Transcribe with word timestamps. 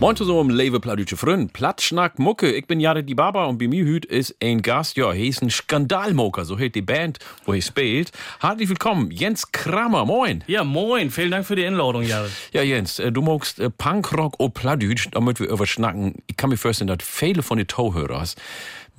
Moin 0.00 0.16
zusammen, 0.16 0.48
lieve 0.48 0.80
Pladütsche 0.80 1.18
Frön. 1.18 1.50
Plattschnack 1.50 2.18
Mucke. 2.18 2.50
Ich 2.50 2.66
bin 2.66 2.80
Jared 2.80 3.06
die 3.06 3.14
Baba 3.14 3.44
und 3.44 3.58
bei 3.58 3.68
mir 3.68 3.84
heute 3.84 4.08
ist 4.08 4.34
ein 4.42 4.62
Gast, 4.62 4.96
ja, 4.96 5.12
er 5.12 5.22
ist 5.22 5.42
ein 5.42 5.50
Skandalmoker, 5.50 6.46
so 6.46 6.58
heißt 6.58 6.74
die 6.74 6.80
Band, 6.80 7.18
wo 7.44 7.52
er 7.52 7.60
spielt. 7.60 8.10
Herzlich 8.40 8.70
willkommen, 8.70 9.10
Jens 9.10 9.52
Kramer, 9.52 10.06
moin. 10.06 10.42
Ja, 10.46 10.64
moin, 10.64 11.10
vielen 11.10 11.32
Dank 11.32 11.44
für 11.44 11.54
die 11.54 11.66
Einladung, 11.66 12.02
Jared. 12.02 12.30
Ja, 12.52 12.62
Jens, 12.62 12.98
äh, 12.98 13.12
du 13.12 13.20
magst 13.20 13.60
äh, 13.60 13.68
Punkrock 13.68 14.40
und 14.40 14.54
Pladütsch, 14.54 15.08
damit 15.12 15.38
wir 15.38 15.50
über 15.50 15.66
schnacken. 15.66 16.14
Ich 16.28 16.38
kann 16.38 16.48
mir 16.48 16.56
vorstellen, 16.56 16.88
dass 16.88 17.06
viele 17.06 17.42
von 17.42 17.58
den 17.58 17.66
Tauhörers 17.66 18.36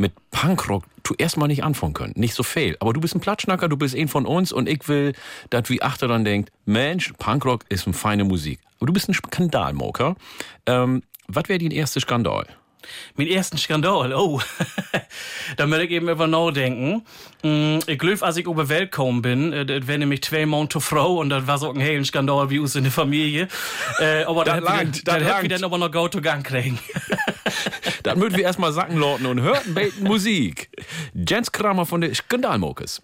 mit 0.01 0.13
Punkrock 0.31 0.83
tu 1.03 1.13
erstmal 1.17 1.47
nicht 1.47 1.63
anfangen 1.63 1.93
können. 1.93 2.13
Nicht 2.15 2.33
so 2.33 2.43
viel. 2.43 2.75
Aber 2.79 2.93
du 2.93 2.99
bist 2.99 3.15
ein 3.15 3.21
Platschnacker, 3.21 3.69
du 3.69 3.77
bist 3.77 3.95
ein 3.95 4.07
von 4.07 4.25
uns 4.25 4.51
und 4.51 4.67
ich 4.67 4.87
will, 4.87 5.13
dass 5.49 5.69
wie 5.69 5.81
Achter 5.81 6.07
dann 6.07 6.25
denkt, 6.25 6.51
Mensch, 6.65 7.13
Punkrock 7.17 7.63
ist 7.69 7.87
eine 7.87 7.93
feine 7.93 8.23
Musik. 8.23 8.59
Aber 8.79 8.87
du 8.87 8.93
bist 8.93 9.07
ein 9.07 9.13
Skandalmoker. 9.13 10.15
Ähm, 10.65 11.03
was 11.27 11.47
wäre 11.47 11.59
dein 11.59 11.71
erster 11.71 12.01
Skandal? 12.01 12.47
Mein 13.15 13.27
ersten 13.27 13.57
Skandal, 13.57 14.13
oh. 14.13 14.41
da 15.57 15.65
möchte 15.67 15.85
ich 15.85 15.91
eben 15.91 16.09
über 16.09 16.27
nachdenken. 16.27 17.03
Mm, 17.43 17.79
Ich 17.87 17.97
glaube, 17.99 18.21
als 18.21 18.37
ich 18.37 18.45
über 18.45 18.69
Welt 18.69 18.91
gekommen 18.91 19.21
bin, 19.21 19.53
äh, 19.53 19.65
das 19.65 19.87
wäre 19.87 19.99
nämlich 19.99 20.23
zwei 20.23 20.45
Monate 20.45 20.81
Frau 20.81 21.17
und 21.19 21.29
das 21.29 21.47
war 21.47 21.57
so 21.57 21.69
ein 21.71 21.79
hellen 21.79 22.05
Skandal 22.05 22.49
wie 22.49 22.59
uns 22.59 22.75
in 22.75 22.83
der 22.83 22.91
Familie. 22.91 23.47
Äh, 23.99 24.23
aber 24.23 24.43
Das 24.45 24.55
dann 24.55 24.63
langt, 24.63 24.95
hätten 24.97 25.05
das 25.05 25.19
wir 25.19 25.27
langt. 25.27 25.51
dann 25.51 25.63
aber 25.63 25.77
noch 25.77 25.91
Go 25.91 26.07
to 26.07 26.21
Gang 26.21 26.45
kriegen. 26.45 26.79
Dann 28.03 28.19
würden 28.19 28.35
wir 28.35 28.43
erstmal 28.45 28.71
sacken 28.73 28.97
lauten 28.97 29.27
und 29.27 29.41
hörten 29.41 29.75
beten 29.75 30.03
Musik. 30.03 30.69
Jens 31.13 31.51
Kramer 31.51 31.85
von 31.85 32.01
der 32.01 32.15
Skandalmokers. 32.15 33.01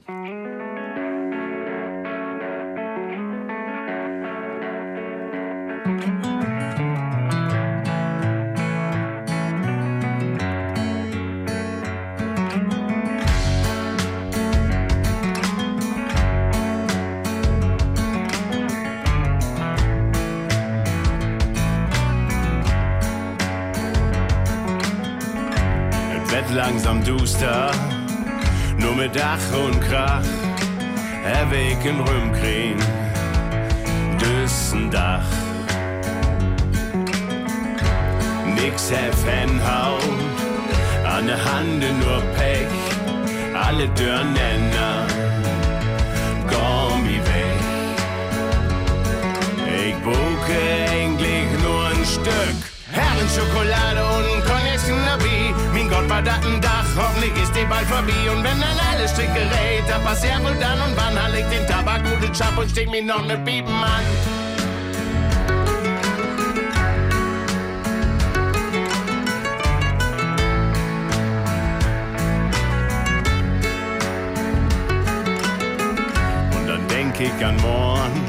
Langsam 26.57 27.03
duster, 27.03 27.69
nur 28.79 28.95
mit 28.95 29.15
Dach 29.15 29.47
und 29.63 29.79
Krach. 29.79 30.25
Er 31.23 31.51
Weg 31.51 31.77
in 31.85 31.99
Rümkring, 31.99 32.79
Düssendach. 34.19 35.29
Nix 38.55 38.91
Heffenhaut, 38.91 40.01
an 41.05 41.27
der 41.27 41.41
Hand 41.45 41.83
nur 42.01 42.21
Pech, 42.35 42.75
alle 43.53 43.87
Dörrnenner, 43.89 45.05
Gommi 46.49 47.19
weg. 47.33 47.61
Ich 49.85 49.95
buche 49.97 50.59
eigentlich 50.91 51.49
nur 51.63 51.85
ein 51.85 52.03
Stück. 52.03 52.76
Herrenschokolade 52.97 54.01
und 54.17 54.43
Konditionabie. 54.45 55.53
Mein 55.73 55.89
Gott, 55.89 56.09
war 56.09 56.21
das 56.21 56.43
ein 56.45 56.59
Dach, 56.61 56.87
hoffentlich 56.97 57.33
ist 57.41 57.55
die 57.55 57.65
bald 57.65 57.87
vorbei. 57.87 58.31
Und 58.31 58.43
wenn 58.43 58.59
dann 58.59 58.79
alle 58.91 59.07
Stricke 59.07 59.41
rät, 59.55 59.83
dann 59.87 60.03
passiert 60.03 60.43
wohl 60.43 60.55
dann 60.59 60.81
und 60.81 60.97
wann. 60.97 61.21
Hall 61.21 61.35
ich 61.35 61.45
den 61.47 61.67
Tabak, 61.67 62.01
gute 62.03 62.31
Chap 62.31 62.57
und 62.57 62.69
steck 62.69 62.89
mir 62.89 63.03
noch 63.03 63.25
ne 63.25 63.37
Piepen 63.37 63.73
an. 63.73 64.03
Und 76.55 76.67
dann 76.67 76.87
denk 76.87 77.19
ich 77.19 77.45
an 77.45 77.57
morgen, 77.57 78.21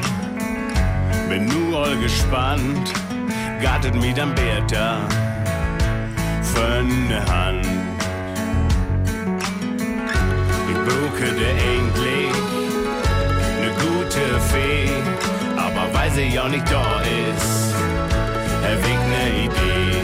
bin 1.28 1.46
nur 1.46 1.84
all 1.84 1.96
gespannt, 1.96 2.92
gartet 3.60 3.94
mir 3.94 4.14
dann 4.14 4.34
Bertha 4.34 5.00
von 6.54 7.08
der 7.08 7.24
Hand. 7.26 7.66
Ich 10.70 10.78
buche 10.86 11.32
dir 11.34 11.54
endlich 11.74 12.34
ne 13.60 13.70
gute 13.82 14.40
Fee, 14.50 14.90
aber 15.56 15.92
weil 15.92 16.10
sie 16.12 16.28
ja 16.28 16.48
nicht 16.48 16.70
da 16.70 17.00
ist, 17.00 17.74
ich 18.92 19.02
ne 19.12 19.24
Idee. 19.44 20.02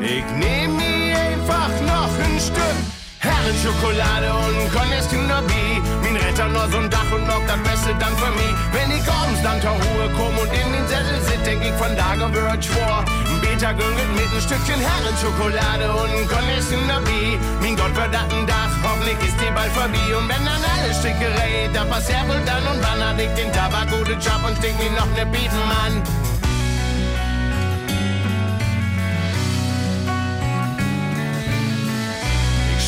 Ich 0.00 0.24
nehm 0.36 0.76
mir 0.76 1.16
einfach 1.16 1.70
noch 1.86 2.12
ein 2.18 2.40
Stück 2.40 3.05
Herrenschokolade 3.26 4.28
und 4.32 4.72
Konditionabie. 4.72 5.82
Mein 6.02 6.16
Retter 6.16 6.48
nur 6.48 6.66
so'n 6.72 6.88
Dach 6.88 7.10
und 7.14 7.26
noch 7.26 7.42
das 7.46 7.60
Beste 7.66 7.92
dann 7.98 8.14
für 8.16 8.32
mich. 8.38 8.54
Wenn 8.72 8.90
ich 8.96 9.04
abends 9.08 9.42
dann 9.42 9.60
zur 9.60 9.76
Ruhe 9.82 10.06
komm 10.16 10.34
und 10.38 10.50
in 10.52 10.68
den 10.72 10.86
Sessel 10.86 11.18
sit, 11.26 11.42
denk 11.46 11.62
ich 11.62 11.76
von 11.82 11.92
da 11.96 12.14
gewürzt 12.14 12.70
vor. 12.70 13.04
Ein 13.30 13.38
Beta 13.42 13.72
gönget 13.72 14.10
mit 14.14 14.30
ein 14.30 14.42
Stückchen 14.46 14.80
Herrenschokolade 14.80 15.86
und 15.90 16.28
Konditionabie. 16.30 17.38
Mein 17.60 17.74
Gott, 17.76 17.94
wird 17.96 18.14
ein 18.14 18.46
Dach, 18.46 18.72
hoffentlich 18.84 19.18
ist 19.26 19.38
die 19.40 19.50
bald 19.54 19.72
vorbei. 19.72 20.06
Und 20.16 20.28
wenn 20.28 20.44
dann 20.44 20.62
alle 20.62 20.92
Stücke 20.94 21.26
rät, 21.40 21.74
dann 21.74 21.88
passiert 21.90 22.26
wohl 22.28 22.40
dann 22.46 22.64
und 22.70 22.78
wann 22.84 23.00
hat 23.02 23.18
ich 23.18 23.32
den 23.34 23.50
Tabak 23.52 23.90
gute 23.90 24.14
Job 24.22 24.40
und 24.46 24.54
steck 24.58 24.76
mir 24.78 24.92
noch 24.94 25.10
ne 25.18 25.26
Bieten, 25.26 25.62
Mann. 25.66 26.25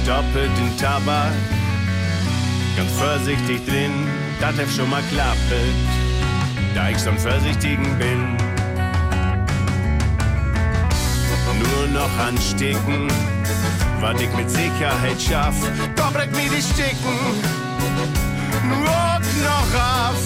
Stoppe 0.08 0.48
den 0.56 0.74
Tabak 0.78 1.34
ganz 2.78 2.91
vorsichtig 2.92 3.62
drin, 3.66 3.92
das 4.41 4.56
hef 4.56 4.74
schon 4.74 4.88
mal 4.88 5.02
klappet, 5.12 5.74
da 6.74 6.88
ich 6.88 6.96
so 6.96 7.10
ein 7.10 7.19
Vorsichtigen 7.19 7.84
bin. 7.98 8.34
Nur 11.58 11.88
noch 11.88 12.19
ansticken, 12.26 13.08
was 14.00 14.19
ich 14.22 14.32
mit 14.32 14.48
Sicherheit 14.48 15.20
schaff, 15.20 15.54
doppelt 15.94 16.34
mir 16.34 16.48
die 16.56 16.62
Sticken, 16.62 17.19
nur 18.66 19.20
noch 19.44 19.75
auf. 19.75 20.16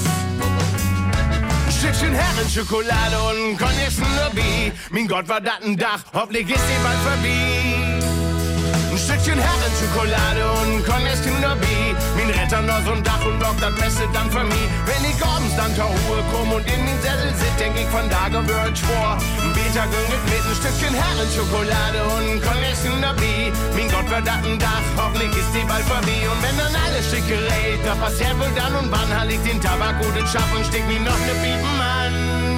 Stückchen 1.77 2.15
Herrenschokolade 2.15 3.19
und 3.31 3.59
Konditionabie. 3.59 4.71
Mein 4.91 5.09
Gott, 5.09 5.29
war 5.29 5.41
das 5.41 5.61
ein 5.61 5.77
Dach, 5.77 6.05
hoffentlich 6.13 6.49
ist 6.49 6.63
die 6.69 6.85
bald 6.85 6.99
vorbei. 6.99 7.92
Ein 9.23 9.25
Stückchen 9.25 9.39
Herrenschokolade 9.39 10.51
und 10.51 10.83
Konditionabie. 10.83 11.95
Mein 12.17 12.31
Retter 12.31 12.61
noch 12.63 12.83
so'n 12.83 13.03
Dach 13.05 13.25
und 13.25 13.39
noch 13.39 13.55
das 13.61 13.73
Beste 13.77 14.03
dann 14.13 14.29
für 14.29 14.43
mich. 14.43 14.67
Wenn 14.83 14.99
ich 15.07 15.15
abends 15.23 15.55
dann 15.55 15.73
zur 15.77 15.85
Ruhe 15.85 16.25
komm 16.33 16.51
und 16.51 16.67
in 16.67 16.83
den 16.83 16.99
Sessel 17.01 17.31
sit, 17.39 17.55
denk 17.61 17.79
ich 17.79 17.87
von 17.87 18.03
da 18.11 18.27
gewürzt 18.27 18.83
vor. 18.83 19.15
Ein 19.15 19.53
Beta 19.55 19.87
gönget 19.87 20.25
mit 20.27 20.43
ein 20.43 20.57
Stückchen 20.59 20.95
Herrenschokolade 20.99 22.03
und 22.19 22.43
Konditionabie. 22.43 23.55
Mein 23.79 23.89
Gott, 23.95 24.11
wird 24.11 24.27
das 24.27 24.43
ein 24.43 24.59
Dach, 24.59 24.87
hoffentlich 24.99 25.31
ist 25.39 25.55
die 25.55 25.63
bald 25.71 25.87
vorbei. 25.87 26.27
Und 26.27 26.43
wenn 26.43 26.59
dann 26.59 26.75
alles 26.83 27.07
schicke 27.07 27.39
rät, 27.39 27.79
da 27.87 27.95
passiert 27.95 28.35
wohl 28.43 28.51
dann 28.59 28.75
und 28.75 28.91
wann, 28.91 29.07
hall 29.07 29.31
ich 29.31 29.39
den 29.47 29.63
Tabak 29.63 30.03
gut 30.03 30.19
in 30.19 30.27
Schaff 30.27 30.51
und 30.51 30.67
steck 30.67 30.83
mir 30.91 30.99
noch 30.99 31.15
ne 31.23 31.35
Piepen 31.39 31.79
an. 31.79 32.52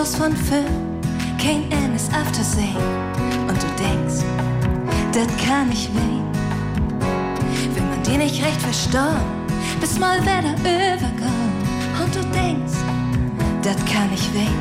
Bloß 0.00 0.14
von 0.14 0.34
Film, 0.34 0.98
kein 1.38 1.70
Ennis 1.70 2.08
Aftersehen. 2.08 2.74
Und 3.46 3.62
du 3.62 3.66
denkst, 3.76 4.24
das 5.12 5.26
kann 5.46 5.68
nicht 5.68 5.94
weh. 5.94 6.22
Wenn 7.74 7.86
man 7.90 8.02
die 8.02 8.16
nicht 8.16 8.42
recht 8.42 8.62
verstanden, 8.62 9.20
bis 9.78 9.98
mal 9.98 10.18
wieder 10.22 10.54
überkommt. 10.54 11.66
Und 12.02 12.14
du 12.14 12.20
denkst, 12.32 12.78
das 13.60 13.76
kann 13.92 14.08
nicht 14.08 14.32
weh. 14.32 14.56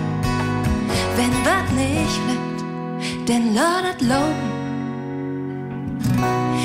Wenn 1.16 1.32
was 1.46 1.72
nicht 1.72 2.20
wird, 2.28 3.30
denn 3.30 3.56
lautet 3.56 4.02
Lohn. 4.02 4.36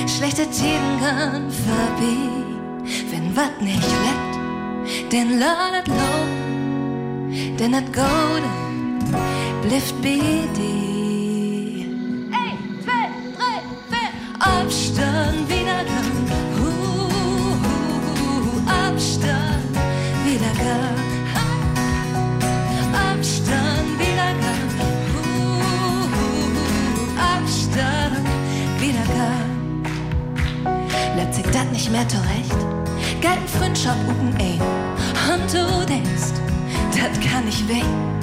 Schlechte 0.08 0.50
Tiden 0.50 0.98
gehen 0.98 1.48
vorbei, 1.64 2.16
wenn 3.12 3.36
wat 3.36 3.62
nicht 3.62 3.86
lebt, 4.02 5.12
den 5.12 5.38
ladet 5.38 5.86
lo, 5.86 7.54
denn 7.56 7.70
dat 7.70 7.92
Gode 7.92 8.63
bij 9.68 10.48
die. 10.52 11.86
Eén, 12.30 12.58
twee, 12.80 13.08
drie, 13.36 13.66
vier. 13.88 14.10
Abstand 14.38 15.48
wieder 15.48 15.84
gang. 15.86 16.28
Uh, 16.56 16.64
uh, 16.64 17.66
uh, 18.56 18.86
Abstand 18.86 19.76
wieder 20.24 20.54
gang. 20.64 20.98
Abstand 23.10 23.98
wieder 23.98 24.34
gang. 24.40 24.74
Abstand 27.16 28.28
wieder 28.80 29.06
gang. 29.16 29.86
Letztlich 31.16 31.46
dat 31.52 31.72
nicht 31.72 31.90
mehr 31.90 32.08
zurecht. 32.08 32.56
Geil 33.20 33.38
Freundschaft 33.58 34.08
und 34.20 34.34
ein. 34.40 34.60
Und 35.32 35.52
du 35.52 35.86
denkst, 35.86 36.34
dat 36.92 37.20
kann 37.30 37.48
ich 37.48 37.66
weh. 37.68 38.13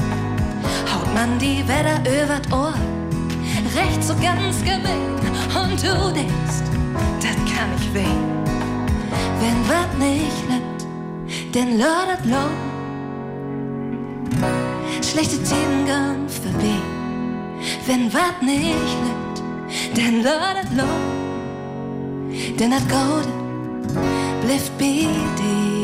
Man 1.14 1.38
die 1.40 1.64
Wetter 1.68 2.00
übert 2.24 2.52
Ohr. 2.52 2.74
Recht 3.76 4.04
so 4.04 4.14
ganz 4.16 4.60
gemein. 4.64 5.12
Und 5.56 5.82
du 5.82 6.14
denkst, 6.14 6.64
dat 7.22 7.38
kann 7.54 7.70
ich 7.78 7.94
weh. 7.94 8.18
Wenn 9.40 9.60
wat 9.68 9.98
nicht 10.00 10.44
lebt, 10.50 11.54
denn 11.54 11.78
lordet 11.78 12.26
lo. 12.26 12.46
Schlechte 15.02 15.38
Themen 15.44 15.86
gehen 15.86 16.30
vorbei. 16.30 16.80
Wenn 17.86 18.14
wat 18.14 18.42
nicht 18.42 18.98
lebt, 19.06 19.98
denn 19.98 20.24
lordet 20.24 20.72
lo. 20.76 20.88
Denn 22.58 22.72
dat 22.72 22.84
Gode 22.90 23.28
blieft 24.42 24.78
bij 24.78 25.08
die. 25.36 25.81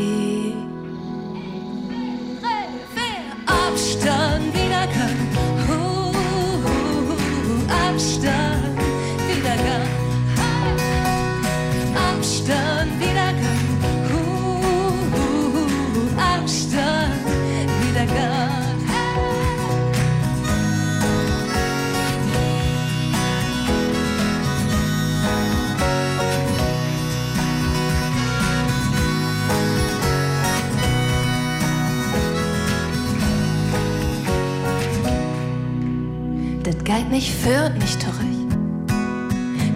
Geht 36.98 37.10
nicht 37.12 37.32
für 37.32 37.70
nicht 37.78 38.00
zurück. 38.02 38.50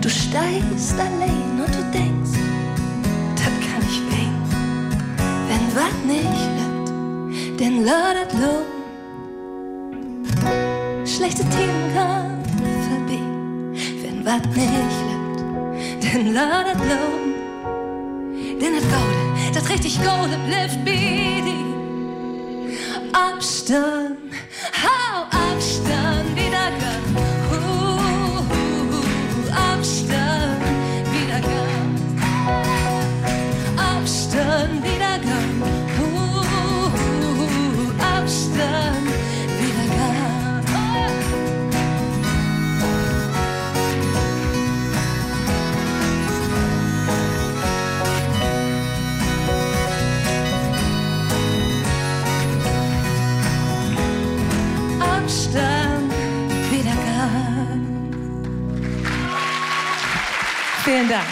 Du 0.00 0.10
steigst 0.10 0.94
allein 0.98 1.52
und 1.64 1.72
du 1.72 1.82
denkst, 1.96 2.36
das 3.36 3.54
kann 3.64 3.82
ich 3.88 4.00
weh. 4.10 4.32
Wenn 5.46 5.64
wat 5.76 5.98
nicht 6.04 6.48
lebt, 6.58 7.60
denn 7.60 7.84
ladet 7.84 8.32
lo. 8.32 8.54
Schlechte 11.06 11.44
Themen 11.50 11.94
kann 11.94 12.42
vorbei. 12.88 13.22
Wenn 14.02 14.18
wat 14.24 14.46
nicht 14.56 14.98
lebt, 15.08 16.02
denn 16.02 16.34
ladet 16.34 16.80
lo. 16.90 17.02
Denn 18.60 18.74
das 18.74 18.86
Gode, 18.94 19.22
das 19.54 19.68
richtig 19.70 19.96
Gode 19.98 20.36
bleibt 20.48 20.84
bei 20.84 21.40
dir. 21.46 21.70
Abstand, 23.12 24.18
hau 24.82 25.11
Vielen 60.84 61.08
Dank. 61.08 61.31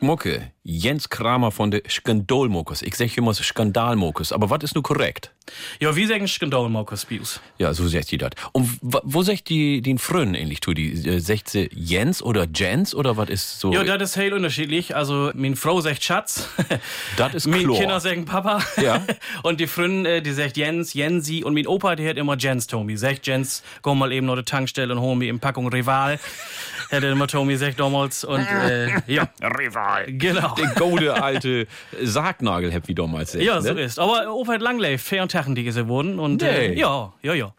Mucke, 0.00 0.50
Jens 0.64 1.08
Kramer 1.08 1.52
von 1.52 1.70
der 1.70 1.82
Skandalmokus. 1.88 2.82
Ich 2.82 2.96
sag 2.96 3.16
immer 3.16 3.32
Skandalmokus, 3.32 4.32
aber 4.32 4.50
was 4.50 4.64
ist 4.64 4.74
nur 4.74 4.82
korrekt? 4.82 5.30
Ja, 5.78 5.94
wie 5.94 6.06
sagen 6.06 6.26
Skandal, 6.26 6.68
Markus 6.68 7.04
Bius? 7.04 7.40
Ja, 7.58 7.72
so 7.72 7.86
sagt 7.86 8.10
die 8.10 8.18
das. 8.18 8.30
Und 8.50 8.78
wo 8.82 9.22
sagt 9.22 9.48
die 9.48 9.80
den 9.80 9.98
Frönen 9.98 10.34
ähnlich 10.34 10.60
tu 10.60 10.74
die? 10.74 10.92
Äh, 10.92 11.20
Sagt 11.20 11.50
sie 11.50 11.68
Jens 11.72 12.22
oder 12.22 12.46
Jens 12.52 12.94
oder 12.94 13.16
was 13.16 13.28
ist 13.28 13.60
so? 13.60 13.72
Ja, 13.72 13.96
das 13.96 14.10
ist 14.10 14.16
heel 14.16 14.32
unterschiedlich. 14.32 14.96
Also, 14.96 15.30
meine 15.34 15.56
Frau 15.56 15.80
sagt 15.80 16.02
Schatz. 16.02 16.48
Das 17.16 17.34
ist 17.34 17.46
Meine 17.46 17.64
klar. 17.64 17.78
Kinder 17.78 18.00
sagen 18.00 18.24
Papa. 18.24 18.60
Ja. 18.82 19.04
Und 19.42 19.60
die 19.60 19.66
Freundin, 19.66 20.04
äh, 20.06 20.22
die 20.22 20.32
sagt 20.32 20.56
Jens, 20.56 20.92
Jensi. 20.94 21.44
Und 21.44 21.54
mein 21.54 21.66
Opa, 21.66 21.94
der 21.94 22.10
hat 22.10 22.16
immer 22.16 22.36
Jens 22.36 22.66
Tommy. 22.66 22.96
Sagt 22.96 23.26
Jens, 23.26 23.62
komm 23.82 23.98
mal 23.98 24.12
eben 24.12 24.26
noch 24.26 24.36
die 24.36 24.42
Tankstelle 24.42 24.92
und 24.92 25.00
hol 25.00 25.14
mir 25.16 25.30
in 25.30 25.38
Packung 25.38 25.68
Rival. 25.68 26.18
Hätte 26.90 27.06
immer 27.08 27.26
Tommy 27.26 27.54
gesagt 27.54 27.80
damals. 27.80 28.24
Und, 28.24 28.40
äh, 28.46 28.88
ja. 29.06 29.28
Rival. 29.42 30.06
Genau. 30.12 30.54
Der 30.54 30.68
gute 30.78 31.22
alte 31.22 31.66
Sargnagel, 32.02 32.72
hab 32.74 32.86
wie 32.88 32.94
damals 32.94 33.32
gesagt. 33.32 33.44
Ja, 33.46 33.60
so 33.60 33.72
ne? 33.72 33.82
ist. 33.82 33.98
Aber 33.98 34.32
Opa 34.34 34.54
hat 34.54 34.60
lang 34.62 34.78
gelebt, 34.78 35.00
vier 35.02 35.26
Tagen, 35.28 35.54
die 35.54 35.64
geworden. 35.64 36.18
Und, 36.18 36.42
äh, 36.42 36.68
Nee. 36.70 36.80
ja, 36.80 37.12
ja, 37.22 37.34
ja. 37.34 37.52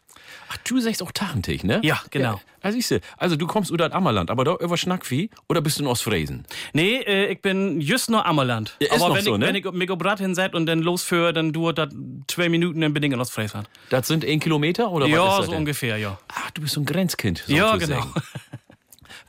Ach, 0.50 0.58
du 0.64 0.80
sagst 0.80 1.04
auch 1.04 1.12
Tachentich, 1.12 1.66
ne? 1.66 1.82
Ja, 1.84 2.00
genau. 2.10 2.40
Ja, 2.64 2.72
siehst 2.72 2.92
du. 2.92 3.00
Also 3.18 3.36
du 3.36 3.48
kommst 3.48 3.70
über 3.70 3.78
das 3.78 3.92
Ammerland, 3.92 4.32
aber 4.32 4.46
da 4.46 4.56
über 4.56 4.78
Schnackvieh 4.78 5.30
oder 5.50 5.60
bist 5.62 5.78
du 5.80 5.84
in 5.84 5.88
Ostfriesen? 5.88 6.46
Nee, 6.74 6.98
äh, 7.02 7.28
ich 7.28 7.42
bin 7.42 7.82
just 7.82 8.10
noch 8.10 8.24
Ammerland. 8.24 8.76
Ja, 8.80 8.88
ist 8.88 8.94
Aber 9.02 9.10
noch 9.10 9.16
wenn, 9.18 9.24
so, 9.26 9.34
ich, 9.34 9.40
ne? 9.40 9.48
wenn 9.48 9.56
ich 9.56 9.72
mich 9.72 9.90
auf 9.90 10.04
Rad 10.04 10.20
hinsetze 10.20 10.56
und 10.56 10.66
dann 10.66 10.80
losführe, 10.82 11.34
dann 11.34 11.52
dauert 11.52 11.78
das 11.78 11.90
zwei 12.28 12.48
Minuten, 12.48 12.80
dann 12.82 12.94
bin 12.94 13.04
ich 13.04 13.12
in 13.12 13.20
Ostfriesland. 13.20 13.70
Das 13.90 14.08
sind 14.08 14.24
ein 14.26 14.40
Kilometer 14.40 14.90
oder 14.90 15.06
was 15.06 15.12
Ja, 15.12 15.30
ist 15.32 15.38
das 15.40 15.46
so 15.48 15.52
denn? 15.52 15.60
ungefähr, 15.60 15.98
ja. 15.98 16.18
Ach, 16.30 16.52
du 16.52 16.62
bist 16.62 16.74
so 16.76 16.82
ein 16.82 16.86
Grenzkind. 16.86 17.44
Ja, 17.48 17.76
genau. 17.76 18.04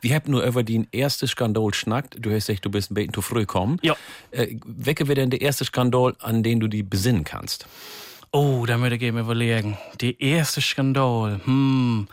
Wir 0.00 0.14
haben 0.14 0.30
nur 0.30 0.44
über 0.44 0.62
den 0.62 0.86
ersten 0.92 1.26
Skandal 1.26 1.74
schnackt. 1.74 2.16
Du 2.18 2.30
hast 2.30 2.46
gesagt, 2.46 2.64
du 2.64 2.70
bist 2.70 2.90
ein 2.90 2.94
bisschen 2.94 3.12
zu 3.12 3.22
früh 3.22 3.40
gekommen. 3.40 3.78
Ja. 3.82 3.96
Äh, 4.30 4.56
welcher 4.64 5.08
wäre 5.08 5.16
denn 5.16 5.30
der 5.30 5.40
erste 5.40 5.64
Skandal, 5.64 6.14
an 6.20 6.42
den 6.42 6.60
du 6.60 6.68
dich 6.68 6.88
besinnen 6.88 7.24
kannst? 7.24 7.66
Oh, 8.30 8.64
da 8.66 8.76
möchte 8.76 8.96
ich 8.96 9.02
eben 9.02 9.18
überlegen. 9.18 9.78
Der 10.00 10.20
erste 10.20 10.60
Skandal. 10.60 11.40
Hm. 11.44 12.08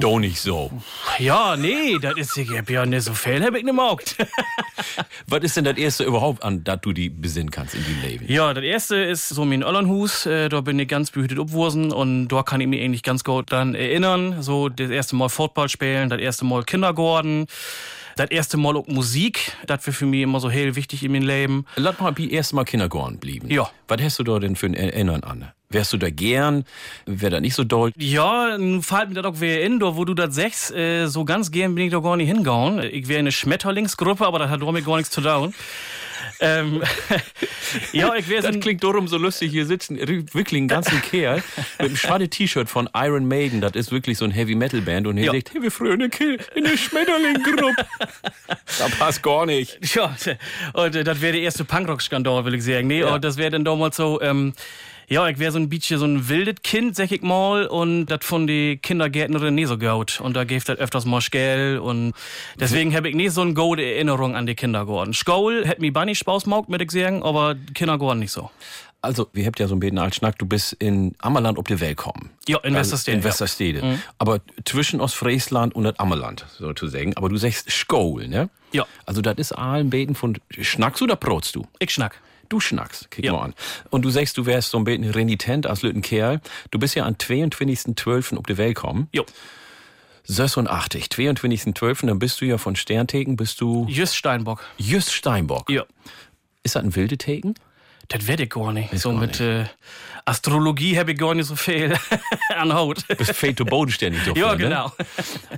Doch 0.00 0.18
nicht 0.18 0.40
so. 0.40 0.70
Ja, 1.18 1.56
nee, 1.56 1.98
das 2.00 2.16
ist 2.16 2.36
ich 2.36 2.50
hab 2.56 2.70
ja 2.70 2.86
nicht 2.86 3.02
so 3.02 3.14
viel, 3.14 3.42
hab 3.42 3.54
ich 3.54 3.64
nicht 3.64 3.66
gemerkt. 3.66 4.16
Was 5.26 5.42
ist 5.42 5.56
denn 5.56 5.64
das 5.64 5.76
erste 5.76 6.04
überhaupt, 6.04 6.42
an 6.42 6.62
das 6.64 6.80
du 6.82 6.92
die 6.92 7.08
besinnen 7.08 7.50
kannst 7.50 7.74
in 7.74 7.82
deinem 7.82 8.02
Leben? 8.02 8.32
ja, 8.32 8.54
das 8.54 8.64
erste 8.64 8.96
ist 8.96 9.28
so 9.28 9.44
mein 9.44 9.64
Ollernhus. 9.64 10.26
Äh, 10.26 10.48
da 10.48 10.60
bin 10.60 10.78
ich 10.78 10.88
ganz 10.88 11.10
behütet 11.10 11.38
obwursen 11.38 11.92
und 11.92 12.28
da 12.28 12.42
kann 12.42 12.60
ich 12.60 12.68
mich 12.68 12.82
eigentlich 12.82 13.02
ganz 13.02 13.24
gut 13.24 13.50
dran 13.50 13.74
erinnern. 13.74 14.42
So 14.42 14.68
das 14.68 14.90
erste 14.90 15.16
Mal 15.16 15.28
Football 15.28 15.68
spielen, 15.68 16.08
das 16.08 16.20
erste 16.20 16.44
Mal 16.44 16.62
Kindergarten. 16.64 17.46
Das 18.18 18.32
erste 18.32 18.56
Mal 18.56 18.76
auch 18.76 18.88
Musik, 18.88 19.52
das 19.68 19.86
war 19.86 19.94
für 19.94 20.04
mich 20.04 20.22
immer 20.22 20.40
so 20.40 20.50
heel 20.50 20.74
wichtig 20.74 21.04
in 21.04 21.12
meinem 21.12 21.22
Leben. 21.22 21.66
Lass 21.76 22.00
mal 22.00 22.16
wie 22.16 22.32
erst 22.32 22.52
mal 22.52 22.64
Kindergarten 22.64 23.18
blieben. 23.18 23.48
Ja. 23.48 23.70
Was 23.86 24.02
hast 24.02 24.18
du 24.18 24.24
da 24.24 24.40
denn 24.40 24.56
für 24.56 24.66
ein 24.66 24.74
Erinnern 24.74 25.22
an? 25.22 25.52
Wärst 25.70 25.92
du 25.92 25.98
da 25.98 26.10
gern? 26.10 26.64
Wäre 27.06 27.30
das 27.30 27.40
nicht 27.42 27.54
so 27.54 27.62
doll? 27.62 27.92
Ja, 27.96 28.58
nun 28.58 28.82
fällt 28.82 29.10
mir 29.10 29.22
das 29.22 29.24
auch 29.26 29.40
wieder 29.40 29.60
in, 29.60 29.78
da 29.78 29.94
wo 29.94 30.04
du 30.04 30.14
das 30.14 30.34
sagst, 30.34 30.72
äh, 30.72 31.06
so 31.06 31.24
ganz 31.24 31.52
gern 31.52 31.76
bin 31.76 31.84
ich 31.84 31.92
da 31.92 32.00
gar 32.00 32.16
nicht 32.16 32.26
hingehauen. 32.26 32.82
Ich 32.82 33.06
wäre 33.06 33.20
eine 33.20 33.30
Schmetterlingsgruppe, 33.30 34.26
aber 34.26 34.40
das 34.40 34.50
hat 34.50 34.62
damit 34.62 34.84
gar 34.84 34.96
nichts 34.96 35.12
zu 35.12 35.20
tun. 35.20 35.54
Ähm, 36.40 36.82
ja, 37.92 38.14
ich 38.14 38.28
wäre 38.28 38.42
so 38.42 38.48
Das 38.50 38.60
klingt 38.60 38.82
darum 38.84 39.08
so 39.08 39.16
lustig. 39.18 39.50
Hier 39.50 39.66
sitzen 39.66 39.96
wirklich 39.98 40.60
ein 40.60 40.68
ganzen 40.68 41.00
Kerl 41.02 41.42
mit 41.78 41.88
einem 41.88 41.96
schwarzen 41.96 42.30
T-Shirt 42.30 42.68
von 42.68 42.88
Iron 42.94 43.26
Maiden. 43.26 43.60
Das 43.60 43.72
ist 43.72 43.90
wirklich 43.92 44.18
so 44.18 44.24
ein 44.24 44.30
Heavy 44.30 44.54
Metal 44.54 44.80
Band. 44.80 45.06
Und 45.06 45.18
er 45.18 45.24
Ja. 45.24 45.32
sagt, 45.32 45.52
hey, 45.54 45.62
wir 45.62 45.70
früher 45.70 45.92
eine 45.94 46.08
Kill 46.08 46.38
in 46.54 46.64
der 46.64 46.76
Schmetterling-Gruppe. 46.76 47.74
da 48.78 48.88
passt 48.98 49.22
gar 49.22 49.46
nicht. 49.46 49.78
ja, 49.94 50.14
und 50.74 50.94
äh, 50.96 51.04
das 51.04 51.20
wäre 51.20 51.32
der 51.32 51.42
erste 51.42 51.64
Punkrock-Skandal, 51.64 52.44
will 52.44 52.54
ich 52.54 52.64
sagen. 52.64 52.86
Nee, 52.88 53.00
Ja. 53.00 53.14
und 53.14 53.24
das 53.24 53.36
wäre 53.36 53.50
dann 53.50 53.64
damals 53.64 53.96
so, 53.96 54.20
ähm, 54.20 54.52
Ja, 55.10 55.26
ich 55.26 55.38
wäre 55.38 55.50
so 55.50 55.58
ein 55.58 55.70
bisschen 55.70 55.98
so 55.98 56.04
ein 56.04 56.28
wildes 56.28 56.56
Kind, 56.62 56.94
sag 56.94 57.10
ich 57.10 57.22
mal, 57.22 57.66
und 57.66 58.06
das 58.06 58.18
von 58.22 58.46
die 58.46 58.76
Kindergärtnerin 58.76 59.54
nicht 59.54 59.68
so 59.68 59.78
gut. 59.78 60.20
Und 60.20 60.34
da 60.34 60.44
gibt 60.44 60.68
das 60.68 60.78
öfters 60.78 61.06
mal 61.06 61.22
Geld 61.30 61.80
und 61.80 62.12
deswegen 62.60 62.94
habe 62.94 63.08
ich 63.08 63.14
nicht 63.14 63.32
so 63.32 63.40
eine 63.40 63.54
gute 63.54 63.82
Erinnerung 63.82 64.36
an 64.36 64.46
die 64.46 64.54
Kindergarten. 64.54 65.14
Schule 65.14 65.66
hätte 65.66 65.80
mir 65.80 65.94
bunny 65.94 66.14
Spaß 66.14 66.44
gemacht, 66.44 66.64
würde 66.68 66.84
ich 66.84 66.90
sagen, 66.90 67.22
aber 67.22 67.56
Kindergarten 67.72 68.18
nicht 68.18 68.32
so. 68.32 68.50
Also, 69.00 69.28
wir 69.32 69.46
habt 69.46 69.60
ja 69.60 69.68
so 69.68 69.76
ein 69.76 69.80
bisschen 69.80 69.98
als 69.98 70.16
Schnack, 70.16 70.38
du 70.38 70.44
bist 70.44 70.74
in 70.74 71.14
Ammerland 71.20 71.56
ob 71.56 71.68
die 71.68 71.80
Welt 71.80 71.96
kommen. 71.96 72.30
Ja, 72.48 72.58
in 72.58 72.74
Westerstede. 72.74 73.16
In 73.16 73.24
Westerstede. 73.24 73.78
Ja. 73.78 73.98
Aber 74.18 74.40
zwischen 74.64 75.00
Ostfriesland 75.00 75.74
und 75.74 75.98
Ammerland, 76.00 76.44
sozusagen. 76.58 77.16
Aber 77.16 77.28
du 77.28 77.36
sagst 77.36 77.70
Skol, 77.70 78.26
ne? 78.26 78.50
Ja. 78.72 78.86
Also, 79.06 79.22
das 79.22 79.38
ist 79.38 79.52
ein 79.52 79.88
Beten 79.88 80.16
von 80.16 80.36
Schnackst 80.50 81.00
oder 81.00 81.16
protst 81.16 81.54
du? 81.54 81.66
Ich 81.78 81.92
schnack. 81.92 82.20
Du 82.48 82.60
schnackst, 82.60 83.10
kick 83.10 83.24
Ja. 83.24 83.32
mal 83.32 83.42
an. 83.44 83.54
Und 83.90 84.02
du 84.02 84.10
sagst, 84.10 84.38
du 84.38 84.46
wärst 84.46 84.70
so 84.70 84.78
ein 84.78 84.84
bisschen 84.84 85.04
renitent 85.10 85.66
als 85.66 85.82
lütten 85.82 86.02
Kerl. 86.02 86.40
Du 86.70 86.78
bist 86.78 86.94
ja 86.94 87.04
am 87.06 87.14
22.12. 87.14 88.36
auf 88.38 88.44
die 88.46 88.56
Welt 88.56 88.76
kommen. 88.76 89.08
Jo. 89.12 89.24
86, 90.24 91.06
22.12. 91.06 92.06
Dann 92.06 92.18
bist 92.18 92.40
du 92.40 92.44
ja 92.44 92.58
von 92.58 92.76
Sterntheken, 92.76 93.36
bist 93.36 93.60
du 93.60 93.86
Just 93.88 94.16
Steinbock. 94.16 94.64
Just 94.76 95.12
Steinbock. 95.12 95.70
Ja. 95.70 95.84
Ist 96.62 96.74
das 96.76 96.82
ein 96.84 96.94
wilde 96.96 97.16
Theken? 97.16 97.54
Das 98.08 98.26
werd 98.26 98.40
ich 98.40 98.50
gar 98.50 98.72
nicht. 98.72 98.92
Ist 98.92 99.02
so 99.02 99.10
gar 99.12 99.20
mit 99.20 99.40
Äh, 99.40 99.66
Astrologie 100.24 100.98
habe 100.98 101.12
ich 101.12 101.18
gar 101.18 101.34
nicht 101.34 101.46
so 101.46 101.56
viel 101.56 101.94
an 102.56 102.74
Haut. 102.74 103.06
Bist 103.16 103.32
fate 103.34 103.64
bodenständig 103.64 104.22
doch. 104.24 104.36
ja, 104.36 104.52
ne? 104.52 104.58
genau. 104.58 104.92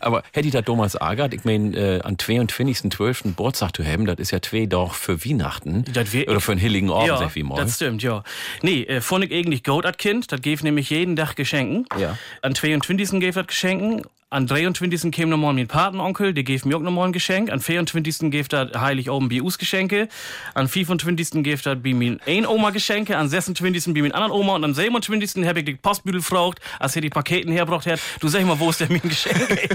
Aber 0.00 0.22
hätte 0.32 0.46
ich 0.46 0.52
das 0.52 0.64
damals 0.64 0.94
ärgert, 0.94 1.34
ich 1.34 1.44
mein, 1.44 1.74
äh, 1.74 2.00
an 2.04 2.16
22.12. 2.16 3.22
Geburtstag 3.24 3.74
zu 3.76 3.84
haben, 3.84 4.06
das 4.06 4.18
ist 4.18 4.30
ja 4.30 4.40
zwei 4.40 4.66
doch 4.66 4.94
für 4.94 5.24
Weihnachten. 5.24 5.84
Wär- 5.92 6.28
Oder 6.28 6.40
für 6.40 6.52
einen 6.52 6.60
hilligen 6.60 6.90
Abend, 6.90 7.08
ja, 7.08 7.16
sag 7.18 7.36
ich 7.36 7.42
mal. 7.44 7.56
das 7.56 7.76
stimmt, 7.76 8.02
ja. 8.02 8.22
Nee, 8.62 8.82
äh, 8.82 9.00
fand 9.00 9.24
ich 9.24 9.32
eigentlich 9.32 9.64
gut 9.64 9.84
als 9.84 9.96
Kind. 9.96 10.30
Das 10.30 10.40
gäf 10.40 10.62
nämlich 10.62 10.90
jeden 10.90 11.16
Tag 11.16 11.34
Geschenken. 11.34 11.86
Ja. 11.98 12.16
An 12.42 12.54
22. 12.54 13.18
gäf 13.20 13.34
das 13.34 13.48
Geschenken. 13.48 14.02
An 14.32 14.46
23. 14.46 15.10
käme 15.10 15.28
nochmal 15.28 15.54
mein 15.54 15.66
Patenonkel, 15.66 16.32
der 16.32 16.44
gäf 16.44 16.64
mir 16.64 16.76
auch 16.76 16.80
nochmal 16.80 17.08
ein 17.08 17.12
Geschenk. 17.12 17.50
An 17.50 17.58
24. 17.58 18.30
gäf 18.30 18.46
das 18.46 18.70
heilig 18.80 19.10
oben 19.10 19.28
BUs 19.28 19.58
Geschenke. 19.58 20.08
An 20.54 20.68
25. 20.68 21.42
gäf 21.42 21.62
das 21.62 21.82
bei 21.82 21.92
mein 21.94 22.20
ein 22.26 22.46
Oma 22.46 22.70
Geschenke. 22.70 23.16
An 23.16 23.28
26. 23.28 23.92
bei 23.92 24.02
mein 24.02 24.12
anderen 24.12 24.30
Oma. 24.30 24.54
Und 24.54 24.62
am 24.62 24.72
27. 24.72 25.44
hab 25.44 25.56
ich 25.56 25.64
die 25.64 25.74
Postbüdel 25.74 26.20
gefragt, 26.20 26.60
als 26.78 26.94
er 26.94 27.02
die 27.02 27.10
Paketen 27.10 27.50
hergebracht 27.50 27.86
hat. 27.86 27.98
Du 28.20 28.28
sag 28.28 28.44
mal, 28.44 28.60
wo 28.60 28.70
ist 28.70 28.78
denn 28.78 28.90
mein 28.90 29.00
Geschenk? 29.00 29.68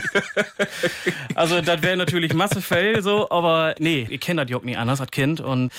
also, 1.36 1.60
das 1.60 1.82
wäre 1.82 1.98
natürlich 1.98 2.34
Massefell 2.34 3.04
so, 3.04 3.30
aber 3.30 3.76
nee, 3.80 4.08
ich 4.10 4.22
kenne 4.22 4.46
das 4.46 4.52
Jock 4.52 4.64
nicht 4.64 4.78
anders 4.78 5.02
als 5.02 5.12
Kind 5.12 5.42
und 5.42 5.74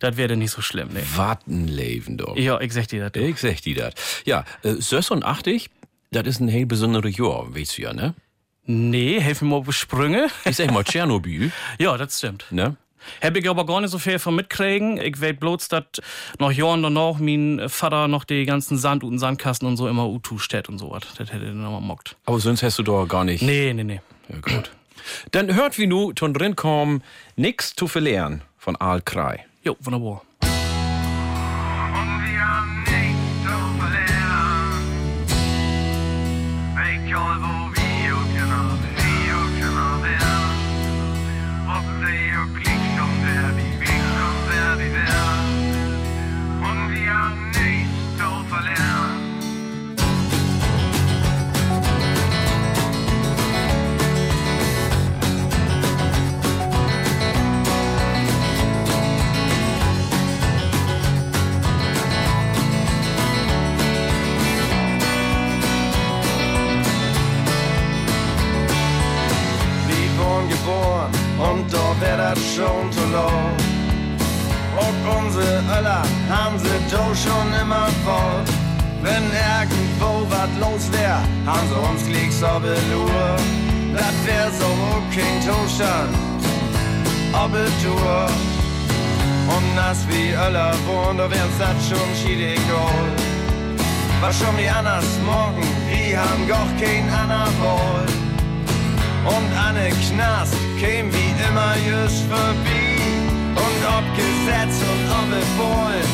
das 0.00 0.16
wäre 0.16 0.38
nicht 0.38 0.52
so 0.52 0.62
schlimm, 0.62 0.88
nee. 0.94 1.02
Wattenleben 1.16 2.16
doch. 2.16 2.34
Ja, 2.38 2.58
ich 2.62 2.72
sag 2.72 2.88
dir 2.88 3.10
das. 3.10 3.22
Ich 3.22 3.36
sag 3.36 3.60
die 3.60 3.74
das. 3.74 3.92
Ja, 4.24 4.46
äh, 4.62 4.72
86, 4.72 5.68
das 6.12 6.26
ist 6.26 6.40
ein 6.40 6.48
heel 6.48 6.66
besonderes 6.66 7.16
Jahr, 7.16 7.54
weißt 7.54 7.78
du 7.78 7.82
ja, 7.82 7.92
ne? 7.92 8.14
Nee, 8.64 9.18
helf 9.20 9.42
mir 9.42 9.48
mal 9.48 9.56
auf 9.56 9.72
Sprünge. 9.72 10.28
Ich 10.44 10.56
sag 10.56 10.70
mal 10.70 10.84
Tschernobyl, 10.84 11.50
ja, 11.78 11.96
das 11.96 12.18
stimmt. 12.18 12.46
ne? 12.50 12.76
Hab 13.20 13.36
ich 13.36 13.48
aber 13.48 13.66
gar 13.66 13.80
nicht 13.80 13.90
so 13.90 13.98
viel 13.98 14.20
von 14.20 14.36
mitkriegen. 14.36 14.96
Ich 14.96 15.20
weet 15.20 15.40
bloß, 15.40 15.66
dass 15.68 15.84
noch 16.38 16.52
Jahren 16.52 16.84
danach 16.84 17.18
mein 17.18 17.68
Vater 17.68 18.06
noch 18.06 18.22
die 18.22 18.44
ganzen 18.44 18.78
Sand 18.78 19.02
und 19.02 19.18
Sandkasten 19.18 19.66
und 19.66 19.76
so 19.76 19.88
immer 19.88 20.08
Utu 20.08 20.38
steht 20.38 20.68
und 20.68 20.78
so 20.78 20.92
was. 20.92 21.02
Das 21.18 21.32
hätte 21.32 21.46
er 21.46 21.50
dann 21.50 21.62
mal 21.62 21.80
mockt. 21.80 22.16
Aber 22.26 22.38
sonst 22.38 22.62
hast 22.62 22.78
du 22.78 22.84
doch 22.84 23.06
gar 23.06 23.24
nicht. 23.24 23.42
Nee, 23.42 23.72
nee, 23.74 23.82
nee. 23.82 24.00
Ja, 24.28 24.36
gut. 24.38 24.70
Dann 25.32 25.52
hört 25.52 25.78
wie 25.78 25.88
nu 25.88 26.12
ton 26.12 26.32
drin 26.32 26.54
kommen, 26.54 27.02
nix 27.34 27.74
zu 27.74 27.88
verlieren 27.88 28.42
von 28.56 28.76
Aal 28.76 29.02
Krei. 29.02 29.44
Jo, 29.64 29.76
wunderbar. 29.80 30.22
Und 71.50 71.72
da 71.72 71.86
wär 72.00 72.16
das 72.16 72.38
schon 72.54 72.92
zu 72.92 73.04
laut. 73.12 73.60
Und 74.84 75.00
unsere 75.18 75.62
Öller 75.78 76.02
haben 76.30 76.58
sie 76.58 76.78
doch 76.90 77.14
schon 77.14 77.48
immer 77.60 77.88
voll. 78.04 78.42
Wenn 79.02 79.24
irgendwo 79.52 80.26
was 80.30 80.50
los 80.60 80.84
wär, 80.92 81.18
haben 81.46 81.68
sie 81.68 81.80
uns 81.88 82.02
gleich 82.08 82.34
so 82.34 82.60
belur. 82.60 83.36
Das 83.94 84.14
wär 84.24 84.50
so 84.60 84.70
kein 85.14 85.36
Zustand, 85.42 86.14
Abitur. 87.32 88.26
Und 89.54 89.74
nass 89.74 90.06
wie 90.08 90.30
Öller 90.32 90.72
wohnt, 90.86 91.18
da 91.18 91.30
wär's 91.30 91.56
das 91.58 91.88
schon 91.88 92.08
schiedig 92.20 92.60
gold. 92.68 93.18
War 94.20 94.32
schon 94.32 94.56
wie 94.56 94.68
anders 94.68 95.04
morgen, 95.26 95.66
wir 95.90 96.18
haben 96.20 96.46
doch 96.48 96.70
kein 96.80 97.04
Anna 97.10 97.46
Wohl. 97.60 98.21
Und 99.24 99.48
Anne 99.56 99.90
Knast 99.90 100.54
käm 100.80 101.12
wie 101.12 101.32
immer 101.48 101.74
just 101.88 102.24
vorbei. 102.28 102.98
Und 103.54 103.80
ob 103.96 104.04
Gesetz 104.16 104.76
und 104.90 105.04
ob 105.18 105.30
befohlen, 105.30 106.08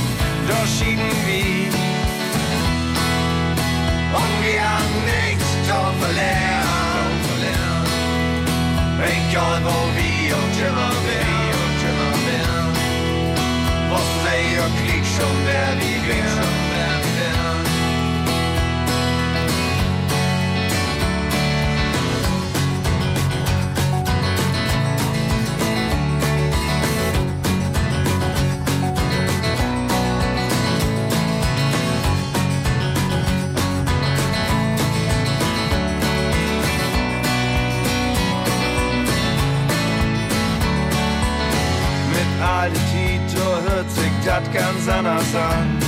da 0.48 0.58
schieden 0.66 1.12
wir. 1.26 1.72
Und 4.18 4.34
wir 4.44 4.62
haben 4.62 4.98
nichts 5.06 5.48
zu 5.66 5.78
verlieren. 6.00 6.58
Egal 9.00 9.60
wo 9.62 9.76
wir 9.96 10.36
und 10.36 10.56
immer 10.68 10.92
wer. 11.06 11.38
Was 13.90 14.08
sei 14.24 14.40
ihr 14.54 14.68
Krieg 14.80 15.04
schon 15.06 15.36
wer 15.46 15.70
wie 15.78 16.00
wer. 16.08 16.67
Das 44.40 44.52
ganz 44.52 44.88
anders 44.88 45.34
an. 45.34 45.78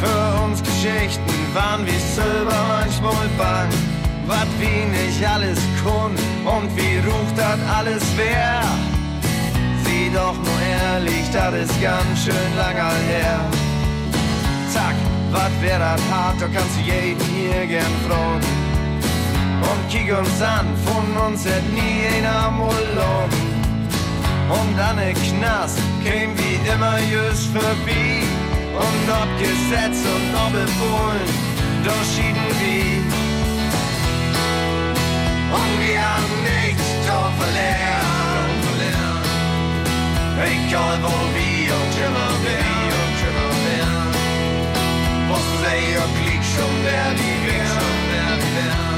Für 0.00 0.44
uns 0.44 0.62
Geschichten 0.62 1.34
waren 1.54 1.86
wie 1.86 1.98
Silber 2.14 2.60
manchmal 2.68 3.28
bang. 3.38 3.68
Was 4.26 4.46
wie 4.58 4.86
nicht 4.86 5.26
alles 5.26 5.58
kun 5.82 6.12
und 6.44 6.76
wie 6.76 6.98
rucht 6.98 7.36
das 7.36 7.58
alles 7.74 8.02
wer. 8.16 8.62
Sieh 9.84 10.10
doch 10.14 10.34
nur 10.34 10.60
ehrlich, 10.82 11.24
das 11.32 11.54
ist 11.54 11.82
ganz 11.82 12.24
schön 12.24 12.56
langer 12.56 12.92
her. 13.08 13.40
Zack, 14.72 14.94
was 15.32 15.50
wär 15.60 15.78
das 15.78 16.00
hart, 16.10 16.40
da 16.40 16.46
kannst 16.46 16.76
du 16.76 16.82
jeden 16.82 17.24
hier 17.24 17.66
gern 17.66 17.94
fragen. 18.06 18.46
Und 19.60 19.88
kick 19.90 20.16
uns 20.16 20.40
an, 20.40 20.66
von 20.86 21.26
uns 21.26 21.44
hätt 21.44 21.72
nie 21.72 22.06
einer 22.16 22.52
loben. 22.94 23.50
Und 24.48 24.80
an 24.80 24.96
den 24.96 25.14
Knast 25.14 25.78
käm 26.04 26.36
wie 26.36 26.56
immer 26.72 26.98
just 27.10 27.46
vorbei. 27.52 28.22
Und 28.84 29.06
ob 29.20 29.30
Gesetz 29.38 29.98
und 30.14 30.34
ob 30.34 30.52
befohlen, 30.52 31.28
da 31.84 31.96
schieden 32.12 32.48
wir. 32.60 33.02
Und 35.56 35.72
wir 35.84 36.00
haben 36.00 36.36
nichts 36.50 36.88
zu 37.06 37.18
verlieren. 37.38 37.80
Egal 40.42 40.98
wo 41.02 41.14
wir 41.34 41.74
und 41.80 41.94
immer 42.06 42.32
wer. 42.44 42.80
Was 45.28 45.46
sei 45.62 45.78
ihr 45.92 46.06
Klick 46.16 46.42
schon 46.42 46.74
wer 46.84 47.10
wie 47.18 47.36
wer. 47.46 48.89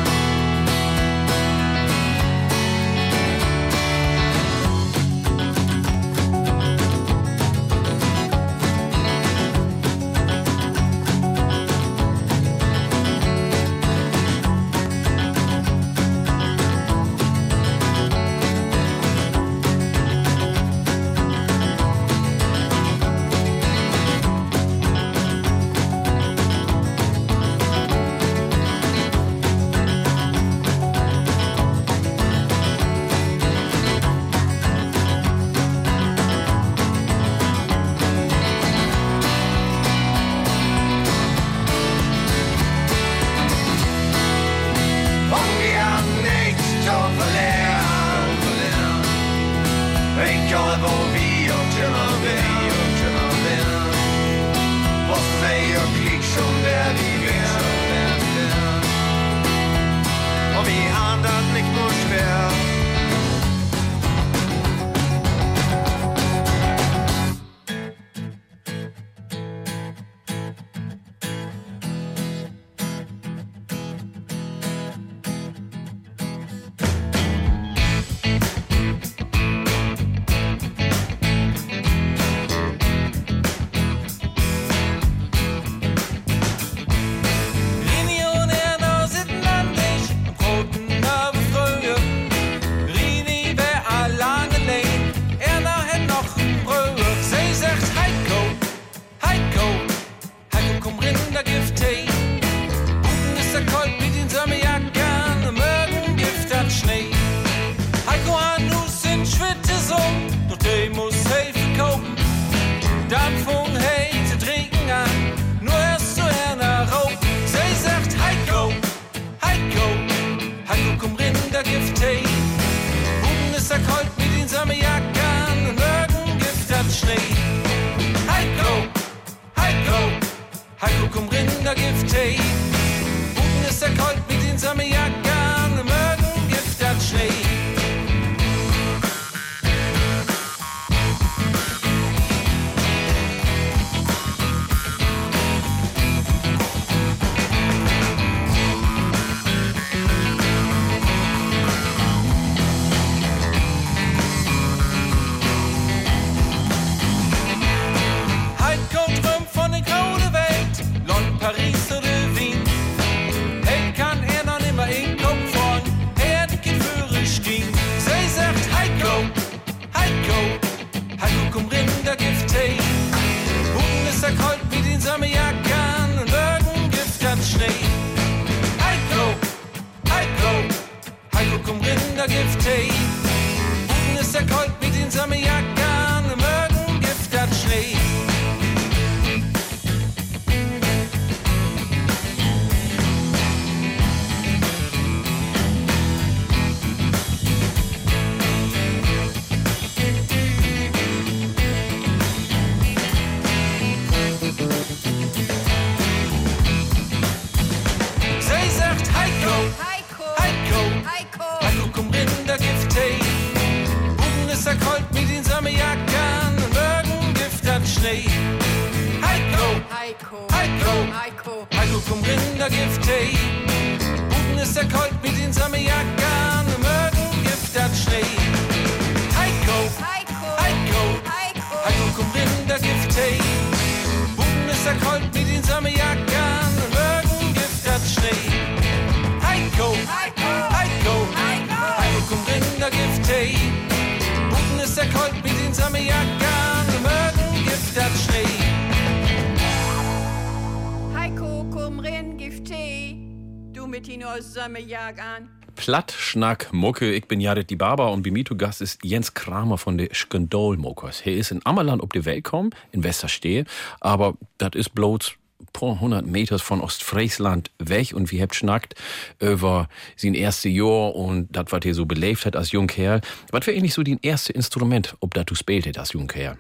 Den 254.62 254.75
Sommerjag 254.75 255.18
an. 255.18 255.48
Platt, 255.75 256.12
Schnack, 256.12 256.72
Mucke, 256.72 257.12
ich 257.12 257.26
bin 257.26 257.40
Jared 257.40 257.70
die 257.70 257.76
Barber 257.76 258.12
und 258.12 258.22
bei 258.22 258.30
mir 258.30 258.44
zu 258.44 258.56
Gast 258.56 258.82
ist 258.82 259.02
Jens 259.04 259.32
Kramer 259.32 259.78
von 259.78 259.96
der 259.96 260.08
Skandal-Muckers. 260.12 261.22
Er 261.25 261.36
ist 261.36 261.50
in 261.50 261.64
Ammerland 261.64 262.02
ob 262.02 262.12
die 262.12 262.25
Welt 262.25 262.44
kommen, 262.44 262.70
in 262.92 263.02
Westerstee, 263.02 263.64
aber 264.00 264.34
das 264.58 264.72
ist 264.75 264.94
bloß 264.94 265.32
paar 265.72 266.00
hundert 266.00 266.26
Meter 266.26 266.58
von 266.58 266.82
Ostfriesland 266.82 267.70
weg 267.78 268.12
und 268.14 268.30
wir 268.30 268.42
habt 268.42 268.54
schnackt 268.54 268.94
über 269.40 269.88
sein 270.16 270.34
erste 270.34 270.68
Jahr 270.68 271.14
und 271.14 271.48
das, 271.50 271.66
was 271.70 271.84
er 271.84 271.94
so 271.94 272.04
belebt 272.04 272.44
hat 272.44 272.56
als 272.56 272.72
Jungkerl. 272.72 273.22
Was 273.50 273.66
wäre 273.66 273.78
eigentlich 273.78 273.94
so 273.94 274.02
dein 274.02 274.18
erste 274.20 274.52
Instrument, 274.52 275.16
ob 275.20 275.32
das 275.32 275.46
du 275.46 275.54
spielte 275.54 275.98
als 275.98 276.12
Jungkerl? 276.12 276.58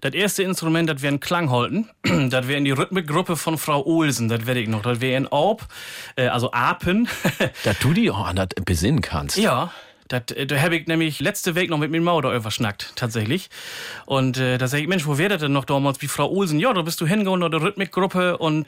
Das 0.00 0.14
erste 0.14 0.42
Instrument, 0.42 0.88
das 0.88 1.02
wäre 1.02 1.14
ein 1.14 1.20
Klangholten. 1.20 1.90
das 2.02 2.48
wäre 2.48 2.58
in 2.58 2.64
die 2.64 2.72
Rhythmikgruppe 2.72 3.36
von 3.36 3.58
Frau 3.58 3.84
Olsen, 3.84 4.28
das 4.28 4.46
werde 4.46 4.60
ich 4.60 4.68
noch. 4.68 4.82
Das 4.82 5.00
wäre 5.00 5.16
ein 5.16 5.30
Aub, 5.30 5.66
äh, 6.16 6.28
also 6.28 6.52
Apen. 6.52 7.08
dass 7.64 7.78
du 7.78 7.92
die 7.92 8.10
auch 8.10 8.26
an 8.26 8.36
das 8.36 8.48
besinnen 8.64 9.00
kannst. 9.00 9.36
ja. 9.36 9.72
Das, 10.08 10.36
äh, 10.36 10.46
da 10.46 10.60
habe 10.60 10.76
ich 10.76 10.86
nämlich 10.86 11.20
letzte 11.20 11.56
Woche 11.56 11.68
noch 11.68 11.78
mit 11.78 11.90
mir 11.90 12.00
Mauder 12.00 12.34
überschnackt, 12.34 12.92
tatsächlich. 12.94 13.48
Und 14.06 14.36
äh, 14.36 14.58
da 14.58 14.68
sag 14.68 14.80
ich, 14.80 14.86
Mensch, 14.86 15.06
wo 15.06 15.18
wäre 15.18 15.30
das 15.30 15.40
denn 15.40 15.52
noch 15.52 15.64
damals 15.64 16.02
wie 16.02 16.08
Frau 16.08 16.30
Olsen? 16.30 16.60
Ja, 16.60 16.72
da 16.72 16.82
bist 16.82 17.00
du 17.00 17.06
hingegangen 17.06 17.42
in 17.42 17.50
der 17.50 17.62
Rhythmikgruppe 17.62 18.36
und 18.36 18.66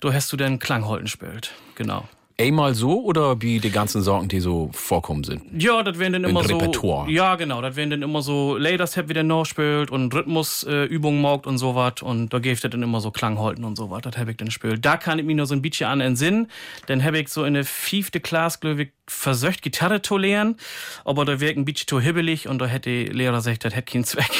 du 0.00 0.12
hast 0.12 0.32
du 0.32 0.36
dann 0.36 0.58
Klangholten 0.58 1.04
gespielt. 1.04 1.52
Genau. 1.74 2.08
Einmal 2.40 2.72
so 2.74 3.02
oder 3.02 3.42
wie 3.42 3.58
die 3.58 3.72
ganzen 3.72 4.00
Sorgen, 4.00 4.28
die 4.28 4.38
so 4.38 4.70
vorkommen 4.72 5.24
sind? 5.24 5.42
Ja, 5.60 5.82
das 5.82 5.98
wären 5.98 6.12
dann 6.12 6.22
immer 6.22 6.44
so. 6.44 6.56
Repertoire. 6.56 7.10
Ja, 7.10 7.34
genau. 7.34 7.60
Das 7.60 7.74
wären 7.74 7.90
dann 7.90 8.02
immer 8.02 8.22
so 8.22 8.56
Laders 8.56 8.96
Hab 8.96 9.08
wieder 9.08 9.24
nachspielt 9.24 9.90
und 9.90 10.14
Rhythmusübungen 10.14 11.18
äh, 11.18 11.22
mogt 11.22 11.48
und 11.48 11.58
sowas. 11.58 11.94
Und 12.00 12.32
da 12.32 12.38
gäbe 12.38 12.60
das 12.60 12.70
dann 12.70 12.84
immer 12.84 13.00
so 13.00 13.10
Klangholten 13.10 13.64
und 13.64 13.74
sowas. 13.74 14.02
Das 14.02 14.16
hab 14.16 14.28
ich 14.28 14.36
dann 14.36 14.46
gespielt. 14.46 14.84
Da 14.84 14.96
kann 14.96 15.18
ich 15.18 15.24
mich 15.24 15.34
nur 15.34 15.46
so 15.46 15.54
ein 15.54 15.62
bisschen 15.62 15.88
an 15.88 16.00
entsinnen. 16.00 16.48
Dann 16.86 17.02
hab 17.02 17.14
ich 17.14 17.28
so 17.28 17.42
in 17.42 17.54
der 17.54 17.64
fünfte 17.64 18.20
Klasse, 18.20 18.60
glaube 18.60 18.84
ich, 18.84 18.88
versöcht 19.08 19.62
Gitarre 19.62 20.00
zu 20.00 20.16
lernen. 20.16 20.58
Aber 21.04 21.24
da 21.24 21.40
wäre 21.40 21.50
ich 21.50 21.56
ein 21.56 21.64
bisschen 21.64 21.88
zu 21.88 22.00
hibbelig 22.00 22.46
und 22.46 22.60
da 22.60 22.66
hätte 22.66 22.88
die 22.88 23.06
Lehrer 23.06 23.38
gesagt, 23.38 23.64
das 23.64 23.74
hätte 23.74 23.90
keinen 23.90 24.04
Zweck. 24.04 24.30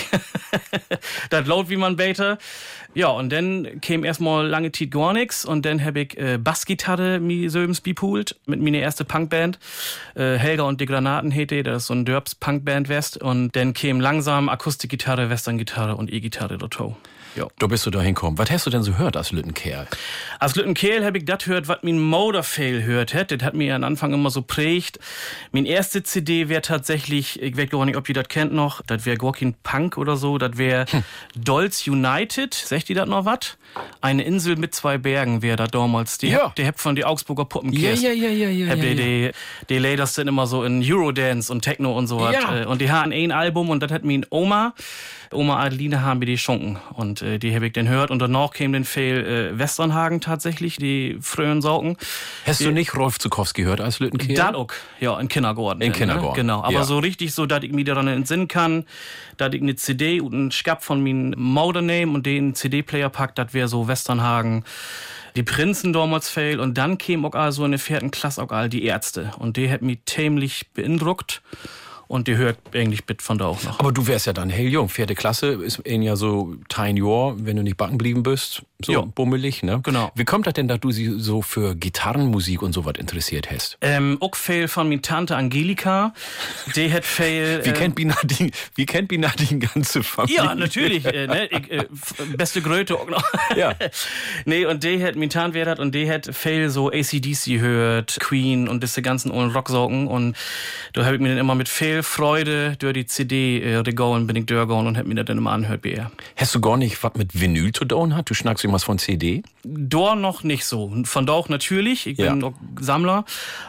das 1.31 1.47
laut 1.49 1.69
wie 1.69 1.77
man 1.77 1.97
bete. 1.97 2.39
Ja, 2.94 3.09
und 3.09 3.31
dann 3.31 3.81
käme 3.81 4.07
erstmal 4.07 4.46
lange 4.46 4.72
Zeit 4.72 4.90
gar 4.90 5.12
nix 5.12 5.44
und 5.44 5.64
dann 5.66 5.85
hab 5.85 5.96
ich 5.96 6.16
äh, 6.18 6.38
Bassgitarre 6.38 7.20
mi 7.20 7.48
söbens 7.48 7.81
bipult 7.81 8.37
mit 8.46 8.61
meine 8.61 8.79
erste 8.79 9.05
Punkband. 9.05 9.59
Äh, 10.14 10.37
Helga 10.37 10.64
und 10.64 10.81
die 10.81 10.87
Granaten 10.87 11.31
hätte, 11.31 11.62
das 11.62 11.83
ist 11.83 11.87
so 11.88 11.94
ein 11.94 12.05
Dörbs 12.05 12.35
Punkband 12.35 12.88
West 12.88 13.20
und 13.20 13.55
dann 13.55 13.74
käme 13.74 14.03
langsam 14.03 14.48
Akustikgitarre, 14.48 15.29
Westerngitarre 15.31 15.96
und 15.96 16.12
E-Gitarre 16.12 16.57
dazu. 16.57 16.96
Ja. 17.38 17.46
Da 17.59 17.66
bist 17.68 17.87
du 17.87 17.90
da 17.90 18.01
hinkommen. 18.03 18.37
Was 18.38 18.51
hast 18.51 18.66
du 18.66 18.70
denn 18.70 18.83
so 18.83 18.92
gehört 18.92 19.16
als 19.16 19.31
Lüttenkerl? 19.33 19.87
Als 20.40 20.57
Lütten 20.57 20.74
Kehl 20.74 21.05
hab 21.05 21.14
ich 21.14 21.24
das 21.24 21.46
hört, 21.46 21.68
was 21.68 21.79
mein 21.83 22.01
Motorfail 22.01 22.83
hört 22.83 23.14
hat. 23.14 23.31
Das 23.31 23.42
hat 23.42 23.55
mir 23.55 23.74
am 23.77 23.85
Anfang 23.85 24.12
immer 24.12 24.31
so 24.31 24.42
prägt. 24.42 24.98
Mein 25.53 25.64
erste 25.64 26.03
CD 26.03 26.48
wäre 26.48 26.62
tatsächlich, 26.62 27.40
ich 27.40 27.57
weiß 27.57 27.70
gar 27.70 27.85
nicht, 27.85 27.96
ob 27.96 28.09
ihr 28.09 28.14
das 28.14 28.29
kennt 28.29 28.53
noch, 28.53 28.83
das 28.87 29.07
wäre 29.07 29.16
Gorkin 29.16 29.55
Punk 29.62 29.96
oder 29.98 30.16
so, 30.16 30.37
das 30.38 30.59
wäre 30.59 30.87
Hm. 30.90 31.03
Dolls 31.37 31.87
United. 31.87 32.55
Sagt 32.55 32.90
ihr 32.90 32.96
das 32.96 33.09
noch 33.09 33.24
was? 33.24 33.57
Eine 34.01 34.24
Insel 34.24 34.57
mit 34.57 34.74
zwei 34.74 34.98
Bergen 34.98 35.42
wäre 35.42 35.57
das 35.57 35.70
damals. 35.70 36.18
Die 36.18 36.29
Ja. 36.29 36.53
die 36.57 36.66
hab 36.66 36.81
von 36.81 36.96
die 36.96 37.05
Augsburger 37.05 37.44
Puppen 37.44 37.72
Ja, 37.72 37.92
ja, 37.92 38.11
ja, 38.12 38.31
ja, 38.31 38.48
ja, 38.48 38.68
Hab 38.70 38.79
ja, 38.79 38.83
die, 38.83 38.94
die, 38.96 39.31
die 39.68 39.79
Ladies 39.79 40.14
sind 40.14 40.27
immer 40.29 40.46
so 40.46 40.64
in 40.64 40.83
Eurodance 40.85 41.53
und 41.53 41.62
Techno 41.62 41.96
und 41.96 42.07
so 42.07 42.20
was. 42.20 42.33
Ja. 42.35 42.62
Äh, 42.62 42.66
Und 42.66 42.81
die 42.81 42.90
haben 42.90 43.12
ein 43.12 43.31
Album 43.33 43.70
und 43.70 43.81
das 43.81 43.92
hat 43.92 44.05
mir 44.05 44.22
Oma, 44.31 44.74
Oma 45.33 45.59
Adeline 45.62 46.03
haben 46.03 46.20
mir 46.20 46.27
die 46.27 46.38
schunken. 46.38 46.79
Und 46.94 47.22
äh, 47.29 47.38
die 47.38 47.55
hab 47.55 47.62
ich 47.62 47.73
dann 47.73 47.88
hört. 47.88 48.11
Und 48.11 48.21
danach 48.21 48.53
kam 48.53 48.73
den 48.73 48.85
Fail 48.85 49.25
äh, 49.25 49.59
Westernhagen 49.59 50.21
tatsächlich, 50.21 50.77
die 50.77 51.19
frühen 51.21 51.62
Saugen. 51.62 51.97
Hast 52.47 52.61
du 52.61 52.71
nicht 52.71 52.95
Rolf 52.95 53.19
Zukowski 53.19 53.62
gehört 53.62 53.81
als 53.81 53.99
Lüttenkerl? 54.01 54.35
Das 54.35 54.55
auch, 54.55 54.69
ja, 55.01 55.19
in 55.19 55.29
Kindergarten. 55.29 55.81
In 55.81 55.93
dann, 55.93 55.99
Kindergarten, 55.99 56.29
Ne? 56.29 56.35
Genau, 56.35 56.62
aber 56.62 56.73
ja. 56.73 56.85
so 56.85 56.99
richtig 56.99 57.35
so, 57.35 57.47
dass 57.47 57.62
ich 57.62 57.73
mich 57.73 57.85
daran 57.85 58.09
entsinnen 58.09 58.49
kann, 58.49 58.85
dass 59.37 59.53
ich 59.55 59.62
eine 59.62 59.77
CD 59.77 60.21
und 60.21 60.35
einen 60.35 60.51
Skap 60.51 60.85
von 60.85 61.03
meinem 61.03 61.35
Mauder 61.37 61.83
nehme 61.83 62.12
und 62.12 62.27
den 62.27 62.55
CD-Player 62.55 63.09
pack, 63.09 63.35
das 63.35 63.55
wäre 63.55 63.69
so 63.69 63.88
Westernhagen. 63.88 64.64
Die 65.37 65.43
Prinzen 65.43 65.93
damals 65.93 66.29
fail 66.29 66.59
und 66.59 66.77
dann 66.79 66.99
käme 66.99 67.29
auch 67.29 67.35
all 67.35 67.53
so 67.53 67.64
in 67.64 67.73
der 67.73 67.81
vierten 67.81 68.11
Klasse 68.11 68.43
auch 68.43 68.51
all 68.51 68.69
die 68.69 68.85
Ärzte 68.85 69.33
und 69.38 69.57
die 69.57 69.71
hat 69.71 69.83
mich 69.83 70.01
tämlich 70.05 70.67
beeindruckt 70.75 71.43
und 72.09 72.27
die 72.27 72.37
hört 72.37 72.59
eigentlich 72.75 73.05
bit 73.05 73.23
von 73.23 73.38
da 73.38 73.47
auch 73.47 73.62
noch. 73.62 73.79
Aber 73.79 73.92
du 73.92 74.07
wärst 74.07 74.27
ja 74.27 74.33
dann 74.33 74.51
hell 74.51 74.66
jung. 74.68 74.88
Vierte 74.88 75.14
Klasse 75.14 75.49
ist 75.49 75.79
in 75.81 76.03
ja 76.03 76.16
so 76.16 76.57
tein 76.68 76.97
Jahr, 76.97 77.37
wenn 77.38 77.57
du 77.57 77.62
nicht 77.62 77.77
backen 77.77 77.99
blieben 77.99 78.23
bist. 78.23 78.62
So 78.81 78.93
Ja. 78.93 79.01
bummelig, 79.01 79.64
ne? 79.64 79.81
Genau. 79.83 80.12
Wie 80.14 80.25
kommt 80.25 80.47
das 80.47 80.55
denn, 80.55 80.69
dass 80.69 80.79
du 80.79 80.93
sie 80.93 81.12
so 81.19 81.43
für 81.43 81.75
Gitarrenmusik 81.75 82.62
und 82.62 82.73
sowas 82.73 82.95
interessiert 82.97 83.51
hast? 83.51 83.77
Ähm, 83.81 84.19
auch 84.21 84.37
fail 84.37 84.69
von 84.69 84.88
min 84.88 85.03
Tante 85.03 85.35
Angelika, 85.35 86.14
die 86.77 86.93
hat 86.93 87.05
fail. 87.05 87.61
Wie 87.64 87.71
äh, 87.71 87.73
kennt 87.73 87.97
Binadin, 87.97 88.53
wie 88.77 88.87
kennt 88.87 89.09
Binadin 89.09 89.59
ganze 89.59 90.05
Familie? 90.05 90.37
Ja, 90.37 90.55
natürlich. 90.55 91.05
äh, 91.07 91.27
ne, 91.27 91.47
ich, 91.47 91.69
äh, 91.73 91.87
beste 92.37 92.62
Gröte 92.62 92.95
auch 92.95 93.09
noch. 93.11 93.25
Ja. 93.57 93.75
nee, 94.45 94.64
und 94.64 94.85
die 94.85 95.03
hat 95.03 95.17
min 95.17 95.29
Tant 95.29 95.57
hat 95.57 95.81
und 95.81 95.93
die 95.93 96.09
hat 96.09 96.33
viel 96.33 96.71
so 96.71 96.88
ACDC 96.93 97.59
hört, 97.59 98.21
Queen 98.21 98.69
und 98.69 98.85
diese 98.85 99.03
ganzen 99.03 99.33
ollen 99.33 99.51
Rocksaugen 99.51 100.07
und 100.07 100.37
da 100.93 101.05
habe 101.05 101.17
ich 101.17 101.21
mir 101.21 101.31
dann 101.31 101.38
immer 101.38 101.57
mit 101.57 101.69
viel 101.69 102.05
Freude 102.05 102.77
durch 102.79 102.95
die 102.95 103.07
CD 103.07 103.61
äh, 103.61 103.79
regauen 103.79 104.29
bin 104.29 104.37
ich 104.37 104.47
durchgegangen 104.47 104.87
und 104.87 104.97
hab 104.97 105.07
mir 105.07 105.17
das 105.17 105.25
dann 105.27 105.38
immer 105.38 105.51
anhört 105.51 105.83
bei 105.83 105.88
ihr. 105.91 106.12
Hast 106.37 106.55
du 106.55 106.61
gar 106.61 106.77
nicht 106.77 107.03
was 107.03 107.14
mit 107.17 107.41
Vinyl 107.41 107.73
zu 107.73 107.85
tun 107.85 108.14
hat? 108.14 108.31
Du 108.31 108.35
schnackst 108.35 108.68
irgendwas 108.69 108.85
von 108.85 108.99
CD? 108.99 109.43
Dor 109.65 110.15
noch 110.17 110.43
nicht 110.45 110.65
so. 110.65 110.93
Von 111.05 111.27
da 111.27 111.33
auch 111.33 111.49
natürlich. 111.49 112.07
Ich 112.07 112.17
bin 112.19 112.41
Ja. 112.41 112.47
auch 112.49 112.55
Sammler, 112.81 113.25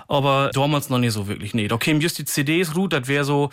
aber 0.07 0.51
damals 0.53 0.89
noch 0.89 0.99
nicht 0.99 1.13
so 1.13 1.27
wirklich. 1.27 1.53
Nee, 1.53 1.67
da 1.67 1.77
kämen 1.77 2.01
just 2.01 2.17
die 2.19 2.25
CDs 2.25 2.75
ruht, 2.75 2.93
das 2.93 3.07
wäre 3.07 3.23
so 3.23 3.49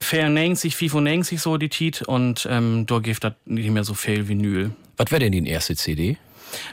94, 0.00 0.74
95 0.76 1.40
so 1.40 1.56
die 1.56 1.68
Tit 1.68 2.02
und 2.02 2.46
ähm, 2.50 2.86
da 2.86 2.98
gibt 3.00 3.22
das 3.24 3.34
nicht 3.46 3.70
mehr 3.70 3.84
so 3.84 3.94
viel 3.94 4.28
Vinyl. 4.28 4.70
Was 4.96 5.10
wäre 5.10 5.20
denn 5.20 5.32
die 5.44 5.50
erste 5.50 5.76
CD? 5.76 6.16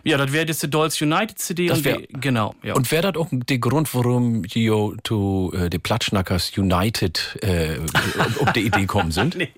Ja, 0.03 0.17
das 0.17 0.31
wäre 0.31 0.45
die 0.45 0.69
Dolls 0.69 1.01
United 1.01 1.38
CD 1.39 1.67
Das 1.67 1.79
und 1.79 1.85
wär- 1.85 1.97
die, 1.97 2.07
genau, 2.19 2.55
ja. 2.63 2.73
Und 2.75 2.91
wäre 2.91 3.11
das 3.11 3.21
auch 3.21 3.27
der 3.31 3.57
Grund, 3.59 3.93
warum 3.93 4.43
die 4.43 4.71
zu 5.03 5.51
äh, 5.55 5.69
die 5.69 5.79
Platschnackers 5.79 6.57
United 6.57 7.38
äh, 7.41 7.77
auf 8.39 8.53
die 8.53 8.61
Idee 8.61 8.85
kommen 8.85 9.11
sind? 9.11 9.35
nee. 9.38 9.49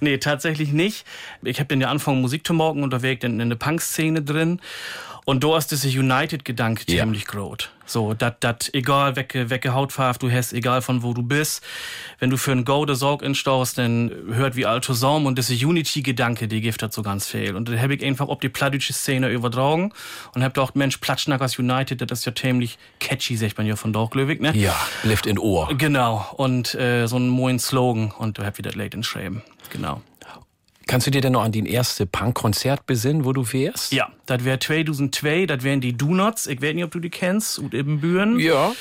nee, 0.00 0.18
tatsächlich 0.18 0.72
nicht. 0.72 1.04
Ich 1.42 1.58
habe 1.58 1.68
dann 1.68 1.80
ja 1.80 1.88
angefangen 1.88 2.20
Musik 2.20 2.46
zu 2.46 2.54
morgen 2.54 2.82
und 2.82 2.92
ich 3.14 3.18
dann 3.20 3.40
in 3.40 3.48
der 3.48 3.56
Punk-Szene 3.56 4.22
drin. 4.22 4.60
Und 5.24 5.44
da 5.44 5.56
ist 5.58 5.70
dieser 5.70 5.88
United-Gedanke 5.88 6.84
Ja. 6.88 7.02
ziemlich 7.02 7.26
groß. 7.26 7.68
So, 7.86 8.14
dat, 8.14 8.42
dat, 8.44 8.70
egal 8.72 9.16
welche, 9.16 9.50
welche 9.50 9.74
Hautfarbe 9.74 10.18
du 10.20 10.30
hast, 10.30 10.52
egal 10.52 10.80
von 10.80 11.02
wo 11.02 11.12
du 11.12 11.22
bist, 11.24 11.62
wenn 12.20 12.30
du 12.30 12.36
für 12.36 12.52
ein 12.52 12.64
Go 12.64 12.84
der 12.84 12.94
Sorg 12.94 13.22
instaust, 13.22 13.78
dann 13.78 14.12
hört 14.30 14.54
wie 14.54 14.64
alt 14.64 14.84
zusammen 14.84 15.26
und 15.26 15.36
dieser 15.38 15.54
Unity-Gedanke, 15.66 16.46
die 16.46 16.60
gibt 16.60 16.80
das 16.82 16.94
so 16.94 17.02
ganz 17.02 17.26
viel. 17.26 17.56
Und 17.56 17.68
da 17.68 17.76
habe 17.76 17.94
ich 17.94 18.04
einfach 18.04 18.28
ob 18.28 18.40
die 18.40 18.48
plattdeutsche 18.48 18.92
Szene 18.92 19.28
übertragen 19.28 19.92
und 20.34 20.44
hab 20.44 20.54
gedacht, 20.54 20.76
Mensch, 20.76 20.98
Platschnackers 20.98 21.58
United, 21.58 22.08
das 22.08 22.20
ist 22.20 22.24
ja 22.26 22.34
ziemlich 22.34 22.78
catchy, 23.00 23.36
sagt 23.36 23.58
man 23.58 23.66
ja 23.66 23.74
von 23.74 23.92
Dorglöwig, 23.92 24.40
ne? 24.40 24.56
Ja, 24.56 24.76
bleibt 25.02 25.26
in 25.26 25.38
Ohr. 25.38 25.68
Genau, 25.76 26.24
und 26.36 26.74
äh, 26.76 27.06
so 27.08 27.16
einen 27.16 27.28
moin 27.28 27.58
Slogan 27.58 28.12
und 28.16 28.38
du 28.38 28.44
habt 28.44 28.58
wieder 28.58 28.70
late 28.72 28.96
in 28.96 29.02
Schreiben. 29.02 29.42
Genau. 29.70 30.00
Kannst 30.86 31.06
du 31.06 31.10
dir 31.10 31.20
denn 31.20 31.32
noch 31.32 31.42
an 31.42 31.52
den 31.52 31.66
erste 31.66 32.06
Punk-Konzert 32.06 32.86
besinnen, 32.86 33.24
wo 33.24 33.32
du 33.32 33.52
wärst? 33.52 33.92
Ja, 33.92 34.10
das 34.26 34.44
wäre 34.44 34.58
2002, 34.58 35.46
das 35.46 35.62
wären 35.62 35.80
die 35.80 35.96
Donuts, 35.96 36.46
ich 36.46 36.60
weiß 36.60 36.74
nicht, 36.74 36.84
ob 36.84 36.90
du 36.90 36.98
die 36.98 37.10
kennst, 37.10 37.58
und 37.58 37.74
Ibbenbüren. 37.74 38.40
Ja. 38.40 38.72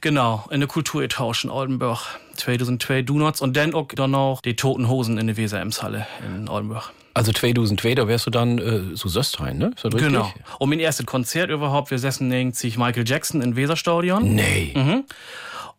Genau, 0.00 0.46
in 0.50 0.60
der 0.60 0.68
Kulturetage 0.68 1.44
in 1.44 1.50
Oldenburg. 1.50 2.18
2002 2.36 3.02
Donuts 3.02 3.40
und 3.40 3.56
dann 3.56 3.74
auch 3.74 3.88
dann 3.88 4.12
noch 4.12 4.40
die 4.40 4.54
Toten 4.54 4.88
Hosen 4.88 5.18
in 5.18 5.26
der 5.26 5.36
Weser-Emshalle 5.36 6.06
in 6.24 6.48
Oldenburg. 6.48 6.92
Also 7.14 7.32
2002, 7.32 7.96
da 7.96 8.06
wärst 8.06 8.26
du 8.26 8.30
dann 8.30 8.58
äh, 8.58 8.94
so 8.94 9.08
Söstein, 9.08 9.58
ne? 9.58 9.72
Genau. 9.90 10.32
Und 10.60 10.70
mein 10.70 10.78
erstes 10.78 11.04
Konzert 11.04 11.50
überhaupt, 11.50 11.90
wir 11.90 11.98
sessen 11.98 12.52
sich 12.52 12.78
Michael 12.78 13.08
Jackson 13.08 13.42
in 13.42 13.56
Weserstadion. 13.56 14.36
Nee. 14.36 14.72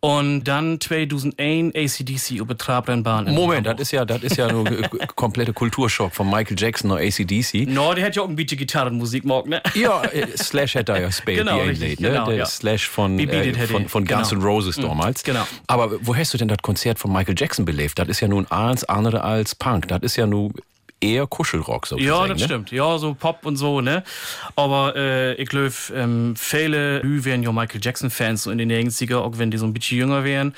Und 0.01 0.45
dann 0.45 0.79
2001 0.79 1.75
ACDC 1.75 2.31
über 2.39 2.57
Trabrennbahn. 2.57 3.33
Moment, 3.33 3.67
das 3.67 3.81
ist 3.81 3.91
ja, 3.91 4.05
das 4.05 4.23
ist 4.23 4.37
ja 4.37 4.49
nur 4.49 4.63
komplette 5.15 5.51
Kulturschock 5.51 6.13
von 6.13 6.29
Michael 6.29 6.55
Jackson 6.57 6.91
und 6.91 6.99
ACDC. 6.99 7.67
No, 7.67 7.93
der 7.93 8.05
hat 8.05 8.15
ja 8.15 8.21
auch 8.21 8.29
ein 8.29 8.35
bisschen 8.37 8.57
Gitarrenmusik 8.57 9.25
mag, 9.25 9.45
ne? 9.47 9.61
Ja, 9.75 10.01
äh, 10.03 10.25
Slash 10.37 10.75
hätte 10.75 10.93
da 10.93 10.99
ja 10.99 11.07
gespielt, 11.07 11.39
Genau, 11.39 11.61
die 11.61 11.69
richtig, 11.69 11.97
Einlade, 11.97 12.01
ne? 12.03 12.09
genau, 12.11 12.25
Der 12.27 12.37
ja. 12.37 12.45
Slash 12.45 12.87
von, 12.87 13.19
äh, 13.19 13.27
hätte 13.27 13.67
von, 13.67 13.89
von 13.89 14.05
Guns 14.05 14.29
genau. 14.29 14.41
N' 14.41 14.47
Roses 14.47 14.75
damals. 14.77 15.23
genau. 15.23 15.45
Aber 15.67 15.91
wo 16.01 16.15
hast 16.15 16.33
du 16.33 16.37
denn 16.37 16.47
das 16.47 16.59
Konzert 16.59 16.97
von 16.97 17.11
Michael 17.11 17.35
Jackson 17.37 17.65
belebt? 17.65 17.99
Das 17.99 18.07
ist 18.07 18.21
ja 18.21 18.29
nun 18.29 18.47
alles 18.49 18.85
andere 18.85 19.23
als 19.25 19.53
Punk. 19.53 19.89
Das 19.89 20.01
ist 20.01 20.15
ja 20.15 20.25
nun 20.25 20.53
eher 21.01 21.27
Kuschelrock 21.27 21.87
sozusagen. 21.87 22.07
Ja, 22.21 22.27
das 22.27 22.39
ne? 22.39 22.45
stimmt. 22.45 22.71
Ja, 22.71 22.97
so 22.97 23.13
Pop 23.13 23.45
und 23.45 23.55
so, 23.55 23.81
ne? 23.81 24.03
Aber 24.55 24.95
äh, 24.95 25.33
ich 25.35 25.47
glaube, 25.49 25.71
ähm, 25.95 26.35
viele 26.35 26.99
Lü 26.99 27.23
wären 27.25 27.43
ja 27.43 27.51
Michael 27.51 27.81
Jackson-Fans 27.83 28.43
so 28.43 28.51
in 28.51 28.57
den 28.57 28.71
90er, 28.71 29.17
auch 29.17 29.37
wenn 29.37 29.51
die 29.51 29.57
so 29.57 29.65
ein 29.65 29.73
bisschen 29.73 29.97
jünger 29.97 30.23
wären. 30.23 30.55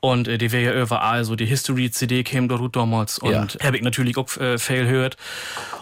Und 0.00 0.28
äh, 0.28 0.38
die 0.38 0.52
wäre 0.52 0.74
ja 0.74 0.82
überall 0.82 1.24
so, 1.24 1.36
die 1.36 1.46
History-CD 1.46 2.22
käme 2.24 2.48
da 2.48 2.56
gut 2.56 2.76
damals. 2.76 3.18
Und 3.18 3.32
Ja. 3.32 3.46
hab 3.66 3.74
ich 3.74 3.82
natürlich 3.82 4.16
auch 4.16 4.36
äh, 4.36 4.58
viel 4.58 4.84
gehört. 4.84 5.16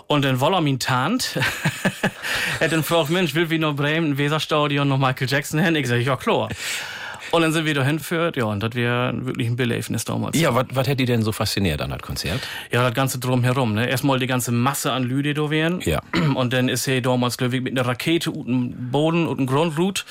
Und 0.07 0.25
dann 0.25 0.38
Woller 0.40 0.61
min 0.61 0.79
Tant, 0.79 1.37
hat 2.61 2.73
dann 2.73 2.81
gefragt, 2.81 3.11
Mensch, 3.11 3.35
will 3.35 3.49
wie 3.51 3.59
noch 3.59 3.75
Bremen, 3.75 4.19
Weserstadion, 4.19 4.87
noch 4.87 4.99
Michael 4.99 5.29
Jackson 5.29 5.59
hin? 5.61 5.75
Ich 5.77 5.88
sag, 5.88 6.01
ja, 6.01 6.17
klar. 6.17 6.49
Und 7.35 7.42
dann 7.42 7.53
sind 7.53 7.66
wir 7.66 7.75
da 7.75 7.83
hingeführt, 7.83 8.37
ja, 8.37 8.44
und 8.44 8.62
das 8.62 8.77
wäre 8.77 9.12
wirklich 9.27 9.49
ein 9.49 9.57
Beleifnis 9.57 10.05
damals. 10.05 10.38
Ja, 10.38 10.55
was 10.55 10.87
hätte 10.87 10.94
die 10.94 11.05
denn 11.05 11.23
so 11.23 11.33
fasziniert 11.33 11.83
an 11.83 11.90
das 11.90 12.01
Konzert? 12.01 12.40
Ja, 12.70 12.85
das 12.85 12.94
Ganze 12.94 13.18
drumherum. 13.18 13.75
Ne? 13.75 13.88
Erstmal 13.88 14.20
die 14.20 14.29
ganze 14.29 14.53
Masse 14.53 14.92
an 14.92 15.03
Lüde 15.03 15.35
da 15.35 15.51
wären. 15.51 15.81
Ja. 15.81 16.01
Und 16.37 16.53
dann 16.53 16.68
ist 16.68 16.87
er 16.87 17.01
damals, 17.01 17.37
glaube 17.37 17.57
ich, 17.57 17.62
mit 17.62 17.77
einer 17.77 17.88
Rakete 17.88 18.31
und 18.31 18.47
einem 18.47 18.90
Boden 18.92 19.27
und 19.27 19.38
einem 19.38 19.49
Grundroute. 19.49 20.05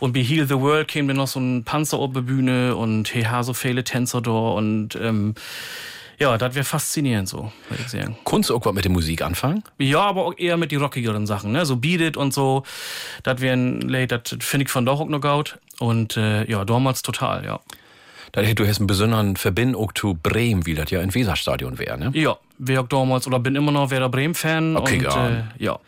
Und 0.00 0.12
bei 0.12 0.20
Heal 0.20 0.46
the 0.46 0.60
World 0.60 0.88
käme 0.88 1.08
dann 1.08 1.16
noch 1.16 1.28
so 1.28 1.40
ein 1.40 1.64
Panzer 1.64 1.98
auf 1.98 2.12
die 2.12 2.20
Bühne 2.20 2.76
und 2.76 3.08
he 3.08 3.26
ha 3.26 3.42
so 3.42 3.54
viele 3.54 3.82
Tänzer 3.82 4.20
da. 4.20 4.30
Und 4.30 4.96
ähm, 4.96 5.34
ja, 6.18 6.36
das 6.36 6.54
wäre 6.54 6.64
faszinierend 6.64 7.26
so, 7.26 7.50
würde 7.70 7.82
ich 7.82 7.88
sagen. 7.88 8.18
Kunst 8.24 8.52
auch 8.52 8.62
was 8.66 8.74
mit 8.74 8.84
der 8.84 8.92
Musik 8.92 9.22
anfangen? 9.22 9.64
Ja, 9.78 10.00
aber 10.00 10.26
auch 10.26 10.34
eher 10.36 10.58
mit 10.58 10.70
die 10.70 10.76
rockigeren 10.76 11.26
Sachen, 11.26 11.52
ne? 11.52 11.64
So 11.64 11.76
Beat 11.76 12.02
It 12.02 12.16
und 12.18 12.34
so. 12.34 12.64
Das 13.22 13.40
wären, 13.40 13.88
das 14.06 14.36
finde 14.40 14.64
ich 14.64 14.70
von 14.70 14.84
doch 14.84 15.00
auch 15.00 15.08
noch 15.08 15.22
gut. 15.22 15.58
Und 15.80 16.16
äh, 16.16 16.44
ja, 16.44 16.64
damals 16.64 17.02
total, 17.02 17.44
ja. 17.44 17.58
Da 18.32 18.42
hätte 18.42 18.56
du 18.56 18.68
hast 18.68 18.78
einen 18.78 18.86
besonderen 18.86 19.36
Verbind 19.36 19.74
auch 19.74 19.92
zu 19.92 20.16
Bremen, 20.22 20.64
wie 20.66 20.74
das 20.74 20.90
ja 20.90 21.00
im 21.00 21.12
Weserstadion 21.12 21.78
wäre, 21.78 21.98
ne? 21.98 22.12
Ja, 22.14 22.36
wäre 22.58 22.82
auch 22.82 22.88
damals 22.88 23.26
oder 23.26 23.40
bin 23.40 23.56
immer 23.56 23.72
noch 23.72 23.90
Werder 23.90 24.08
Bremen-Fan. 24.08 24.76
Okay, 24.76 24.98
und, 24.98 25.02
ja. 25.02 25.28
äh, 25.28 25.42
ja. 25.58 25.78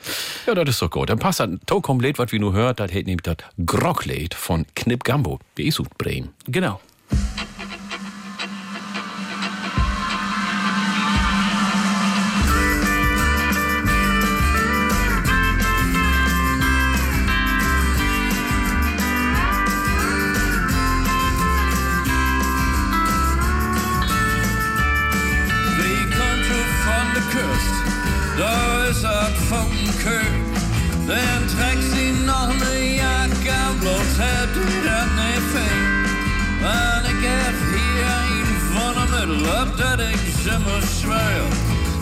Ja, 0.47 0.55
das 0.55 0.71
ist 0.71 0.83
doch 0.83 0.91
gut. 0.91 1.11
Dann 1.11 1.19
passt 1.19 1.39
das 1.39 1.51
Tokom 1.67 2.01
Lied, 2.01 2.19
was 2.19 2.33
wir 2.33 2.41
nur 2.41 2.53
hört, 2.53 2.81
das 2.81 2.91
hätte 2.91 3.11
nämlich 3.11 3.23
das 3.23 3.37
Grocklied 3.65 4.35
von 4.35 4.67
Knip 4.75 5.05
Gambo. 5.05 5.39
Wie 5.55 5.69
ist 5.69 5.81
Bremen? 5.99 6.31
Genau. 6.47 6.81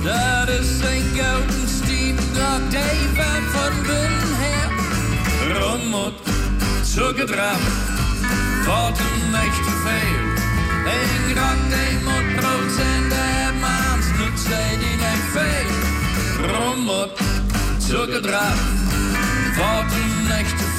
Dat 0.02 0.48
is 0.48 0.80
een 0.80 1.20
gouden 1.20 1.68
stiependag, 1.68 2.60
die 2.68 3.08
van 3.14 3.42
van 3.52 3.82
binnen 3.82 4.34
her. 4.42 4.70
Rommel, 5.58 6.12
zugedrap, 6.82 7.60
wat 8.66 8.98
een 8.98 9.34
echt 9.34 9.64
te 9.64 9.74
veel. 9.84 10.24
Een 10.92 11.34
grak, 11.34 11.58
die 11.68 11.98
moet 12.04 12.36
brood 12.36 12.72
zijn, 12.76 13.08
de 13.08 13.58
maand 13.60 14.18
nut 14.18 14.40
zijn 14.40 14.78
die 14.78 14.96
niet 14.96 15.24
veel. 15.32 15.70
Rommel, 16.46 17.10
zugedrap, 17.78 18.58
wat 19.56 19.92
een 19.92 20.30
echt 20.30 20.58
te 20.58 20.70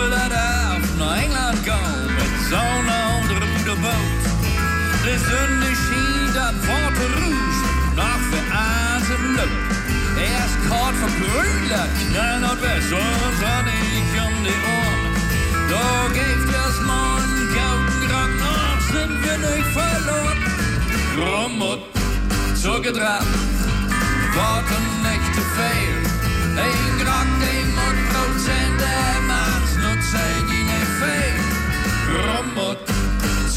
niet 0.00 0.18
veel. 0.18 0.20
Ik 0.20 0.20
schuld 0.20 0.22
het 0.22 0.32
af 0.32 0.96
naar 0.98 1.16
Engeland 1.16 1.58
gaan 1.64 2.14
met 2.14 2.32
zo'n 2.48 2.88
andere 2.88 3.46
moederboot. 3.56 4.22
De 5.04 5.16
zon 5.28 5.60
die 5.60 5.76
schien 5.84 6.32
dat 6.32 6.54
water 6.66 7.10
roest, 7.18 7.64
nog 7.94 8.20
voor 8.30 8.46
azen 8.52 9.34
loop. 9.36 9.58
Eerst 10.16 10.58
kort 10.68 10.96
van 11.02 11.12
Brüder, 11.20 11.88
knall 12.10 12.38
naar 12.38 12.60
west, 12.60 12.88
zo'n 12.88 13.32
zon 13.40 13.66
ik 13.66 14.12
om 14.26 14.42
de 14.42 14.54
oren. 14.78 15.10
Daar 15.68 16.08
geeft 16.16 16.52
das 16.52 16.76
mal 16.86 17.16
einen 17.16 17.48
gouden 17.54 18.00
Grang, 18.08 18.34
noch 18.38 18.80
sind 18.92 19.14
wir 19.24 19.38
nicht 19.38 19.68
verloren. 19.78 20.38
Rommel, 21.16 21.78
zugedraht, 22.54 23.26
warten 24.34 24.86
nicht 25.02 25.34
zu 25.34 25.42
viel. 25.56 25.98
Een 26.64 26.98
grak, 27.00 27.39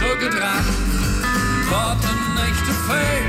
zugedraht, 0.04 0.66
warten 1.70 2.20
nicht 2.36 2.66
zu 2.66 2.74
viel. 2.88 3.26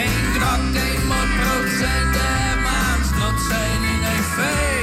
Een 0.00 0.34
grak, 0.34 0.60
die 0.72 0.98
moet 1.08 1.30
brood 1.40 1.70
zijn, 1.78 2.12
de 2.12 2.60
maas 2.62 3.10
not 3.18 3.40
zijn 3.48 3.80
die 3.80 3.98
niet 3.98 4.26
veel. 4.36 4.73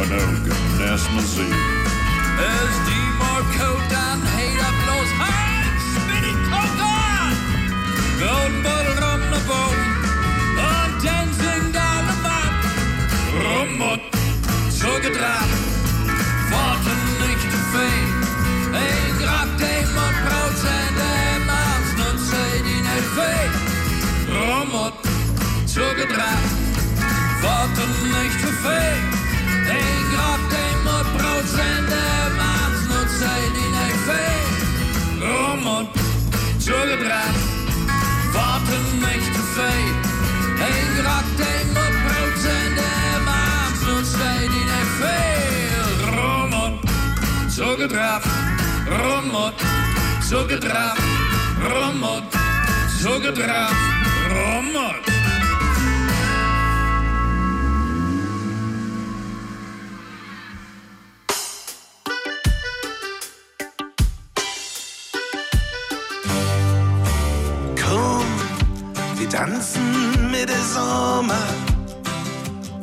Und 0.00 0.12
auch 0.12 0.80
erstmal 0.80 1.24
See. 1.24 1.42
Es 1.42 2.76
die 2.86 3.08
Morco 3.18 3.80
dann 3.90 4.22
heet 4.36 4.74
bloß 4.84 5.10
Heinz 5.18 5.84
mit 6.06 6.22
den 6.24 6.38
Kokan. 6.50 7.34
Golden 8.20 8.62
Bottle 8.62 8.94
rum 9.02 9.22
nach 9.32 9.44
Boden 9.50 9.90
und 10.54 11.04
dann 11.04 11.28
singt 11.40 11.76
alle 11.76 12.14
Mann. 12.22 12.54
Rummut, 13.42 14.00
zugedraht, 14.70 15.50
warten 16.52 17.00
nicht 17.26 17.50
zu 17.52 17.60
viel. 17.72 18.08
Een 18.72 19.18
grap, 19.20 19.50
die 19.58 19.84
moet 19.96 20.18
brood 20.24 20.56
zijn, 20.62 20.94
de 21.00 21.44
maas 21.46 21.90
not 21.96 22.20
zijn 22.30 22.62
die 22.62 22.82
niet 22.88 23.08
veel. 23.16 23.50
Rommel, 24.36 24.92
zugedraht, 25.64 26.46
warten 27.42 27.90
nicht 28.12 28.40
zu 28.40 29.17
brood 31.16 31.48
zijn, 31.54 31.84
de 31.86 32.34
maas 32.36 32.80
not 32.88 33.10
zijn 33.18 33.52
die 33.52 33.70
niet 33.78 33.98
veel. 34.08 34.46
Rommel, 35.28 35.88
zugedraht, 36.58 37.36
warten 38.32 38.84
nicht 38.98 39.34
zu 39.34 39.42
viel. 39.54 39.94
Een 40.66 40.86
grap, 40.98 41.24
die 41.36 41.64
moet 41.66 41.96
brood 42.06 42.38
zijn, 42.40 42.74
de 42.74 43.22
maas 43.24 43.80
not 43.86 44.06
zijn 44.06 44.50
die 44.50 44.64
niet 44.72 44.92
veel. 45.00 46.14
Rommel, 46.14 46.78
zugedraht, 47.48 48.24
rommel, 48.88 49.52
zugedraht, 50.22 50.98
rommel, 51.62 52.22
zugedraht, 53.00 53.72
rommel. 54.28 55.17
Wir 69.30 69.38
tanzen 69.38 70.30
mit 70.30 70.48
der 70.48 70.62
Sommer 70.62 71.46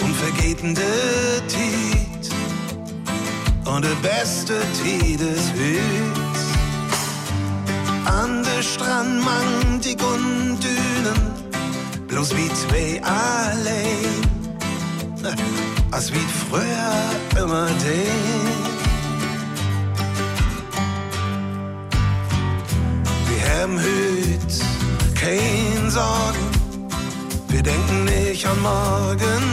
und 0.02 0.16
vergeten 0.16 0.76
der 0.76 1.48
Tiet. 1.48 2.30
Und 3.66 3.84
der 3.84 3.96
beste 4.02 4.54
Tiet 4.82 5.22
ist 5.22 5.54
Hüt. 5.54 5.80
An 8.06 8.44
der 8.44 8.62
Strand 8.62 9.24
mang 9.24 9.80
die 9.84 9.96
Dünen, 9.96 11.22
bloß 12.08 12.36
wie 12.36 12.50
zwei 12.54 13.02
allein. 13.04 14.22
Als 15.92 16.12
wie 16.14 16.28
früher 16.50 17.44
immer 17.44 17.68
den. 17.68 18.46
Wir 23.28 23.62
haben 23.62 23.80
Hüt, 23.80 25.16
kein 25.16 25.75
Sorgen, 25.96 26.50
wir 27.48 27.64
denken 27.64 28.04
nicht 28.04 28.46
an 28.46 28.62
morgen. 28.62 29.44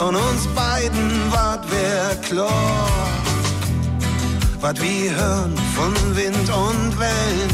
Und 0.00 0.16
uns 0.16 0.46
beiden 0.54 1.32
ward 1.32 1.64
wer 1.70 2.14
klar, 2.16 3.08
wat 4.60 4.78
wir 4.82 5.16
hören 5.16 5.56
von 5.74 5.94
Wind 6.14 6.50
und 6.50 6.98
Wellen, 6.98 7.50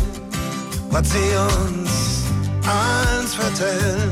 wat 0.90 1.06
sie 1.06 1.30
uns 1.54 2.24
eins 2.66 3.36
vertellen. 3.36 4.10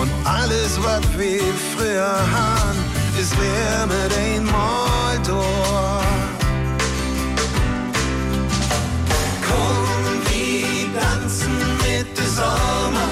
Und 0.00 0.10
alles, 0.24 0.78
was 0.80 1.02
wir 1.18 1.42
früher 1.76 2.16
haben, 2.30 2.78
ist 3.20 3.34
wer 3.40 3.86
mit 3.88 4.16
einmal 4.16 5.20
Sommer 12.38 13.10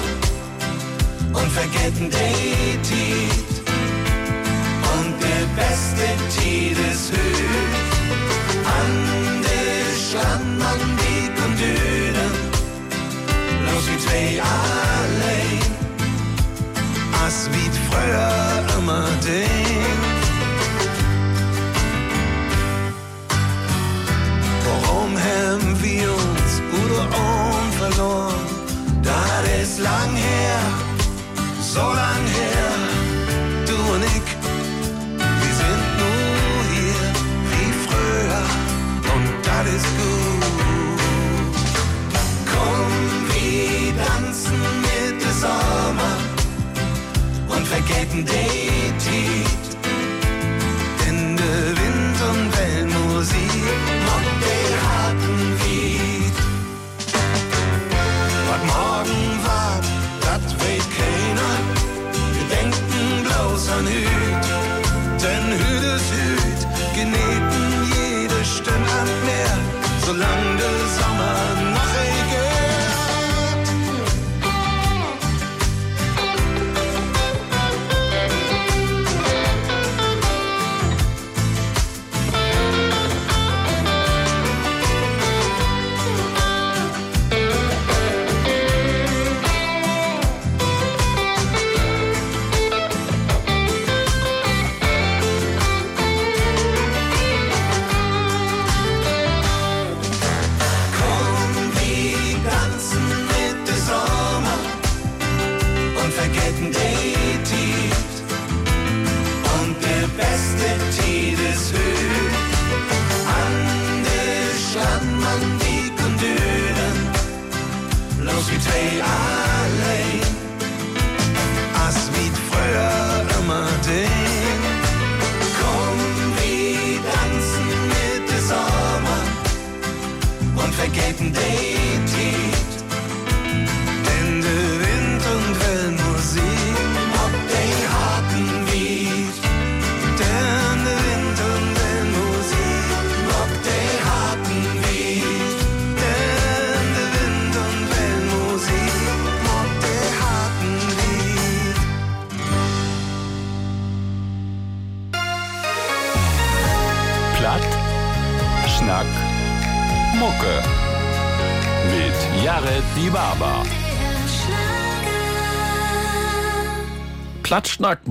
und 1.33 1.51
vergessen 1.51 2.09
die 2.09 2.77
Tiet. 2.87 3.55
Und 4.95 5.13
der 5.27 5.43
beste 5.59 6.07
Tiet 6.33 6.77
ist 6.91 7.11
Hüt. 7.11 7.73
An 8.79 8.93
der 9.47 9.83
Strand, 10.03 10.61
an 10.71 10.81
die 11.01 11.25
Dünen, 11.59 12.33
los 13.65 13.83
wie 13.89 13.99
zwei 14.05 14.41
allein. 14.41 15.61
As 17.25 17.49
wie 17.51 17.69
früher 17.87 18.77
immer 18.77 19.07
den. 19.25 20.01
Warum 24.65 25.11
haben 25.17 25.83
wir 25.83 26.09
uns 26.13 26.51
oder 26.81 27.03
um 27.03 27.71
verloren? 27.79 28.56
Ist 29.67 29.79
lang 29.79 30.15
her, 30.15 30.59
so 31.61 31.81
lang 31.81 32.25
her, 32.37 32.69
du 33.67 33.75
und 33.93 34.03
ich. 34.15 34.29
Wir 35.41 35.53
sind 35.61 35.83
nur 36.01 36.57
hier 36.73 37.05
wie 37.51 37.71
früher 37.85 38.43
und 39.13 39.27
das 39.47 39.65
ist 39.77 39.89
gut. 39.99 40.45
Komm, 42.51 42.91
wir 43.29 43.91
tanzen 44.05 44.59
mit 44.87 45.15
dem 45.21 45.33
Sommer 45.43 46.15
und 47.49 47.67
vergessen 47.67 48.21
die 48.25 48.93
Tiet. 49.03 49.65
In 51.09 51.17
der 51.35 51.63
Wind- 51.79 52.21
und 52.29 52.43
Wellenmusik 52.57 53.65
und 54.15 54.56
London. 70.13 70.86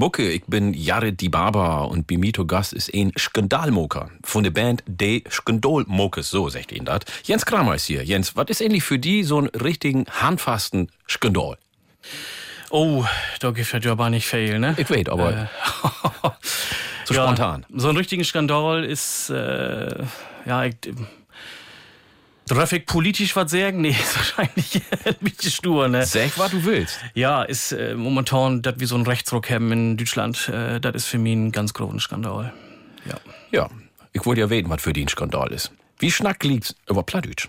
Mucke, 0.07 0.31
ich 0.31 0.45
bin 0.45 0.73
Jared 0.73 1.21
Die 1.21 1.29
Baba 1.29 1.81
und 1.81 2.07
Bimito 2.07 2.47
Gast 2.47 2.73
ist 2.73 2.95
ein 2.95 3.11
Skandalmoker 3.19 4.09
von 4.23 4.45
der 4.45 4.53
Band 4.53 4.85
De 4.87 5.25
Skandalmokes, 5.29 6.31
so 6.31 6.49
sagt 6.49 6.71
ihn 6.71 6.85
das. 6.85 7.01
Jens 7.25 7.45
Kramer 7.45 7.75
ist 7.75 7.87
hier. 7.87 8.05
Jens, 8.05 8.37
was 8.37 8.47
ist 8.51 8.61
endlich 8.61 8.85
für 8.85 9.01
die 9.01 9.25
so 9.25 9.39
einen 9.39 9.49
richtigen, 9.49 10.07
handfasten 10.09 10.93
Skandal? 11.11 11.59
Oh, 12.71 13.05
da 13.41 13.51
gefällt 13.51 13.85
ja 13.85 13.91
aber 13.91 14.09
nicht 14.09 14.29
viel, 14.29 14.61
ne? 14.61 14.77
Ich 14.79 14.89
weiß, 14.89 15.09
aber 15.09 15.33
Äh, 15.33 15.47
so 17.05 17.15
ja, 17.15 17.25
spontan. 17.25 17.67
So 17.75 17.89
einen 17.89 17.99
richtigen 17.99 18.23
Skandal 18.23 18.85
ist, 18.85 19.31
äh, 19.31 20.05
ja, 20.45 20.67
ich, 20.67 20.77
darf 22.55 22.73
ich 22.73 22.87
politisch 22.87 23.35
was 23.35 23.51
sagen? 23.51 23.81
Nee, 23.81 23.91
ist 24.01 24.17
wahrscheinlich 24.17 24.83
ein 25.05 25.15
bisschen 25.21 25.51
stur, 25.51 25.89
ne? 25.89 26.07
Sag, 26.07 26.39
was 26.39 26.53
du 26.53 26.65
willst. 26.65 26.99
Ja, 27.15 27.43
ist 27.43 27.73
äh, 27.73 27.95
momentan, 27.95 28.63
dass 28.63 28.79
wir 28.79 28.87
so 28.87 28.95
einen 28.95 29.07
Rechtsruck 29.07 29.51
haben 29.51 29.73
in 29.73 29.97
Deutschland, 29.97 30.49
äh, 30.49 30.81
das 30.81 30.95
ist 30.95 31.05
für 31.07 31.19
mich 31.19 31.35
ein 31.35 31.53
ganz 31.53 31.75
großer 31.75 32.01
Skandal. 32.01 32.53
Ja. 33.05 33.15
Ja, 33.51 33.71
ich 34.13 34.25
wollte 34.25 34.41
ja 34.41 34.51
weten, 34.51 34.71
was 34.71 34.83
für 34.83 34.93
die 34.93 35.05
ein 35.05 35.09
Skandal 35.09 35.53
ist. 35.53 35.73
Wie 35.99 36.11
schnack 36.11 36.45
liegt's 36.45 36.75
über 36.89 37.03
Plattdeutsch? 37.03 37.49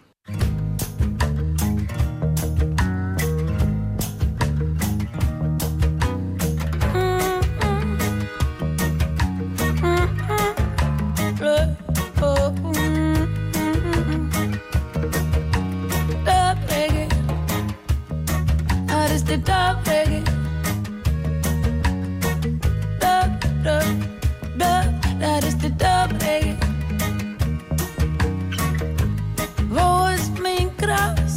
Dat 19.27 19.35
is 19.35 19.43
de 19.43 19.51
dub 19.51 19.87
reggae. 19.87 20.21
Dub, 22.99 23.41
dub, 23.63 23.85
dub. 24.57 25.19
Dat 25.19 25.43
is 25.43 25.57
de 25.57 25.75
dub 25.75 26.21
reggae. 26.21 26.55
Wo 29.69 30.05
ist 30.05 30.39
mein 30.41 30.69
Gras? 30.77 31.33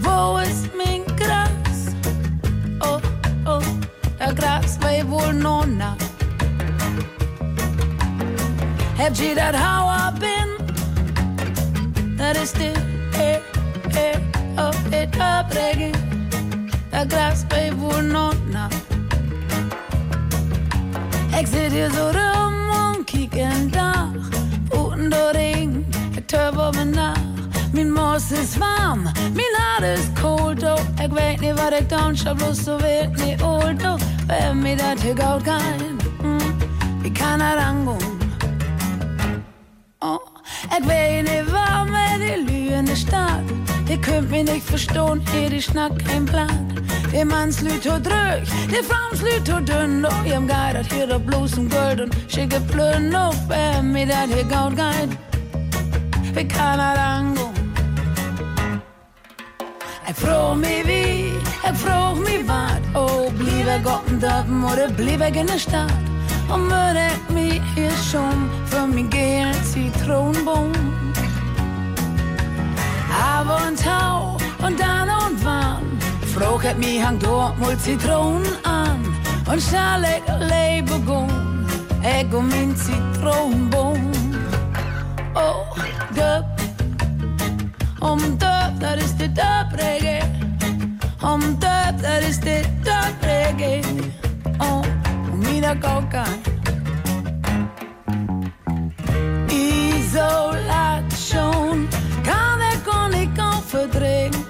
Wo 0.00 0.38
ist 0.38 0.68
mein 0.76 1.04
Gras? 1.16 1.94
Oh, 2.80 3.00
oh, 3.46 3.62
der 4.18 4.34
Gras 4.34 4.78
war 4.80 5.08
wohl 5.08 5.32
nach. 5.32 5.96
Habt 8.98 9.20
ihr 9.20 9.34
dat 9.34 9.54
Hauer 9.54 10.12
bin? 10.18 10.66
Dat 12.16 12.36
is 12.36 12.52
de 12.52 12.72
eh, 13.12 13.34
eh, 13.94 14.18
oh, 14.56 14.70
het 14.90 15.14
opreggen. 15.14 16.05
Dat 16.96 17.12
gras 17.12 17.46
bij 17.46 17.72
woernonna. 17.72 18.68
Ik 21.38 21.46
zit 21.46 21.72
hier 21.72 21.90
zo 21.90 22.08
rum 22.12 22.70
en 22.70 23.04
kijk 23.04 23.34
en 23.34 23.70
dag. 23.70 24.08
Uten 24.70 25.10
door 25.10 25.30
ring, 25.32 25.84
ik 26.16 26.26
turb 26.26 26.58
op 26.58 26.74
mijn 26.74 26.90
nacht. 26.90 27.20
Mijn 27.72 27.92
mos 27.92 28.30
is 28.30 28.56
warm, 28.56 29.02
mijn 29.32 29.54
hart 29.56 29.98
is 29.98 30.12
koud. 30.20 30.62
Oh, 30.62 30.78
ik 31.02 31.12
weet 31.12 31.40
niet 31.40 31.60
wat 31.60 31.72
ik 31.72 31.88
dan 31.88 32.16
zal, 32.16 32.34
bloß 32.34 32.62
zo 32.62 32.76
weet 32.76 33.24
niet 33.24 33.42
old. 33.42 33.84
Oh, 33.84 33.96
wer 34.26 34.56
mir 34.56 34.76
dat 34.76 35.00
hier 35.00 35.16
goud 35.16 35.42
kan. 35.42 35.62
Mm, 36.22 36.56
ik 37.02 37.12
kan 37.12 37.40
er 37.40 37.56
aangaan. 37.56 38.18
Oh, 39.98 40.20
ich 40.78 40.86
weiß 40.86 41.22
nicht, 41.22 41.50
warum 41.50 41.94
er 41.94 42.18
die 42.18 42.44
Lüge 42.44 42.96
staat. 42.96 43.42
Ihr 43.88 44.00
könnt 44.00 44.30
mich 44.30 44.44
nicht 44.44 44.66
verstehen, 44.66 45.22
ihr 45.40 45.50
die 45.50 45.62
Schnack 45.62 45.92
kein 46.04 46.24
Plan. 46.24 46.85
Der 47.16 47.24
Manns 47.24 47.62
Lüt 47.62 47.82
tot 47.82 48.04
drück, 48.04 48.44
der 48.70 48.84
Frauens 48.84 49.22
Lüt 49.22 49.46
tot 49.46 49.66
dünn. 49.66 50.04
Oh, 50.04 50.28
ihr 50.28 50.36
habt 50.36 50.48
geidert 50.48 50.92
hier 50.92 51.06
doch 51.06 51.18
bloß 51.18 51.56
im 51.56 51.70
Gold 51.70 52.02
und 52.02 52.14
schicke 52.28 52.60
Plön 52.60 53.16
auf, 53.16 53.34
wer 53.48 53.82
mir 53.82 54.06
das 54.06 54.26
hier 54.26 54.44
gaut 54.44 54.76
geht. 54.76 55.16
Wie 56.34 56.46
kann 56.46 56.78
er 56.78 56.98
angehen? 56.98 57.54
Ich 60.06 60.14
frag 60.14 60.56
mich 60.58 60.86
wie, 60.86 61.32
ich 61.70 61.78
frag 61.78 62.16
mich 62.16 62.46
wat. 62.46 62.82
Oh, 62.92 63.30
blieb 63.30 63.66
er 63.66 63.78
Gott 63.78 64.02
in 64.08 64.20
Dörpen 64.20 64.62
oder 64.62 64.88
blieb 64.88 65.22
er 65.22 65.34
in 65.34 65.46
der 65.46 65.58
Stadt? 65.58 65.90
Und 66.52 66.70
würde 66.70 67.00
ich 67.16 67.34
mich 67.34 67.62
hier 67.74 67.92
schon 68.12 68.50
ich 76.70 76.76
mich 76.78 77.02
hang 77.02 77.18
dort 77.18 77.58
mal 77.58 77.76
Zitronen 77.78 78.46
an 78.64 79.04
und 79.50 79.62
schnell 79.62 80.04
ich 80.04 80.22
lebe 80.50 80.98
gun, 81.00 81.66
ich 82.02 82.32
um 82.34 82.48
mein 82.48 82.76
Zitronenbaum. 82.76 84.10
Oh, 85.34 85.66
döp, 86.14 86.44
om 88.00 88.38
döp, 88.38 88.80
dat 88.80 88.96
is 88.96 89.16
de 89.16 89.28
döp-reggae. 89.32 90.22
Om 91.22 91.40
döp, 91.58 92.02
dat 92.02 92.22
is 92.28 92.40
de 92.40 92.62
döp-reggae. 92.82 93.82
Oh, 94.58 94.82
mira 95.32 95.76
coca. 95.76 96.24
Isolation 99.48 101.08
kan 102.22 102.60
ik 102.72 102.88
ook 102.88 103.14
niet 103.14 103.32
kan 103.36 103.62
verdringen. 103.66 104.45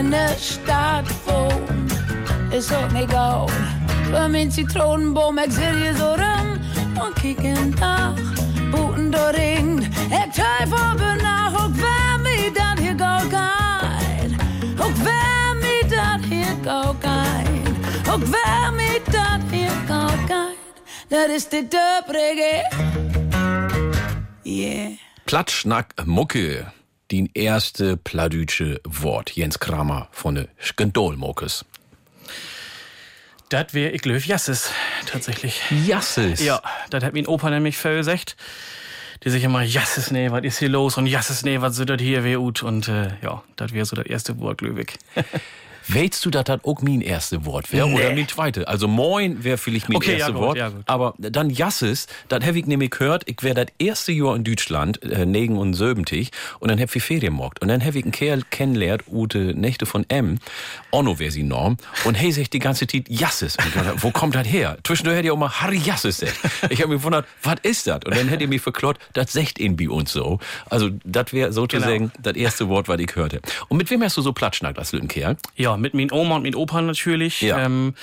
In 0.00 0.10
de 0.10 0.34
stad 0.38 1.24
woon 1.24 1.90
is 2.50 2.72
ook 2.72 2.92
niet 2.92 3.10
goud. 3.10 3.50
Voor 4.10 4.30
mijn 4.30 4.52
citronenboom, 4.52 5.38
ik 5.38 5.50
zit 5.50 5.74
hier 5.74 5.94
zo 5.94 6.14
rum 6.16 6.60
en 6.94 7.12
kijk 7.22 7.38
een 7.38 7.74
dag. 7.74 8.14
Boeten 8.70 9.10
door 9.10 9.30
ringt, 9.30 9.84
ik 10.10 10.32
twijfel 10.32 10.94
benach, 10.96 11.64
ook 11.64 11.76
waar 11.76 12.20
mij 12.22 12.50
dat 12.52 12.78
hier 12.78 12.94
goud 12.96 13.32
gaat. 13.32 14.30
Ook 14.78 14.96
waar 14.96 15.56
mij 15.60 15.82
dat 15.88 16.24
hier 16.28 16.56
goud 16.62 16.96
gaat. 17.00 17.48
Ook 18.10 18.24
waar 18.24 18.72
mij 18.72 19.00
dat 19.04 19.40
hier 19.50 19.70
goud 19.86 20.18
gaat. 20.28 20.54
Dat 21.08 21.28
is 21.28 21.48
de 21.48 21.66
dub 21.68 22.14
reggae. 22.14 22.72
Yeah. 24.42 24.90
Platschnack 25.24 25.92
Mucke. 26.04 26.78
Die 27.10 27.28
erste 27.34 27.96
plattdeutsche 27.96 28.80
Wort. 28.84 29.32
Jens 29.32 29.58
Kramer 29.58 30.08
von 30.12 30.36
der 30.36 30.48
Skandalmokes. 30.62 31.64
Das 33.48 33.74
wäre, 33.74 33.90
ich 33.90 34.00
glaube, 34.00 34.20
Jasses, 34.20 34.70
tatsächlich. 35.06 35.60
Jasses. 35.86 36.40
Ja, 36.40 36.62
das 36.90 37.02
hat 37.02 37.14
mein 37.14 37.26
Opa 37.26 37.50
nämlich 37.50 37.76
gesagt. 37.96 38.36
Die 39.24 39.30
sich 39.30 39.42
immer, 39.42 39.62
Jasses, 39.62 40.12
nee, 40.12 40.30
was 40.30 40.44
ist 40.44 40.60
hier 40.60 40.68
los? 40.68 40.96
Und 40.96 41.06
Jasses, 41.06 41.42
nee, 41.42 41.60
was 41.60 41.74
sind 41.74 41.90
das 41.90 42.00
hier, 42.00 42.22
wer 42.22 42.40
ut? 42.40 42.62
Und 42.62 42.86
äh, 42.86 43.08
ja, 43.22 43.42
das 43.56 43.72
wäre 43.72 43.84
so 43.84 43.96
das 43.96 44.06
erste 44.06 44.38
Wort, 44.38 44.62
ich. 44.82 44.96
Weißt 45.88 46.24
du, 46.24 46.30
dass 46.30 46.44
das 46.44 46.60
auch 46.64 46.82
mein 46.82 47.00
erste 47.00 47.44
Wort 47.46 47.72
wäre? 47.72 47.86
Oder 47.86 48.12
mein 48.14 48.28
zweite? 48.28 48.68
Also 48.68 48.86
moin 48.88 49.42
wäre 49.44 49.58
vielleicht 49.58 49.88
mein 49.88 49.96
Okay, 49.96 50.12
ja, 50.12 50.18
erste 50.18 50.32
gut, 50.34 50.42
Wort. 50.42 50.56
ja. 50.58 50.70
Aber 50.86 51.14
dann 51.18 51.50
Jasses, 51.50 52.06
das 52.28 52.44
habe 52.44 52.58
ich 52.58 52.66
nämlich 52.66 52.90
gehört, 52.90 53.22
ich 53.26 53.42
wäre 53.42 53.54
das 53.54 53.66
erste 53.78 54.12
Jahr 54.12 54.36
in 54.36 54.44
Deutschland, 54.44 55.02
äh, 55.02 55.26
Negen 55.26 55.56
und 55.58 55.74
Söbentig, 55.74 56.30
und 56.60 56.70
dann 56.70 56.80
hab 56.80 56.94
ich 56.94 57.02
Ferien 57.02 57.34
gemacht. 57.34 57.60
Und 57.60 57.68
dann 57.68 57.84
hab 57.84 57.94
ich 57.94 58.02
einen 58.04 58.12
Kerl 58.12 58.42
kennengelernt, 58.50 59.04
Ute 59.08 59.54
Nächte 59.54 59.86
von 59.86 60.04
M, 60.08 60.38
Onno 60.92 61.18
wäre 61.18 61.30
sie 61.30 61.42
Norm, 61.42 61.76
und 62.04 62.14
hey, 62.14 62.30
sagt 62.32 62.52
die 62.52 62.58
ganze 62.58 62.86
Zeit 62.86 63.08
Jasses. 63.08 63.56
Und 63.56 63.66
ich 63.68 63.74
dachte, 63.74 63.94
wo 64.02 64.10
kommt 64.10 64.34
das 64.34 64.46
her? 64.46 64.78
Zwischendurch 64.84 65.16
hätte 65.16 65.26
ich 65.28 65.32
auch 65.32 65.36
mal 65.38 65.50
Harry 65.50 65.78
Jasses. 65.78 66.22
Ich 66.70 66.80
habe 66.80 66.92
mich 66.92 67.00
gewundert, 67.00 67.26
was 67.42 67.56
ist 67.62 67.86
das? 67.86 68.00
Und 68.04 68.14
dann 68.16 68.28
hätte 68.28 68.44
ich 68.44 68.50
mich 68.50 68.60
verklort, 68.62 68.98
das 69.14 69.32
sagt 69.32 69.58
ihn 69.58 69.76
bei 69.76 69.88
uns 69.88 70.12
so. 70.12 70.38
Also, 70.68 70.90
das 71.04 71.32
wäre 71.32 71.52
sozusagen 71.52 72.12
das 72.22 72.34
erste 72.36 72.68
Wort, 72.68 72.88
was 72.88 72.98
ich 73.00 73.14
hörte. 73.16 73.40
Und 73.68 73.78
mit 73.78 73.90
wem 73.90 74.02
hast 74.02 74.16
du 74.16 74.22
so 74.22 74.32
Platschnackt 74.32 74.78
als 74.78 74.92
Lüttenkerl? 74.92 75.36
Ja, 75.56 75.69
mit 75.76 75.94
min 75.94 76.10
Oma 76.12 76.36
und 76.36 76.42
min 76.42 76.54
Opa 76.54 76.80
natürlich. 76.82 77.40
Ja. 77.40 77.64
Ähm, 77.64 77.94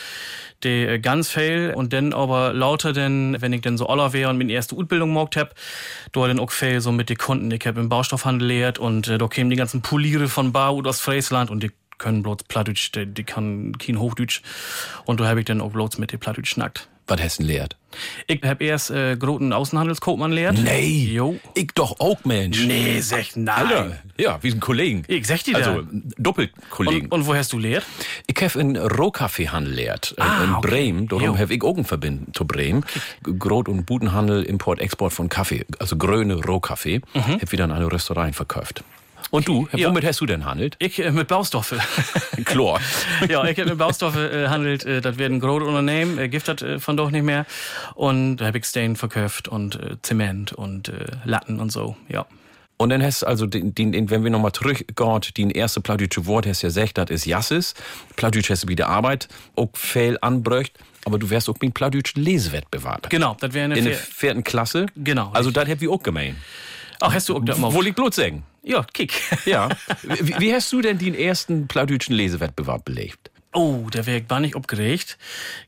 der 0.64 0.90
äh, 0.90 1.00
ganz 1.00 1.30
viel 1.30 1.74
und 1.76 1.94
dann 1.94 2.14
aber 2.14 2.54
lauter 2.54 2.94
denn, 2.94 3.38
wenn 3.40 3.54
ich 3.54 3.62
dann 3.62 3.78
so 3.78 3.88
aller 3.88 4.14
wäre 4.14 4.30
und 4.30 4.38
meine 4.38 4.52
erste 4.52 4.76
Ausbildung 4.76 5.10
gemacht 5.14 5.36
hab, 5.36 5.54
da 6.12 6.28
dann 6.28 6.40
auch 6.40 6.52
viel 6.52 6.82
so 6.82 6.92
mit 6.92 7.10
den 7.10 7.18
Kunden. 7.18 7.52
Ich 7.52 7.66
hab 7.66 7.78
im 7.78 7.90
Baustoffhandel 7.90 8.48
lehrt 8.48 8.80
und 8.80 9.08
äh, 9.08 9.18
da 9.18 9.28
kämen 9.28 9.50
die 9.50 9.56
ganzen 9.56 9.82
Poliere 9.82 10.28
von 10.28 10.52
Bau 10.52 10.82
aus 10.84 11.00
Friesland 11.00 11.52
und 11.52 11.62
die 11.62 11.72
können 11.98 12.24
bloß 12.24 12.44
Plattdeutsch, 12.48 12.92
die, 12.94 13.06
die 13.06 13.24
kann 13.24 13.78
kein 13.78 14.00
Hochdeutsch 14.00 14.42
und 15.06 15.20
da 15.20 15.28
hab 15.28 15.38
ich 15.38 15.46
dann 15.46 15.62
auch 15.62 15.72
bloß 15.72 15.98
mit 15.98 16.12
den 16.12 16.20
Plattdeutsch 16.20 16.50
schnackt. 16.50 16.88
Was 17.08 17.22
Hessen 17.22 17.46
lehrt? 17.46 17.78
Ich 18.28 18.42
hab 18.44 18.62
erst 18.62 18.92
äh, 18.92 19.16
großen 19.16 19.52
Außenhandelskaufmann 19.54 20.32
lehrt. 20.32 20.58
Nee. 20.60 21.10
Jo. 21.14 21.40
Ich 21.56 21.68
doch 21.74 22.00
auch, 22.00 22.24
Mensch. 22.26 22.64
Nee, 22.66 23.00
sag 23.00 23.36
nein. 23.36 23.56
Alter, 23.56 23.98
ja, 24.20 24.38
wie 24.44 24.52
ein 24.52 24.60
Kollegen. 24.60 25.04
Ich 25.08 25.26
sag 25.26 25.44
dir 25.44 25.56
Also, 25.56 25.82
da. 25.82 25.88
Doppelkollegen. 26.18 27.08
Und, 27.10 27.22
und 27.22 27.28
wo 27.28 27.34
hast 27.36 27.54
du 27.54 27.58
lehrt? 27.60 27.86
Ich 28.28 28.36
habe 28.44 28.60
in 28.60 28.76
Rohkaffeehandel 28.78 29.74
lehrt, 29.74 30.14
äh, 30.18 30.22
Ah, 30.22 30.44
in 30.44 30.54
okay. 30.56 30.68
Bremen. 30.68 31.08
Darum 31.08 31.24
Jo. 31.24 31.38
habe 31.38 31.54
ich 31.56 31.64
auch 31.64 31.76
eine 31.76 31.86
Verbindung 31.86 32.34
zu 32.34 32.46
Bremen. 32.46 32.86
Grot- 33.24 33.70
und 33.70 33.86
Budenhandel, 33.86 34.44
Import, 34.44 34.80
Export 34.80 35.14
von 35.14 35.30
Kaffee, 35.30 35.66
also 35.80 35.96
grüne 35.98 36.36
Rohkaffee. 36.36 37.00
Mhm. 37.14 37.22
Hab 37.42 37.52
wieder 37.52 37.64
an 37.64 37.72
eine 37.72 37.92
Restaurant 37.92 38.36
verkauft. 38.36 38.84
Und 39.30 39.48
du, 39.48 39.68
Ja. 39.74 39.90
womit 39.90 40.06
hast 40.06 40.22
du 40.22 40.26
denn 40.26 40.46
handelt? 40.46 40.76
Ich 40.80 41.00
äh, 41.04 41.12
mit 41.12 41.28
Baustoffe. 41.28 41.76
Chlor. 42.46 42.80
ja, 43.30 43.44
ich 43.46 43.60
habe 43.60 43.70
mit 43.70 43.78
Baustoffe 43.78 44.16
äh, 44.18 44.48
handelt. 44.48 44.86
Äh, 44.86 45.02
das 45.02 45.18
werden 45.18 45.40
große 45.40 45.66
Unternehmen, 45.66 46.18
äh, 46.18 46.30
gibt 46.30 46.48
das 46.48 46.62
äh, 46.62 46.80
von 46.80 46.96
doch 46.98 47.12
nicht 47.12 47.24
mehr. 47.24 47.46
Und 47.96 48.38
da 48.38 48.46
habe 48.48 48.58
ich 48.58 48.66
Stain 48.66 48.96
verkauft 48.96 49.48
und 49.48 49.76
äh, 49.76 49.98
Zement 50.02 50.54
und 50.54 50.90
äh, 50.90 51.06
Latten 51.26 51.60
und 51.60 51.72
so, 51.72 51.98
ja. 52.10 52.26
Und 52.80 52.90
dann 52.92 53.02
hast 53.02 53.24
also, 53.24 53.48
den, 53.48 53.74
den, 53.74 54.10
wenn 54.12 54.24
wir 54.24 54.30
nochmal 54.30 54.52
zurückgehen, 54.52 55.22
die 55.36 55.52
erste 55.52 55.82
plattdeutsche 55.82 56.28
Wort 56.28 56.46
hast 56.46 56.62
ja 56.62 56.70
gesagt, 56.70 57.00
das 57.00 57.10
ist 57.10 57.26
Jasses. 57.26 57.74
Plattdeutsch 58.16 58.52
hast 58.52 58.66
du 58.66 58.68
wieder 58.68 58.88
Arbeit, 58.88 59.28
auch 59.56 59.70
fehl 59.74 60.18
anbröcht. 60.22 60.74
Aber 61.04 61.18
du 61.18 61.30
wärst 61.30 61.50
auch 61.50 61.56
mit 61.60 61.74
plattdeutschen 61.74 62.22
Lesewettbewerb. 62.22 63.10
Genau, 63.10 63.36
das 63.40 63.54
wäre 63.54 63.66
eine 63.66 63.78
In 63.80 63.86
der 63.86 63.96
vierten 63.96 64.44
Klasse. 64.44 64.86
Genau, 64.96 65.32
Also 65.34 65.50
das 65.50 65.68
hätt 65.68 65.82
wir 65.82 65.90
auch 65.90 66.04
gemein. 66.04 66.36
Ach, 67.00 67.14
hast 67.14 67.30
du 67.30 67.36
auch 67.38 67.44
das 67.44 67.60
Wo 67.62 67.82
liegt 67.82 67.96
Blut 67.96 68.14
sagen? 68.14 68.44
Ja, 68.68 68.86
Kick. 68.94 69.14
Ja. 69.46 69.70
wie, 70.04 70.40
wie 70.40 70.54
hast 70.54 70.72
du 70.74 70.82
denn 70.82 70.98
den 70.98 71.16
ersten 71.16 71.68
plattdeutschen 71.68 72.14
Lesewettbewerb 72.14 72.84
belegt? 72.84 73.32
Oh, 73.54 73.88
da 73.90 74.06
wär 74.06 74.18
ich 74.18 74.30
war 74.30 74.40
nicht 74.42 74.56
aufgeregt. 74.56 75.18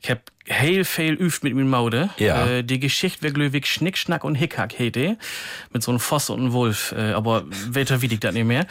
Ich 0.02 0.10
hab 0.10 0.20
heel 0.50 0.84
viel 0.84 1.14
üft 1.14 1.44
mit 1.44 1.54
mir 1.54 1.64
Maude. 1.64 2.10
Ja. 2.18 2.46
Äh, 2.46 2.64
die 2.64 2.80
Geschichte 2.80 3.22
wär 3.22 3.30
glöwig 3.30 3.66
Schnick, 3.66 3.96
Schnack 3.96 4.24
und 4.24 4.34
Hickhack 4.34 4.78
hätte. 4.78 5.16
Mit 5.72 5.82
so 5.82 5.92
einem 5.92 6.00
Voss 6.00 6.28
und 6.28 6.40
einem 6.40 6.52
Wolf. 6.52 6.92
Äh, 6.96 7.12
aber 7.12 7.44
weiter 7.70 8.02
wie 8.02 8.06
ich 8.06 8.20
das 8.20 8.34
nicht 8.34 8.44
mehr. 8.44 8.66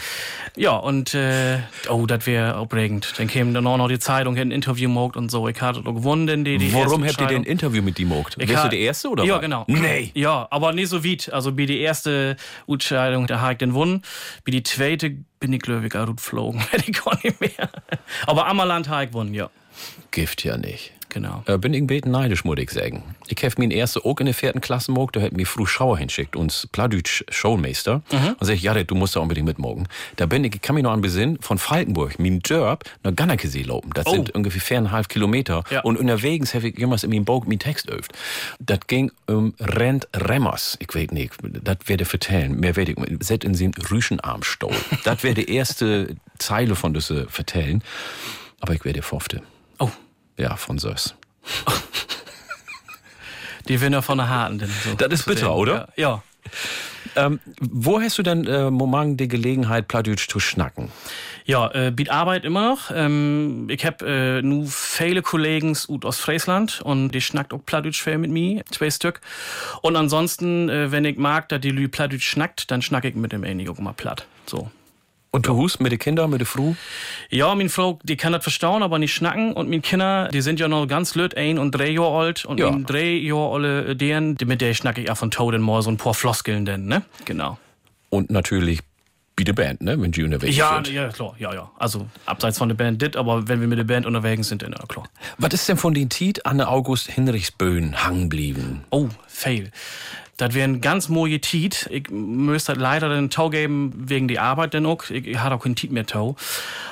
Ja, 0.55 0.71
und, 0.71 1.13
äh, 1.13 1.59
oh, 1.89 2.05
das 2.05 2.25
wär 2.27 2.59
aufregend. 2.59 3.13
Dann 3.17 3.27
käme 3.27 3.53
dann 3.53 3.65
auch 3.65 3.77
noch 3.77 3.87
die 3.87 3.99
Zeitung, 3.99 4.35
hätte 4.35 4.49
ein 4.49 4.51
Interview 4.51 4.89
gemacht 4.89 5.15
und 5.15 5.31
so. 5.31 5.47
Ich 5.47 5.59
hatte 5.61 5.81
doch 5.81 5.93
gewonnen, 5.93 6.43
die, 6.43 6.57
die 6.57 6.73
Warum 6.73 7.03
habt 7.05 7.19
ihr 7.21 7.27
denn 7.27 7.37
ein. 7.37 7.43
Interview 7.43 7.81
mit 7.81 7.95
gemacht? 7.95 8.35
Ich 8.39 8.49
Wärst 8.49 8.65
du 8.65 8.69
der 8.69 8.79
Erste 8.79 9.09
oder 9.09 9.23
Ja, 9.23 9.35
was? 9.35 9.41
genau. 9.41 9.63
Nee. 9.67 10.11
Ja, 10.13 10.47
aber 10.51 10.73
nicht 10.73 10.89
so 10.89 11.03
weit. 11.03 11.31
Also, 11.31 11.57
wie 11.57 11.65
die 11.65 11.79
erste 11.79 12.35
Entscheidung, 12.67 13.25
da 13.27 13.39
habe 13.39 13.53
ich 13.53 13.57
den 13.59 13.69
gewonnen. 13.69 14.01
Wie 14.45 14.51
die 14.51 14.63
zweite 14.63 15.15
bin 15.39 15.53
ich 15.53 15.61
glöwig 15.61 15.95
auch 15.95 16.05
geflogen. 16.13 16.59
Hätte 16.71 16.91
ich 16.91 17.03
gar 17.03 17.17
nicht 17.23 17.39
mehr. 17.39 17.69
Aber 18.27 18.47
Ammerland 18.47 18.89
habe 18.89 19.05
ich 19.05 19.09
gewonnen, 19.11 19.33
ja. 19.33 19.49
Gift 20.11 20.43
ja 20.43 20.57
nicht. 20.57 20.91
Genau. 21.09 21.43
Äh, 21.47 21.57
bin 21.57 21.73
ich 21.73 21.81
ein 21.81 21.87
bisschen 21.87 22.11
neidisch, 22.11 22.43
muss 22.45 22.57
ich 22.59 22.69
sagen. 22.69 23.03
Ich 23.27 23.43
hab 23.43 23.57
mein 23.57 23.71
erste 23.71 24.05
auch 24.05 24.19
in 24.19 24.25
der 24.27 24.35
vierten 24.35 24.61
Klasse 24.61 24.93
gemacht, 24.93 25.15
da 25.15 25.21
hat 25.21 25.33
mir 25.33 25.45
früh 25.47 25.65
Schauer 25.65 25.97
hinschickt, 25.97 26.35
uns 26.35 26.67
Pladütsch 26.71 27.23
Showmeister. 27.29 28.03
Mhm. 28.11 28.35
Und 28.39 28.45
sag 28.45 28.53
ich, 28.55 28.61
ja, 28.61 28.73
du 28.83 28.95
musst 28.95 29.15
da 29.15 29.19
unbedingt 29.19 29.47
mitmorgen. 29.47 29.87
Da 30.17 30.27
bin 30.27 30.43
ich, 30.43 30.53
ich 30.55 30.61
kann 30.61 30.75
mich 30.75 30.83
noch 30.83 30.91
an 30.91 31.01
besinnen, 31.01 31.39
von 31.41 31.57
Falkenburg, 31.57 32.19
mein 32.19 32.39
Dörp, 32.39 32.83
nach 33.03 33.15
Gannakesee 33.15 33.63
laufen. 33.63 33.89
Das 33.95 34.05
Oh. 34.05 34.11
sind 34.11 34.29
ungefähr 34.35 34.61
viereinhalb 34.61 35.09
Kilometer. 35.09 35.63
Ja. 35.71 35.81
Und 35.81 35.97
unterwegs 35.97 36.53
habe 36.53 36.69
ich 36.69 36.77
jemals 36.77 37.03
in 37.03 37.09
meinem 37.09 37.25
Bauch 37.25 37.45
meinen 37.45 37.59
Text 37.59 37.89
öft. 37.89 38.11
Das 38.59 38.79
ging 38.87 39.11
um 39.27 39.53
Rent 39.59 40.07
Remmers. 40.15 40.77
Ich 40.79 40.93
weiß 40.93 41.09
nicht, 41.11 41.33
das 41.41 41.77
werde 41.85 42.03
ich 42.03 42.09
vertellen. 42.09 42.59
Mehr 42.59 42.75
werde 42.75 42.91
ich, 42.91 42.97
set 43.25 43.43
in 43.43 43.53
den 43.53 43.73
Rüschenarmstau. 43.89 44.71
das 45.05 45.23
wäre 45.23 45.33
die 45.33 45.51
erste 45.53 46.15
Zeile 46.37 46.75
von 46.75 46.93
diese 46.93 47.27
vertellen. 47.27 47.83
Aber 48.59 48.73
ich 48.75 48.85
werde 48.85 49.01
fofte. 49.01 49.41
Ja, 50.39 50.55
von 50.55 50.79
Sös. 50.79 51.15
Die 53.67 53.81
Winner 53.81 54.01
von 54.01 54.17
der 54.17 54.29
Harten. 54.29 54.59
Denn 54.59 54.69
so 54.83 54.95
Das 54.95 55.11
ist 55.11 55.25
bitter, 55.25 55.41
sehen. 55.41 55.49
oder? 55.49 55.89
Ja. 55.95 56.23
Ähm, 57.15 57.39
wo 57.59 57.99
hast 58.01 58.17
du 58.17 58.23
denn 58.23 58.45
äh, 58.47 58.69
Moment 58.71 59.19
die 59.19 59.27
Gelegenheit, 59.27 59.87
Plattdeutsch 59.87 60.27
zu 60.29 60.39
schnacken? 60.39 60.91
Ja, 61.45 61.69
äh, 61.71 61.91
biet 61.91 62.09
Arbeit 62.09 62.45
immer 62.45 62.69
noch. 62.69 62.91
Ähm, 62.93 63.67
ich 63.69 63.85
hab 63.85 64.01
äh, 64.01 64.41
nu 64.41 64.65
viele 64.67 65.21
Kollegen 65.21 65.75
ut 65.87 66.05
aus 66.05 66.19
Friesland 66.19 66.81
und 66.81 67.09
die 67.11 67.21
schnackt 67.21 67.53
auch 67.53 67.65
Plattdeutsch 67.65 68.01
viel 68.01 68.17
mit 68.17 68.31
mir, 68.31 68.63
zwei 68.71 68.89
Stück. 68.89 69.21
Und 69.81 69.95
ansonsten, 69.95 70.69
äh, 70.69 70.91
wenn 70.91 71.05
ich 71.05 71.17
mag, 71.17 71.49
dass 71.49 71.61
die 71.61 71.71
Lü 71.71 71.87
Plattdeutsch 71.89 72.27
schnackt, 72.29 72.71
dann 72.71 72.81
schnack 72.81 73.03
ich 73.05 73.15
mit 73.15 73.31
dem 73.33 73.43
ähnlich 73.43 73.69
auch 73.69 73.79
mal 73.79 73.93
platt. 73.93 74.25
So. 74.45 74.69
Und 75.31 75.45
du 75.45 75.55
hust 75.55 75.79
mit 75.79 75.91
den 75.91 75.99
Kindern, 75.99 76.31
mit 76.31 76.39
der 76.39 76.47
Frau? 76.47 76.75
Ja, 77.29 77.53
mein 77.53 77.69
Frau, 77.69 77.99
die 78.03 78.17
kann 78.17 78.33
das 78.33 78.41
verstauen, 78.43 78.81
aber 78.81 78.97
nicht 78.97 79.13
schnacken. 79.13 79.53
Und 79.53 79.69
meine 79.69 79.81
Kinder, 79.81 80.27
die 80.29 80.41
sind 80.41 80.59
ja 80.59 80.67
noch 80.67 80.87
ganz 80.87 81.13
lüt, 81.13 81.37
ein 81.37 81.59
und 81.59 81.71
drei 81.71 81.89
Jahre 81.89 82.17
alt. 82.17 82.45
Und 82.45 82.59
Ja. 82.59 82.71
drei 82.71 83.11
Jahre 83.13 83.53
alle 83.53 83.95
deren, 83.95 84.35
die- 84.35 84.45
mit 84.45 84.59
der 84.61 84.73
schnack 84.73 84.97
ich 84.97 85.11
auch 85.11 85.17
von 85.17 85.29
Toad 85.29 85.57
mal 85.59 85.81
so 85.83 85.91
ein 85.91 85.97
paar 85.97 86.15
Floskeln 86.15 86.65
denn, 86.65 86.85
ne? 86.87 87.03
Genau. 87.25 87.59
Und 88.09 88.31
natürlich 88.31 88.79
wie 89.37 89.43
die 89.45 89.53
Band, 89.53 89.81
ne? 89.81 90.01
Wenn 90.01 90.11
die 90.11 90.23
unterwegs 90.23 90.57
Ja, 90.57 90.81
sind. 90.83 90.93
ja, 90.93 91.07
klar, 91.09 91.33
ja, 91.37 91.53
ja. 91.53 91.71
Also 91.77 92.07
abseits 92.25 92.57
von 92.57 92.67
der 92.67 92.75
Band 92.75 92.99
dit, 93.01 93.15
aber 93.15 93.47
wenn 93.47 93.61
wir 93.61 93.67
mit 93.69 93.77
der 93.77 93.85
Band 93.85 94.05
unterwegs 94.07 94.49
sind, 94.49 94.63
dann 94.63 94.71
ja, 94.73 94.79
klar. 94.87 95.07
Was 95.37 95.53
ist 95.53 95.69
denn 95.69 95.77
von 95.77 95.93
den 95.93 96.09
Tiet 96.09 96.45
Anne 96.45 96.67
August 96.67 97.09
Hinrichsböen 97.09 98.03
hangen 98.03 98.27
blieben? 98.29 98.83
Oh, 98.89 99.07
fail. 99.27 99.71
Das 100.39 100.53
wären 100.53 100.79
ganz 100.79 101.09
moje 101.09 101.41
Tiet. 101.41 101.89
Ich 101.91 102.09
müsste 102.09 102.71
leider 102.71 103.09
den 103.09 103.29
Tau 103.29 103.49
geben 103.49 103.91
wegen 103.93 104.29
die 104.29 104.39
Arbeit 104.39 104.73
denn 104.73 104.85
auch. 104.85 105.09
Ich, 105.09 105.27
ich 105.27 105.37
hatte 105.37 105.55
auch 105.55 105.61
kein 105.61 105.75
Tiet 105.75 105.91
mehr 105.91 106.05
Tau. 106.05 106.37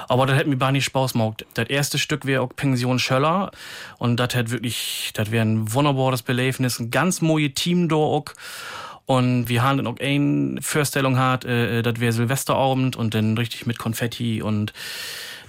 Aber 0.09 0.25
das 0.25 0.37
hätte 0.37 0.49
mir 0.49 0.57
gar 0.57 0.73
nicht 0.73 0.83
Spaß 0.83 1.13
gemacht. 1.13 1.45
Das 1.53 1.69
erste 1.69 1.97
Stück 1.97 2.25
wäre 2.25 2.41
auch 2.41 2.49
Pension 2.53 2.99
Schöller. 2.99 3.51
Und 3.99 4.17
das 4.17 4.35
hätte 4.35 4.51
wirklich, 4.51 5.11
das 5.13 5.31
wäre 5.31 5.45
ein 5.45 5.73
wunderbares 5.73 6.23
Belebnis. 6.23 6.77
Ein 6.77 6.91
ganz 6.91 7.21
moje 7.21 7.51
Team 7.51 7.87
da 7.87 7.95
auch. 7.95 8.25
Und 9.05 9.47
wir 9.47 9.63
haben 9.63 9.77
dann 9.77 9.87
auch 9.87 9.97
eine 10.01 10.61
Vorstellung 10.61 11.17
hat, 11.17 11.45
äh, 11.45 11.81
das 11.83 12.01
wäre 12.01 12.11
Silvesterabend 12.11 12.97
und 12.97 13.13
dann 13.13 13.37
richtig 13.37 13.65
mit 13.65 13.77
Konfetti 13.77 14.41
und 14.41 14.73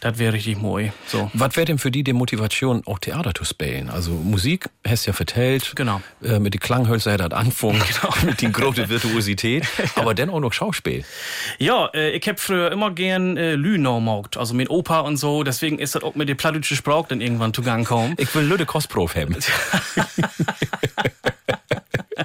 das 0.01 0.19
wäre 0.19 0.33
richtig 0.33 0.59
moi. 0.59 0.93
So. 1.07 1.31
Was 1.35 1.57
wäre 1.57 1.67
denn 1.67 1.79
für 1.79 1.91
die 1.91 2.05
die 2.05 2.13
Motivation, 2.13 2.83
auch 2.87 2.99
Theater 2.99 3.35
zu 3.35 3.45
spielen? 3.45 3.91
Also 3.91 4.13
Musik, 4.13 4.69
hast 4.87 5.07
ja 5.07 5.13
vertellt. 5.13 5.73
Genau. 5.77 6.01
Äh, 6.23 6.39
mit 6.39 6.55
den 6.55 6.61
Klanghölzer 6.61 7.13
hat 7.13 7.21
das 7.21 7.33
angefangen. 7.33 7.83
Genau. 8.01 8.15
mit 8.27 8.43
den 8.43 8.53
großen 8.53 8.89
Virtuosität. 8.89 9.67
Aber 9.97 10.15
dann 10.15 10.31
auch 10.31 10.41
noch 10.41 10.53
Schauspiel. 10.53 11.05
Ja, 11.59 11.87
äh, 11.95 12.11
ich 12.11 12.29
hab 12.29 12.39
früher 12.39 12.71
immer 12.71 12.91
gern 12.93 13.37
äh, 13.37 13.55
Lünau 13.55 14.01
maugt, 14.01 14.37
also 14.37 14.55
mit 14.55 14.71
Opa 14.71 15.01
und 15.01 15.17
so, 15.17 15.43
deswegen 15.43 15.79
ist 15.79 15.95
das 15.95 16.03
auch 16.03 16.15
mit 16.15 16.29
der 16.29 16.35
plattdeutsche 16.35 16.77
Sprache 16.77 17.07
dann 17.09 17.21
irgendwann 17.21 17.53
zu 17.55 17.63
Gang 17.63 17.87
kommen. 17.87 18.15
Ich 18.19 18.35
will 18.35 18.45
Lüde 18.45 18.67
Kostprof 18.67 19.17
haben. 19.17 19.37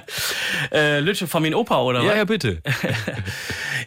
äh, 0.72 1.00
Lütsche 1.00 1.26
von 1.26 1.42
meinem 1.42 1.54
Opa, 1.54 1.82
oder 1.82 2.02
ja, 2.02 2.10
was? 2.10 2.16
ja, 2.16 2.24
bitte. 2.24 2.62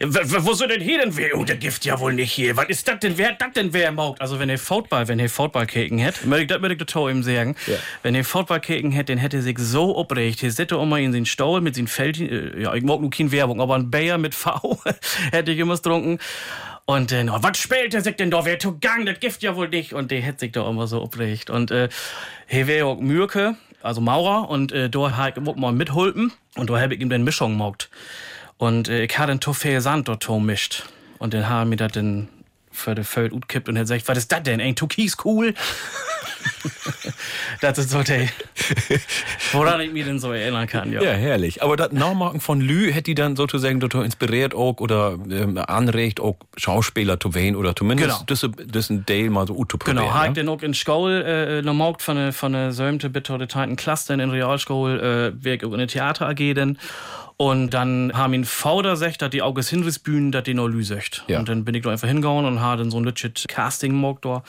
Wo 0.00 0.52
soll 0.52 0.68
denn 0.68 0.80
hier 0.80 1.00
denn 1.00 1.16
wer? 1.16 1.36
Oh, 1.36 1.44
der 1.44 1.56
Gift 1.56 1.84
ja 1.84 1.98
wohl 1.98 2.12
nicht 2.12 2.32
hier. 2.32 2.56
Was 2.56 2.68
ist 2.68 2.86
das 2.86 3.00
denn? 3.00 3.18
Wer 3.18 3.30
hat 3.30 3.40
das 3.40 3.52
denn 3.52 3.72
wer 3.72 3.90
maugt? 3.92 4.20
Also 4.20 4.38
wenn 4.38 4.48
ihr 4.48 4.58
Football, 4.58 5.08
wenn 5.08 5.18
ihr 5.18 5.28
Footballkeken 5.28 5.98
hätt, 5.98 6.20
ich 6.24 6.46
das 6.46 6.60
möchte 6.60 6.76
ich 6.76 6.86
Tor 6.86 7.10
ihm 7.10 7.22
sagen. 7.22 7.56
Ja. 7.66 7.76
Wenn 8.02 8.14
ihr 8.14 8.24
Footballkeken 8.24 8.92
hätt, 8.92 9.08
dann 9.08 9.18
hätte 9.18 9.38
er 9.38 9.42
sich 9.42 9.58
so 9.58 9.96
oprecht. 9.96 10.40
Hier 10.40 10.52
er 10.56 10.82
immer 10.82 10.98
in 10.98 11.12
den 11.12 11.26
Stall 11.26 11.60
mit 11.60 11.76
den 11.76 11.88
Feld, 11.88 12.20
äh, 12.20 12.62
ja, 12.62 12.74
ich 12.74 12.82
mag 12.82 13.00
nur 13.00 13.10
keine 13.10 13.32
Werbung, 13.32 13.60
aber 13.60 13.74
ein 13.74 13.90
Bayer 13.90 14.18
mit 14.18 14.34
V 14.34 14.80
hätte 15.32 15.52
ich 15.52 15.58
immer 15.58 15.76
getrunken. 15.76 16.18
Und 16.90 17.12
dann, 17.12 17.28
oh, 17.28 17.36
was 17.42 17.58
spielt 17.58 17.92
der 17.92 18.00
sich 18.00 18.16
denn 18.16 18.30
da? 18.30 18.46
Wer 18.46 18.58
zu 18.58 18.78
Gang? 18.78 19.04
Das 19.04 19.20
Gift 19.20 19.42
ja 19.42 19.54
wohl 19.56 19.68
nicht. 19.68 19.92
Und 19.92 20.10
der 20.10 20.22
hätte 20.22 20.38
sich 20.38 20.52
da 20.52 20.66
immer 20.66 20.86
so 20.86 21.02
oprecht. 21.02 21.50
Und 21.50 21.70
äh, 21.70 21.90
hier 22.46 22.66
wäre 22.66 22.86
auch 22.86 22.98
Mürke, 22.98 23.56
also 23.82 24.00
Maurer, 24.00 24.48
und 24.48 24.72
äh, 24.72 24.90
da 24.90 25.16
hat 25.16 25.38
ich 25.38 25.56
mal 25.56 25.72
mitholpen. 25.72 26.32
Und 26.56 26.70
da 26.70 26.80
habe 26.80 26.94
ich 26.94 27.00
ihm 27.00 27.10
dann 27.10 27.24
Mischung 27.24 27.52
gemacht. 27.52 27.90
Und 28.56 28.88
äh, 28.88 29.04
ich 29.04 29.18
hatte 29.18 29.30
einen 29.32 29.40
Toffee 29.40 29.80
Sand 29.80 30.08
dort 30.08 30.28
mischt. 30.40 30.84
Und 31.18 31.34
dann 31.34 31.48
haben 31.48 31.70
wir 31.70 31.76
das 31.76 31.92
dann 31.92 32.28
für 32.78 32.94
de 32.94 33.04
Feld 33.04 33.32
utkippt 33.32 33.68
und 33.68 33.76
er 33.76 33.86
sagt, 33.86 34.08
was 34.08 34.18
ist 34.18 34.32
das 34.32 34.42
denn? 34.42 34.60
Ein 34.60 34.76
Türkis 34.76 35.16
cool? 35.24 35.54
das 37.60 37.78
ist 37.78 37.90
so 37.90 38.02
der, 38.02 38.28
woran 39.52 39.80
ich 39.80 39.92
mich 39.92 40.04
denn 40.04 40.18
so 40.18 40.32
erinnern 40.32 40.66
kann, 40.66 40.92
ja. 40.92 41.02
Ja, 41.02 41.12
herrlich. 41.12 41.62
Aber 41.62 41.76
das 41.76 41.92
Nachmachen 41.92 42.40
von 42.40 42.60
Lü 42.60 42.92
hätte 42.92 43.04
die 43.04 43.14
dann 43.14 43.36
sozusagen 43.36 43.80
dazu 43.80 44.00
inspiriert 44.00 44.54
auch 44.54 44.78
oder 44.80 45.18
ähm, 45.30 45.58
anregt 45.58 46.20
auch 46.20 46.36
Schauspieler 46.56 47.18
zu 47.18 47.34
wählen 47.34 47.56
oder 47.56 47.74
zumindest 47.74 48.26
Genau. 48.26 48.54
das, 48.66 48.90
ein 48.90 49.04
Dale 49.06 49.30
mal 49.30 49.46
so 49.46 49.54
gut 49.54 49.70
zu 49.70 49.78
Genau, 49.78 50.02
probieren, 50.02 50.22
ja? 50.22 50.28
ik 50.28 50.34
den 50.34 50.48
ook 50.48 50.62
in 50.62 50.74
skole 50.74 51.24
øh, 51.24 51.64
når 51.64 51.72
mogt 51.72 52.02
von 52.02 52.16
der 52.16 52.32
von 52.32 52.52
der 52.52 52.72
sømte 52.72 53.08
bitte 53.10 53.38
der 53.38 53.48
Titan 53.48 53.76
Klasse 53.76 54.14
in 54.14 54.30
Realskole 54.30 55.32
äh, 55.42 55.58
auch 55.64 55.72
in 55.72 55.78
der 55.78 55.88
Theater 55.88 56.28
AG 56.28 56.54
denn 56.54 56.78
und 57.38 57.70
dann 57.70 58.12
haben 58.14 58.34
ihn 58.34 58.44
Fauder 58.44 58.96
sagt, 58.96 59.22
dass 59.22 59.30
die 59.30 59.42
August 59.42 59.70
Hinrichs 59.70 60.00
Bühnen, 60.00 60.32
dass 60.32 60.42
die 60.42 60.54
noch 60.54 60.66
Lü 60.66 60.82
sagt. 60.82 61.24
Ja. 61.28 61.38
Und 61.38 61.48
dann 61.48 61.64
bin 61.64 61.74
ich 61.74 61.84
da 61.84 61.90
einfach 61.90 62.08
hingehauen 62.08 62.44
und 62.44 62.60
habe 62.60 62.82
dann 62.82 62.90
so 62.90 62.98
ein 62.98 63.04
legit 63.04 63.46
Casting 63.48 63.94
mogt 63.94 64.24
da. 64.24 64.42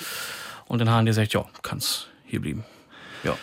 Und 0.67 0.79
dann 0.79 0.89
haben 0.89 1.05
die 1.05 1.11
gesagt, 1.11 1.33
ja, 1.33 1.45
kannst 1.61 2.09
hier 2.25 2.41
bleiben. 2.41 2.65
Ja. 3.23 3.37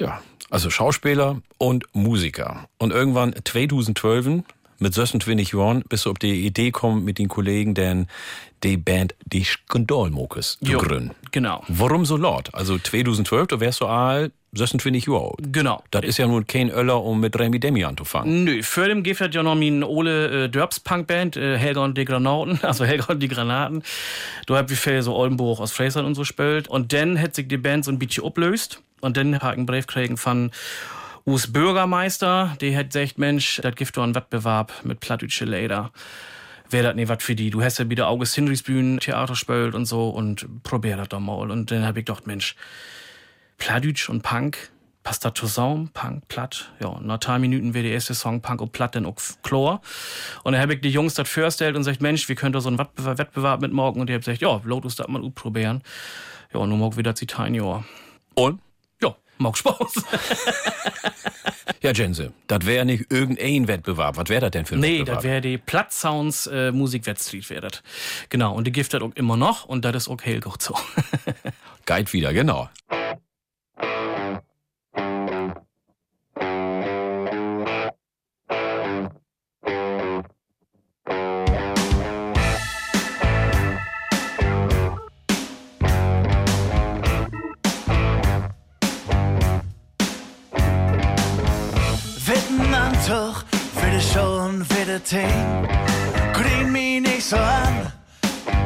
Ja, 0.00 0.20
also 0.50 0.68
Schauspieler 0.68 1.40
und 1.58 1.84
Musiker. 1.92 2.68
Und 2.78 2.92
irgendwann 2.92 3.34
2012 3.44 4.42
mit 4.80 4.94
26 4.94 5.52
Jahren 5.52 5.82
bist 5.88 6.06
du 6.06 6.10
auf 6.10 6.18
die 6.18 6.44
Idee 6.44 6.66
gekommen 6.66 7.04
mit 7.04 7.18
den 7.18 7.28
Kollegen, 7.28 7.74
denn 7.74 8.08
die 8.64 8.76
Band 8.76 9.14
Die 9.26 9.44
Skandalmokes 9.44 10.58
zu 10.64 10.72
gründen. 10.72 11.14
Genau. 11.30 11.62
Warum 11.68 12.04
so 12.04 12.16
laut? 12.16 12.52
Also 12.52 12.78
2012, 12.78 13.46
da 13.46 13.60
wärst 13.60 13.80
du 13.80 13.86
all 13.86 14.32
26 14.52 15.06
Jahre 15.06 15.24
alt. 15.26 15.52
Genau. 15.52 15.82
Das 15.90 16.04
ist 16.04 16.18
ja 16.18 16.26
nun 16.26 16.46
kein 16.46 16.70
Öller, 16.70 17.02
um 17.02 17.20
mit 17.20 17.38
Remy 17.38 17.60
Demi 17.60 17.84
anzufangen. 17.84 18.44
Nö, 18.44 18.62
für 18.62 18.88
dem 18.88 19.02
gibt 19.02 19.20
es 19.20 19.34
ja 19.34 19.42
noch 19.42 19.54
min 19.54 19.84
Ole 19.84 20.44
äh, 20.44 20.48
Dörbs 20.48 20.80
Punkband, 20.80 21.36
äh, 21.36 21.58
Helga 21.58 21.84
und 21.84 21.98
die 21.98 22.04
Granaten, 22.04 22.60
also 22.62 22.84
Helga 22.84 23.12
und 23.12 23.20
die 23.20 23.28
Granaten. 23.28 23.82
Du 24.46 24.56
habt 24.56 24.70
wie 24.70 24.76
viel 24.76 25.02
so 25.02 25.14
Oldenburg 25.14 25.60
aus 25.60 25.72
Frasern 25.72 26.04
und 26.04 26.14
so 26.14 26.24
spielt. 26.24 26.68
Und 26.68 26.92
dann 26.92 27.20
hat 27.20 27.34
sich 27.34 27.48
die 27.48 27.58
Band 27.58 27.84
so 27.84 27.90
ein 27.90 27.98
bisschen 27.98 28.24
ablöst. 28.24 28.82
Und 29.00 29.16
dann 29.16 29.34
ich 29.34 29.42
einen 29.42 29.66
Brief 29.66 29.86
kriegen 29.86 30.16
von 30.16 30.50
US 31.28 31.52
Bürgermeister, 31.52 32.56
die 32.60 32.74
hat 32.74 32.90
gesagt, 32.92 33.18
Mensch, 33.18 33.60
das 33.62 33.74
gibt 33.74 33.94
doch 33.96 34.02
einen 34.02 34.14
Wettbewerb 34.14 34.72
mit 34.82 35.00
plattdeutsche 35.00 35.44
Leder. 35.44 35.92
Wäre 36.70 36.84
das 36.84 36.96
nicht 36.96 37.08
was 37.08 37.22
für 37.22 37.34
die? 37.34 37.50
Du 37.50 37.62
hast 37.62 37.78
ja 37.78 37.88
wieder 37.88 38.08
August 38.08 38.34
Hinrichs 38.34 38.62
Bühnen, 38.62 38.98
Theater 38.98 39.34
spielt 39.34 39.74
und 39.74 39.84
so 39.84 40.08
und 40.08 40.46
probier 40.62 40.96
das 40.96 41.08
doch 41.10 41.20
mal. 41.20 41.50
Und 41.50 41.70
dann 41.70 41.84
hab 41.84 41.96
ich 41.96 42.06
gedacht, 42.06 42.26
Mensch, 42.26 42.56
Plattdeutsch 43.58 44.08
und 44.08 44.22
Punk, 44.22 44.70
passt 45.02 45.24
das 45.24 45.34
zusammen? 45.34 45.90
Punk, 45.92 46.26
Platt. 46.28 46.72
Ja, 46.80 46.98
nach 47.00 47.18
drei 47.18 47.38
Minuten 47.38 47.74
wäre 47.74 47.84
der 47.84 47.92
erste 47.92 48.14
Song 48.14 48.40
Punk 48.40 48.60
und 48.60 48.72
Platt 48.72 48.94
dann 48.94 49.06
auch 49.06 49.16
Chlor. 49.42 49.80
Und 50.44 50.52
dann 50.52 50.60
habe 50.60 50.74
ich 50.74 50.80
die 50.80 50.90
Jungs 50.90 51.14
das 51.14 51.28
vorgestellt 51.28 51.76
und 51.76 51.84
sagt, 51.84 52.00
Mensch, 52.00 52.28
wir 52.28 52.36
können 52.36 52.52
da 52.52 52.60
so 52.60 52.68
einen 52.68 52.78
Wettbewerb, 52.78 53.18
Wettbewerb 53.18 53.60
mitmachen. 53.60 54.00
Und 54.00 54.08
die 54.08 54.14
haben 54.14 54.20
gesagt, 54.20 54.40
ja, 54.40 54.60
Lotus 54.64 54.96
das 54.96 55.08
mal 55.08 55.20
probieren. 55.30 55.82
Ja, 56.52 56.60
und 56.60 56.70
nun 56.70 56.80
mag 56.80 56.96
wieder 56.96 57.14
Zitain, 57.14 57.54
ja. 57.54 57.84
Und? 58.34 58.60
Ja, 59.02 59.16
mag 59.38 59.56
Spaß. 59.56 59.94
Ja, 61.80 61.92
Jense, 61.92 62.32
das 62.48 62.66
wäre 62.66 62.84
nicht 62.84 63.12
irgendein 63.12 63.68
Wettbewerb. 63.68 64.16
Was 64.16 64.28
wäre 64.28 64.40
das 64.40 64.50
denn 64.50 64.66
für 64.66 64.74
ein 64.74 64.80
nee, 64.80 64.98
Wettbewerb? 65.00 65.18
das 65.18 65.24
wäre 65.24 65.40
die 65.40 65.58
Platt 65.58 65.92
Sounds 65.92 66.48
äh, 66.48 66.72
Musikwettstreet 66.72 67.48
wäre 67.50 67.68
das. 67.68 67.82
Genau, 68.30 68.54
und 68.54 68.66
die 68.66 68.72
gibt 68.72 68.92
das 68.92 69.00
auch 69.00 69.14
immer 69.14 69.36
noch 69.36 69.64
und 69.64 69.84
das 69.84 69.94
ist 69.94 70.08
auch 70.08 70.20
hell 70.22 70.40
gut 70.40 70.60
so. 70.60 70.76
Guide 71.86 72.12
wieder, 72.12 72.32
genau. 72.32 72.68
Witten 93.08 93.16
Antuch 93.16 93.44
für 93.74 93.90
de 93.90 94.00
schon 94.00 94.64
für 94.64 94.84
de 94.84 94.98
Ting. 95.00 95.68
Grün 96.34 96.72
mich 96.72 97.00
nicht 97.00 97.22
so 97.22 97.36
an, 97.36 97.92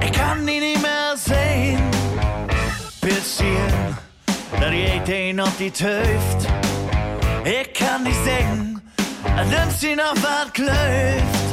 ich 0.05 0.12
kann 0.12 0.47
die 0.47 0.61
nicht 0.61 0.82
mehr 0.82 1.16
sehen. 1.16 1.80
Bisschen, 3.01 3.97
da 4.61 4.70
geht 4.70 5.07
den 5.07 5.40
auf 5.40 5.57
die 5.59 5.70
Töft. 5.70 6.49
Ich 7.45 7.72
kann 7.72 8.03
nicht 8.03 8.18
singen, 8.24 8.80
nimmst 9.49 9.82
ihn 9.82 10.01
auf 10.01 10.20
was 10.22 10.53
klöft. 10.53 11.49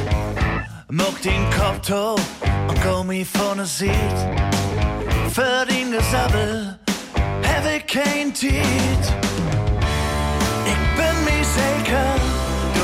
Muck 0.88 1.20
den 1.22 1.48
Kopf 1.50 1.90
hoch 1.90 2.20
und 2.68 2.82
komm 2.82 3.08
mich 3.08 3.28
vorne 3.28 3.66
sieht. 3.66 4.20
Für 5.32 5.64
den 5.66 5.92
Gesabbel, 5.92 6.78
habe 7.46 7.76
ich 7.76 7.86
kein 7.86 8.34
Tiet. 8.34 9.04
Ich 10.66 10.96
bin 10.96 11.24
mir 11.24 11.44
sicher, 11.44 12.14
du 12.18 12.39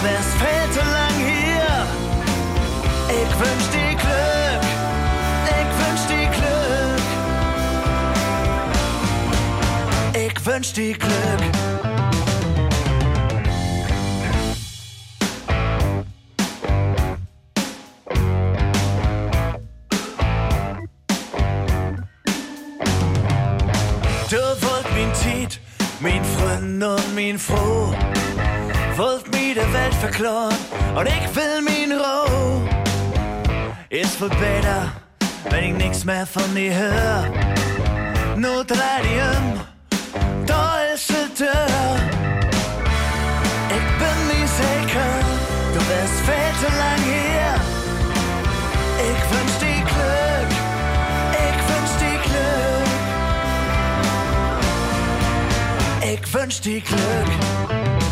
wärst 0.06 0.34
viel 0.38 0.82
lang 0.96 1.16
hier. 1.30 1.72
Ich 3.08 3.32
wünsch 3.40 3.68
dir 3.74 3.94
Glück, 4.02 4.64
ich 5.58 5.70
wünsch 5.80 6.04
dir 6.10 6.28
Glück. 6.36 7.04
Ich 10.24 10.46
wünsch 10.46 10.72
dir 10.72 10.94
Glück. 10.96 11.12
Du 24.30 24.36
wollt 24.36 24.88
min 24.94 25.10
Tiet, 25.22 25.60
min 26.00 26.24
Freund 26.24 26.82
und 26.82 27.14
min 27.14 27.38
Froh. 27.38 27.94
Wollt 28.96 29.30
mir 29.30 29.54
die 29.54 29.72
Welt 29.74 29.94
verklauen 30.00 30.54
und 30.96 31.06
ich 31.06 31.36
will 31.36 31.60
min 31.60 31.92
Ruhe. 31.92 32.66
Ist 33.90 34.18
wohl 34.18 34.30
besser, 34.30 34.90
wenn 35.50 35.64
ich 35.64 35.74
nix 35.74 36.04
mehr 36.06 36.26
von 36.26 36.54
dir 36.54 36.74
hör. 36.74 37.26
Nur 38.36 38.64
drei 38.64 39.02
die 39.02 39.20
um, 39.36 39.60
da 40.46 40.78
ist 40.94 41.10
die 41.10 41.34
Tür. 41.34 41.66
Ich 43.68 43.86
bin 44.00 44.18
mir 44.28 44.48
sicher, 44.48 45.10
du 45.74 45.80
wärst 45.90 46.18
viel 46.24 46.52
zu 46.60 46.68
lang 46.78 47.02
hier. 47.04 47.54
Ich 49.10 49.22
wünsch 49.30 49.56
dir 49.60 49.82
Glück, 49.92 50.50
ich 51.44 51.60
wünsch 51.68 51.94
dir 52.00 52.18
Glück. 56.00 56.14
Ich 56.14 56.24
wünsch 56.32 56.58
dir 56.62 56.80
Glück. 56.80 58.05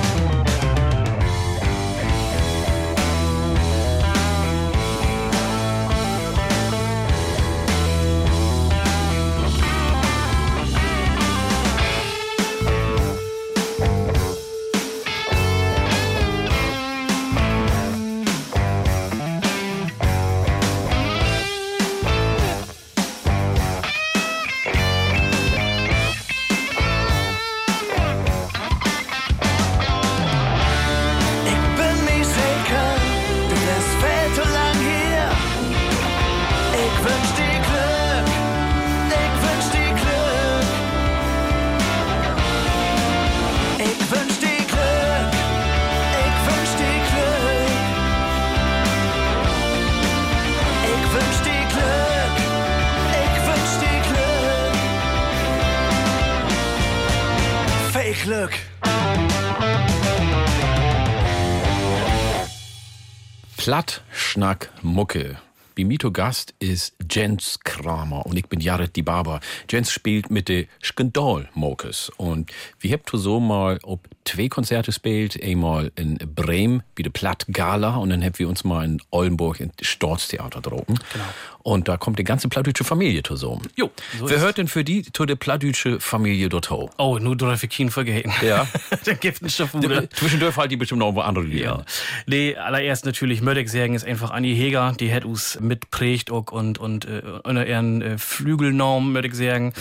Schnack, 64.34 64.72
Mucke. 64.82 65.38
Bimito 65.76 66.10
Gast 66.10 66.56
ist 66.58 66.96
Jens 67.08 67.60
Kramer 67.62 68.26
und 68.26 68.36
ich 68.36 68.48
bin 68.48 68.58
Jared 68.58 68.96
die 68.96 69.02
Barber. 69.02 69.38
Jens 69.70 69.92
spielt 69.92 70.28
mit 70.28 70.48
de 70.48 70.66
Skandal 70.82 71.48
Mokes 71.54 72.10
und 72.16 72.50
wir 72.80 72.94
habt 72.94 73.08
so 73.12 73.38
mal 73.38 73.78
ob 73.84 74.08
zwei 74.24 74.48
Konzerte 74.48 74.92
spielt, 74.92 75.42
einmal 75.42 75.92
in 75.96 76.18
Bremen 76.18 76.82
wie 76.96 77.02
de 77.02 77.12
Platt 77.12 77.46
Gala 77.50 77.96
und 77.96 78.10
dann 78.10 78.24
habt 78.24 78.38
wir 78.38 78.48
uns 78.48 78.64
mal 78.64 78.84
in 78.84 79.00
Oldenburg 79.10 79.60
in 79.60 79.72
Storz 79.80 80.28
Theater 80.28 80.60
drogen. 80.60 80.98
Genau. 81.12 81.24
Und 81.64 81.88
da 81.88 81.96
kommt 81.96 82.18
die 82.18 82.24
ganze 82.24 82.48
plattdeutsche 82.48 82.84
Familie 82.84 83.22
zusammen. 83.22 83.62
Jo, 83.74 83.90
so 84.18 84.28
Wer 84.28 84.40
hört 84.40 84.58
denn 84.58 84.68
für 84.68 84.84
die 84.84 85.02
zu 85.02 85.24
der 85.24 85.36
plattdeutsche 85.36 85.98
Familie 85.98 86.50
dort 86.50 86.70
ho? 86.70 86.90
Oh, 86.98 87.18
nur 87.18 87.36
darf 87.36 87.62
ich 87.62 87.70
keinen 87.70 87.90
vergeten. 87.90 88.32
Ja. 88.46 88.66
Der 89.06 89.14
gibt 89.14 89.40
einen 89.40 89.48
Schafude. 89.48 90.08
Zwischendurch 90.10 90.58
halt 90.58 90.70
die 90.70 90.76
bestimmt 90.76 90.98
noch 90.98 91.16
andere 91.16 91.44
Lieder. 91.44 91.64
Ja. 91.64 91.84
Nee, 92.26 92.54
allererst 92.56 93.06
natürlich 93.06 93.40
Mördek 93.40 93.70
sagen 93.70 93.94
ist 93.94 94.04
einfach 94.04 94.30
Annie 94.30 94.54
Heger, 94.54 94.94
die 95.00 95.12
hat 95.12 95.24
uns 95.24 95.58
mitprägt 95.58 96.30
auch 96.30 96.52
und, 96.52 96.76
und 96.76 97.06
äh, 97.06 97.22
unter 97.44 97.66
ihren 97.66 98.02
äh, 98.02 98.18
Flügelnorm, 98.18 99.12
Mördek 99.12 99.34
sagen. 99.34 99.72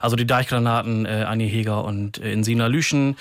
Also 0.00 0.14
die 0.14 0.26
Deichgranaten, 0.26 1.06
äh, 1.06 1.24
Annie 1.26 1.48
Heger 1.48 1.82
und 1.82 2.18
äh, 2.18 2.32
in 2.32 2.44
Sina 2.44 2.68
Lüschen. 2.68 3.16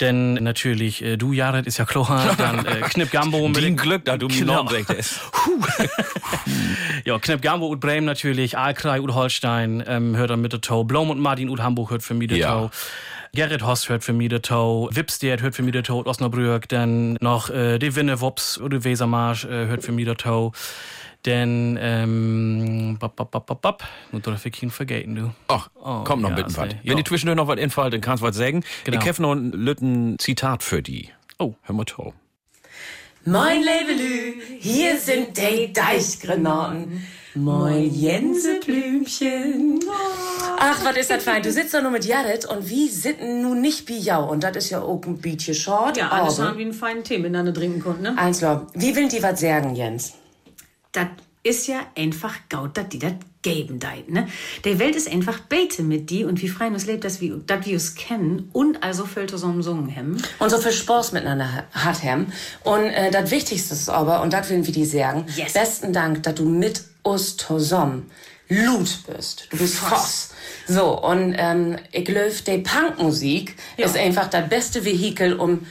Denn 0.00 0.34
natürlich, 0.34 1.02
äh, 1.02 1.16
du, 1.16 1.32
Jared, 1.32 1.66
ist 1.66 1.78
ja 1.78 1.84
klar, 1.86 2.34
dann 2.38 2.66
äh, 2.66 2.80
Knipp 2.82 3.10
Gambo 3.10 3.48
mit 3.48 3.62
Den 3.62 3.76
Glück, 3.76 4.04
da 4.04 4.16
du 4.18 4.28
mir 4.28 4.34
Genau. 4.40 4.66
Sagtest. 4.68 5.20
Ja, 7.04 7.18
Knipp 7.18 7.40
Gambo 7.42 7.66
und 7.66 7.80
Bremen 7.80 8.04
natürlich, 8.06 8.58
Aalkrei 8.58 9.00
und 9.00 9.14
Holstein 9.14 9.82
ähm, 9.86 10.16
hört 10.16 10.30
er 10.30 10.36
mit 10.36 10.52
der 10.52 10.60
Tau. 10.60 10.84
Blom 10.84 11.10
und 11.10 11.20
Martin 11.20 11.48
und 11.48 11.62
Hamburg 11.62 11.90
hört 11.90 12.02
für 12.02 12.14
mich 12.14 12.28
der 12.28 12.38
Ja. 12.38 12.48
Tau. 12.48 12.70
Gerrit 13.34 13.64
Hoss 13.64 13.88
hört 13.88 14.02
für 14.02 14.12
mich 14.14 14.28
der 14.30 14.42
Tau. 14.42 14.88
Wipstedt 14.92 15.42
hört 15.42 15.54
für 15.54 15.62
mich 15.62 15.72
der 15.72 15.82
Tau. 15.82 16.04
Osnabrück. 16.04 16.68
Dann 16.68 17.14
noch 17.20 17.50
äh, 17.50 17.78
die 17.78 17.94
Winne 17.94 18.20
Wops 18.20 18.58
oder 18.58 18.82
Wesermarsch 18.82 19.44
äh, 19.44 19.66
hört 19.66 19.82
für 19.84 19.92
mich 19.92 20.06
der 20.06 20.16
Tau. 20.16 20.52
Denn, 21.26 21.76
ähm, 21.80 22.96
bap, 23.00 23.16
bap, 23.16 23.30
bap, 23.32 23.46
bap, 23.46 23.60
bap. 23.60 23.84
Nur 24.12 24.22
darf 24.22 24.46
ich 24.46 24.62
ihn 24.62 24.70
vergessen, 24.70 25.14
du. 25.16 25.30
Ach, 25.48 25.68
Oh, 25.74 26.02
komm 26.04 26.20
noch 26.22 26.30
ja, 26.30 26.36
mit 26.36 26.46
ist 26.46 26.56
was. 26.56 26.68
ne- 26.68 26.78
Wenn 26.84 26.90
ja. 26.92 26.96
die 26.98 27.04
zwischendurch 27.04 27.36
noch 27.36 27.48
was 27.48 27.58
infällt, 27.58 27.92
dann 27.92 28.00
kannst 28.00 28.22
du 28.22 28.26
was 28.28 28.36
sagen. 28.36 28.62
Genau. 28.84 29.00
Ich 29.00 29.08
habe 29.08 29.22
noch 29.22 29.32
ein 29.32 29.50
lütten 29.52 30.18
Zitat 30.18 30.62
für 30.62 30.82
die. 30.82 31.10
Oh. 31.38 31.54
Hör 31.62 31.74
mal 31.74 31.84
to. 31.84 32.14
Moin 33.24 33.60
Levelü, 33.62 34.34
hier 34.60 34.96
sind 34.98 35.36
die 35.36 35.72
Deichgranaten. 35.72 37.04
Moin 37.34 37.92
Jenseblümchen. 37.92 39.80
Ach, 40.58 40.84
was 40.84 40.96
ist 40.96 41.10
das 41.10 41.24
fein. 41.24 41.42
Du 41.42 41.50
sitzt 41.52 41.74
doch 41.74 41.82
nur 41.82 41.90
mit 41.90 42.04
Jared 42.04 42.44
und 42.46 42.68
wir 42.68 42.88
sitten 42.88 43.42
nun 43.42 43.60
nicht 43.60 43.88
wie 43.88 43.98
Jau. 43.98 44.30
Und 44.30 44.44
das 44.44 44.56
ist 44.56 44.70
ja 44.70 44.80
ein 44.82 45.18
bisschen 45.18 45.54
short. 45.54 45.96
Ja, 45.96 46.08
alles 46.10 46.38
haben 46.40 46.56
wie 46.58 46.62
einen 46.62 46.72
feinen 46.72 47.02
Tee 47.04 47.18
miteinander 47.18 47.52
trinken 47.52 47.80
konnten, 47.80 48.02
ne? 48.04 48.16
Eins. 48.16 48.40
Wie 48.74 48.94
will 48.96 49.08
die 49.08 49.22
was 49.22 49.40
sagen, 49.40 49.74
Jens? 49.74 50.14
Das 50.96 51.08
ist 51.42 51.68
ja 51.68 51.80
einfach 51.94 52.34
gaut, 52.48 52.76
dass 52.76 52.88
die 52.88 52.98
das 52.98 53.12
geben 53.42 53.78
deit, 53.78 54.08
ne? 54.10 54.26
Die 54.64 54.78
Welt 54.80 54.96
ist 54.96 55.08
einfach 55.08 55.38
bete 55.40 55.82
mit 55.84 56.10
die 56.10 56.24
und 56.24 56.42
wie 56.42 56.48
frei 56.48 56.66
uns 56.66 56.86
lebt, 56.86 57.04
dass 57.04 57.20
wir, 57.20 57.36
dass 57.36 57.64
wir 57.66 57.74
uns 57.74 57.94
kennen 57.94 58.48
und 58.52 58.82
also 58.82 59.04
fällt 59.04 59.30
zusammen 59.30 59.62
sungen 59.62 59.88
hem. 59.88 60.16
Und 60.40 60.50
so 60.50 60.58
viel 60.58 60.72
Spaß 60.72 61.12
miteinander 61.12 61.64
hat 61.72 62.02
haben. 62.02 62.32
Und 62.64 62.82
äh, 62.86 63.12
das 63.12 63.30
Wichtigste 63.30 63.74
ist 63.74 63.88
aber, 63.88 64.22
und 64.22 64.32
das 64.32 64.50
will 64.50 64.66
wir 64.66 64.72
dir 64.72 64.86
sagen, 64.86 65.26
Yes. 65.36 65.52
besten 65.52 65.92
Dank, 65.92 66.24
dass 66.24 66.34
du 66.34 66.44
mit 66.48 66.82
uns 67.04 67.36
zusammen 67.36 68.10
Lut 68.48 69.00
bist. 69.06 69.46
Du 69.50 69.58
bist 69.58 69.74
Voss. 69.76 70.30
So, 70.66 71.00
und 71.00 71.34
ähm, 71.36 71.78
ich 71.92 72.04
glaube, 72.04 72.32
die 72.46 72.58
Punkmusik 72.58 73.54
Ja. 73.76 73.86
ist 73.86 73.96
einfach 73.96 74.28
das 74.28 74.48
beste 74.48 74.84
Vehikel, 74.84 75.34
um, 75.34 75.66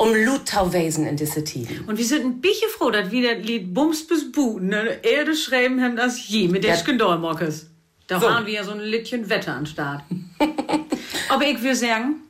um 0.00 0.14
Lut 0.14 0.48
zu 0.48 0.72
wesen 0.72 1.06
in 1.06 1.16
diese 1.16 1.44
Tiden. 1.44 1.84
Und 1.86 1.98
wir 1.98 2.04
sind 2.06 2.24
ein 2.24 2.40
bisschen 2.40 2.70
froh, 2.70 2.90
dass 2.90 3.10
wir 3.10 3.34
das 3.34 3.44
Lied 3.46 3.74
Bums 3.74 4.06
bis 4.06 4.32
Buten, 4.32 4.68
ne? 4.68 4.98
Erde 5.02 5.34
schreiben 5.36 5.82
haben 5.82 5.94
das 5.96 6.26
je 6.26 6.48
mit 6.48 6.64
der 6.64 6.70
Ja. 6.70 6.76
Skandalmockes. 6.78 7.66
Da 8.06 8.18
So. 8.18 8.26
waren 8.26 8.46
wir 8.46 8.54
ja 8.54 8.64
so 8.64 8.70
ein 8.72 8.80
Liedchen 8.80 9.28
Wetter 9.28 9.54
an 9.54 9.66
Start. 9.66 10.02
Aber 11.28 11.44
ich 11.44 11.62
will 11.62 11.74
sagen, 11.74 12.22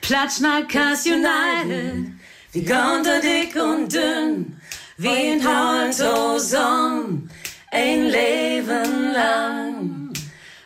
Platz 0.00 0.38
nach 0.38 0.60
United. 0.62 2.12
Wie 2.52 2.60
unter 2.60 3.20
dick 3.20 3.54
und 3.56 3.92
dünn, 3.92 4.56
wie 4.96 5.08
ein 5.08 5.44
Halt 5.44 5.94
zusammen, 5.94 7.28
ein 7.72 8.04
Leben 8.06 9.12
lang. 9.12 10.12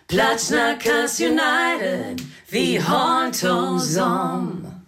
Platz 0.09 0.51
nach 0.51 0.77
United, 1.19 2.23
wie 2.51 2.81
Halt 2.83 3.35
zusammen. 3.35 4.85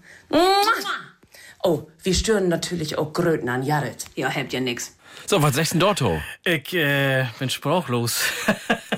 Oh, 1.68 1.88
wir 2.04 2.14
stören 2.14 2.46
natürlich 2.46 2.96
auch 2.96 3.12
Gröten 3.12 3.48
an 3.48 3.64
Jared. 3.64 4.04
Ja, 4.14 4.32
habt 4.32 4.52
ja 4.52 4.60
nix. 4.60 4.94
So, 5.28 5.42
was 5.42 5.56
sagst 5.56 5.74
du 5.74 5.78
denn 5.78 5.96
dort? 5.96 6.22
Ich 6.44 6.72
äh, 6.72 7.26
bin 7.40 7.50
sprachlos. 7.50 8.22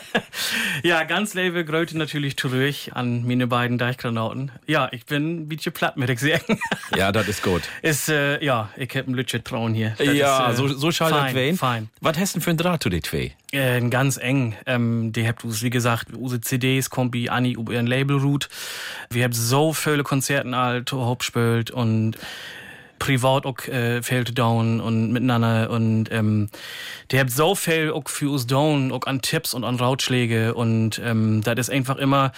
ja, 0.82 1.04
ganz 1.04 1.32
lebe 1.32 1.64
Gröte 1.64 1.96
natürlich 1.96 2.36
zurück 2.36 2.74
an 2.92 3.26
meine 3.26 3.46
beiden 3.46 3.78
Deichgranaten. 3.78 4.52
Ja, 4.66 4.90
ich 4.92 5.06
bin 5.06 5.44
ein 5.44 5.48
bisschen 5.48 5.72
platt, 5.72 5.96
mit 5.96 6.10
ich 6.10 6.20
sagen. 6.20 6.60
Ja, 6.96 7.12
das 7.12 7.28
ist 7.28 7.42
gut. 7.42 7.62
ist, 7.80 8.10
äh, 8.10 8.44
ja, 8.44 8.68
ich 8.76 8.94
hab 8.94 9.06
ein 9.06 9.14
Lütche 9.14 9.42
Trauen 9.42 9.72
hier. 9.72 9.94
Das 9.96 10.06
ja, 10.06 10.48
ist, 10.48 10.54
äh, 10.54 10.56
so, 10.56 10.68
so 10.68 10.90
schaltet 10.90 11.18
fein, 11.18 11.34
wen. 11.34 11.56
Fein. 11.56 11.88
Was 12.02 12.18
hast 12.18 12.34
du 12.34 12.38
denn 12.38 12.44
für 12.44 12.50
ein 12.50 12.56
Draht 12.58 12.82
zu 12.82 12.90
den 12.90 13.02
zwei? 13.02 13.34
Äh, 13.52 13.80
ganz 13.88 14.18
eng. 14.18 14.54
Ähm, 14.66 15.12
die 15.12 15.26
habt 15.26 15.44
us, 15.44 15.62
wie 15.62 15.70
gesagt, 15.70 16.12
use 16.14 16.42
CDs, 16.42 16.90
Kombi, 16.90 17.30
Anni, 17.30 17.52
über 17.52 17.72
ihren 17.72 17.86
Label 17.86 18.18
Root. 18.18 18.50
Wir 19.08 19.24
haben 19.24 19.32
so 19.32 19.72
viele 19.72 20.02
Konzerten 20.02 20.52
alt, 20.52 20.92
Hauptspielt 20.92 21.70
und 21.70 22.18
privat 22.98 23.46
auch 23.46 23.58
äh, 23.66 24.02
fehlt 24.02 24.36
down 24.38 24.80
und 24.80 25.12
miteinander 25.12 25.70
und 25.70 26.10
ähm, 26.10 26.48
die 27.10 27.18
habt 27.18 27.30
so 27.30 27.54
viel 27.54 27.90
auch 27.92 28.08
für 28.08 28.30
uns 28.30 28.46
down, 28.46 28.92
auch 28.92 29.06
an 29.06 29.20
Tipps 29.22 29.54
und 29.54 29.64
an 29.64 29.76
Ratschläge 29.76 30.54
und 30.54 31.00
ähm, 31.04 31.42
das 31.42 31.58
ist 31.58 31.70
einfach 31.70 31.96
immer 31.96 32.32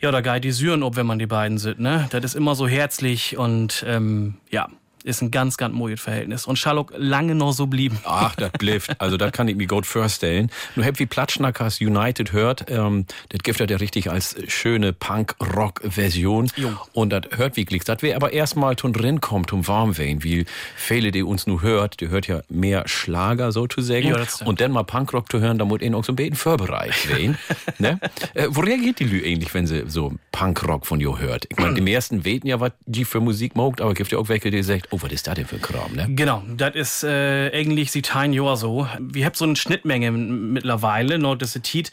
ja, 0.00 0.10
da 0.10 0.20
geht 0.20 0.44
die 0.44 0.52
Syren 0.52 0.82
ob, 0.82 0.96
wenn 0.96 1.06
man 1.06 1.18
die 1.18 1.26
beiden 1.26 1.56
sind, 1.56 1.80
ne? 1.80 2.06
Das 2.10 2.24
ist 2.24 2.34
immer 2.34 2.54
so 2.54 2.68
herzlich 2.68 3.38
und 3.38 3.84
ähm, 3.88 4.34
ja, 4.50 4.68
ist 5.04 5.20
ein 5.20 5.30
ganz, 5.30 5.56
ganz 5.58 5.74
moiges 5.74 6.00
Verhältnis. 6.00 6.46
Und 6.46 6.58
Schallock 6.58 6.92
lange 6.96 7.34
noch 7.34 7.52
so 7.52 7.66
blieben. 7.66 7.98
Ach, 8.04 8.34
das 8.34 8.50
blifft. 8.52 9.00
Also, 9.00 9.16
das 9.16 9.32
kann 9.32 9.46
ich 9.48 9.56
mir 9.56 9.66
gut 9.66 9.86
vorstellen. 9.86 10.50
Nur 10.74 10.86
habt 10.86 10.98
wie 10.98 11.06
Platschnackers 11.06 11.80
United 11.80 12.32
hört, 12.32 12.70
ähm, 12.70 13.06
das 13.28 13.42
gibt 13.42 13.60
das 13.60 13.70
ja 13.70 13.76
richtig 13.76 14.10
als 14.10 14.34
schöne 14.48 14.92
Punk-Rock-Version. 14.94 16.50
Und 16.92 17.10
das 17.10 17.22
hört 17.36 17.56
wirklich. 17.56 17.84
Das 17.84 18.02
wäre 18.02 18.16
aber 18.16 18.32
erstmal 18.32 18.76
zum 18.76 18.94
drin 18.94 19.20
kommt, 19.20 19.50
zum 19.50 19.68
warm 19.68 19.98
werden, 19.98 20.24
weil 20.24 20.46
viele, 20.74 21.12
die 21.12 21.22
uns 21.22 21.46
nur 21.46 21.60
hört, 21.60 22.00
die 22.00 22.08
hört 22.08 22.26
ja 22.26 22.40
mehr 22.48 22.84
Schlager 22.86 23.52
sozusagen. 23.52 24.08
Ja, 24.08 24.16
das 24.16 24.36
stimmt. 24.36 24.48
und 24.48 24.60
dann 24.62 24.72
mal 24.72 24.84
Punkrock 24.84 25.30
zu 25.30 25.40
hören, 25.40 25.58
da 25.58 25.66
muss 25.66 25.82
ihnen 25.82 25.94
auch 25.94 26.04
so 26.04 26.12
ein 26.12 26.16
bisschen 26.16 26.34
vorbereitet 26.34 27.10
werden. 27.10 27.36
ne? 27.78 28.00
äh, 28.32 28.48
wo 28.48 28.60
reagiert 28.60 29.00
die 29.00 29.04
Lü 29.04 29.22
eigentlich, 29.24 29.52
wenn 29.52 29.66
sie 29.66 29.84
so 29.86 30.14
Punkrock 30.32 30.86
von 30.86 30.98
ihr 31.00 31.18
hört? 31.18 31.46
Ich 31.50 31.58
meine, 31.58 31.74
die 31.80 31.82
meisten 31.82 32.24
weten 32.24 32.46
ja, 32.46 32.58
was 32.60 32.72
die 32.86 33.04
für 33.04 33.20
Musik 33.20 33.54
mogt, 33.54 33.82
aber 33.82 33.92
gibt 33.92 34.10
ja 34.10 34.18
auch 34.18 34.28
welche, 34.28 34.50
die 34.50 34.62
sagt, 34.62 34.93
oh, 34.94 35.02
was 35.02 35.12
ist 35.12 35.26
das 35.26 35.34
denn 35.34 35.46
für 35.46 35.56
ein 35.56 35.62
Kram, 35.62 35.92
ne? 35.92 36.06
Genau, 36.10 36.42
das 36.56 36.74
ist 36.74 37.04
äh, 37.04 37.50
eigentlich 37.52 37.90
seit 37.90 38.14
ein 38.14 38.32
Jahr 38.32 38.56
so. 38.56 38.86
Wir 39.00 39.26
haben 39.26 39.34
so 39.34 39.44
eine 39.44 39.56
Schnittmenge 39.56 40.10
mittlerweile. 40.10 41.18
Nur 41.18 41.36
das 41.36 41.56
ist 41.56 41.64
Tiet, 41.64 41.90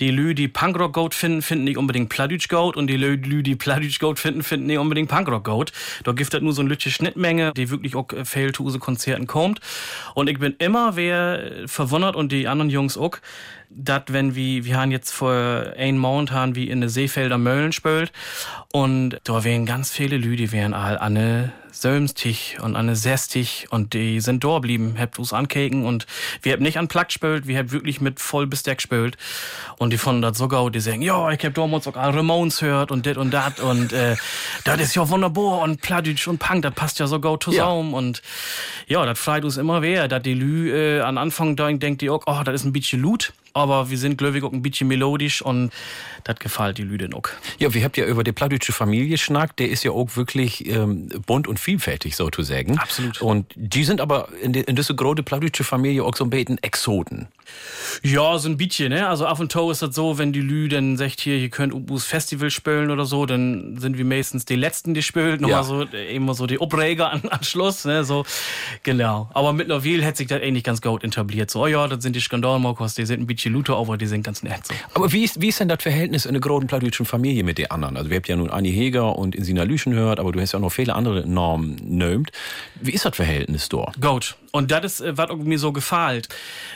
die 0.00 0.10
Lü, 0.10 0.34
die 0.34 0.48
Punkrock 0.48 0.92
Goat 0.94 1.14
finden, 1.14 1.42
finden 1.42 1.64
nicht 1.64 1.76
unbedingt 1.76 2.08
Pladütsch 2.08 2.48
Goat 2.48 2.76
und 2.76 2.86
die 2.86 2.96
Lü, 2.96 3.42
die 3.42 3.56
Pladütsch 3.56 3.98
Goat 3.98 4.18
finden, 4.18 4.42
finden 4.42 4.66
nicht 4.66 4.78
unbedingt 4.78 5.08
Punkrock 5.08 5.44
Goat. 5.44 5.72
Da 6.04 6.12
gibt 6.12 6.32
es 6.32 6.40
nur 6.40 6.52
so 6.52 6.62
eine 6.62 6.70
lütsche 6.70 6.90
Schnittmenge, 6.90 7.52
die 7.54 7.70
wirklich 7.70 7.94
auch 7.94 8.10
äh, 8.12 8.24
fail 8.24 8.52
zu 8.52 8.64
unseren 8.64 8.80
Konzerten 8.80 9.26
kommt. 9.26 9.60
Und 10.14 10.28
ich 10.28 10.38
bin 10.38 10.54
immer 10.58 10.96
wer 10.96 11.62
äh, 11.62 11.68
verwundert 11.68 12.16
und 12.16 12.32
die 12.32 12.48
anderen 12.48 12.70
Jungs 12.70 12.96
auch, 12.96 13.18
dass 13.70 14.04
wenn 14.08 14.34
wir, 14.34 14.64
wir 14.64 14.76
haben 14.76 14.90
jetzt 14.90 15.10
vor 15.10 15.72
ein 15.76 15.98
Monat 15.98 16.32
haben 16.32 16.54
wir 16.54 16.70
in 16.70 16.80
der 16.80 16.88
Seefelder 16.88 17.38
Mölln 17.38 17.72
spült 17.72 18.12
und 18.72 19.18
da 19.24 19.44
wären 19.44 19.66
ganz 19.66 19.90
viele 19.90 20.16
Lü, 20.16 20.36
die 20.36 20.52
wären 20.52 20.74
all 20.74 20.98
Anne 20.98 21.52
Sölmstich 21.72 22.58
und 22.62 22.76
Anne 22.76 22.96
Sestig 22.96 23.66
und 23.70 23.94
die 23.94 24.20
sind 24.20 24.44
da 24.44 24.58
blieben, 24.58 24.96
habt 24.98 25.18
uns 25.18 25.32
ankeken 25.32 25.84
und 25.84 26.06
wir 26.42 26.52
habt 26.52 26.62
nicht 26.62 26.78
an 26.78 26.88
Plug 26.88 27.06
spült, 27.08 27.46
wir 27.46 27.58
habt 27.58 27.72
wirklich 27.72 28.00
mit 28.00 28.20
voll 28.20 28.46
Besteck 28.46 28.80
spült 28.80 29.16
und 29.78 29.92
die 29.92 29.98
von 29.98 30.22
dat 30.22 30.36
sogar, 30.36 30.70
die 30.70 30.80
sagen, 30.80 31.02
ja, 31.02 31.30
ich 31.30 31.44
hab 31.44 31.54
damals 31.54 31.86
auch 31.86 31.96
Ramones 31.96 32.62
hört 32.62 32.90
und 32.90 33.06
dit 33.06 33.16
und 33.16 33.30
dat 33.30 33.60
und 33.60 33.92
äh, 33.92 34.16
das 34.64 34.80
ist 34.80 34.94
ja 34.94 35.08
wunderbar 35.08 35.60
und 35.60 35.80
Pladütsch 35.80 36.28
und 36.28 36.38
Punk, 36.38 36.62
das 36.62 36.74
passt 36.74 36.98
ja 36.98 37.06
sogar 37.06 37.38
zusammen 37.40 37.94
und 37.94 38.22
ja, 38.86 39.04
das 39.04 39.18
freut 39.18 39.44
uns 39.44 39.56
immer 39.56 39.82
wer, 39.82 40.08
dass 40.08 40.22
die 40.22 40.34
Lü 40.34 40.70
äh, 40.72 41.00
an 41.00 41.18
Anfang 41.18 41.56
denkt 41.56 42.02
die 42.02 42.10
auch, 42.10 42.22
oh, 42.26 42.42
das 42.44 42.56
ist 42.56 42.64
ein 42.64 42.72
bisschen 42.72 43.00
Loot, 43.02 43.32
aber 43.58 43.90
wir 43.90 43.98
sind 43.98 44.16
gläubig 44.18 44.44
auch 44.44 44.52
ein 44.52 44.62
bisschen 44.62 44.88
melodisch 44.88 45.42
und 45.42 45.70
das 46.24 46.38
gefällt 46.38 46.78
die 46.78 46.82
Lüde 46.82 47.08
noch. 47.08 47.22
Ja, 47.58 47.72
wir 47.74 47.84
habt 47.84 47.96
ja 47.96 48.04
über 48.06 48.24
die 48.24 48.32
plattdeutsche 48.32 48.72
Familie 48.72 49.18
schnackt, 49.18 49.58
der 49.58 49.68
ist 49.68 49.84
ja 49.84 49.90
auch 49.92 50.16
wirklich 50.16 50.66
ähm, 50.68 51.08
bunt 51.26 51.46
und 51.48 51.58
vielfältig 51.60 52.16
sozusagen. 52.16 52.78
Absolut. 52.78 53.20
Und 53.22 53.46
die 53.56 53.84
sind 53.84 54.00
aber 54.00 54.28
in, 54.42 54.52
die, 54.52 54.60
in 54.60 54.76
diese 54.76 54.94
große 54.94 55.22
plattdeutsche 55.22 55.64
Familie 55.64 56.04
auch 56.04 56.14
so 56.14 56.24
ein 56.24 56.30
bisschen 56.30 56.58
Exoten. 56.62 57.28
Ja, 58.02 58.38
so 58.38 58.48
ein 58.48 58.58
bisschen, 58.58 58.90
ne? 58.90 59.08
Also 59.08 59.26
auf 59.26 59.40
und 59.40 59.50
to 59.50 59.70
ist 59.70 59.80
das 59.80 59.94
so, 59.94 60.18
wenn 60.18 60.32
die 60.32 60.40
Lü 60.42 60.68
dann 60.68 60.96
sagt, 60.98 61.20
hier, 61.20 61.36
ihr 61.36 61.48
könnt 61.48 61.72
Ubus 61.72 62.04
Festival 62.04 62.50
spielen 62.50 62.90
oder 62.90 63.06
so, 63.06 63.24
dann 63.24 63.78
sind 63.78 63.96
wir 63.96 64.04
meistens 64.04 64.44
die 64.44 64.56
Letzten, 64.56 64.92
die 64.92 65.02
spielen. 65.02 65.40
Nochmal 65.40 65.50
Ja. 65.50 65.62
so, 65.64 65.82
äh, 65.84 66.14
immer 66.14 66.34
so 66.34 66.46
die 66.46 66.58
Obräger 66.58 67.10
an, 67.10 67.22
an 67.28 67.42
Schluss, 67.42 67.86
ne? 67.86 68.04
So, 68.04 68.24
genau. 68.82 69.30
Aber 69.32 69.52
mittlerweile 69.54 70.04
hat 70.04 70.16
sich 70.18 70.26
das 70.26 70.42
eigentlich 70.42 70.64
ganz 70.64 70.82
gut 70.82 71.02
etabliert. 71.04 71.50
So, 71.50 71.62
oh 71.62 71.66
ja, 71.66 71.88
das 71.88 72.02
sind 72.02 72.14
die 72.14 72.20
Skandalmokos, 72.20 72.94
die 72.94 73.06
sind 73.06 73.20
ein 73.20 73.26
bisschen 73.26 73.47
die 73.48 73.52
Lute 73.54 73.76
over, 73.76 73.96
die 73.96 74.06
sind 74.06 74.22
ganz 74.22 74.42
nett. 74.42 74.66
So. 74.66 74.74
Aber 74.94 75.12
wie 75.12 75.24
ist, 75.24 75.40
wie 75.40 75.48
ist 75.48 75.60
denn 75.60 75.68
das 75.68 75.82
Verhältnis 75.82 76.26
in 76.26 76.34
der 76.34 76.40
großen 76.40 76.68
plattdeutschen 76.68 77.06
Familie 77.06 77.44
mit 77.44 77.58
den 77.58 77.70
anderen? 77.70 77.96
Also 77.96 78.10
wir 78.10 78.18
habt 78.18 78.28
ja 78.28 78.36
nun 78.36 78.50
Anni 78.50 78.72
Heger 78.72 79.16
und 79.16 79.34
Insina 79.34 79.62
Lüschen 79.62 79.92
gehört, 79.92 80.20
aber 80.20 80.32
du 80.32 80.40
hast 80.40 80.52
ja 80.52 80.58
auch 80.58 80.62
noch 80.62 80.72
viele 80.72 80.94
andere 80.94 81.26
Normen 81.26 81.76
nömt. 81.82 82.30
Wie 82.80 82.92
ist 82.92 83.04
das 83.04 83.16
Verhältnis 83.16 83.68
dort? 83.68 84.00
Gut. 84.00 84.36
Und 84.50 84.70
das 84.70 84.84
ist, 84.84 85.00
äh, 85.00 85.16
was 85.16 85.30
mir 85.36 85.58
so 85.58 85.72
gefällt. 85.72 86.28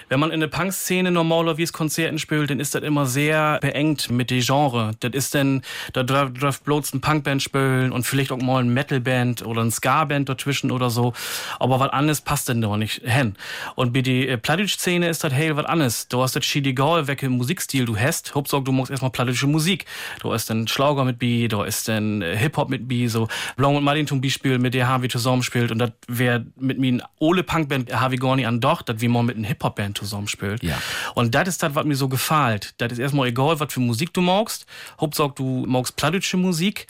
Wenn 0.08 0.20
man 0.20 0.30
in 0.30 0.40
der 0.40 0.48
Punk-Szene 0.48 1.10
normalerweise 1.10 1.72
Konzerten 1.72 2.18
spielt, 2.18 2.50
dann 2.50 2.60
ist 2.60 2.74
das 2.74 2.82
immer 2.82 3.06
sehr 3.06 3.58
beengt 3.60 4.10
mit 4.10 4.30
dem 4.30 4.40
Genre. 4.40 4.92
Das 5.00 5.12
ist 5.12 5.34
dann, 5.34 5.62
da 5.92 6.02
darf 6.02 6.60
bloß 6.60 6.94
ein 6.94 7.00
Punkband 7.00 7.42
spielen 7.42 7.92
und 7.92 8.04
vielleicht 8.04 8.30
auch 8.30 8.38
mal 8.38 8.62
ein 8.62 8.72
Metalband 8.72 9.44
oder 9.44 9.62
ein 9.62 9.70
Ska-Band 9.70 10.28
dazwischen 10.28 10.70
oder 10.70 10.90
so. 10.90 11.14
Aber 11.58 11.80
was 11.80 11.90
anderes 11.90 12.20
passt 12.20 12.48
denn 12.48 12.60
da 12.60 12.76
nicht 12.76 13.02
hin. 13.04 13.36
Und 13.74 13.92
bei 13.92 14.02
der 14.02 14.28
äh, 14.28 14.38
Plattdeutsch-Szene 14.38 15.08
ist 15.08 15.24
das 15.24 15.32
hey, 15.32 15.56
was 15.56 15.64
anderes. 15.64 16.08
Du 16.08 16.20
hast 16.20 16.36
das 16.36 16.44
schied 16.62 16.66
egal, 16.66 17.06
welche 17.06 17.28
Musikstil 17.28 17.84
du 17.84 17.96
hast. 17.96 18.34
Hauptsache, 18.34 18.62
du 18.62 18.72
machst 18.72 18.90
erstmal 18.90 19.10
plattdeutsche 19.10 19.46
Musik. 19.46 19.86
Du 20.20 20.32
hast 20.32 20.48
dann 20.48 20.68
Schlager 20.68 21.04
mit 21.04 21.18
B, 21.18 21.48
du 21.48 21.64
hast 21.64 21.88
dann 21.88 22.22
äh, 22.22 22.36
Hip-Hop 22.36 22.68
mit 22.70 22.88
B, 22.88 23.06
so 23.08 23.28
Blanc 23.56 23.76
und 23.76 23.84
Martin 23.84 24.06
zum 24.06 24.20
Beispiel, 24.20 24.58
mit 24.58 24.74
der 24.74 24.88
Harvey 24.88 25.08
zusammen 25.08 25.42
spielt. 25.42 25.70
Und 25.70 25.78
das 25.78 25.90
wäre 26.08 26.46
mit 26.56 26.78
mir 26.78 26.92
ein 26.92 27.02
Ole 27.18 27.42
Punkband 27.42 27.92
Harvey 27.92 28.16
Gorni 28.16 28.46
an 28.46 28.60
doch, 28.60 28.82
das 28.82 29.00
wie 29.00 29.08
man 29.08 29.26
mit 29.26 29.36
einem 29.36 29.44
Hip-Hop-Band 29.44 29.98
zusammen 29.98 30.28
spielt. 30.28 30.62
Ja. 30.62 30.78
Und 31.14 31.34
das 31.34 31.48
ist 31.48 31.62
das, 31.62 31.74
was 31.74 31.84
mir 31.84 31.96
so 31.96 32.08
gefällt. 32.08 32.74
Das 32.78 32.92
ist 32.92 32.98
erstmal 32.98 33.28
egal, 33.28 33.58
was 33.60 33.72
für 33.72 33.80
Musik 33.80 34.12
du 34.12 34.20
magst. 34.20 34.66
Hauptsache, 35.00 35.32
du 35.34 35.64
magst 35.66 35.96
plattdeutsche 35.96 36.36
Musik. 36.36 36.86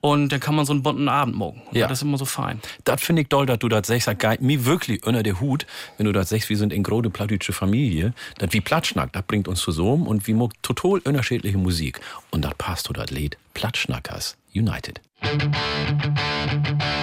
Und 0.00 0.30
dann 0.30 0.40
kann 0.40 0.54
man 0.54 0.66
so 0.66 0.72
einen 0.72 0.82
bunten 0.82 1.08
Abend 1.08 1.34
morgen. 1.36 1.62
Ja. 1.72 1.88
Das 1.88 1.98
ist 1.98 2.02
immer 2.02 2.18
so 2.18 2.24
fein. 2.24 2.60
Das 2.84 3.02
finde 3.02 3.22
ich 3.22 3.28
toll, 3.28 3.46
dass 3.46 3.58
du 3.58 3.68
das 3.68 3.86
sagst. 3.86 4.06
Das 4.06 4.18
geht 4.18 4.40
mir 4.40 4.64
wirklich 4.64 5.04
unter 5.06 5.22
der 5.22 5.40
Hut, 5.40 5.66
wenn 5.96 6.06
du 6.06 6.12
das 6.12 6.28
sagst, 6.28 6.48
wir 6.48 6.56
sind 6.56 6.72
in 6.72 6.82
grode 6.82 7.10
plattdeutsche 7.10 7.52
Familie. 7.52 8.12
Das 8.38 8.52
wie 8.52 8.60
Platschnack, 8.60 9.12
das 9.12 9.22
bringt 9.22 9.48
uns 9.48 9.60
zusammen 9.60 10.06
und 10.06 10.26
wir 10.26 10.34
mag 10.34 10.50
total 10.62 11.00
unterschiedliche 11.00 11.58
Musik. 11.58 12.00
Und 12.30 12.44
das 12.44 12.54
passt 12.56 12.86
zu 12.86 12.92
das 12.92 13.10
Lied 13.10 13.36
Platschnackers 13.54 14.36
United. 14.54 15.00
Früher 15.20 16.95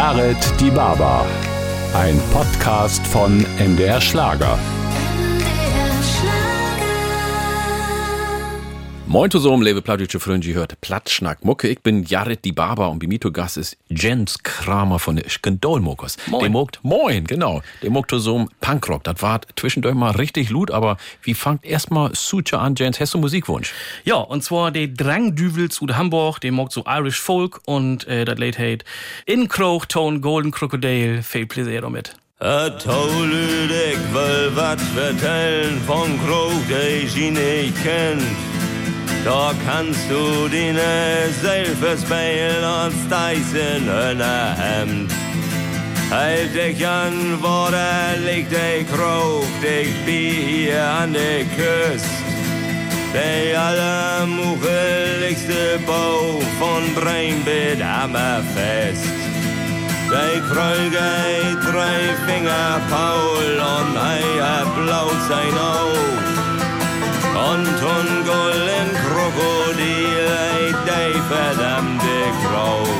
Jared 0.00 0.60
Die 0.60 0.70
Baba. 0.70 1.26
Ein 1.92 2.20
Podcast 2.32 3.04
von 3.04 3.44
MDR 3.58 4.00
Schlager. 4.00 4.56
Moin 9.10 9.30
zusammen, 9.30 9.62
liebe 9.62 9.80
plattdeutsche 9.80 10.20
Freunde, 10.20 10.52
hört 10.52 10.78
Plattschnack 10.82 11.42
Mucke. 11.42 11.66
Ich 11.66 11.80
bin 11.80 12.04
Jared 12.04 12.44
die 12.44 12.52
Barber 12.52 12.90
und 12.90 12.98
bei 12.98 13.06
mir 13.06 13.18
zu 13.18 13.32
Gast 13.32 13.56
ist 13.56 13.78
Jens 13.88 14.42
Kramer 14.42 14.98
von 14.98 15.16
der 15.16 15.30
Skandalmuckers. 15.30 16.18
Moin. 16.26 16.40
Der 16.42 16.50
mogt, 16.50 16.78
moin, 16.82 17.24
genau. 17.24 17.62
Der 17.80 17.88
mogt 17.88 18.10
zusammen 18.10 18.50
Punkrock. 18.60 19.04
Das 19.04 19.22
war 19.22 19.40
zwischendurch 19.56 19.94
mal 19.94 20.10
richtig 20.10 20.50
gut, 20.50 20.70
aber 20.70 20.98
wie 21.22 21.32
fangt 21.32 21.64
erstmal 21.64 22.14
Sucha 22.14 22.58
an, 22.58 22.74
Jens? 22.76 23.00
Hast 23.00 23.14
du 23.14 23.18
Musikwunsch? 23.18 23.72
Ja, 24.04 24.16
und 24.16 24.44
zwar 24.44 24.72
der 24.72 24.88
Drangdüvel 24.88 25.70
zu 25.70 25.86
Hamburg, 25.88 26.42
der 26.42 26.52
mag 26.52 26.70
so 26.70 26.84
Irish 26.86 27.18
Folk 27.18 27.62
und 27.64 28.06
äh, 28.08 28.26
das 28.26 28.38
Lied 28.38 28.58
heißt 28.58 28.84
In 29.24 29.48
Kroch, 29.48 29.86
Tone, 29.86 30.20
Golden 30.20 30.50
Crocodile. 30.50 31.22
Viel 31.22 31.46
Pläsier 31.46 31.80
damit. 31.80 32.14
A 32.40 32.68
tolle 32.68 33.64
ich 33.64 34.14
will 34.14 34.54
wat 34.54 34.78
vertellen 34.94 35.80
von 35.86 36.20
Krog, 36.26 36.52
der 36.68 37.04
ich 37.04 37.16
ihn 37.16 37.32
nicht 37.32 37.82
kennt. 37.82 38.67
Da 39.24 39.52
kannst 39.66 40.10
du 40.10 40.48
deine 40.48 41.32
selber 41.42 41.96
speilen 41.96 42.64
als 42.64 42.94
Dyson 43.08 43.88
Hemd. 44.56 45.10
Halt 46.10 46.54
dich 46.54 46.86
an, 46.86 47.38
wo 47.40 47.68
da 47.70 48.14
liegt 48.26 48.52
der 48.52 48.84
Krog, 48.84 49.46
dich 49.60 49.94
bi 50.06 50.32
hier 50.48 50.82
an 50.82 51.12
der 51.12 51.44
Küste. 51.56 52.08
Der 53.12 53.60
allermucheligste 53.60 55.78
Bau 55.86 56.40
von 56.58 56.94
Breinbit 56.94 57.82
Hammerfest. 57.82 59.04
Der 60.10 60.40
Kreuge 60.50 61.06
drei 61.70 62.16
Finger 62.26 62.80
Paul 62.88 63.58
und 63.58 63.96
er 63.96 64.64
blaut 64.76 65.20
sein 65.28 65.58
Auge. 65.58 66.27
Und 67.38 67.66
un 67.66 68.24
golden 68.24 68.88
Krokodil, 69.04 70.26
ey, 70.50 70.74
der 70.86 71.22
verdammte 71.30 72.16
Grau. 72.42 72.97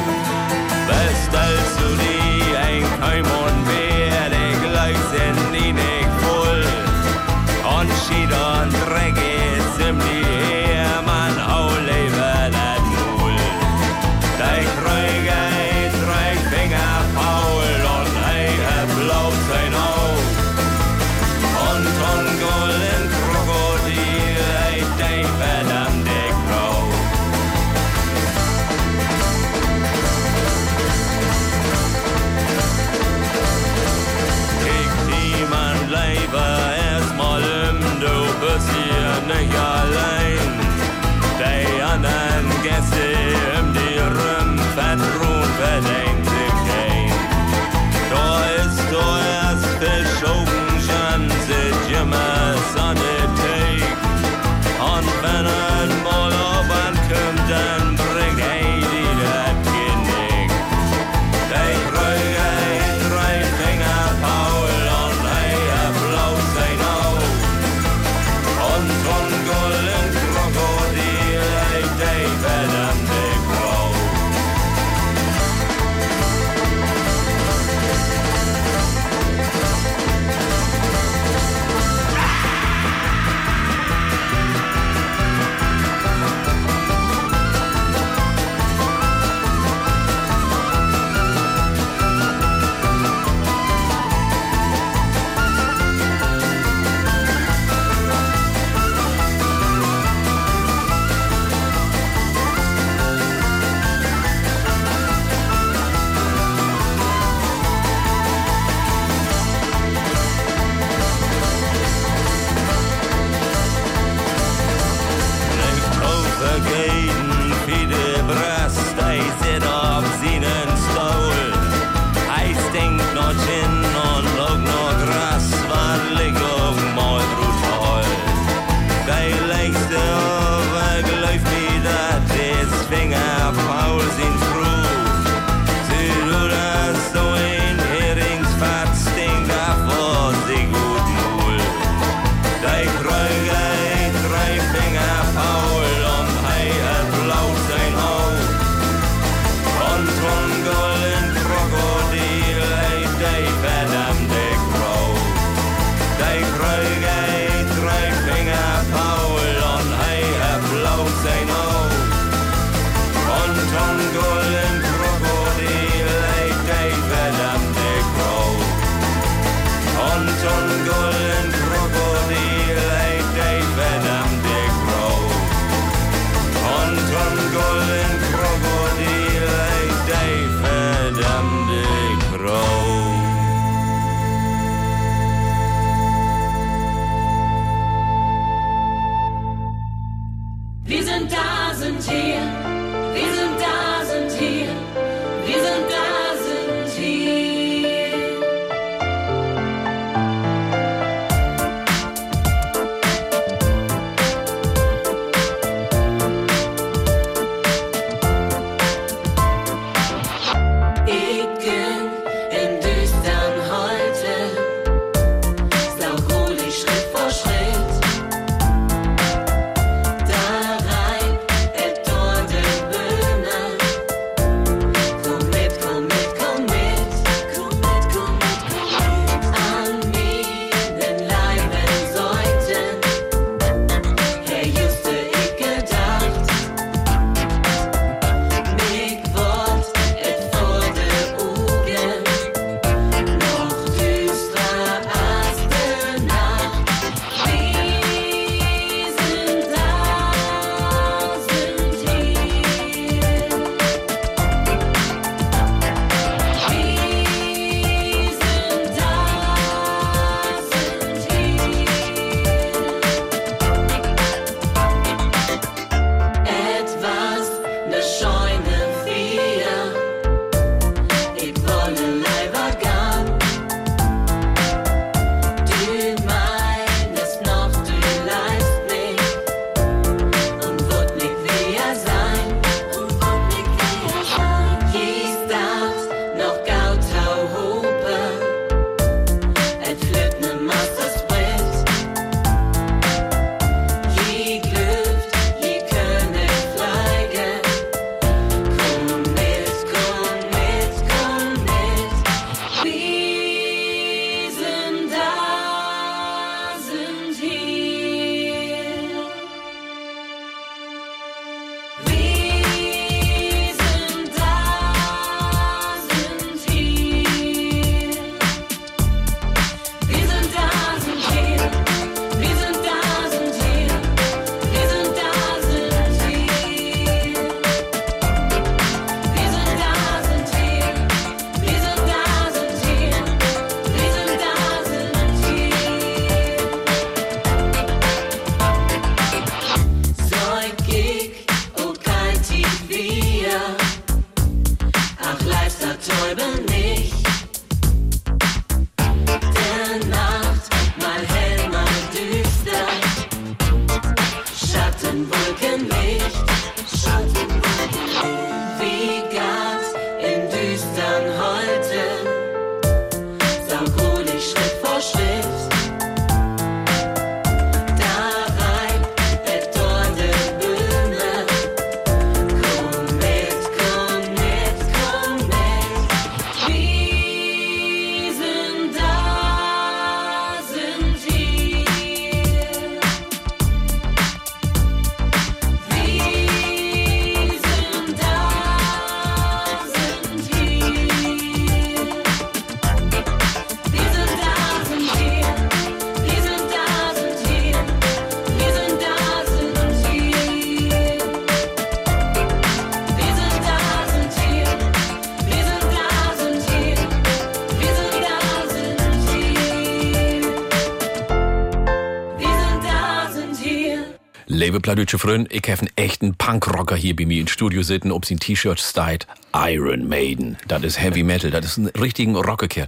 Pladütsche 414.88 415.18
Freund, 415.18 415.52
ich 415.52 415.68
habe 415.68 415.82
einen 415.82 415.90
echten 415.96 416.34
Punkrocker 416.34 416.96
hier 416.96 417.14
bei 417.14 417.26
mir 417.26 417.42
im 417.42 417.46
Studio 417.46 417.82
sitzen, 417.82 418.10
ob 418.10 418.24
sie 418.24 418.36
ein 418.36 418.40
T-Shirt 418.40 418.80
steht. 418.80 419.26
Iron 419.54 420.08
Maiden. 420.08 420.56
Das 420.66 420.82
ist 420.82 420.98
Heavy 420.98 421.22
Metal, 421.24 421.50
das 421.50 421.66
ist 421.66 421.76
ein 421.76 421.88
richtigen 421.88 422.34
Rockerkerl. 422.34 422.86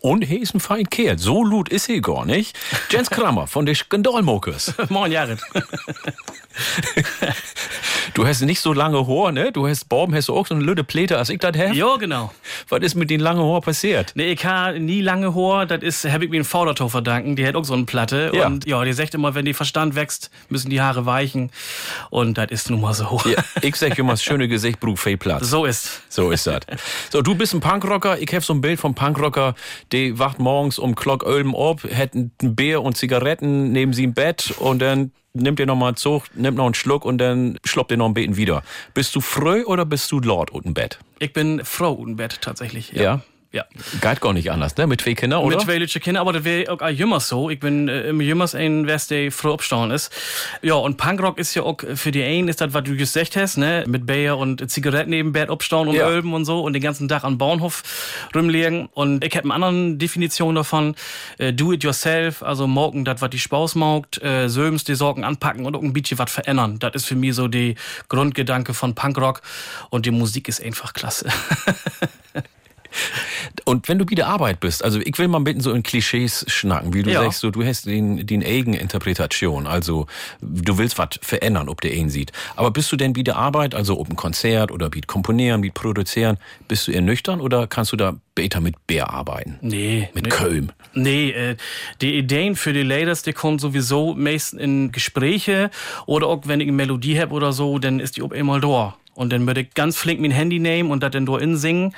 Und 0.00 0.30
er 0.30 0.38
ist 0.38 0.54
ein 0.54 0.60
fein 0.60 0.90
Kerl. 0.90 1.16
So 1.16 1.42
lut 1.42 1.70
ist 1.70 1.88
er 1.88 2.02
gar 2.02 2.26
nicht. 2.26 2.58
Jens 2.90 3.08
Kramer 3.08 3.46
von 3.46 3.64
den 3.64 3.74
Skandalmokers. 3.74 4.74
Moin, 4.90 5.10
Jared. 5.10 5.40
Du 8.14 8.26
hast 8.26 8.42
nicht 8.42 8.60
so 8.60 8.72
lange 8.72 9.06
Haar, 9.06 9.32
ne? 9.32 9.52
Du 9.52 9.66
hast, 9.66 9.88
Borben 9.88 10.14
hast 10.14 10.28
du 10.28 10.34
auch 10.34 10.46
so 10.46 10.54
eine 10.54 10.62
lüde 10.62 10.84
Pläte, 10.84 11.16
als 11.16 11.30
ich 11.30 11.38
das 11.38 11.56
habe? 11.56 11.74
Ja, 11.74 11.96
genau. 11.96 12.32
Was 12.68 12.80
ist 12.80 12.94
mit 12.94 13.08
den 13.10 13.20
langen 13.20 13.42
Haar 13.42 13.60
passiert? 13.62 14.12
Nee, 14.14 14.32
ich 14.32 14.44
habe 14.44 14.78
nie 14.80 15.00
lange 15.00 15.34
Haar, 15.34 15.66
das 15.66 15.82
ist, 15.82 16.04
habe 16.04 16.24
ich 16.24 16.30
mir 16.30 16.36
einen 16.36 16.44
Vordertor 16.44 16.90
verdanken, 16.90 17.36
die 17.36 17.46
hat 17.46 17.54
auch 17.54 17.64
so 17.64 17.74
eine 17.74 17.84
Platte. 17.84 18.30
Ja. 18.34 18.46
Und 18.46 18.66
ja, 18.66 18.84
die 18.84 18.92
sagt 18.92 19.14
immer, 19.14 19.34
wenn 19.34 19.44
die 19.44 19.54
Verstand 19.54 19.94
wächst, 19.94 20.30
müssen 20.50 20.68
die 20.68 20.80
Haare 20.80 21.06
weichen. 21.06 21.50
Und 22.10 22.36
das 22.36 22.50
ist 22.50 22.70
nun 22.70 22.82
mal 22.82 22.92
so. 22.92 23.20
Ja, 23.24 23.42
ich 23.62 23.76
sag 23.76 23.98
immer, 23.98 24.12
das 24.12 24.22
schöne 24.22 24.48
Gesicht 24.48 24.80
braucht 24.80 24.98
viel 24.98 25.16
Platz. 25.16 25.48
So 25.48 25.64
ist. 25.64 26.02
So 26.08 26.30
ist 26.30 26.46
das. 26.46 26.60
So, 27.10 27.22
du 27.22 27.34
bist 27.34 27.54
ein 27.54 27.60
Punkrocker. 27.60 28.18
Ich 28.18 28.32
habe 28.34 28.44
so 28.44 28.52
ein 28.52 28.60
Bild 28.60 28.78
vom 28.78 28.94
Punkrocker, 28.94 29.54
der 29.90 30.18
wacht 30.18 30.38
morgens 30.38 30.78
um 30.78 30.94
Glock 30.94 31.24
Ölm 31.24 31.54
ab, 31.54 31.80
hat 31.94 32.14
ein 32.14 32.30
Bier 32.38 32.82
und 32.82 32.96
Zigaretten 32.96 33.72
neben 33.72 33.92
sie 33.92 34.04
im 34.04 34.14
Bett 34.14 34.54
und 34.58 34.80
dann 34.80 35.12
nimmt 35.34 35.60
er 35.60 35.66
nochmal 35.66 35.88
einen 35.88 35.96
Zug, 35.96 36.24
nimmt 36.34 36.56
noch 36.56 36.66
einen 36.66 36.74
Schluck 36.74 37.04
und 37.04 37.18
dann 37.18 37.58
schloppt 37.64 37.90
er 37.90 37.96
noch 37.96 38.06
ein 38.06 38.14
Beten 38.14 38.36
wieder. 38.36 38.62
Bist 38.94 39.14
du 39.14 39.20
früh 39.20 39.64
oder 39.64 39.84
bist 39.84 40.10
du 40.12 40.20
Lord 40.20 40.50
unten 40.50 40.74
Bett? 40.74 40.98
Ich 41.18 41.32
bin 41.32 41.64
Frau 41.64 42.04
im 42.04 42.16
Bett 42.16 42.40
tatsächlich. 42.40 42.92
Ja. 42.92 43.02
Ja. 43.02 43.20
Geht 44.00 44.20
gar 44.22 44.32
nicht 44.32 44.50
anders, 44.50 44.76
ne? 44.76 44.86
Mit 44.86 45.02
zwei 45.02 45.14
Kindern, 45.14 45.42
oder? 45.42 45.56
Mit 45.56 45.64
zwei 45.66 45.76
Lütsche 45.76 46.00
Kinder, 46.00 46.22
aber 46.22 46.32
das 46.32 46.44
wäre 46.44 46.72
auch 46.72 46.88
jümmers 46.88 47.28
so. 47.28 47.50
Ich 47.50 47.60
bin 47.60 47.86
äh, 47.88 48.08
immer 48.08 48.22
jümmers 48.22 48.54
ein, 48.54 48.86
wer 48.86 48.98
der 49.10 49.30
früh 49.30 49.52
abstauen 49.52 49.90
ist. 49.90 50.10
Ja, 50.62 50.74
und 50.74 50.96
Punkrock 50.96 51.38
ist 51.38 51.54
ja 51.54 51.62
auch 51.62 51.76
für 51.94 52.10
die 52.10 52.22
einen, 52.22 52.48
ist 52.48 52.62
das, 52.62 52.72
was 52.72 52.84
du 52.84 52.96
gesagt 52.96 53.36
hast, 53.36 53.58
ne? 53.58 53.84
Mit 53.86 54.06
Bayer 54.06 54.38
und 54.38 54.70
Zigaretten 54.70 55.10
neben 55.10 55.32
Bett 55.32 55.50
abstauen 55.50 55.88
und 55.88 55.96
Ja. 55.96 56.08
Ölben 56.08 56.32
und 56.32 56.46
so 56.46 56.62
und 56.62 56.72
den 56.72 56.82
ganzen 56.82 57.08
Tag 57.08 57.24
am 57.24 57.36
Bahnhof 57.36 57.82
rumliegen. 58.34 58.88
Und 58.94 59.22
ich 59.22 59.36
habe 59.36 59.52
eine 59.52 59.64
andere 59.64 59.96
Definition 59.96 60.54
davon. 60.54 60.94
Äh, 61.36 61.52
do 61.52 61.72
it 61.72 61.84
yourself, 61.84 62.42
also 62.42 62.66
morgen 62.66 63.04
das, 63.04 63.20
was 63.20 63.30
die 63.30 63.38
Spaß 63.38 63.74
maugt, 63.74 64.22
äh, 64.22 64.48
söms 64.48 64.84
die 64.84 64.94
Sorgen 64.94 65.24
anpacken 65.24 65.66
und 65.66 65.76
auch 65.76 65.82
ein 65.82 65.92
bisschen 65.92 66.18
was 66.18 66.30
verändern. 66.32 66.78
Das 66.78 66.94
ist 66.94 67.04
für 67.04 67.16
mich 67.16 67.34
so 67.34 67.48
die 67.48 67.74
Grundgedanke 68.08 68.72
von 68.72 68.94
Punkrock. 68.94 69.42
Und 69.90 70.06
die 70.06 70.10
Musik 70.10 70.48
ist 70.48 70.62
einfach 70.62 70.94
klasse. 70.94 71.28
Und 73.64 73.88
wenn 73.88 73.98
du 73.98 74.08
wieder 74.08 74.26
Arbeit 74.26 74.60
bist, 74.60 74.84
also 74.84 75.00
ich 75.00 75.18
will 75.18 75.28
mal 75.28 75.38
ein 75.38 75.44
bisschen 75.44 75.60
so 75.60 75.72
in 75.72 75.82
Klischees 75.82 76.44
schnacken, 76.48 76.94
wie 76.94 77.02
du 77.02 77.10
Ja. 77.10 77.22
sagst, 77.22 77.40
so, 77.40 77.50
du 77.50 77.64
hast 77.64 77.86
den, 77.86 78.26
den 78.26 78.42
Eigeninterpretation, 78.44 79.66
also 79.66 80.06
du 80.40 80.78
willst 80.78 80.98
was 80.98 81.08
verändern, 81.20 81.68
ob 81.68 81.80
der 81.80 81.94
ihn 81.94 82.10
sieht. 82.10 82.32
Aber 82.56 82.70
bist 82.70 82.90
du 82.92 82.96
denn 82.96 83.16
wieder 83.16 83.36
Arbeit, 83.36 83.74
also 83.74 83.98
ob 83.98 84.10
ein 84.10 84.16
Konzert 84.16 84.70
oder 84.70 84.92
wie 84.92 85.00
komponieren, 85.02 85.62
wie 85.62 85.70
produzieren, 85.70 86.38
bist 86.68 86.86
du 86.88 86.92
eher 86.92 87.02
nüchtern 87.02 87.40
oder 87.40 87.66
kannst 87.66 87.92
du 87.92 87.96
da 87.96 88.14
später 88.32 88.60
mit 88.60 88.86
Bär 88.86 89.10
arbeiten? 89.10 89.58
Nee. 89.60 90.08
Mit 90.14 90.24
nee. 90.24 90.30
Köln. 90.30 90.72
Nee, 90.94 91.30
äh, 91.30 91.56
die 92.00 92.16
Ideen 92.18 92.56
für 92.56 92.72
die 92.72 92.82
Ladies, 92.82 93.22
die 93.22 93.32
kommen 93.32 93.58
sowieso 93.58 94.14
meistens 94.14 94.60
in 94.60 94.92
Gespräche 94.92 95.70
oder 96.06 96.26
auch 96.26 96.42
wenn 96.46 96.60
ich 96.60 96.68
eine 96.68 96.76
Melodie 96.76 97.18
hab 97.18 97.32
oder 97.32 97.52
so, 97.52 97.78
dann 97.78 98.00
ist 98.00 98.16
die 98.16 98.22
ob 98.22 98.32
einmal 98.32 98.60
da. 98.60 98.96
Und 99.14 99.32
dann 99.32 99.46
würde 99.46 99.60
ich 99.62 99.74
ganz 99.74 99.98
flink 99.98 100.20
mein 100.20 100.30
Handy 100.30 100.58
nehmen 100.58 100.90
und 100.90 101.02
das 101.02 101.10
dann 101.10 101.26
da 101.26 101.36
in 101.36 101.56
singen 101.56 101.94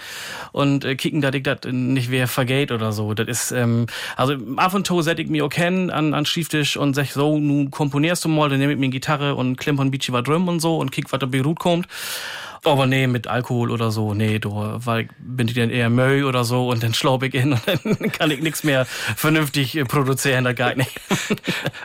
und 0.53 0.85
äh, 0.85 0.97
kicken, 0.97 1.21
dass 1.21 1.35
ich 1.35 1.45
das 1.45 1.59
nicht 1.71 2.11
wer 2.11 2.27
vergeht 2.27 2.73
oder 2.73 2.93
so. 2.93 3.15
Das 3.15 3.29
ist, 3.29 3.53
ähm, 3.53 3.87
also 4.17 4.35
ab 4.57 4.75
und 4.75 4.87
zu 4.87 5.01
setz 5.01 5.21
ich 5.21 5.29
mir 5.29 5.45
auch 5.45 5.53
hin 5.53 5.91
an, 5.91 6.13
an 6.13 6.27
Schrifttisch 6.27 6.77
und 6.77 6.95
sag 6.95 7.07
so, 7.07 7.39
nun 7.39 7.71
komponierst 7.71 8.25
du 8.25 8.29
mal, 8.29 8.49
dann 8.49 8.59
nehme 8.59 8.73
ich 8.73 8.79
mir 8.79 8.89
Gitarre 8.89 9.37
und 9.37 9.57
klimper 9.57 9.83
ein 9.83 9.93
bisschen 9.93 10.13
was 10.13 10.25
drum 10.25 10.49
und 10.49 10.61
so 10.61 10.79
und 10.79 10.91
kick, 10.91 11.13
was 11.13 11.21
da 11.21 11.27
Beirut 11.27 11.61
kommt. 11.61 11.87
Aber 12.65 12.87
nee, 12.87 13.07
mit 13.07 13.27
Alkohol 13.27 13.71
oder 13.71 13.91
so, 13.91 14.15
nee, 14.15 14.39
du, 14.39 14.51
weil 14.55 15.09
bin 15.19 15.49
ich 15.49 15.55
dann 15.55 15.71
eher 15.71 15.91
Möll 15.91 16.25
oder 16.25 16.45
so 16.45 16.69
und 16.71 16.83
dann 16.83 16.95
schlaub 16.95 17.23
ich 17.23 17.35
in 17.35 17.53
und 17.85 18.01
dann 18.01 18.13
kann 18.13 18.31
ich 18.31 18.41
nichts 18.41 18.65
mehr 18.65 18.87
vernünftig 18.87 19.77
äh, 19.77 19.85
produzieren, 19.85 20.45
das 20.45 20.57
geht 20.57 20.77
nicht. 20.77 21.01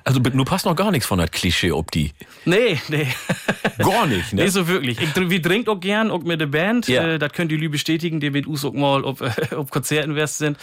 Also 0.03 0.19
du 0.19 0.43
passt 0.43 0.65
noch 0.65 0.75
gar 0.75 0.91
nichts 0.91 1.05
von 1.05 1.19
das 1.19 1.29
Klischee 1.31 1.71
ob 1.71 1.91
die. 1.91 2.13
Nee, 2.45 2.79
nee. 2.87 3.07
Gar 3.77 4.07
nicht, 4.07 4.33
ne? 4.33 4.43
Nee, 4.43 4.49
so 4.49 4.67
wirklich. 4.67 4.99
Ich, 4.99 5.15
wir 5.15 5.41
trinkt 5.41 5.69
auch 5.69 5.79
gern, 5.79 6.11
auch 6.11 6.23
mit 6.23 6.41
der 6.41 6.47
Band. 6.47 6.87
Ja. 6.87 7.07
Äh, 7.07 7.19
das 7.19 7.31
könnt 7.31 7.51
ihr 7.51 7.57
Lü 7.57 7.69
bestätigen, 7.69 8.19
die 8.19 8.29
mit 8.29 8.47
uns 8.47 8.65
auch 8.65 8.73
mal 8.73 9.03
ob, 9.03 9.21
ob 9.55 9.71
Konzerten 9.71 10.15
west 10.15 10.39
sind. 10.39 10.57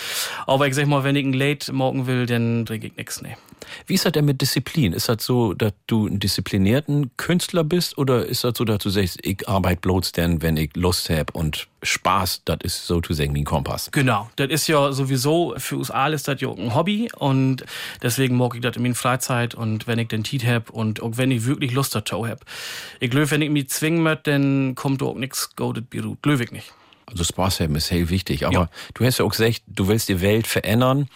Aber 0.46 0.66
ich 0.66 0.74
sag 0.74 0.86
mal, 0.86 1.04
wenn 1.04 1.16
ich 1.16 1.24
ein 1.24 1.32
Late 1.32 1.72
morgen 1.72 2.06
will, 2.06 2.26
dann 2.26 2.66
trinke 2.66 2.88
ich 2.88 2.96
nix, 2.96 3.22
nee. 3.22 3.36
Wie 3.86 3.94
ist 3.94 4.04
das 4.04 4.12
denn 4.12 4.24
mit 4.24 4.40
Disziplin? 4.40 4.92
Ist 4.92 5.08
das 5.08 5.24
so, 5.24 5.54
dass 5.54 5.72
du 5.86 6.06
ein 6.06 6.18
disziplinierten 6.18 7.10
Künstler 7.16 7.64
bist 7.64 7.98
oder 7.98 8.26
ist 8.26 8.44
das 8.44 8.56
so, 8.56 8.64
dass 8.64 8.78
du 8.78 8.90
sagst, 8.90 9.18
ich 9.22 9.48
arbeite 9.48 9.80
bloß 9.80 10.12
denn, 10.12 10.42
wenn 10.42 10.56
ich 10.56 10.74
Lust 10.74 11.10
hab 11.10 11.34
und 11.34 11.68
Spaß, 11.82 12.42
das 12.44 12.58
ist 12.62 12.86
so 12.86 13.00
zu 13.00 13.12
sagen 13.12 13.34
wie 13.34 13.42
ein 13.42 13.44
Kompass? 13.44 13.90
Genau, 13.92 14.28
das 14.36 14.48
ist 14.48 14.66
ja 14.66 14.92
sowieso 14.92 15.54
für 15.58 15.76
uns 15.76 15.90
alle 15.90 16.14
ist 16.14 16.26
das 16.28 16.40
ja 16.40 16.50
ein 16.50 16.74
Hobby 16.74 17.08
und 17.16 17.64
deswegen 18.02 18.36
mag 18.36 18.54
ich 18.54 18.60
das 18.60 18.76
in 18.76 18.82
meiner 18.82 18.94
Freizeit 18.94 19.54
und 19.54 19.86
wenn 19.86 19.98
ich 19.98 20.08
den 20.08 20.24
Tiet 20.24 20.44
hab 20.44 20.70
und 20.70 21.02
auch 21.02 21.12
wenn 21.16 21.30
ich 21.30 21.46
wirklich 21.46 21.72
Lust 21.72 21.94
dazu 21.94 22.26
hab. 22.26 22.44
Ich 23.00 23.10
glaube, 23.10 23.30
wenn 23.30 23.42
ich 23.42 23.50
mich 23.50 23.68
zwingen 23.68 24.02
möchte, 24.02 24.32
dann 24.32 24.74
kommt 24.74 25.02
auch 25.02 25.14
nix 25.14 25.54
godet 25.54 25.90
Beirut. 25.90 26.22
Glaube 26.22 26.44
ich 26.44 26.52
nicht. 26.52 26.72
Also 27.06 27.24
Spaß 27.24 27.60
haben 27.60 27.76
ist 27.76 27.86
sehr 27.86 28.10
wichtig. 28.10 28.46
Aber 28.46 28.68
du 28.94 29.04
hast 29.04 29.18
ja 29.18 29.24
auch 29.24 29.30
gesagt, 29.30 29.62
du 29.68 29.88
willst 29.88 30.08
die 30.08 30.20
Welt 30.20 30.46
verändern. 30.46 31.08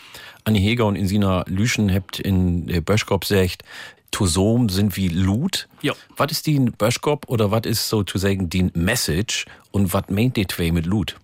Annie 0.45 0.61
Heger 0.61 0.86
und 0.86 0.97
Insina 0.97 1.45
Lüschen 1.49 1.93
habt 1.93 2.20
in 2.20 2.66
der 2.66 2.80
Böschkop 2.80 3.22
gesagt, 3.22 3.64
Tosom 4.11 4.68
sind 4.68 4.97
wie 4.97 5.09
Lut. 5.09 5.68
Ja. 5.82 5.95
Was 6.16 6.32
ist 6.32 6.47
die 6.47 6.59
Böschkop 6.59 7.28
oder 7.28 7.51
was 7.51 7.62
ist 7.64 7.88
so 7.88 8.03
zu 8.03 8.18
sagen 8.18 8.49
die 8.49 8.70
Message 8.74 9.47
und 9.70 9.93
was 9.93 10.05
meint 10.09 10.36
die 10.36 10.47
zwei 10.47 10.72
mit 10.72 10.86
Lut? 10.86 11.16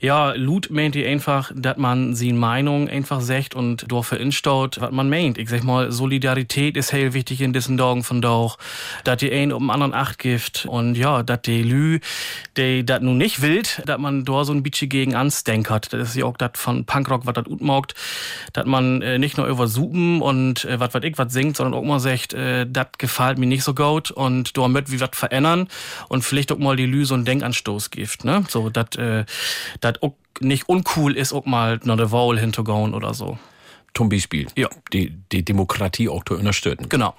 Ja, 0.00 0.32
Lut 0.32 0.70
meint 0.70 0.94
die 0.94 1.06
einfach, 1.06 1.50
dass 1.54 1.76
man 1.76 2.14
sie 2.14 2.32
Meinung 2.32 2.88
einfach 2.88 3.20
sagt 3.20 3.54
und 3.54 3.84
dort 3.88 4.06
verinstaut, 4.06 4.80
was 4.80 4.90
man 4.90 5.10
meint. 5.10 5.38
Ich 5.38 5.48
sag 5.48 5.64
mal, 5.64 5.90
Solidarität 5.90 6.76
ist 6.76 6.92
heel 6.92 7.14
wichtig 7.14 7.40
in 7.40 7.52
diesen 7.52 7.78
Tagen 7.78 8.04
von 8.04 8.20
Dauch, 8.22 8.58
dass 9.04 9.18
die 9.18 9.32
einen 9.32 9.52
um 9.52 9.64
den 9.64 9.70
anderen 9.70 9.94
Acht 9.94 10.18
gibt 10.18 10.66
und 10.66 10.94
ja, 10.94 11.22
dass 11.22 11.42
die 11.42 11.62
Lü, 11.62 12.00
die 12.56 12.84
das 12.84 13.00
nun 13.00 13.18
nicht 13.18 13.42
will, 13.42 13.62
dass 13.84 13.98
man 13.98 14.24
da 14.24 14.44
so 14.44 14.52
ein 14.52 14.62
bisschen 14.62 14.88
gegen 14.88 15.14
anstenkert. 15.14 15.92
Das 15.92 16.10
ist 16.10 16.16
ja 16.16 16.24
auch 16.24 16.36
das 16.36 16.52
von 16.54 16.84
Punkrock, 16.84 17.26
was 17.26 17.34
das 17.34 17.46
utmaugt, 17.46 17.94
dass 18.52 18.66
man 18.66 19.02
äh, 19.02 19.18
nicht 19.18 19.36
nur 19.36 19.46
über 19.46 19.68
Supen 19.68 20.20
und 20.22 20.64
äh, 20.64 20.80
was 20.80 20.94
was 20.94 21.04
ich 21.04 21.18
was 21.18 21.32
singt, 21.32 21.56
sondern 21.56 21.78
auch 21.78 21.84
mal 21.84 22.00
sagt, 22.00 22.34
äh, 22.34 22.66
das 22.68 22.88
gefällt 22.98 23.38
mir 23.38 23.46
nicht 23.46 23.64
so 23.64 23.74
gut 23.74 24.10
und 24.10 24.56
da 24.56 24.68
möcht 24.68 24.90
wie 24.90 25.00
was 25.00 25.10
verändern 25.12 25.68
und 26.08 26.22
vielleicht 26.22 26.52
auch 26.52 26.58
mal 26.58 26.76
die 26.76 26.86
Lü 26.86 27.04
so 27.04 27.14
einen 27.14 27.24
Denkanstoß 27.24 27.90
gibt, 27.90 28.24
ne? 28.24 28.44
So, 28.48 28.70
dass 28.70 28.96
äh, 28.96 29.24
das 29.80 29.94
nicht 30.40 30.68
uncool 30.68 31.16
ist, 31.16 31.32
auch 31.32 31.46
mal 31.46 31.80
noch 31.84 31.98
eine 31.98 32.12
Wahl 32.12 32.38
hinzugehen 32.38 32.94
oder 32.94 33.14
so. 33.14 33.38
Zum 33.94 34.08
Beispiel. 34.08 34.46
Ja. 34.56 34.68
Die, 34.92 35.12
die 35.32 35.44
Demokratie 35.44 36.08
auch 36.08 36.24
zu 36.24 36.34
unterstützen. 36.34 36.88
Genau. 36.88 37.14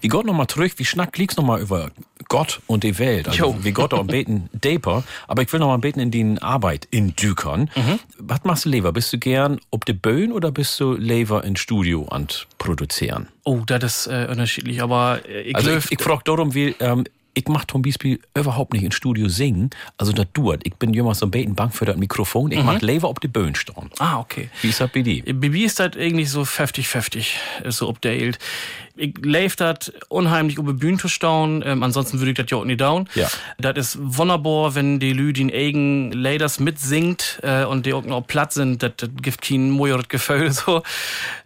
Wie 0.00 0.08
Gott 0.08 0.26
nochmal 0.26 0.46
zurück, 0.46 0.72
wie 0.76 0.84
schnack 0.84 1.16
liegst 1.18 1.36
nochmal 1.36 1.60
über 1.60 1.90
Gott 2.28 2.60
und 2.66 2.84
die 2.84 2.98
Welt. 2.98 3.28
Also 3.28 3.38
Jo. 3.38 3.56
wie 3.62 3.72
Gott 3.72 3.92
auch 3.92 4.04
beten 4.04 4.48
Deper. 4.52 5.02
Aber 5.26 5.42
ich 5.42 5.52
will 5.52 5.60
nochmal 5.60 5.78
beten 5.78 6.00
in 6.00 6.10
die 6.10 6.36
Arbeit 6.40 6.86
in 6.90 7.16
Dükern. 7.16 7.70
Mhm. 7.74 7.98
Was 8.18 8.44
machst 8.44 8.64
du 8.64 8.68
lieber? 8.68 8.92
Bist 8.92 9.12
du 9.12 9.18
gern 9.18 9.60
ob 9.70 9.84
de 9.84 9.94
Böen 9.94 10.32
oder 10.32 10.52
bist 10.52 10.78
du 10.80 10.94
lieber 10.94 11.44
in 11.44 11.56
Studio 11.56 12.02
und 12.02 12.46
produzieren? 12.58 13.28
Oh, 13.44 13.62
das 13.66 13.82
ist 13.82 14.06
äh, 14.06 14.26
unterschiedlich, 14.30 14.82
aber 14.82 15.20
äh, 15.28 15.42
ich 15.42 15.56
also 15.56 15.76
ich, 15.76 15.92
ich 15.92 16.00
frag 16.00 16.24
darum, 16.24 16.54
wie, 16.54 16.74
ähm, 16.80 17.04
ich 17.34 17.48
mach 17.48 17.64
zum 17.66 17.82
Beispiel 17.82 18.20
überhaupt 18.36 18.72
nicht 18.72 18.84
in 18.84 18.92
Studio 18.92 19.28
singen. 19.28 19.70
Also 19.98 20.12
das 20.12 20.26
duert. 20.32 20.62
Ich 20.64 20.74
bin 20.76 20.94
jemand 20.94 21.16
so 21.16 21.26
ein 21.26 21.30
beten 21.30 21.54
Bank 21.54 21.74
für 21.74 21.84
das 21.84 21.96
Mikrofon. 21.96 22.52
Ich 22.52 22.58
Mhm. 22.60 22.66
mach 22.66 22.80
ob 23.08 23.20
de 23.20 23.28
Böen 23.30 23.54
stehen. 23.54 23.90
Ah, 23.98 24.20
okay. 24.20 24.48
Wie 24.62 24.68
ist 24.68 24.80
das 24.80 24.90
bei 24.90 25.02
dir? 25.02 25.22
Ist 25.26 25.80
das 25.80 25.96
irgendwie 25.96 26.24
so 26.26 26.44
50-50, 26.44 27.34
ist 27.64 27.78
so 27.78 27.88
updated. 27.88 28.38
Ich 28.96 29.14
leif 29.22 29.56
das 29.56 29.92
unheimlich 30.08 30.56
über 30.56 30.72
Bühnen 30.72 30.98
zu 30.98 31.08
stauen, 31.08 31.64
ähm, 31.66 31.82
ansonsten 31.82 32.18
würde 32.20 32.30
ich 32.30 32.36
das 32.36 32.46
ja 32.50 32.58
auch 32.58 32.64
nicht 32.64 32.80
down. 32.80 33.08
Ja. 33.14 33.28
Das 33.58 33.76
ist 33.76 33.98
wunderbar, 34.00 34.74
wenn 34.76 35.00
die 35.00 35.12
Lü 35.12 35.32
den 35.32 35.50
eigen 35.52 36.12
Laders 36.12 36.60
mitsingt 36.60 37.40
äh, 37.42 37.64
und 37.64 37.86
die 37.86 37.92
auch 37.92 38.04
noch 38.04 38.24
platt 38.26 38.52
sind, 38.52 38.82
das, 38.82 38.92
gibt 39.20 39.42
kein 39.42 39.70
mojoret 39.70 40.08
Gefühl 40.08 40.52
so. 40.52 40.82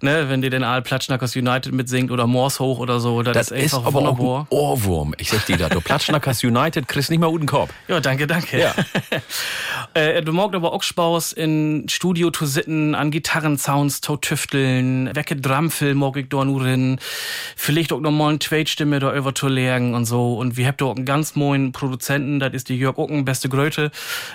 Ne, 0.01 0.29
wenn 0.29 0.43
die 0.43 0.51
den 0.51 0.63
all 0.63 0.83
Platschnackers 0.83 1.37
United 1.37 1.73
mitsingt 1.73 2.11
oder 2.11 2.27
Morse 2.27 2.59
hoch 2.63 2.79
oder 2.81 3.01
so, 3.01 3.23
das, 3.23 3.35
Das 3.49 3.51
ist 3.51 3.65
ist 3.67 3.75
aber 3.75 3.89
auch 3.89 3.95
wunderbar. 3.95 4.41
ein 4.43 4.47
Ohrwurm. 4.51 5.15
Ich 5.19 5.31
sag 5.31 5.47
dir 5.47 5.57
das. 5.57 5.71
Du 5.71 5.81
Platschnackers 5.81 6.45
United 6.45 6.87
kriegst 6.87 7.09
nicht 7.11 7.21
mal 7.21 7.31
guten 7.31 7.47
Korb. 7.47 7.71
Ja, 7.89 8.01
danke, 8.01 8.27
danke. 8.27 8.61
Ja. 8.61 8.75
Äh, 9.95 10.23
du 10.23 10.33
magst 10.33 10.55
aber 10.55 10.73
auch 10.75 10.83
Spaß 10.83 11.33
in 11.33 11.89
Studio 11.89 12.31
zu 12.31 12.45
sitzen, 12.47 12.95
an 12.95 13.11
Gitarrensounds 13.11 14.03
zu 14.03 14.17
tüfteln, 14.17 15.11
wecke 15.17 15.35
Drumfilm 15.35 15.99
mag 15.99 16.17
ich 16.19 16.29
da 16.29 16.45
nur 16.45 16.61
drin, 16.61 17.01
vielleicht 17.57 17.93
auch 17.93 18.01
noch 18.01 18.11
mal 18.11 18.31
eine 18.31 18.39
Tweetstimme 18.39 18.99
da 18.99 19.15
über 19.15 19.35
zu 19.35 19.49
lernen 19.49 19.95
und 19.95 20.05
so. 20.05 20.35
Und 20.35 20.57
wir 20.57 20.67
habt 20.67 20.81
da 20.81 20.87
auch 20.87 20.97
einen 20.97 21.05
ganz 21.05 21.37
neuen 21.37 21.73
Produzenten, 21.73 22.41
das 22.41 22.53
ist 22.53 22.69
die 22.69 22.77
Jörg 22.77 22.99
Ocken, 22.99 23.25
beste 23.25 23.49
Gröte, 23.49 23.91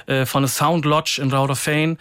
äh, 0.06 0.26
von 0.26 0.44
der 0.44 0.50
Sound 0.50 0.86
Lodge 0.86 1.20
in 1.22 1.32
Rauderfein. 1.32 1.98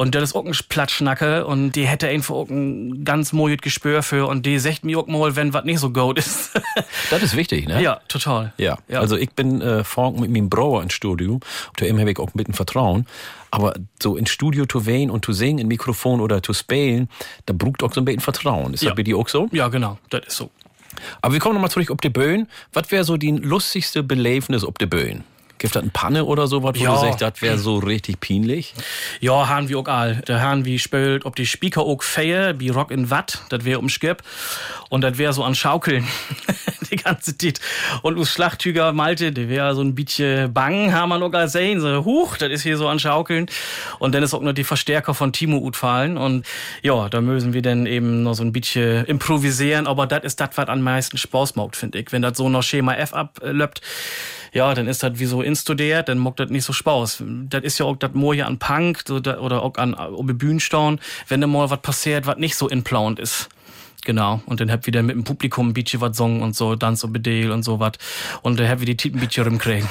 Und 0.00 0.14
der 0.14 0.22
ist 0.22 0.36
auch 0.36 0.44
ein 0.46 0.52
Platschnacke 0.68 1.44
und 1.44 1.72
die 1.72 1.84
hätte 1.84 2.06
einfach 2.06 2.32
auch 2.36 2.48
ein 2.48 3.04
ganz 3.04 3.32
mojet 3.32 3.62
Gespür 3.62 4.04
für 4.04 4.28
und 4.28 4.46
die 4.46 4.60
sagt 4.60 4.84
mir 4.84 4.96
auch 5.00 5.08
mal, 5.08 5.34
wenn 5.34 5.52
was 5.52 5.64
nicht 5.64 5.80
so 5.80 5.90
gut 5.90 6.18
ist. 6.18 6.52
Das 7.10 7.20
ist 7.22 7.34
wichtig, 7.36 7.66
ne? 7.66 7.82
Ja, 7.82 8.00
total. 8.06 8.52
Ja, 8.58 8.78
Ja. 8.86 9.00
also 9.00 9.16
ich 9.16 9.30
bin 9.32 9.60
äh, 9.60 9.82
vorhin 9.82 10.20
mit 10.20 10.30
meinem 10.30 10.48
Brauer 10.50 10.82
ins 10.84 10.92
Studio, 10.92 11.40
zu 11.76 11.84
ihm 11.84 11.98
habe 11.98 12.12
ich 12.12 12.18
auch 12.20 12.28
ein 12.28 12.36
bisschen 12.36 12.54
Vertrauen, 12.54 13.06
aber 13.50 13.74
so 14.00 14.16
ins 14.16 14.30
Studio 14.30 14.66
zu 14.66 14.86
wählen 14.86 15.10
und 15.10 15.24
zu 15.24 15.32
singen, 15.32 15.58
in 15.58 15.66
Mikrofon 15.68 16.20
oder 16.20 16.42
zu 16.44 16.52
spielen, 16.52 17.08
da 17.46 17.54
braucht 17.56 17.82
auch 17.82 17.92
so 17.92 18.00
ein 18.00 18.04
bisschen 18.04 18.20
Vertrauen. 18.20 18.74
Ist 18.74 18.82
Ja. 18.84 18.90
das 18.90 18.96
bei 18.96 19.02
dir 19.02 19.16
auch 19.18 19.26
so? 19.28 19.48
Ja, 19.50 19.66
genau, 19.66 19.98
das 20.10 20.20
ist 20.28 20.36
so. 20.36 20.50
Aber 21.22 21.32
wir 21.32 21.40
kommen 21.40 21.54
nochmal 21.54 21.70
zurück 21.72 21.90
auf 21.90 21.98
die 21.98 22.08
Böen. 22.10 22.46
Was 22.72 22.90
wäre 22.92 23.02
so 23.02 23.16
die 23.16 23.32
lustigste 23.32 24.02
Belevenis 24.04 24.62
auf 24.64 24.74
die 24.74 24.86
Böen? 24.86 25.24
Gibt 25.58 25.74
das 25.74 25.82
eine 25.82 25.90
Panne 25.90 26.24
oder 26.24 26.46
so, 26.46 26.62
was 26.62 26.78
wo 26.78 26.82
Ja. 26.84 26.94
du 26.94 27.00
sagst, 27.00 27.20
das 27.22 27.42
wäre 27.42 27.58
so 27.58 27.78
richtig 27.78 28.20
peinlich? 28.20 28.74
Ja, 29.20 29.48
haben 29.48 29.68
wir 29.68 29.78
auch 29.78 29.88
all. 29.88 30.16
Der 30.28 30.40
haben 30.40 30.64
wie 30.64 30.78
spielt, 30.78 31.24
ob 31.24 31.36
die 31.36 31.46
Speaker 31.46 31.82
auch 31.82 32.02
feier, 32.02 32.58
wie 32.60 32.68
Rock 32.68 32.90
in 32.90 33.10
Watt, 33.10 33.42
das 33.48 33.64
wäre 33.64 33.78
um 33.78 33.88
Skip. 33.88 34.22
Und 34.88 35.02
das 35.02 35.18
wäre 35.18 35.32
so 35.32 35.44
an 35.44 35.54
Schaukeln. 35.54 36.06
die 36.90 36.96
ganze 36.96 37.36
Zeit. 37.36 37.60
Und 38.02 38.16
us 38.16 38.30
Schlachttüger 38.32 38.92
Malte, 38.92 39.32
der 39.32 39.48
wäre 39.48 39.74
so 39.74 39.82
ein 39.82 39.94
bisschen 39.94 40.52
bang, 40.52 40.92
haben 40.92 41.10
wir 41.10 41.18
noch 41.18 41.30
gar 41.30 41.48
sehen. 41.48 41.80
So, 41.80 42.04
huch, 42.04 42.36
das 42.38 42.50
ist 42.50 42.62
hier 42.62 42.76
so 42.78 42.88
an 42.88 42.98
Schaukeln. 42.98 43.46
Und 43.98 44.14
dann 44.14 44.22
ist 44.22 44.32
auch 44.32 44.40
noch 44.40 44.52
die 44.54 44.64
Verstärker 44.64 45.12
von 45.14 45.32
Timo 45.32 45.58
utfallen. 45.58 46.16
Und 46.16 46.46
ja, 46.82 47.08
da 47.10 47.20
müssen 47.20 47.52
wir 47.52 47.62
dann 47.62 47.84
eben 47.86 48.22
noch 48.22 48.34
so 48.34 48.42
ein 48.42 48.52
bisschen 48.52 49.04
improvisieren. 49.04 49.86
Aber 49.86 50.06
das 50.06 50.24
ist 50.24 50.40
das, 50.40 50.50
was 50.54 50.68
am 50.68 50.80
meisten 50.80 51.18
Spaß 51.18 51.56
macht, 51.56 51.76
finde 51.76 51.98
ich. 51.98 52.10
Wenn 52.12 52.22
das 52.22 52.38
so 52.38 52.48
noch 52.48 52.62
Schema 52.62 52.94
F 52.94 53.12
ablöppt, 53.12 53.82
ja, 54.58 54.74
dann 54.74 54.88
ist 54.88 55.04
das 55.04 55.20
wie 55.20 55.24
so 55.24 55.40
instudiert, 55.40 56.08
dann 56.08 56.18
macht 56.18 56.40
das 56.40 56.50
nicht 56.50 56.64
so 56.64 56.72
Spaß. 56.72 57.22
Das 57.48 57.62
ist 57.62 57.78
ja 57.78 57.86
auch 57.86 57.96
das 57.96 58.12
Moje 58.12 58.44
an 58.44 58.58
Punk 58.58 59.04
oder 59.08 59.62
auch 59.62 59.76
an 59.76 59.94
ob 59.94 60.26
Bühnenstauen, 60.36 61.00
wenn 61.28 61.40
da 61.40 61.46
mal 61.46 61.70
was 61.70 61.80
passiert, 61.80 62.26
was 62.26 62.38
nicht 62.38 62.56
so 62.56 62.68
inplant 62.68 63.20
ist. 63.20 63.48
Genau. 64.04 64.40
Und 64.46 64.60
dann 64.60 64.70
habt 64.72 64.86
wieder 64.86 65.02
mit 65.02 65.14
dem 65.14 65.22
Publikum 65.22 65.68
ein 65.68 65.74
bisschen 65.74 66.00
was 66.00 66.16
singen 66.16 66.42
und 66.42 66.56
so, 66.56 66.74
Dance 66.74 67.06
und 67.06 67.12
Bedeel 67.12 67.52
und 67.52 67.62
so 67.62 67.78
was. 67.78 67.92
Und 68.42 68.58
dann 68.58 68.68
habt 68.68 68.80
wir 68.80 68.86
die 68.86 68.96
Titen 68.96 69.18
ein 69.18 69.26
bisschen 69.26 69.44
rumkriegen. 69.44 69.88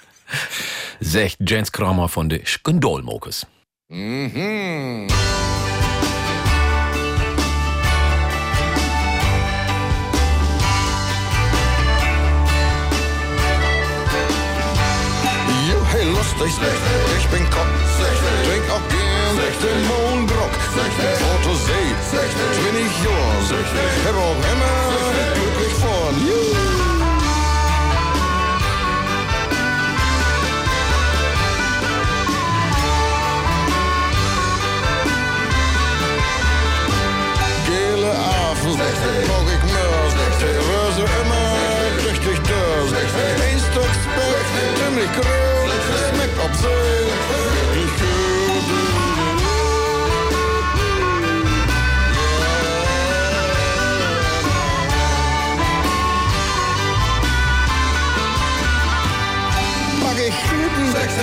Sagt 1.00 1.38
Jens 1.48 1.72
Kramer 1.72 2.08
von 2.08 2.28
der 2.28 2.44
Skandolmokes. 2.44 3.46
Mhm. 3.88 5.08
60, 16.38 16.62
ich 17.18 17.26
bin 17.28 17.50
Kopf, 17.50 17.66
trink 18.46 18.70
auch 18.70 18.88
gern 18.88 19.36
den 19.60 19.80
Mohnbrock, 19.88 20.54
Fotosee, 21.18 21.90
bin 22.12 22.86
ich 22.86 22.94
Jura, 23.02 23.38
hab 24.04 24.14
auch 24.14 24.36
immer 24.52 24.97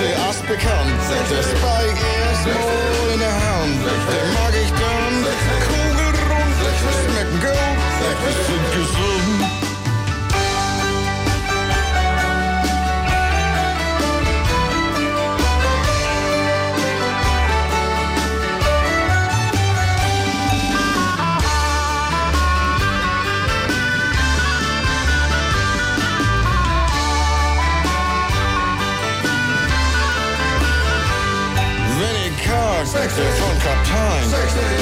der 0.00 0.28
Ast 0.28 0.46
bekannt, 0.46 1.00
der 1.30 1.42
Spike 1.42 2.00
erstmal 2.28 3.12
in 3.14 3.20
der 3.20 3.32
Hand. 3.32 3.80
Den 4.10 4.32
mag 4.34 4.52
ich 4.62 4.70
dann 4.70 5.14
kugelrund, 5.66 6.56
schmecken 7.10 7.40
gut, 7.40 7.76
sind 8.46 8.66
gesund. 8.72 9.15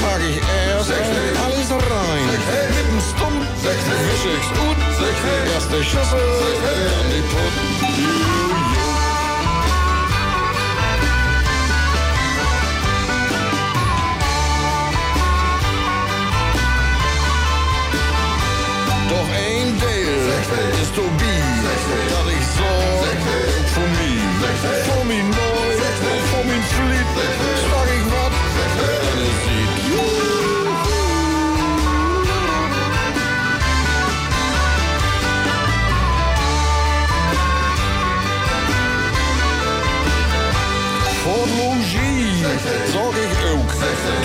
Mag 0.02 0.20
ich 0.28 0.36
erst 0.36 0.90
alles 0.90 1.70
rein. 1.70 2.26
Mit 2.26 2.86
dem 2.88 3.00
Stumpf 3.00 3.46
wisch 3.64 4.26
ich's 4.34 4.50
gut, 4.58 4.78
erst 5.54 5.70
die 5.72 5.84
Schüssel, 5.84 6.24
dann 6.62 7.08
die 7.10 7.22
Putt. 7.22 7.73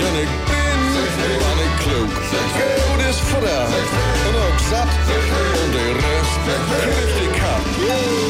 Denn 0.00 0.16
ik 0.24 0.32
ben 0.50 0.80
wat 1.42 1.58
ik 1.66 1.74
klok. 1.82 2.12
Geld 2.56 3.00
is 3.08 3.20
verder 3.30 3.66
en 4.26 4.34
ook 4.46 4.58
zat, 4.70 4.90
en 5.62 5.70
de 5.70 5.92
rest 5.92 6.42
krijgt 6.82 7.20
ik 7.26 7.32
kat. 7.40 8.29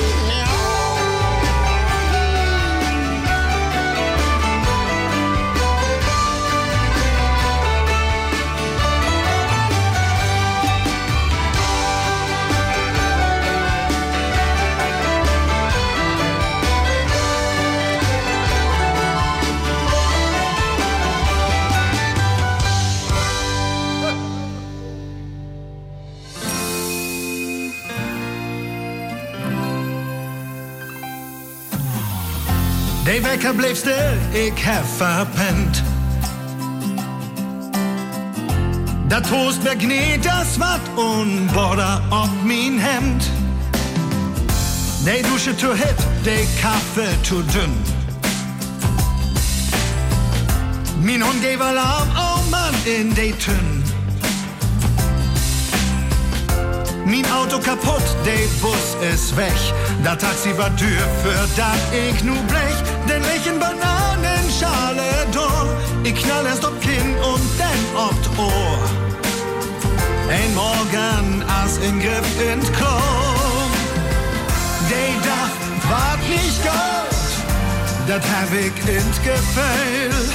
De 33.11 33.21
wekker 33.21 33.55
bleef 33.55 33.77
stil, 33.77 34.13
ik 34.31 34.59
heb 34.59 34.85
verpennt. 34.97 35.83
Dat 39.09 39.27
Toast 39.27 39.63
begneed 39.63 40.23
das 40.23 40.57
wat 40.57 41.05
und 41.05 41.53
Border 41.53 42.03
op 42.09 42.45
mijn 42.45 42.81
Hemd. 42.81 43.31
De 45.05 45.21
Dusche 45.23 45.53
zu 45.57 45.73
hit, 45.73 45.97
de 46.23 46.47
Kaffee 46.61 47.17
zu 47.21 47.43
dünn. 47.45 47.83
Min 51.01 51.23
Hund 51.23 51.43
gave 51.43 51.65
Alarm, 51.65 52.09
oh 52.17 52.51
Mann, 52.51 52.75
in 52.85 53.15
de 53.15 53.35
Tünn. 53.37 53.83
Mein 57.05 57.25
Auto 57.33 57.59
kaputt, 57.59 58.17
der 58.25 58.47
Bus 58.61 59.13
ist 59.13 59.37
weg. 59.37 59.59
Der 60.05 60.17
Taxi 60.17 60.57
war 60.57 60.77
tür 60.77 61.03
für 61.23 61.49
dat 61.57 61.81
ich 61.93 62.23
nu 62.23 62.35
blech. 62.47 62.90
Den 63.09 63.23
lechen 63.23 63.59
Bananenschale 63.59 65.27
door. 65.33 65.67
Ich 66.05 66.15
knall 66.15 66.47
erst 66.47 66.65
ob 66.65 66.81
Kinn 66.81 67.15
und 67.33 67.43
dann 67.59 67.83
ob 68.09 68.39
Ohr. 68.39 68.79
Ein 70.29 70.55
Morgen 70.55 71.45
als 71.61 71.79
Ingriff 71.79 72.31
in 72.41 72.61
Klo. 72.73 72.99
Der 74.91 75.13
dacht, 75.31 75.61
wart 75.91 76.23
nicht 76.29 76.63
gut. 76.63 77.11
Dat 78.07 78.23
hab 78.23 78.53
ich 78.53 78.77
in 78.89 79.11
Gefühl. 79.23 80.31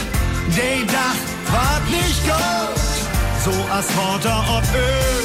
Der 0.55 0.85
dacht, 0.85 1.25
wart 1.51 1.89
nicht 1.89 2.23
gut. 2.23 2.85
So 3.43 3.51
als 3.71 3.87
Water 3.95 4.43
ob 4.49 4.63
Öl. 4.75 5.23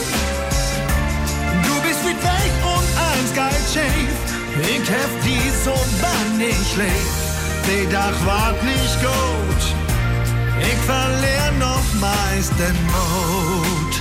Du 1.64 1.88
bist 1.88 2.00
wie 2.02 2.16
weg 2.16 2.52
und 2.64 2.88
eins 3.08 3.34
geil 3.34 3.60
schief. 3.72 4.30
Ich 4.62 4.90
hef 4.90 5.10
die 5.24 5.50
so 5.64 5.74
bannig 6.00 6.76
leef. 6.76 7.19
Die 7.70 7.86
Dach 7.86 8.26
wart 8.26 8.60
nicht 8.64 9.00
gut. 9.00 9.62
Ich 10.60 10.78
verlier 10.92 11.52
noch 11.60 11.86
meist 12.00 12.52
den 12.58 12.76
Mut. 12.86 13.94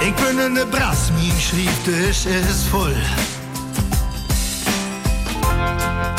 Ich 0.00 0.14
bin 0.14 0.38
in 0.38 0.54
de 0.54 0.64
Brass, 0.64 1.12
mein 1.18 1.38
Schriebtisch 1.38 2.24
ist 2.24 2.66
voll. 2.68 2.96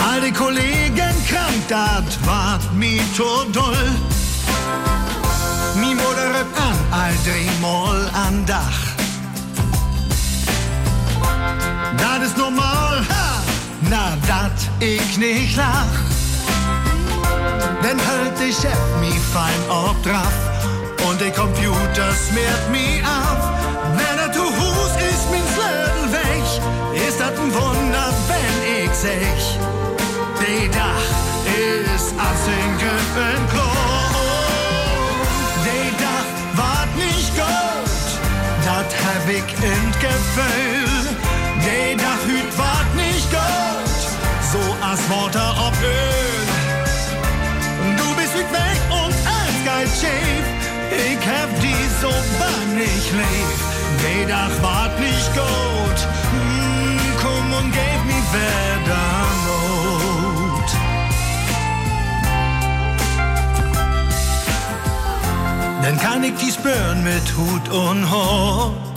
All 0.08 0.22
die 0.22 0.32
Kollegen 0.32 1.16
krank, 1.28 1.68
dat 1.68 2.10
wart 2.24 2.72
mi 2.76 3.02
to 3.18 3.46
doll. 3.52 3.90
Mi 5.80 5.94
rück 5.94 6.56
an, 6.70 6.78
all 6.92 7.16
dreimal 7.26 8.10
an 8.14 8.46
Dach. 8.46 8.95
Dat 11.98 12.22
ist 12.24 12.38
normal, 12.38 12.98
ha, 13.10 13.42
na 13.90 14.18
dat 14.28 14.60
ich 14.80 15.18
nicht 15.18 15.56
lach. 15.56 15.98
Denn 17.84 18.00
hält 18.00 18.38
die 18.40 18.54
Chef 18.54 18.84
mi 19.00 19.14
fein 19.34 19.62
ob 19.70 20.02
drauf 20.04 20.38
und 21.08 21.22
der 21.22 21.32
Computer 21.32 22.08
smiert 22.26 22.66
mi 22.72 23.02
ab. 23.04 23.42
Wenn 23.98 24.18
er 24.20 24.32
zu 24.32 24.44
Hus 24.44 24.92
ist, 25.10 25.26
min 25.32 25.46
Slödel 25.54 26.06
weg, 26.12 26.48
ist 27.08 27.20
dat 27.20 27.38
ein 27.38 27.54
Wunder, 27.54 28.08
wenn 28.30 28.56
ich 28.84 28.94
sech. 28.94 29.46
Die 30.42 30.70
Dach 30.70 31.08
ist 31.94 32.14
als 32.28 32.44
in 32.60 32.72
Klo. 33.52 33.72
Die 35.66 35.90
Dach 36.04 36.30
wart 36.60 36.92
nicht 36.96 37.32
gut, 37.36 38.08
dat 38.66 38.90
hab 39.04 39.30
ich 39.30 39.50
in 39.64 39.86
Die 41.66 41.98
Dach 41.98 42.24
hüt 42.28 42.58
wart 42.60 42.96
nicht 42.96 43.28
gut, 43.32 44.02
so 44.52 44.60
als 44.88 45.02
Water 45.10 45.50
ob 45.68 45.74
Öl. 45.82 46.46
Du 47.98 48.16
bist 48.16 48.34
wie 48.36 48.48
weg 48.54 48.80
und 48.92 49.16
alles 49.26 49.60
geil 49.66 49.88
schief. 49.88 50.46
Ich 50.92 51.28
hab 51.28 51.50
die 51.62 51.86
so 52.02 52.12
bannig 52.40 53.12
lieb. 53.12 53.58
Die 54.00 54.26
Dach 54.30 54.56
wart 54.62 55.00
nicht 55.00 55.34
gut. 55.34 56.00
Hm, 56.34 57.00
komm 57.20 57.54
und 57.54 57.72
gib 57.72 58.02
mir 58.06 58.26
wieder 58.36 59.08
Not. 59.48 60.70
Dann 65.84 65.98
kann 66.00 66.24
ich 66.24 66.36
die 66.36 66.52
spüren 66.52 67.04
mit 67.04 67.36
Hut 67.36 67.70
und 67.70 68.12
Haar. 68.12 68.95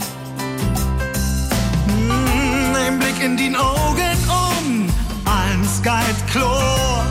In 3.20 3.36
die 3.36 3.52
Augen 3.56 4.16
um, 4.28 4.86
eins 5.24 5.82
geht 5.82 6.20
klar. 6.30 7.04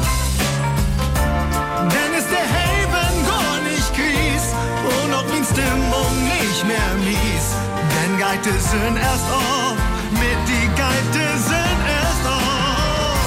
Denn 1.92 2.14
ist 2.18 2.30
der 2.32 2.48
Haven 2.56 3.16
gar 3.28 3.60
nicht 3.70 3.94
gries 3.94 4.46
und 4.88 5.14
auch 5.14 5.28
min 5.34 5.44
Stimmung 5.44 6.14
nicht 6.24 6.66
mehr 6.66 6.92
mies. 7.04 7.48
Denn 7.92 8.18
Geite 8.18 8.52
sind 8.52 8.96
erst 8.98 9.30
auf, 9.30 9.76
mit 10.14 10.40
die 10.48 10.68
Geite 10.80 11.26
sind 11.52 11.80
erst 12.00 12.26
auf. 12.26 13.20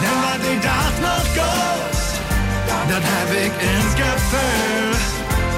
Denn 0.00 0.18
war 0.22 0.38
die 0.46 0.60
Dach 0.62 0.96
noch 1.02 1.26
gut, 1.34 1.92
das 2.88 3.02
hab 3.12 3.30
ich 3.34 3.52
ins 3.70 3.94
Gefühl. 3.96 4.94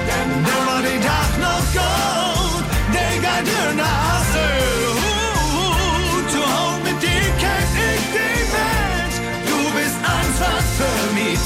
Denn 0.08 0.30
war 0.66 0.80
die 0.80 1.00
Dach 1.10 1.34
noch 1.46 1.66
gut, 1.76 2.64
der 2.94 3.12
Geite 3.20 3.76
nach 3.76 4.24
Öl. 4.34 4.63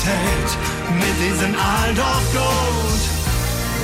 Held. 0.05 0.51
Mit 0.95 1.17
diesen 1.21 1.55
all 1.55 1.95
doch 1.95 2.23
gut. 2.33 3.03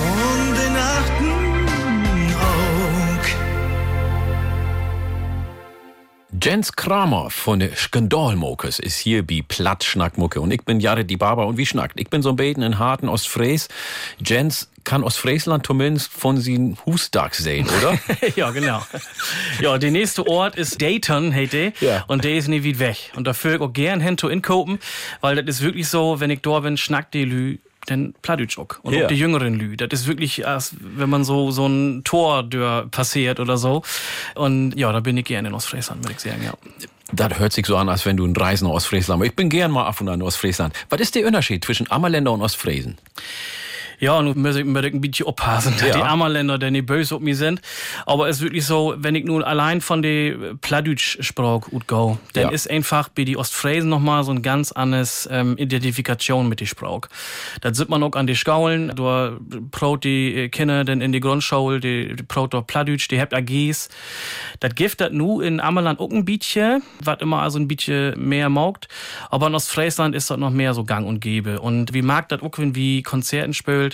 Und 0.01 0.55
den 0.57 0.77
achten 0.77 1.44
Jens 6.45 6.77
Kramer 6.77 7.31
von 7.31 7.59
der 7.59 7.75
Skandalmokes 7.75 8.79
ist 8.79 8.99
hier 8.99 9.27
bei 9.27 9.43
Plattschnackmucke 9.49 10.43
und 10.43 10.51
ich 10.51 10.63
bin 10.63 10.79
Jare 10.79 11.07
die 11.07 11.17
Barber 11.17 11.47
und 11.47 11.57
wie 11.57 11.65
schnackt. 11.65 11.99
Ich 11.99 12.11
bin 12.11 12.21
so 12.21 12.29
ein 12.29 12.37
Beten 12.37 12.61
in 12.61 12.79
Harten 12.79 13.09
Ostfries. 13.09 13.69
Jens 14.19 14.69
kann 14.85 15.03
Ostfriesland 15.03 15.67
zumindest 15.67 16.13
von 16.13 16.37
sin 16.37 16.77
Hustag 16.85 17.35
sehen, 17.35 17.67
oder? 17.79 17.99
ja, 18.37 18.51
genau. 18.51 18.83
Ja, 19.59 19.79
der 19.79 19.91
nächste 19.91 20.27
Ort 20.27 20.57
ist 20.57 20.83
Dayton, 20.83 21.33
hey 21.33 21.47
der. 21.47 21.73
Ja. 21.81 22.05
Und 22.09 22.25
der 22.25 22.35
ist 22.35 22.49
nie 22.49 22.63
weit 22.63 22.79
weg. 22.79 23.13
Und 23.17 23.27
da 23.27 23.33
fühl 23.33 23.55
ich 23.55 23.61
auch 23.63 23.73
gern 23.73 24.01
hin 24.01 24.19
zu 24.19 24.29
inkopen, 24.29 24.81
weil 25.23 25.43
das 25.43 25.57
ist 25.57 25.63
wirklich 25.63 25.89
so, 25.89 26.21
wenn 26.21 26.29
ich 26.29 26.43
da 26.43 26.61
bin, 26.61 26.77
schnackt 26.77 27.15
die 27.15 27.25
Lü 27.25 27.57
den 27.89 28.15
Pladütsch 28.23 28.59
auch. 28.59 28.69
Und 28.83 28.95
Ja. 28.95 29.05
auch 29.05 29.09
die 29.09 29.15
jüngeren 29.17 29.55
Lü. 29.55 29.77
Das 29.77 30.01
ist 30.01 30.07
wirklich, 30.07 30.47
als 30.47 30.75
wenn 30.81 31.11
man 31.11 31.25
so, 31.25 31.51
so 31.51 31.67
ein 31.67 32.03
Tor 32.05 32.45
passiert 32.91 33.41
oder 33.41 33.57
so. 33.57 33.83
Und 34.35 34.73
ja, 34.77 34.93
da 34.93 35.01
bin 35.01 35.17
ich 35.17 35.25
gerne 35.25 35.49
in 35.49 35.55
Ostfriesland, 35.55 36.03
würde 36.05 36.15
ich 36.15 36.21
sagen, 36.21 36.43
ja. 36.45 36.53
Das 37.13 37.39
hört 37.39 37.53
sich 37.53 37.67
so 37.67 37.77
an, 37.77 37.89
als 37.89 38.07
wenn 38.07 38.17
du 38.17 38.25
ein 38.25 38.35
Reisender 38.35 38.73
aus 38.75 38.87
Friesland 38.87 39.21
bist. 39.21 39.31
Ich 39.33 39.37
bin 39.37 39.49
gern 39.51 39.71
mal 39.71 39.87
ab 39.87 40.01
und 40.01 40.09
an 40.09 40.15
in 40.21 40.23
Ostfriesland. 40.23 40.75
Was 40.89 41.01
ist 41.01 41.15
der 41.15 41.27
Unterschied 41.27 41.65
zwischen 41.65 41.91
Ammerländer 41.91 42.33
und 42.33 42.41
Ostfriesen? 42.43 42.97
Ja, 44.05 44.21
nun 44.21 44.39
muss 44.39 44.55
ich, 44.57 44.67
ich 44.67 44.77
ein 44.95 45.01
bisschen 45.01 45.27
aufpassen, 45.27 45.73
Ja. 45.81 45.95
die 45.95 46.03
Ammerländer, 46.03 46.59
die 46.59 46.71
nicht 46.71 46.85
böse 46.85 47.15
auf 47.15 47.23
mich 47.23 47.39
sind. 47.39 47.63
Aber 48.05 48.29
es 48.29 48.37
ist 48.37 48.43
wirklich 48.43 48.67
so, 48.67 48.95
wenn 48.99 49.15
ich 49.15 49.25
nun 49.25 49.43
allein 49.43 49.81
von 49.81 50.03
der 50.03 50.35
Pladütsch-Sprache 50.61 51.71
gut 51.71 51.87
go, 51.87 52.19
dann 52.35 52.43
Ja. 52.45 52.51
ist 52.51 52.69
einfach 52.71 53.09
bei 53.09 53.25
die 53.25 53.39
Ostfriesen 53.39 53.89
nochmal 53.89 54.23
so 54.23 54.33
ein 54.33 54.43
ganz 54.43 54.73
anderes 54.73 55.27
ähm, 55.33 55.57
Identifikation 55.57 56.51
mit 56.51 56.61
die 56.61 56.67
Sprache. 56.67 57.09
Das 57.63 57.79
sieht 57.79 57.89
man 57.89 58.03
auch 58.03 58.13
an 58.13 58.27
die 58.27 58.37
Schaulen, 58.37 58.93
da 58.95 59.39
brot 59.71 60.05
die 60.05 60.35
äh, 60.35 60.49
Kinder 60.51 60.85
dann 60.85 61.01
in 61.01 61.13
die 61.13 61.21
Grundschule, 61.21 61.81
die, 61.81 62.15
die 62.15 62.23
brot 62.25 62.53
doch 62.53 62.67
Pladütsch, 62.67 63.09
die 63.09 63.19
habt 63.19 63.33
AGs. 63.33 63.89
Das 64.61 64.75
gibt 64.75 65.01
das 65.01 65.13
nu 65.13 65.41
in 65.41 65.61
Ammerland 65.61 65.99
auch 65.99 66.11
ein 66.11 66.27
bisschen, 66.27 66.83
was 67.03 67.23
immer 67.23 67.41
also 67.41 67.59
ein 67.59 67.69
bisschen 67.69 68.13
mehr 68.29 68.51
maugt. 68.51 68.87
Aber 69.31 69.47
in 69.47 69.55
Ostfriesland 69.55 70.15
ist 70.15 70.29
das 70.31 70.37
noch 70.37 70.51
mehr 70.51 70.75
so 70.75 70.85
gang 70.85 71.07
und 71.07 71.21
gäbe. 71.21 71.59
Und 71.61 71.95
wie 71.95 72.03
mag 72.03 72.29
das 72.29 72.43
auch, 72.43 72.59
wenn 72.59 72.75
wie 72.75 73.03
Konzerten 73.03 73.55
spielt, 73.55 73.94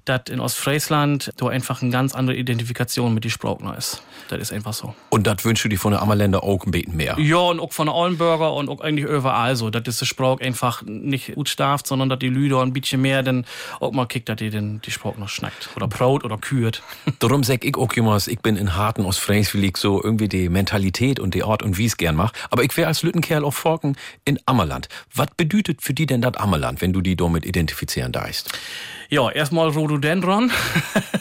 dass 0.05 0.21
in 0.29 0.39
Ostfriesland 0.39 1.31
da 1.37 1.47
einfach 1.47 1.81
eine 1.81 1.91
ganz 1.91 2.15
andere 2.15 2.35
Identifikation 2.35 3.13
mit 3.13 3.23
die 3.23 3.29
Sprache 3.29 3.63
noch 3.63 3.77
ist. 3.77 4.01
Das 4.29 4.39
ist 4.39 4.51
einfach 4.51 4.73
so. 4.73 4.95
Und 5.09 5.27
das 5.27 5.43
wünschst 5.45 5.65
du 5.65 5.69
dir 5.69 5.77
von 5.77 5.91
der 5.91 6.01
Ammerländer 6.01 6.43
auch 6.43 6.65
ein 6.65 6.71
bisschen 6.71 6.95
mehr. 6.95 7.17
Ja, 7.19 7.37
und 7.37 7.59
auch 7.59 7.73
von 7.73 7.87
der 7.87 7.95
Ollenburger 7.95 8.53
und 8.53 8.69
auch 8.69 8.81
eigentlich 8.81 9.05
überall 9.05 9.55
so. 9.55 9.69
Das 9.69 9.87
ist 9.87 10.01
die 10.01 10.05
Sprache 10.05 10.43
einfach 10.43 10.83
nicht 10.83 11.35
gut 11.35 11.49
starft, 11.49 11.87
sondern 11.87 12.09
dass 12.09 12.19
die 12.19 12.29
Lüder 12.29 12.61
ein 12.61 12.73
bisschen 12.73 13.01
mehr 13.01 13.23
dann 13.23 13.45
auch 13.79 13.91
mal 13.91 14.05
kickt, 14.05 14.29
dass 14.29 14.37
die 14.37 14.49
den, 14.49 14.81
die 14.81 14.91
Sprache 14.91 15.19
noch 15.19 15.29
schnackt. 15.29 15.69
Oder 15.75 15.87
braut 15.87 16.23
oder 16.23 16.37
kürt. 16.37 16.81
Darum 17.19 17.43
sag 17.43 17.65
ich 17.65 17.77
auch 17.77 17.93
jemals, 17.93 18.27
ich 18.27 18.39
bin 18.39 18.55
in 18.57 18.75
Harten 18.75 19.11
Fräs, 19.11 19.53
weil 19.53 19.63
ich 19.65 19.77
so 19.77 20.01
irgendwie 20.03 20.27
die 20.27 20.49
Mentalität 20.49 21.19
und 21.19 21.33
die 21.33 21.43
Ort 21.43 21.63
und 21.63 21.77
Wies 21.77 21.97
gern 21.97 22.15
mach. 22.15 22.33
Aber 22.49 22.63
ich 22.63 22.75
wär 22.77 22.87
als 22.87 23.03
Lüttenkerl 23.03 23.43
auf 23.43 23.55
Forken 23.55 23.95
in 24.25 24.39
Ammerland. 24.45 24.87
Was 25.13 25.27
bedeutet 25.35 25.81
für 25.81 25.93
die 25.93 26.05
denn 26.05 26.21
das 26.21 26.35
Ammerland, 26.35 26.81
wenn 26.81 26.93
du 26.93 27.01
die 27.01 27.15
damit 27.15 27.45
identifizieren 27.45 28.11
darfst? 28.11 28.51
Ja, 29.09 29.29
erstmal 29.29 29.75
Rhododendron. 29.91 30.51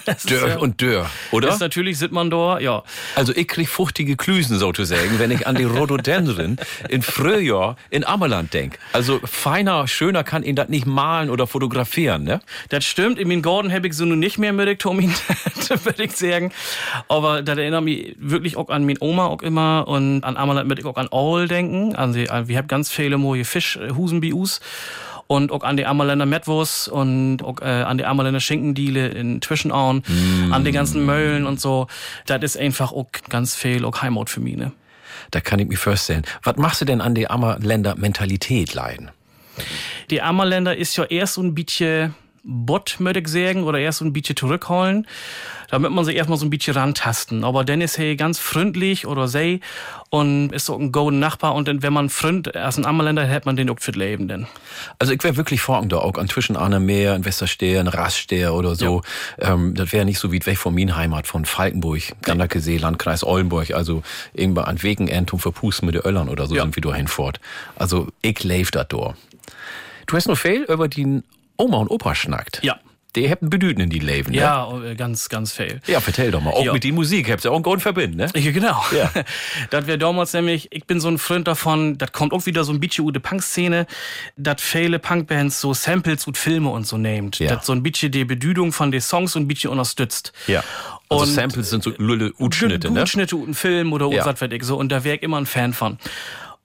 Das 0.07 0.23
Dörr 0.25 0.49
ja- 0.49 0.59
und 0.59 0.81
Dörr, 0.81 1.09
oder? 1.31 1.51
Ist 1.51 1.61
natürlich, 1.61 1.99
sieht 1.99 2.11
man 2.11 2.31
da, 2.31 2.59
ja. 2.59 2.83
Also 3.15 3.33
ich 3.37 3.47
krieg 3.47 3.69
fruchtige 3.69 4.17
Klüsen 4.17 4.59
sozusagen, 4.59 5.19
wenn 5.19 5.31
ich 5.31 5.47
an 5.47 5.55
die 5.55 5.65
Rhododendron 5.65 6.57
in 6.89 7.03
Frühjahr 7.03 7.77
in 7.91 8.05
Ammerland 8.05 8.53
denk. 8.53 8.79
Also 8.93 9.21
feiner, 9.23 9.87
schöner 9.87 10.25
kann 10.25 10.43
ihn 10.43 10.57
das 10.57 10.69
nicht 10.69 10.87
malen 10.87 11.31
oder 11.31 11.47
fotografieren, 11.47 12.25
ne? 12.25 12.41
Das 12.71 12.85
stimmt, 12.87 13.19
in 13.19 13.29
meinen 13.29 13.43
Garten 13.43 13.71
habe 13.73 13.87
ich 13.87 13.95
so 13.95 14.05
nun 14.05 14.19
nicht 14.19 14.39
mehr 14.39 14.53
mit 14.53 14.81
Tomin, 14.81 15.13
würde 15.85 16.03
ich 16.03 16.17
sagen. 16.17 16.51
Aber 17.09 17.43
das 17.43 17.59
erinnert 17.59 17.85
mich 17.85 18.17
wirklich 18.19 18.57
auch 18.57 18.71
an 18.71 18.87
meine 18.87 18.99
Oma 19.01 19.27
auch 19.27 19.43
immer 19.43 19.87
und 19.87 20.25
an 20.25 20.37
Ammerland 20.37 20.69
mit 20.69 20.79
ich 20.79 20.87
auch 20.87 20.97
an 20.97 21.09
Aul 21.13 21.47
denken. 21.47 21.91
Die, 22.15 22.31
an, 22.31 22.49
wir 22.49 22.57
haben 22.57 22.69
ganz 22.69 22.91
viele 22.91 23.19
neue 23.19 23.45
Fischhusen 23.45 24.21
bei 24.21 24.33
uns. 24.33 24.61
Und 25.31 25.53
auch 25.53 25.63
an 25.63 25.77
die 25.77 25.87
Ammerländer 25.87 26.27
Metwurst 26.27 26.89
und 26.89 27.45
auch 27.45 27.61
äh, 27.63 27.67
an 27.67 27.99
die 27.99 28.05
Ammerländer 28.05 28.41
Schinkendiele 28.41 29.07
in 29.11 29.41
Zwischenauen, 29.41 30.03
Mm. 30.09 30.53
an 30.53 30.65
die 30.65 30.73
ganzen 30.73 31.07
Möllen 31.07 31.47
und 31.47 31.61
so. 31.61 31.87
Das 32.27 32.43
ist 32.43 32.57
einfach 32.57 32.91
auch 32.91 33.07
ganz 33.29 33.55
viel 33.55 33.85
auch 33.85 34.03
Heimat 34.03 34.29
für 34.29 34.41
mich, 34.41 34.57
ne? 34.57 34.73
Da 35.31 35.41
kann 35.41 35.61
ich 35.61 35.69
mir 35.69 35.77
vorstellen. 35.77 36.25
Was 36.43 36.57
machst 36.57 36.81
du 36.81 36.85
denn 36.85 37.01
an 37.01 37.15
die 37.15 37.31
Ammerländer 37.31 37.95
Mentalität 37.95 38.75
leiden? 38.75 39.13
Die 40.11 40.21
Ammerländer 40.21 40.77
ist 40.77 40.97
ja 40.97 41.05
erst 41.05 41.35
so 41.35 41.43
ein 41.43 41.55
bisschen 41.55 42.13
Bot, 42.43 42.97
möchte 42.99 43.21
ich 43.21 43.29
sagen, 43.29 43.65
oder 43.65 43.79
erst 43.79 43.99
so 43.99 44.05
ein 44.05 44.13
bisschen 44.13 44.37
zurückholen, 44.37 45.07
damit 45.71 45.93
man 45.93 46.05
sich 46.05 46.17
erstmal 46.17 46.39
so 46.39 46.47
ein 46.47 46.51
bisschen 46.51 46.75
rantasten. 46.75 47.45
Aber 47.45 47.65
dann 47.65 47.81
ist 47.81 47.99
er 47.99 48.17
ganz 48.17 48.39
freundlich 48.39 49.07
oder 49.07 49.29
sei 49.29 49.61
und 50.09 50.53
ist 50.53 50.67
so 50.67 50.77
ein 50.77 50.91
golden 50.91 51.21
Nachbar 51.21 51.55
und 51.55 51.69
wenn 51.83 51.93
man 51.93 52.09
Freund 52.09 52.57
als 52.57 52.79
ein 52.79 52.87
Ammerländer 52.87 53.25
hätte 53.25 53.47
man 53.47 53.57
den 53.57 53.71
auch 53.71 53.79
für 53.79 53.93
das 53.93 53.99
Leben 53.99 54.27
denn. 54.27 54.47
Also 54.99 55.13
ich 55.13 55.23
wäre 55.23 55.37
wirklich 55.37 55.61
folgender, 55.61 56.03
auch 56.03 56.15
an 56.15 56.29
zwischen 56.29 56.57
Arne 56.57 56.81
Meer, 56.81 57.15
in 57.15 57.25
Westersteer, 57.25 57.81
in 57.81 57.89
Raststeer 57.89 58.55
oder 58.55 58.75
so. 58.75 59.03
Ähm, 59.39 59.75
das 59.75 59.93
wäre 59.93 60.05
nicht 60.05 60.19
so 60.19 60.33
weit 60.33 60.47
weg 60.47 60.59
von 60.59 60.75
min 60.75 60.97
Heimat, 60.97 61.27
von 61.27 61.45
Falkenburg, 61.45 62.03
Ganderkesee, 62.23 62.79
Landkreis 62.79 63.23
Oldenburg, 63.23 63.73
also 63.73 64.03
irgendwo 64.33 64.63
an 64.63 64.83
Wegenend 64.83 65.33
und 65.33 65.39
verpusten 65.39 65.87
mit 65.87 65.95
den 65.95 66.03
Öllern 66.03 66.29
oder 66.29 66.47
so 66.47 66.55
sind 66.55 66.75
wir 66.75 66.83
dahin 66.83 67.07
fort. 67.07 67.41
Also 67.77 68.09
ich 68.23 68.41
dat 68.71 68.93
door. 68.93 69.15
Du 70.07 70.17
hast 70.17 70.27
noch 70.27 70.37
viel 70.37 70.63
über 70.65 70.89
die 70.89 71.23
Oma 71.61 71.79
und 71.79 71.89
Opa 71.91 72.15
schnackt. 72.15 72.61
Ja. 72.63 72.79
Die 73.17 73.29
hätten 73.29 73.51
Bedüten 73.51 73.81
in 73.83 73.91
die 73.91 73.99
Leben, 73.99 74.31
ne? 74.31 74.37
Ja, 74.39 74.73
äh, 74.85 74.95
ganz, 74.95 75.29
ganz 75.29 75.51
viel. 75.53 75.81
Ja, 75.89 75.99
vertell 75.99 76.31
doch 76.31 76.41
mal. 76.41 76.53
Auch 76.53 76.65
Ja. 76.65 76.73
mit 76.73 76.85
die 76.85 76.93
Musik 76.93 77.29
habt 77.29 77.45
ihr 77.45 77.51
auch 77.51 77.57
einen 77.57 77.65
Grund 77.65 77.83
verbinden, 77.83 78.19
ne? 78.19 78.29
Ja, 78.37 78.53
genau. 78.53 78.81
Ja. 78.97 79.11
das 79.71 79.89
wäre 79.89 79.99
damals 79.99 80.33
nämlich, 80.33 80.69
ich 80.71 80.85
bin 80.87 81.01
so 81.01 81.09
ein 81.09 81.19
Freund 81.19 81.49
davon, 81.49 81.99
das 81.99 82.13
kommt 82.13 82.33
auch 82.33 82.47
wieder 82.47 82.63
so 82.63 82.73
ein 82.73 82.79
bisschen 82.79 83.05
u 83.05 83.11
de 83.11 83.21
Punk-Szene, 83.21 83.89
dass 84.37 84.63
viele 84.63 85.01
Punkbands 85.01 85.61
so 85.61 85.75
Samples 85.75 86.25
und 86.29 86.39
Filme 86.39 86.71
und 86.71 86.87
so 86.87 86.99
nehmt. 86.99 87.41
Ja. 87.41 87.57
Das 87.57 87.67
so 87.67 87.73
ein 87.73 87.83
bisschen 87.83 88.13
die 88.13 88.25
Bedüdung 88.25 88.73
von 88.73 88.93
den 88.93 89.01
Songs 89.01 89.33
so 89.33 89.41
ein 89.41 89.49
bisschen 89.49 89.71
unterstützt. 89.71 90.33
Ja. 90.47 90.63
Also 91.09 91.25
Und- 91.25 91.31
Samples 91.31 91.69
sind 91.71 91.83
so 91.83 91.93
lulle 91.97 92.33
Utschnitte, 92.39 92.93
ne? 92.93 93.03
Utschnitte, 93.03 93.35
und 93.35 93.55
Film 93.55 93.93
oder 93.93 94.07
Ja. 94.07 94.19
ja. 94.19 94.27
was 94.27 94.41
weiß 94.41 94.53
ich 94.53 94.63
so. 94.63 94.77
Und 94.77 94.93
da 94.93 95.03
wäre 95.03 95.17
ich 95.17 95.23
immer 95.25 95.39
ein 95.39 95.47
Fan 95.47 95.73
von. 95.73 95.99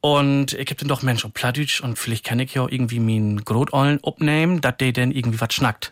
Und 0.06 0.54
ich 0.54 0.70
hab 0.70 0.78
dann 0.78 0.88
doch 0.88 1.02
Mensch, 1.02 1.26
Plattdeutsch 1.34 1.82
und 1.82 1.98
vielleicht 1.98 2.24
kann 2.24 2.38
ich 2.38 2.54
ja 2.54 2.68
irgendwie 2.70 3.00
meinen 3.00 3.44
Grotollen 3.44 4.00
abnehmen, 4.04 4.62
dass 4.62 4.78
der 4.78 4.92
denn 4.92 5.10
irgendwie 5.10 5.42
was 5.42 5.52
schnackt. 5.52 5.92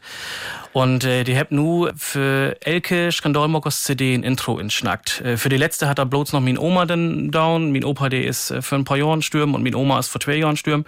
Und 0.71 1.03
äh, 1.03 1.23
die 1.23 1.35
hab 1.35 1.51
nu 1.51 1.89
für 1.95 2.55
Elke 2.61 3.11
Skandalmokos 3.11 3.81
CD 3.81 4.13
ein 4.13 4.21
Intro 4.21 4.59
entschnackt. 4.59 5.21
Äh, 5.21 5.37
für 5.37 5.49
die 5.49 5.57
letzte 5.57 5.89
hat 5.89 5.97
er 5.97 6.05
bloß 6.05 6.31
noch 6.31 6.41
mein 6.41 6.59
Oma 6.59 6.85
dann 6.85 7.31
down. 7.31 7.71
Mein 7.71 7.83
Opa, 7.83 8.09
der 8.09 8.25
ist 8.25 8.51
äh, 8.51 8.61
für 8.61 8.75
ein 8.75 8.83
paar 8.83 8.97
Jahren 8.97 9.23
stürm 9.23 9.55
und 9.55 9.63
mein 9.63 9.73
Oma 9.73 9.97
ist 9.97 10.09
vor 10.09 10.21
zwei 10.21 10.35
Jahren 10.35 10.57
stürm. 10.57 10.85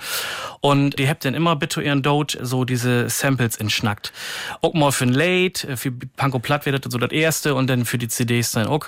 Und 0.62 1.00
die 1.00 1.10
habt 1.10 1.26
dann 1.26 1.34
immer 1.34 1.56
bitte 1.56 1.82
ihren 1.82 2.04
Dote 2.04 2.46
so 2.46 2.64
diese 2.64 3.10
Samples 3.10 3.58
entschnackt. 3.58 4.14
Auch 4.62 4.76
mal 4.76 4.92
für 4.92 5.06
ein 5.06 5.14
Late, 5.14 5.68
äh, 5.68 5.78
für 5.78 5.92
Panko 5.92 6.38
Platt 6.38 6.68
wäre 6.68 6.80
das 6.80 6.92
so 6.92 7.00
das 7.00 7.12
erste 7.12 7.56
und 7.56 7.72
dann 7.72 7.86
für 7.86 7.98
die 7.98 8.08
CDs 8.08 8.52
dann 8.52 8.68
auch. 8.68 8.88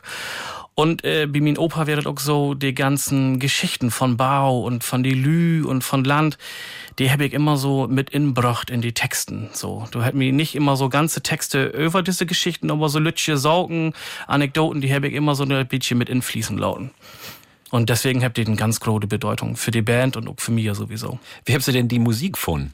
Und 0.80 1.04
äh, 1.04 1.26
bei 1.26 1.42
mein 1.42 1.58
Opa 1.58 1.88
wäre 1.88 2.08
auch 2.08 2.20
so 2.20 2.54
die 2.54 2.76
ganzen 2.76 3.40
Geschichten 3.40 3.90
von 3.90 4.16
Bau 4.16 4.62
und 4.62 4.84
von 4.84 5.02
die 5.02 5.16
Lü 5.16 5.64
und 5.66 5.84
von 5.84 6.04
Land, 6.04 6.38
die 7.00 7.10
habe 7.10 7.26
ich 7.26 7.34
immer 7.34 7.58
so 7.58 7.88
mit 7.88 8.12
inbracht 8.12 8.70
in 8.70 8.82
die 8.82 8.94
Texten. 8.94 9.50
So, 9.54 9.88
du 9.90 10.04
hätt 10.04 10.14
mir 10.14 10.32
nicht 10.32 10.54
immer 10.54 10.76
so 10.76 10.88
ganze 10.88 11.24
Texte 11.24 11.66
über 11.66 12.04
diese 12.04 12.28
Geschichten, 12.28 12.70
aber 12.70 12.90
so 12.90 13.00
lütche 13.00 13.38
Saugen, 13.38 13.94
Anekdoten, 14.28 14.80
die 14.80 14.94
habe 14.94 15.08
ich 15.08 15.16
immer 15.16 15.34
so 15.34 15.46
ein 15.46 15.68
bisschen 15.68 15.98
mit 15.98 16.10
infließen 16.10 16.60
lauten. 16.60 16.92
Und 17.72 17.90
deswegen 17.90 18.24
habt 18.24 18.38
ihr 18.38 18.46
eine 18.46 18.56
ganz 18.56 18.80
große 18.80 19.08
Bedeutung 19.08 19.56
für 19.56 19.72
die 19.72 19.82
Band 19.82 20.16
und 20.16 20.28
auch 20.28 20.36
für 20.38 20.52
mich 20.52 20.72
sowieso. 20.76 21.18
Wie 21.46 21.56
habt 21.56 21.66
ihr 21.66 21.74
denn 21.74 21.88
die 21.88 21.98
Musik 21.98 22.34
gefunden? 22.34 22.74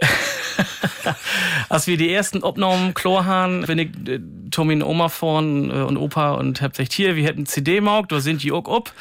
Als 1.68 1.86
wir 1.86 1.96
die 1.96 2.12
ersten 2.12 2.42
Aufnahmen 2.42 2.94
Chlorhahn, 2.94 3.62
bin 3.62 3.78
ich 3.78 3.90
äh, 4.08 4.20
und 4.60 4.82
Oma 4.82 5.08
vorn 5.08 5.70
äh, 5.70 5.74
und 5.82 5.96
Opa 5.96 6.32
und 6.32 6.60
hab 6.60 6.72
gesagt, 6.72 6.92
hier, 6.92 7.16
wir 7.16 7.24
hätten 7.24 7.46
CD 7.46 7.80
mauk, 7.80 8.08
da 8.08 8.20
sind 8.20 8.42
die 8.42 8.52
auch 8.52 8.66
up. 8.68 8.92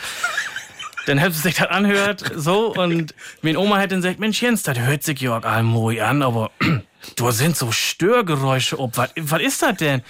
Dann 1.07 1.21
habt 1.21 1.31
ihr 1.31 1.41
sich 1.41 1.55
das 1.55 1.67
anhört, 1.67 2.31
so, 2.35 2.73
und 2.75 3.15
mein 3.41 3.55
Oma 3.55 3.77
hat 3.77 3.91
dann 3.91 4.01
gesagt, 4.01 4.19
Mensch 4.19 4.41
Jens, 4.41 4.63
das 4.63 4.77
hört 4.77 5.03
sich 5.03 5.27
auch 5.29 5.43
allmooi 5.43 6.01
an, 6.01 6.21
aber 6.21 6.51
da 7.15 7.31
sind 7.31 7.55
so 7.55 7.71
Störgeräusche 7.71 8.77
ob. 8.77 8.97
Was, 8.97 9.11
was 9.15 9.41
ist 9.41 9.61
das 9.61 9.77
denn? 9.77 10.01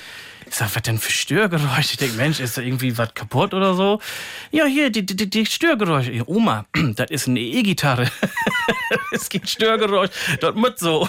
Ich 0.49 0.55
sag, 0.55 0.75
was 0.75 0.81
denn 0.81 0.97
für 0.97 1.11
Störgeräusche? 1.11 1.91
Ich 1.91 1.97
denk, 1.97 2.15
Mensch, 2.15 2.39
ist 2.39 2.57
da 2.57 2.61
irgendwie 2.61 2.97
was 2.97 3.13
kaputt 3.13 3.53
oder 3.53 3.75
so? 3.75 3.99
Ja, 4.51 4.65
hier, 4.65 4.89
die, 4.89 5.05
die, 5.05 5.29
die 5.29 5.45
Störgeräusche. 5.45 6.23
Oma, 6.25 6.65
das 6.95 7.11
ist 7.11 7.27
eine 7.27 7.41
E-Gitarre. 7.41 8.09
es 9.11 9.29
gibt 9.29 9.49
Störgeräusche. 9.49 10.11
Das 10.39 10.55
mit 10.55 10.79
so. 10.79 11.07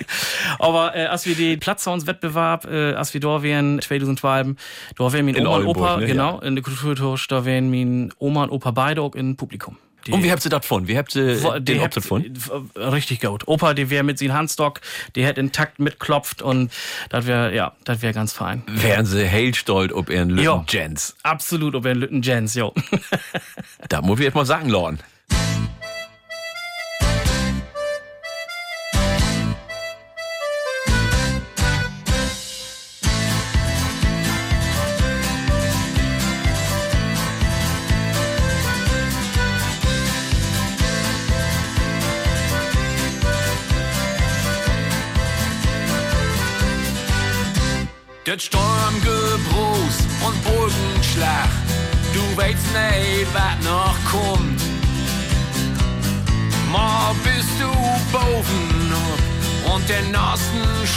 Aber 0.58 0.94
äh, 0.96 1.06
als 1.06 1.26
wir 1.26 1.34
den 1.34 1.58
Platzsounds-Wettbewerb, 1.60 2.64
äh, 2.66 2.92
als 2.94 3.14
wir 3.14 3.20
da 3.20 3.42
wären, 3.42 3.80
2012, 3.80 4.56
da 4.96 5.12
wären 5.12 5.24
mein 5.26 5.34
In 5.34 5.46
Oma 5.46 5.56
und 5.58 5.66
Opa, 5.66 5.96
ne? 5.98 6.06
genau, 6.06 6.40
in 6.40 6.54
der 6.56 6.64
Kulturtausch, 6.64 7.26
da 7.28 7.44
wären 7.44 7.70
mein 7.70 8.12
Oma 8.18 8.44
und 8.44 8.50
Opa 8.50 8.70
beide 8.70 9.02
auch 9.02 9.14
im 9.14 9.36
Publikum. 9.36 9.76
Die- 10.06 10.12
Und 10.12 10.22
wie 10.22 10.30
habt 10.30 10.44
ihr 10.44 10.50
das 10.50 10.60
gefunden? 10.60 10.86
Wie 10.86 10.96
habt 10.96 11.16
ihr 11.16 11.34
den 11.34 11.64
die 11.64 11.80
habt- 11.80 11.94
gefunden? 11.94 12.32
äh, 12.76 12.80
Richtig 12.80 13.20
gut. 13.22 13.48
Opa, 13.48 13.74
die 13.74 13.90
wär 13.90 14.04
mit 14.04 14.20
seinem 14.20 14.34
Handstock, 14.34 14.80
die 15.16 15.24
hätte 15.24 15.40
intakt 15.40 15.80
mitklopft 15.80 16.42
und 16.42 16.70
das 17.08 17.26
wär, 17.26 17.52
ja, 17.52 17.72
das 17.82 18.02
wär 18.02 18.12
ganz 18.12 18.32
fein. 18.32 18.62
Wären 18.68 19.04
sie 19.04 19.24
hellstolz 19.26 19.92
ob 19.92 20.08
ihren 20.08 20.30
Lütten 20.30 20.44
Ja. 20.44 20.64
Jens. 20.68 21.16
Absolut, 21.24 21.74
ob 21.74 21.86
er 21.86 21.90
ein 21.92 21.98
Lütten 21.98 22.22
Jens, 22.22 22.54
jo. 22.54 22.72
Da 23.88 24.00
muss 24.00 24.20
ich 24.20 24.24
jetzt 24.26 24.34
mal 24.34 24.46
sagen, 24.46 24.68
Lorn. 24.68 25.00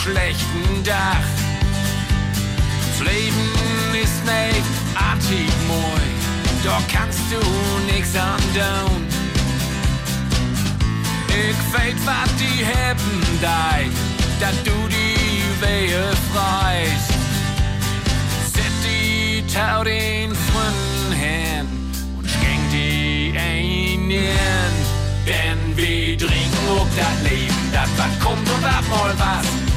Schlechten 0.02 0.82
Dach. 0.84 1.28
Das 2.88 3.06
Leben 3.06 3.48
ist 4.02 4.24
nicht 4.24 4.70
artig 4.94 5.50
moi, 5.68 6.00
da 6.64 6.80
kannst 6.92 7.20
du 7.30 7.40
nix 7.92 8.14
andauern. 8.16 9.06
Ich 11.28 11.78
weet 11.78 12.06
wat 12.06 12.30
die 12.38 12.64
hebben 12.64 13.22
deit, 13.40 13.92
dat 14.40 14.54
du 14.64 14.88
die 14.88 15.42
Wehe 15.60 16.04
freist. 16.32 17.12
Set 18.52 18.76
die 18.84 19.44
Tau 19.46 19.84
den 19.84 20.34
Fründen 20.34 21.12
hin 21.12 21.66
und 22.18 22.28
schenk 22.28 22.70
die 22.72 23.34
ein 23.36 24.10
in. 24.10 24.74
Denn 25.26 25.76
wir 25.76 26.18
trinken 26.18 26.66
ob 26.76 26.88
das 26.96 27.30
Leben, 27.30 27.72
das 27.72 27.88
was 27.96 28.24
kommt 28.24 28.48
und 28.48 28.64
ab 28.64 28.84
mal 28.90 29.14
was. 29.18 29.69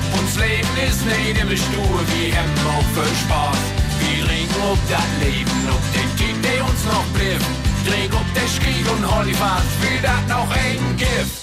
Leben 0.44 0.76
ist 0.90 1.06
nicht 1.06 1.42
immer 1.42 1.56
stur, 1.56 2.00
wir 2.14 2.36
haben 2.36 2.54
auch 2.68 2.88
viel 2.96 3.16
Spaß. 3.24 3.62
Wir 4.00 4.26
trinken 4.26 4.62
ob 4.72 4.80
das 4.90 5.10
Leben, 5.24 5.70
ob 5.70 5.84
der 5.94 6.08
Typ, 6.18 6.44
der 6.44 6.66
uns 6.66 6.84
noch 6.86 7.08
blieb. 7.16 7.40
Trink 7.88 8.14
ob 8.14 8.28
der 8.34 8.50
Krieg 8.62 8.86
und 8.92 9.04
Hollywood, 9.16 9.68
will 9.82 10.02
das 10.02 10.28
noch 10.28 10.50
ein 10.52 10.98
Gift. 10.98 11.43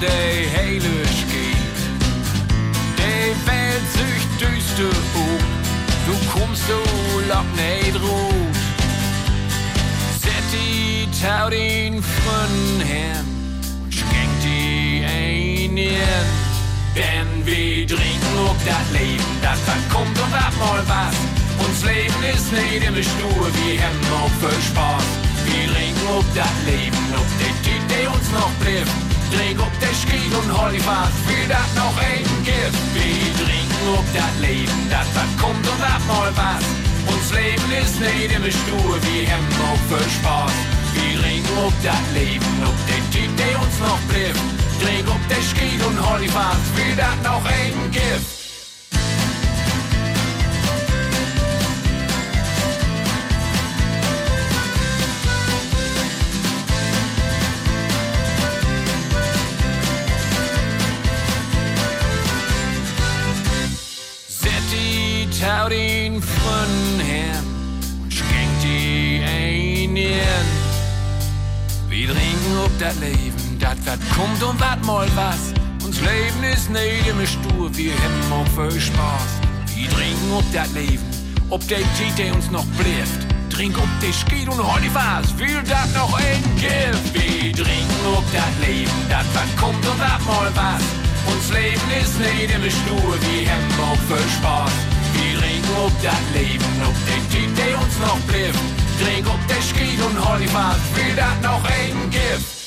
Der 0.00 0.58
Heilisch 0.58 1.20
geht? 1.30 1.78
Die 2.98 3.34
Welt 3.46 3.86
sich 3.92 4.22
düster 4.38 4.96
um, 5.14 5.38
du 6.06 6.14
kommst 6.32 6.66
so 6.66 6.80
lock 7.28 7.48
nicht 7.54 7.96
ruht. 8.02 8.56
Set 10.20 10.48
die 10.52 11.08
Tau 11.20 11.50
den 11.50 12.02
Fründen 12.02 12.80
hin 12.80 13.24
und 13.82 13.94
schenk 13.94 14.32
die 14.42 15.04
ein 15.04 15.76
in. 15.76 16.50
Denn 16.96 17.46
wir 17.46 17.86
trinken 17.86 18.36
ob 18.48 18.56
das 18.64 18.86
Leben, 18.92 19.32
das 19.42 19.58
was 19.66 19.94
kommt 19.94 20.18
und 20.18 20.34
ab 20.34 20.52
mal 20.58 20.82
was. 20.86 21.16
Uns 21.66 21.84
Leben 21.84 22.22
ist 22.34 22.50
nicht 22.52 22.84
immer 22.88 23.02
stur, 23.02 23.46
wir 23.60 23.82
haben 23.82 24.00
auch 24.16 24.32
viel 24.40 24.62
Spaß. 24.62 25.04
Wir 25.44 25.72
trinken 25.72 26.06
ob 26.16 26.24
das 26.34 26.56
Leben, 26.66 26.98
ob 27.14 27.28
Typ, 27.64 27.88
der 27.88 28.12
uns 28.12 28.30
noch 28.32 28.50
trifft. 28.64 29.09
Trink 29.32 29.60
ob 29.60 29.74
der 29.80 29.94
Skied 29.94 30.32
und 30.34 30.50
hol 30.50 30.72
für 30.74 31.44
das 31.48 31.68
noch 31.74 31.96
ein 31.98 32.24
Gift. 32.44 32.82
Wir 32.94 33.30
trinken 33.38 33.86
ob 33.94 34.06
das 34.14 34.34
Leben, 34.40 34.80
das 34.90 35.06
was 35.14 35.30
kommt 35.42 35.66
und 35.66 35.82
ab 35.82 36.02
mal 36.06 36.30
was. 36.34 36.64
Uns 37.12 37.32
Leben 37.32 37.70
ist 37.82 38.00
nicht 38.00 38.32
immer 38.34 38.50
stur, 38.50 38.94
wir 39.06 39.24
haben 39.30 39.50
auch 39.66 39.82
viel 39.88 40.10
Spaß. 40.18 40.56
Wir 40.94 41.20
trinken 41.20 41.56
ob 41.66 41.74
das 41.82 42.04
Leben, 42.14 42.52
ob 42.64 42.78
der 42.90 43.02
Typ, 43.14 43.30
der 43.36 43.54
uns 43.60 43.76
noch 43.78 44.00
trifft. 44.10 44.46
Trink 44.82 45.06
ob 45.08 45.22
der 45.28 45.42
Skied 45.42 45.80
und 45.86 45.98
hol 46.00 46.20
für 46.74 46.96
das 46.96 47.16
noch 47.22 47.44
ein 47.44 47.90
Gift. 47.92 48.39
Das 72.80 72.98
Leben, 72.98 73.58
das 73.58 73.76
wat 73.84 74.00
kommt 74.16 74.42
und 74.42 74.58
wat 74.58 74.82
mal 74.86 75.06
was. 75.14 75.52
Uns 75.84 76.00
Leben 76.00 76.42
ist 76.50 76.70
nicht 76.70 77.06
immer 77.06 77.26
stur, 77.26 77.68
wir 77.76 77.92
haben 77.92 78.32
auch 78.32 78.48
viel 78.56 78.80
Spaß. 78.80 79.30
Wir 79.74 79.88
trinken 79.90 80.32
ob 80.32 80.44
das 80.52 80.72
Leben, 80.72 81.04
ob 81.50 81.60
der 81.68 81.84
Tiet, 81.96 82.16
der 82.16 82.34
uns 82.34 82.50
noch 82.50 82.64
blifft. 82.80 83.20
Trink 83.50 83.76
ob 83.76 83.88
der 84.00 84.12
Skied 84.12 84.48
und 84.48 84.58
hol 84.58 84.80
die 84.80 84.94
was, 84.94 85.36
will 85.36 85.62
dat 85.68 85.92
noch 85.94 86.14
ein 86.14 86.42
Gift. 86.56 87.12
Wir 87.12 87.52
trinken 87.52 88.02
ob 88.16 88.24
das 88.32 88.54
Leben, 88.66 88.98
das 89.10 89.26
wat 89.34 89.52
kommt 89.60 89.84
und 89.84 90.00
wat 90.00 90.24
mal 90.24 90.50
was. 90.54 90.84
Uns 91.28 91.52
Leben 91.52 91.90
ist 92.00 92.18
nicht 92.18 92.48
immer 92.48 92.70
stur, 92.70 93.12
wir 93.12 93.44
haben 93.50 93.76
auch 93.84 94.02
viel 94.08 94.28
Spaß. 94.40 94.72
Wir 95.12 95.38
trinken 95.38 95.76
ob 95.84 95.92
das 96.00 96.24
Leben, 96.32 96.72
ob 96.88 96.96
der 97.04 97.22
Typ, 97.28 97.50
der 97.56 97.76
uns 97.76 97.96
noch 98.00 98.20
blifft. 98.24 98.64
Trink 99.02 99.26
ob 99.28 99.42
der 99.48 99.60
Skied 99.60 100.00
und 100.00 100.16
hol 100.16 100.38
die 100.38 100.54
was, 100.54 100.80
will 100.96 101.14
dat 101.14 101.42
noch 101.42 101.64
ein 101.64 102.08
Gift. 102.08 102.59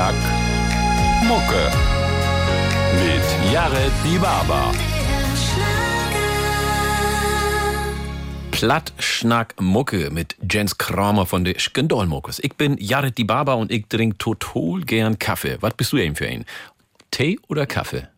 Schnack, 0.00 0.14
Mucke. 1.28 1.70
Mit 3.04 3.52
Jared 3.52 3.92
Bibaba. 4.02 4.72
Platt, 8.50 8.94
Schnack, 8.98 9.60
Mucke 9.60 10.10
mit 10.10 10.36
Jens 10.50 10.78
Kramer 10.78 11.26
von 11.26 11.44
der 11.44 11.58
Skandalmuckes. 11.58 12.38
Ich 12.38 12.56
bin 12.56 12.78
Jared 12.78 13.18
die 13.18 13.24
Baba 13.24 13.52
und 13.52 13.70
ich 13.70 13.88
trink 13.88 14.18
total 14.18 14.80
gern 14.86 15.18
Kaffee. 15.18 15.58
Was 15.60 15.74
bist 15.74 15.92
du 15.92 15.98
eben 15.98 16.16
für 16.16 16.28
ein? 16.28 16.46
Tee 17.10 17.38
oder 17.48 17.66
Kaffee? 17.66 18.08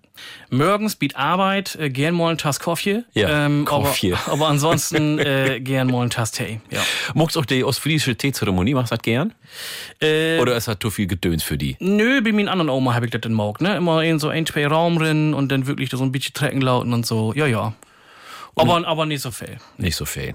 Morgens 0.50 0.96
biet 0.96 1.16
Arbeit, 1.16 1.76
äh, 1.76 1.88
gern 1.90 2.14
mal 2.14 2.30
ein 2.30 2.38
Tass 2.38 2.60
Kaffee. 2.60 3.04
Ja, 3.14 3.46
ähm, 3.46 3.64
Kaffee. 3.64 4.12
Aber, 4.12 4.32
aber 4.32 4.48
ansonsten 4.48 5.18
äh, 5.18 5.60
gern 5.60 5.90
mal 5.90 6.02
ein 6.02 6.10
Tass 6.10 6.30
Tee. 6.32 6.60
Ja. 6.70 6.80
Magst 7.14 7.36
du 7.36 7.40
auch 7.40 7.46
die 7.46 7.64
ostfriesische 7.64 8.16
Teezeremonie? 8.16 8.74
Machst 8.74 8.92
du 8.92 8.96
das 8.96 9.02
gern? 9.02 9.34
Äh, 10.00 10.38
Oder 10.40 10.56
ist 10.56 10.68
das 10.68 10.76
zu 10.80 10.90
viel 10.90 11.06
Gedöns 11.06 11.42
für 11.42 11.56
die? 11.56 11.76
Nö, 11.80 12.20
bei 12.22 12.32
meinen 12.32 12.48
anderen 12.48 12.70
Oma 12.70 12.94
habe 12.94 13.06
ich 13.06 13.10
das 13.12 13.22
in 13.24 13.32
Maug, 13.32 13.60
ne? 13.60 13.76
Immer 13.76 14.02
in 14.02 14.18
so 14.18 14.28
ein, 14.28 14.46
zwei 14.46 14.66
Raum 14.66 14.98
drin 14.98 15.34
und 15.34 15.50
dann 15.50 15.66
wirklich 15.66 15.90
so 15.90 16.02
ein 16.02 16.12
bisschen 16.12 16.34
Trecken 16.34 16.60
lauten 16.60 16.92
und 16.92 17.06
so. 17.06 17.32
Ja, 17.34 17.46
ja. 17.46 17.72
Aber, 18.54 18.86
aber 18.86 19.06
nicht 19.06 19.22
so 19.22 19.30
viel. 19.30 19.56
Nicht 19.78 19.96
so 19.96 20.04
viel. 20.04 20.34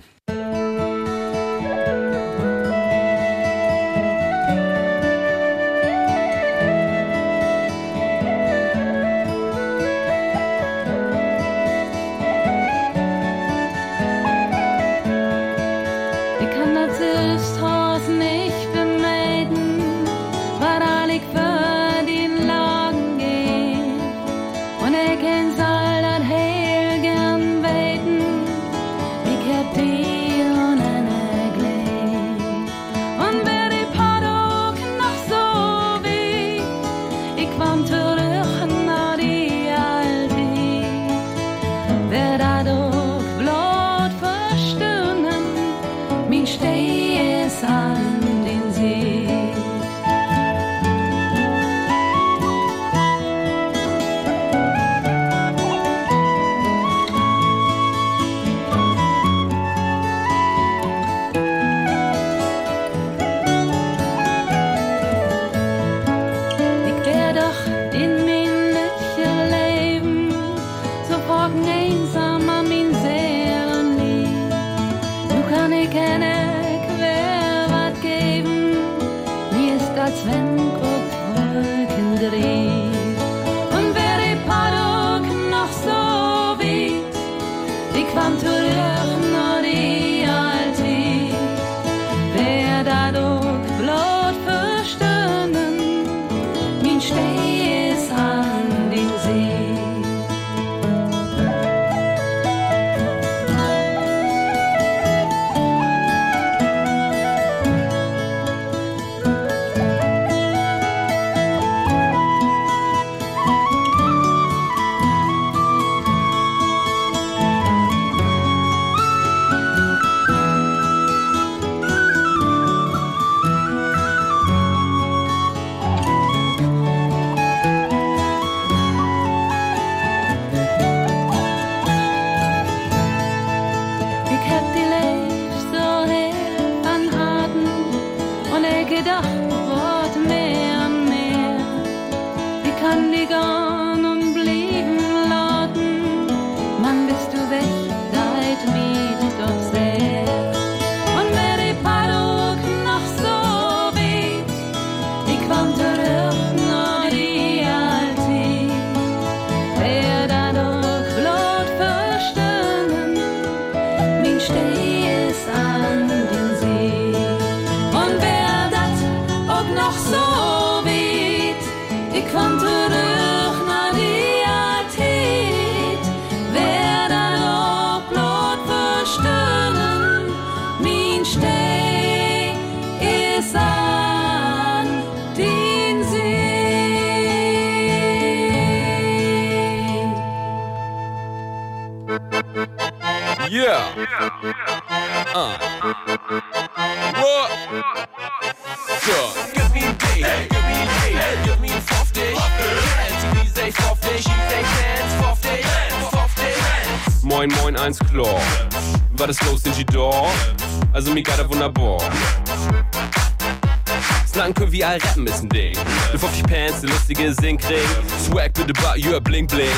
Yeah, 219.17 219.23
bling, 219.23 219.47
bling. 219.47 219.69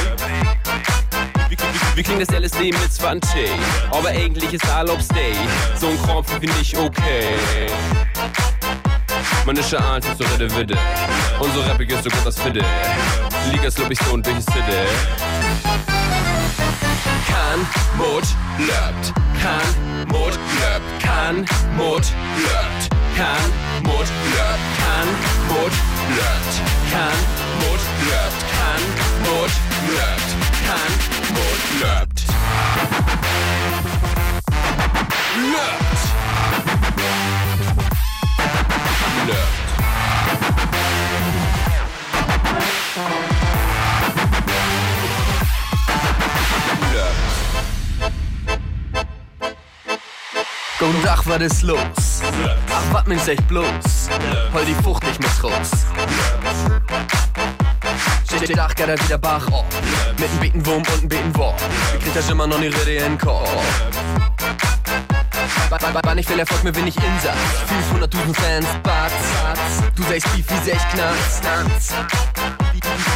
Wie, 1.50 1.58
wie, 1.96 2.20
das 2.20 2.30
LSD 2.30 2.72
mit 2.72 2.94
20? 2.94 3.50
Aber 3.92 4.10
eigentlich 4.10 4.54
ist 4.54 4.70
all 4.70 4.90
auf 4.90 5.02
Stay. 5.02 5.34
So 5.80 5.88
ein 5.88 6.02
Kram 6.04 6.24
finde 6.24 6.54
ich 6.62 6.78
okay. 6.78 7.36
Meine 9.46 9.64
Schalen 9.64 10.02
sind 10.02 10.18
so 10.18 10.24
redde 10.26 10.56
Widde. 10.56 10.78
Und 11.40 11.54
so 11.54 11.62
rappig 11.62 11.90
ist 11.90 12.04
so 12.04 12.10
gut 12.10 12.26
das 12.26 12.40
Fidde. 12.40 12.64
Liga 13.52 13.72
slopp 13.72 13.92
ich 13.92 14.00
so 14.00 14.14
und 14.14 14.26
durch 14.26 14.36
die 14.36 14.42
City. 14.42 14.62
Kann, 17.28 17.60
Mut, 17.98 18.24
löbt. 18.60 19.14
Kann, 19.42 20.08
Mut, 20.08 20.38
löbt. 20.60 21.04
Kann, 21.04 21.46
Mut, 21.76 22.06
löbt. 22.38 22.90
Kann, 23.16 23.84
Mut, 23.84 24.08
löbt. 24.36 24.66
Kann, 24.78 25.08
Mut, 25.48 25.72
löbt. 26.16 26.92
Kann, 26.92 27.18
Mut, 27.60 27.82
löbt. 28.06 28.49
Kann, 28.80 29.20
Mut, 29.24 29.52
löbt. 29.88 30.30
Kann, 30.66 30.94
Mut, 31.34 31.62
löbt. 31.82 32.20
Löbt. 35.36 36.02
Löbt. 39.28 39.60
Guten 50.80 51.04
Tag, 51.04 51.26
was 51.26 51.42
ist 51.42 51.64
los? 51.64 51.78
Ach, 52.72 52.94
was 52.94 53.06
min's 53.06 53.28
echt 53.28 53.46
bloß? 53.50 53.66
Hol 54.54 54.64
die 54.64 54.74
Frucht 54.76 55.04
nicht 55.04 55.20
mehr 55.20 55.30
raus. 55.44 55.72
Dach 58.48 58.74
geht 58.74 58.88
er 58.88 59.00
wieder 59.00 59.18
Bach 59.18 59.46
auf. 59.52 59.66
Mit 60.18 60.30
einem 60.30 60.40
Betenwurm 60.40 60.78
und 60.78 60.90
einem 60.90 61.10
Betenwurm. 61.10 61.56
Wie 61.92 61.98
kriegt 62.00 62.16
das 62.16 62.30
immer 62.30 62.48
noch 62.48 62.60
nicht 62.60 62.78
Rede 62.86 63.04
in 63.04 63.12
den 63.14 63.18
Kopf? 63.18 63.50
Wann 65.70 66.18
ich 66.18 66.30
will 66.30 66.40
Erfolg, 66.40 66.64
mir 66.64 66.72
bin 66.72 66.88
ich 66.88 66.96
Insatz. 66.96 67.38
500.000 67.94 68.34
Fans, 68.34 68.66
Batz. 68.82 69.14
Du 69.96 70.04
sagst 70.04 70.34
Beef, 70.34 70.46
wie 70.50 70.66
sech 70.66 70.82
Knacks. 70.90 71.42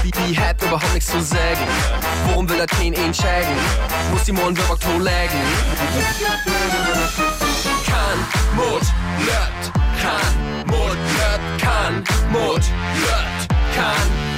Die, 0.04 0.38
hat 0.38 0.62
überhaupt 0.62 0.94
nichts 0.94 1.10
zu 1.10 1.22
sagen. 1.22 1.68
Worum 2.28 2.48
will 2.50 2.60
er 2.60 2.68
kein 2.68 2.94
ihn 2.94 3.14
schägen? 3.14 3.56
Muss 4.12 4.26
die 4.26 4.34
morgen 4.34 4.58
wirklich 4.58 4.80
to 4.80 5.00
lägen? 5.00 5.42
Kann, 7.86 8.20
Mut, 8.56 8.84
löbt. 9.20 9.72
Kann, 10.02 10.66
Mut, 10.68 10.98
löbt. 10.98 11.62
Kann, 11.62 12.04
Mut, 12.32 12.64
löbt. 13.02 13.48
Kann. 13.76 14.33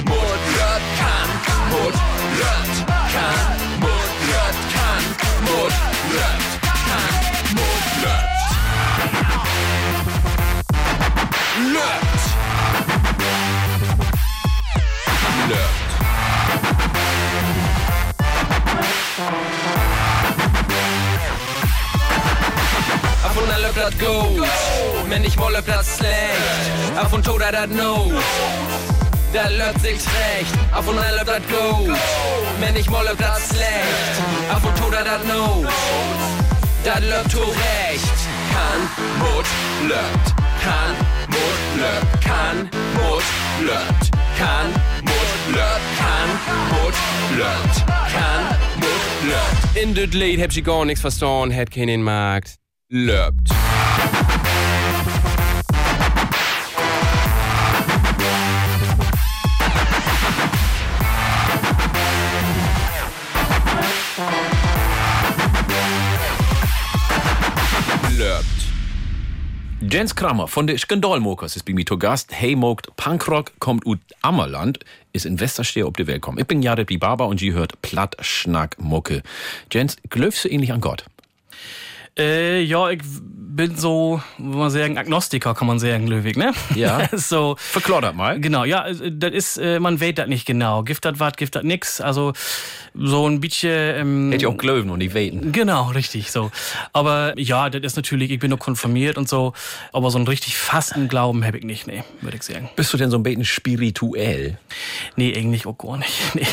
Mut, 1.70 1.94
Modrat 1.94 2.72
kann, 3.12 3.56
Modrat 3.80 4.58
kann, 4.74 5.04
Modrat 5.46 6.42
kann, 6.88 7.14
Modrat. 7.56 8.36
Löt. 11.74 12.06
Löt. 15.48 15.76
Af 23.24 23.36
und 23.36 23.50
an 23.50 23.62
läuft 23.62 23.76
das 23.76 23.98
gut, 23.98 24.48
wenn 25.08 25.24
ich 25.24 25.36
Molle 25.36 25.62
das 25.66 25.96
schlecht. 25.96 26.96
Af 26.96 27.12
und 27.12 27.24
zu 27.24 27.38
da 27.38 27.50
das 27.50 27.68
Not 27.68 28.12
der 29.36 29.50
läuft 29.50 29.80
sich 29.80 29.94
recht. 29.94 30.54
Auf 30.72 30.88
und 30.88 30.98
alle 30.98 31.16
läuft 31.16 31.28
das 31.28 31.42
gut, 31.48 31.96
wenn 32.60 32.74
nicht 32.74 32.90
mal 32.90 33.04
dat 33.04 33.40
schlecht. 33.48 34.16
Auf 34.54 34.64
und 34.64 34.76
zu 34.76 34.90
dat 34.90 35.24
not, 35.26 35.66
Dat 36.84 37.02
löbt 37.02 37.30
zu 37.30 37.38
recht. 37.38 38.18
Kann, 38.52 38.80
Mut, 39.20 39.46
löbt. 39.90 40.26
Kann, 40.64 40.92
Mut, 41.34 41.60
löbt. 41.82 42.24
Kann, 42.24 42.56
Mut, 42.96 43.26
löbt. 43.68 44.04
Kann, 44.38 44.68
Mut, 45.08 45.30
löbt. 45.56 45.86
Kann, 46.00 46.30
Mut, 46.72 46.96
löbt. 47.38 47.76
Kann, 48.14 48.42
Mut, 48.82 49.04
löbt. 49.30 49.82
In 49.82 49.94
das 49.94 50.14
Lied 50.14 50.40
hab 50.40 50.50
ich 50.50 50.64
gar 50.64 50.84
nichts 50.84 51.00
verstanden, 51.00 51.50
hätt 51.50 51.70
keinen 51.70 52.02
Markt. 52.02 52.54
Löbt. 52.88 53.50
Jens 69.88 70.16
Kramer 70.16 70.48
von 70.48 70.66
der 70.66 70.78
Skandalmokers 70.78 71.54
ist 71.54 71.64
bei 71.64 71.72
mir 71.72 71.86
zu 71.86 71.96
Gast. 71.96 72.32
Hey 72.32 72.56
mogt 72.56 72.96
Punkrock 72.96 73.52
kommt 73.60 73.86
ut 73.86 74.00
Ammerland, 74.20 74.80
ist 75.12 75.26
in 75.26 75.38
Westersteher 75.38 75.86
ob 75.86 75.96
die 75.96 76.08
Welt 76.08 76.22
kommen. 76.22 76.38
Ich 76.38 76.46
bin 76.46 76.60
Jared 76.60 76.88
Bibaba 76.88 77.24
und 77.24 77.38
sie 77.38 77.52
hört 77.52 77.80
Platt 77.82 78.16
Schnack 78.20 78.76
Mucke. 78.80 79.22
Jens, 79.70 79.96
glaubst 80.08 80.44
du 80.44 80.48
ähnlich 80.48 80.72
an 80.72 80.80
Gott? 80.80 81.04
Äh, 82.18 82.62
ja, 82.62 82.90
ich 82.90 83.02
bin 83.56 83.74
so, 83.74 84.20
wie 84.36 84.44
man 84.56 84.70
sagen, 84.70 84.98
Agnostiker, 84.98 85.54
kann 85.54 85.66
man 85.66 85.78
sagen, 85.78 86.06
Löwig, 86.06 86.36
ne? 86.36 86.52
Ja. 86.74 87.08
so. 87.16 87.56
Verklodert 87.58 88.14
mal. 88.14 88.38
Genau, 88.38 88.64
ja, 88.64 88.82
also, 88.82 89.08
das 89.08 89.32
ist, 89.32 89.56
äh, 89.56 89.80
man 89.80 90.00
weiß 90.00 90.14
das 90.14 90.28
nicht 90.28 90.46
genau. 90.46 90.82
Gift 90.82 91.04
das 91.06 91.18
was, 91.18 91.32
gift 91.34 91.56
das 91.56 91.64
nix. 91.64 92.00
Also, 92.00 92.34
so 92.94 93.26
ein 93.26 93.40
bisschen, 93.40 93.96
ähm, 93.96 94.30
Hätte 94.30 94.44
ich 94.44 94.46
auch 94.46 94.58
glauben 94.58 94.90
und 94.90 94.98
nicht 94.98 95.14
weten. 95.14 95.52
Genau, 95.52 95.88
richtig, 95.88 96.30
so. 96.30 96.50
Aber 96.92 97.32
ja, 97.38 97.70
das 97.70 97.82
ist 97.82 97.96
natürlich, 97.96 98.30
ich 98.30 98.38
bin 98.38 98.50
noch 98.50 98.58
konfirmiert 98.58 99.16
und 99.16 99.28
so, 99.28 99.54
aber 99.92 100.10
so 100.10 100.18
einen 100.18 100.28
richtig 100.28 100.56
fasten 100.56 101.08
Glauben 101.08 101.44
habe 101.44 101.58
ich 101.58 101.64
nicht, 101.64 101.86
nee, 101.86 102.04
würde 102.20 102.36
ich 102.36 102.42
sagen. 102.42 102.68
Bist 102.76 102.92
du 102.92 102.98
denn 102.98 103.10
so 103.10 103.16
ein 103.16 103.22
bisschen 103.22 103.44
spirituell? 103.44 104.58
Nee, 105.16 105.34
eigentlich 105.36 105.66
auch 105.66 105.78
gar 105.78 105.96
nicht. 105.96 106.12
Nee. 106.34 106.44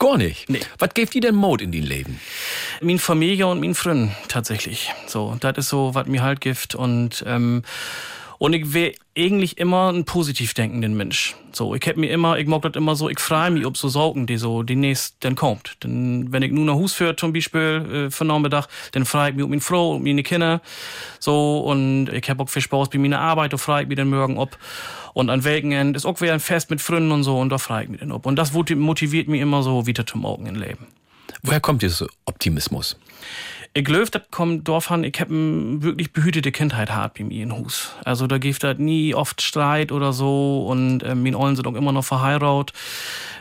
Gar 0.00 0.16
nicht? 0.16 0.48
Nee. 0.48 0.60
Was 0.78 0.94
gibt 0.94 1.12
dir 1.12 1.20
denn 1.20 1.34
Mut 1.34 1.60
in 1.60 1.72
dein 1.72 1.82
Leben? 1.82 2.18
Min 2.80 2.98
Familie 2.98 3.46
und 3.46 3.60
min 3.60 3.74
Freund, 3.74 4.12
tatsächlich. 4.28 4.90
So, 5.06 5.36
das 5.40 5.58
ist 5.58 5.68
so, 5.68 5.94
was 5.94 6.06
mir 6.06 6.22
halt 6.22 6.40
gibt 6.40 6.74
und, 6.74 7.22
ähm, 7.26 7.62
und 8.40 8.54
ich 8.54 8.72
will 8.72 8.94
eigentlich 9.14 9.58
immer 9.58 9.92
ein 9.92 10.06
positiv 10.06 10.54
denkenden 10.54 10.96
Mensch. 10.96 11.36
So, 11.52 11.74
ich 11.74 11.86
hab 11.86 11.98
mir 11.98 12.10
immer, 12.10 12.38
ich 12.38 12.46
mag 12.46 12.62
das 12.62 12.72
immer 12.74 12.96
so, 12.96 13.10
ich 13.10 13.20
freue 13.20 13.50
mich, 13.50 13.66
ob 13.66 13.76
so 13.76 13.90
Sorgen, 13.90 14.26
die 14.26 14.38
so 14.38 14.62
demnächst 14.62 15.16
dann 15.20 15.36
kommt. 15.36 15.76
Denn 15.84 16.32
wenn 16.32 16.42
ich 16.42 16.50
nur 16.50 16.64
nach 16.64 16.74
Hus 16.74 16.94
führt 16.94 17.20
zum 17.20 17.34
Beispiel 17.34 18.06
äh, 18.06 18.10
für 18.10 18.24
Nachmittag, 18.24 18.68
dann 18.92 19.04
freue 19.04 19.28
ich 19.28 19.36
mich 19.36 19.44
um 19.44 19.50
meine 19.50 19.60
Frau, 19.60 19.96
um 19.96 20.02
meine 20.02 20.22
Kinder. 20.22 20.62
So, 21.18 21.58
und 21.58 22.08
ich 22.08 22.30
hab 22.30 22.40
auch 22.40 22.48
viel 22.48 22.62
Spaß 22.62 22.88
bei 22.88 22.98
meiner 22.98 23.20
Arbeit, 23.20 23.52
da 23.52 23.58
freue 23.58 23.82
ich 23.82 23.88
mich 23.88 23.98
dann 23.98 24.08
morgen 24.08 24.38
ob. 24.38 24.56
Und 25.12 25.28
an 25.28 25.44
Wochenende 25.44 25.98
ist 25.98 26.06
auch 26.06 26.18
wieder 26.22 26.32
ein 26.32 26.40
Fest 26.40 26.70
mit 26.70 26.80
Freunden 26.80 27.12
und 27.12 27.24
so, 27.24 27.38
und 27.38 27.50
da 27.50 27.58
freue 27.58 27.82
ich 27.82 27.90
mich 27.90 28.00
dann 28.00 28.10
ob. 28.10 28.24
Und 28.24 28.36
das 28.36 28.54
motiviert 28.54 29.28
mich 29.28 29.42
immer 29.42 29.62
so 29.62 29.86
wieder 29.86 30.06
zum 30.06 30.22
Morgen 30.22 30.46
im 30.46 30.54
Leben. 30.54 30.86
Woher 31.42 31.60
kommt 31.60 31.82
dieser 31.82 32.06
Optimismus? 32.24 32.96
Ich 33.72 33.84
glaube, 33.84 34.10
das 34.10 34.22
kommt 34.32 34.66
davon, 34.68 35.04
ich 35.04 35.20
habe 35.20 35.32
eine 35.32 35.82
wirklich 35.82 36.12
behütete 36.12 36.50
Kindheit 36.50 36.90
hart 36.90 37.14
bei 37.14 37.24
mir 37.24 37.44
in 37.44 37.56
Hus. 37.56 37.94
Also 38.04 38.26
da 38.26 38.38
gibt 38.38 38.64
es 38.64 38.78
nie 38.78 39.14
oft 39.14 39.40
Streit 39.42 39.92
oder 39.92 40.12
so 40.12 40.66
und 40.66 41.04
ähm, 41.04 41.22
meine 41.22 41.38
Ollen 41.38 41.54
sind 41.54 41.68
auch 41.68 41.74
immer 41.74 41.92
noch 41.92 42.04
verheiratet. 42.04 42.76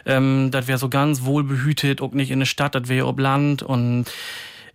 Ähm, 0.06 0.50
das 0.52 0.68
wäre 0.68 0.78
so 0.78 0.88
ganz 0.88 1.24
wohl 1.24 1.44
behütet, 1.44 2.00
auch 2.00 2.12
nicht 2.12 2.30
in 2.30 2.40
der 2.40 2.46
Stadt, 2.46 2.76
das 2.76 2.88
wäre 2.88 3.08
ob 3.08 3.20
Land 3.20 3.64
und 3.64 4.06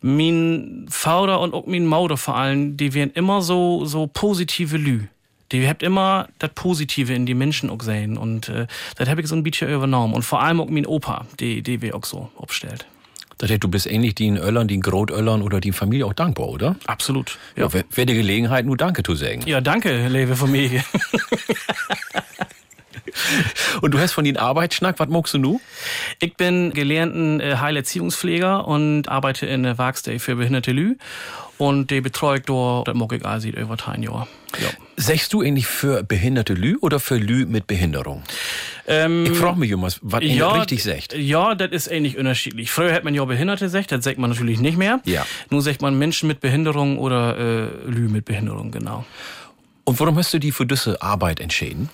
mein 0.01 0.87
Vater 0.91 1.41
und 1.41 1.55
auch 1.55 1.67
mein 1.67 1.87
Mauder 1.87 2.17
vor 2.17 2.37
allem, 2.37 2.77
die 2.77 2.93
wären 2.93 3.13
immer 3.13 3.41
so, 3.41 3.85
so 3.85 4.09
positive 4.09 4.77
Lü. 4.77 5.05
Die 5.53 5.69
habt 5.69 5.85
immer 5.85 6.29
das 6.41 6.51
Positive 6.55 7.15
in 7.15 7.27
die 7.27 7.35
Menschen 7.35 7.71
auch 7.71 7.79
gesehen. 7.79 8.19
Und 8.19 8.49
äh, 8.49 8.67
das 8.97 9.09
habe 9.09 9.21
ich 9.21 9.29
so 9.29 9.37
ein 9.37 9.43
bisschen 9.43 9.71
übernommen. 9.71 10.13
Und 10.15 10.23
vor 10.23 10.43
allem 10.43 10.61
auch 10.61 10.69
mein 10.69 10.85
Opa, 10.85 11.27
die, 11.39 11.63
die 11.63 11.81
wir 11.81 11.95
auch 11.95 12.05
so 12.05 12.31
aufstellt. 12.37 12.87
Das 13.39 13.51
heißt, 13.51 13.62
du 13.62 13.69
bist 13.69 13.86
ähnlich 13.86 14.15
den 14.15 14.36
Öllern, 14.36 14.69
den 14.69 14.81
Grotöllern 14.81 15.43
oder 15.43 15.61
die 15.61 15.73
Familie 15.73 16.06
auch 16.06 16.12
dankbar, 16.12 16.48
oder? 16.48 16.77
Absolut. 16.86 17.39
Ja, 17.56 17.73
wer, 17.73 17.85
wer 17.93 18.06
die 18.06 18.15
Gelegenheit, 18.15 18.66
nur 18.66 18.77
Danke 18.77 19.02
zu 19.02 19.15
sagen. 19.15 19.43
Ja, 19.47 19.61
danke, 19.61 20.09
liebe 20.09 20.36
Familie. 20.36 20.85
Und 23.81 23.93
du 23.93 23.98
hast 23.98 24.12
von 24.12 24.24
den 24.24 24.36
Arbeitsschnack, 24.36 24.98
was 24.98 25.09
magst 25.09 25.35
du 25.35 25.39
nu? 25.39 25.61
Ich 26.20 26.36
bin 26.36 26.73
gelernten 26.73 27.40
äh, 27.40 27.56
Heilerziehungspfleger 27.56 28.66
und 28.66 29.09
arbeite 29.09 29.47
in 29.47 29.62
der 29.62 29.78
Werkstatt 29.78 30.20
für 30.20 30.36
behinderte 30.36 30.73
Lü. 30.73 30.97
Und 31.59 31.91
die 31.91 32.01
betreue 32.01 32.39
ich 32.39 32.45
dort, 32.45 32.89
das 32.89 32.95
mag 32.95 33.13
ich 33.13 33.25
also 33.25 33.49
über 33.49 33.77
ein 33.87 34.03
Jahr. 34.03 34.27
Ja. 34.61 34.69
Sagst 34.97 35.33
du 35.33 35.41
eigentlich 35.41 35.67
für 35.67 36.03
behinderte 36.03 36.55
Lü 36.55 36.77
oder 36.81 37.01
für 37.01 37.17
Lü 37.17 37.47
mit 37.47 37.67
Behinderung? 37.67 38.23
Ähm, 38.87 39.27
ich 39.27 39.39
frage 39.39 39.59
mich 39.59 39.71
immer, 39.71 39.89
was 40.03 40.23
ja, 40.23 40.53
richtig 40.53 40.83
sagt. 40.83 41.15
Ja, 41.15 41.55
das 41.55 41.71
ist 41.71 41.87
ähnlich 41.89 42.19
unterschiedlich. 42.19 42.71
Früher 42.71 42.93
hat 42.93 43.05
man 43.05 43.15
ja 43.15 43.25
Behinderte 43.25 43.65
gesagt, 43.65 43.93
das 43.93 44.05
sagt 44.05 44.19
man 44.19 44.31
natürlich 44.31 44.61
nicht 44.61 44.77
mehr. 44.77 45.01
Ja. 45.05 45.27
Nun 45.51 45.61
sagt 45.61 45.83
man 45.83 45.99
Menschen 45.99 46.29
mit 46.29 46.41
Behinderung 46.41 46.99
oder 46.99 47.37
äh, 47.39 47.67
Lü 47.89 48.09
mit 48.09 48.25
Behinderung, 48.25 48.71
genau. 48.71 49.05
Und 49.85 50.01
warum 50.01 50.17
hast 50.17 50.33
du 50.33 50.39
die 50.39 50.53
für 50.53 50.67
diese 50.67 51.01
Arbeit 51.03 51.41
entschieden? 51.41 51.89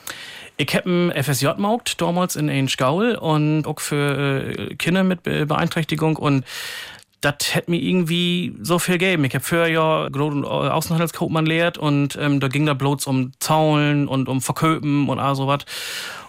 Ich 0.57 0.74
habe 0.74 0.91
ein 0.91 1.24
FSJ 1.24 1.47
gemacht, 1.53 2.01
damals 2.03 2.37
in 2.37 2.51
Einschgaul 2.51 3.15
und 3.15 3.66
auch 3.66 3.81
für 3.81 4.53
äh, 4.59 4.74
Kinder 4.74 5.05
mit 5.05 5.23
Be 5.23 5.47
Beeinträchtigung 5.47 6.16
und 6.16 6.45
das 7.20 7.55
hätte 7.55 7.70
mir 7.70 7.80
irgendwie 7.80 8.55
so 8.62 8.78
viel 8.78 8.97
gegeben. 8.97 9.24
Ich 9.24 9.34
habe 9.34 9.44
früher 9.44 9.66
ja 9.66 10.05
und 10.06 10.44
Außenhandelskaufmann 10.44 11.44
lehrt 11.44 11.76
und 11.76 12.16
ähm, 12.20 12.40
da 12.40 12.48
ging 12.48 12.66
da 12.66 12.74
bloß 12.74 13.06
um 13.06 13.32
Zaulen 13.40 14.09
und 14.09 14.28
um 14.28 14.40
Verköpen 14.40 15.09
und 15.09 15.18
all 15.18 15.34
sowas. 15.34 15.64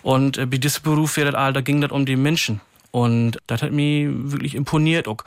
Und 0.01 0.38
äh, 0.38 0.45
bei 0.45 0.57
diesem 0.57 0.84
Beruf 0.84 1.18
wäre 1.18 1.38
all, 1.38 1.53
da 1.53 1.61
ging 1.61 1.81
das 1.81 1.91
um 1.91 2.05
die 2.05 2.15
Menschen. 2.15 2.59
Und 2.91 3.38
das 3.47 3.61
hat 3.61 3.72
mir 3.72 4.09
wirklich 4.31 4.53
imponiert 4.53 5.07
auch. 5.07 5.23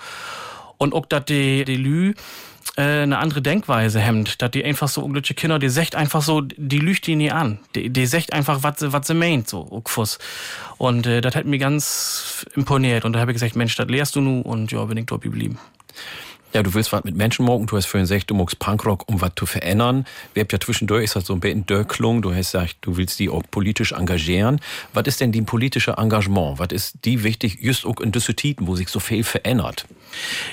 Und 0.76 0.92
auch, 0.92 1.06
dass 1.06 1.24
die, 1.24 1.64
die 1.64 1.76
Lü 1.76 2.14
eine 2.76 3.18
andere 3.18 3.40
Denkweise 3.40 4.00
hemmt, 4.00 4.42
dass 4.42 4.50
die 4.50 4.64
einfach 4.64 4.88
so 4.88 5.02
unglaubliche 5.02 5.34
Kinder, 5.34 5.58
die 5.58 5.68
secht 5.68 5.94
einfach 5.94 6.22
so, 6.22 6.40
die 6.40 6.78
lügt 6.78 7.06
die 7.06 7.14
nie 7.14 7.30
an. 7.30 7.60
Die, 7.74 7.88
die 7.90 8.06
secht 8.06 8.32
einfach, 8.32 8.62
was 8.62 8.80
sie, 8.80 8.92
was 8.92 9.06
sie 9.06 9.14
meint, 9.14 9.48
so, 9.48 9.60
auch 9.70 9.88
Fuss. 9.88 10.18
Und 10.76 11.06
äh, 11.06 11.20
das 11.20 11.36
hat 11.36 11.44
mir 11.44 11.58
ganz 11.58 12.44
imponiert. 12.56 13.04
Und 13.04 13.12
da 13.12 13.20
habe 13.20 13.30
ich 13.30 13.36
gesagt, 13.36 13.54
Mensch, 13.54 13.76
das 13.76 13.86
lehrst 13.88 14.16
du 14.16 14.20
nu 14.20 14.40
und 14.40 14.72
ja, 14.72 14.84
bin 14.84 14.98
ich 14.98 15.06
dort 15.06 15.22
geblieben. 15.22 15.58
Ja, 16.54 16.62
du 16.62 16.72
willst 16.72 16.92
was 16.92 17.02
mit 17.02 17.16
Menschen 17.16 17.44
morgen, 17.44 17.66
du 17.66 17.76
hast 17.76 17.86
vorhin 17.86 18.04
gesagt, 18.04 18.30
du 18.30 18.34
magst 18.36 18.60
Punkrock, 18.60 19.08
um 19.08 19.20
was 19.20 19.32
zu 19.34 19.44
verändern. 19.44 20.06
Wir 20.34 20.42
habt 20.42 20.52
ja 20.52 20.60
zwischendurch, 20.60 21.02
ist 21.02 21.16
das 21.16 21.26
so 21.26 21.32
ein 21.32 21.40
bisschen 21.40 21.66
Dörklung, 21.66 22.22
du 22.22 22.30
hast 22.30 22.52
gesagt, 22.52 22.76
du 22.82 22.96
willst 22.96 23.18
die 23.18 23.28
auch 23.28 23.42
politisch 23.50 23.90
engagieren. 23.90 24.60
Was 24.92 25.08
ist 25.08 25.20
denn 25.20 25.32
die 25.32 25.42
politische 25.42 25.96
Engagement? 25.98 26.60
Was 26.60 26.68
ist 26.70 27.04
die 27.04 27.24
wichtig, 27.24 27.58
just 27.60 27.84
auch 27.84 27.98
in 27.98 28.12
diese 28.12 28.34
Titen, 28.34 28.68
wo 28.68 28.76
sich 28.76 28.88
so 28.88 29.00
viel 29.00 29.24
verändert? 29.24 29.84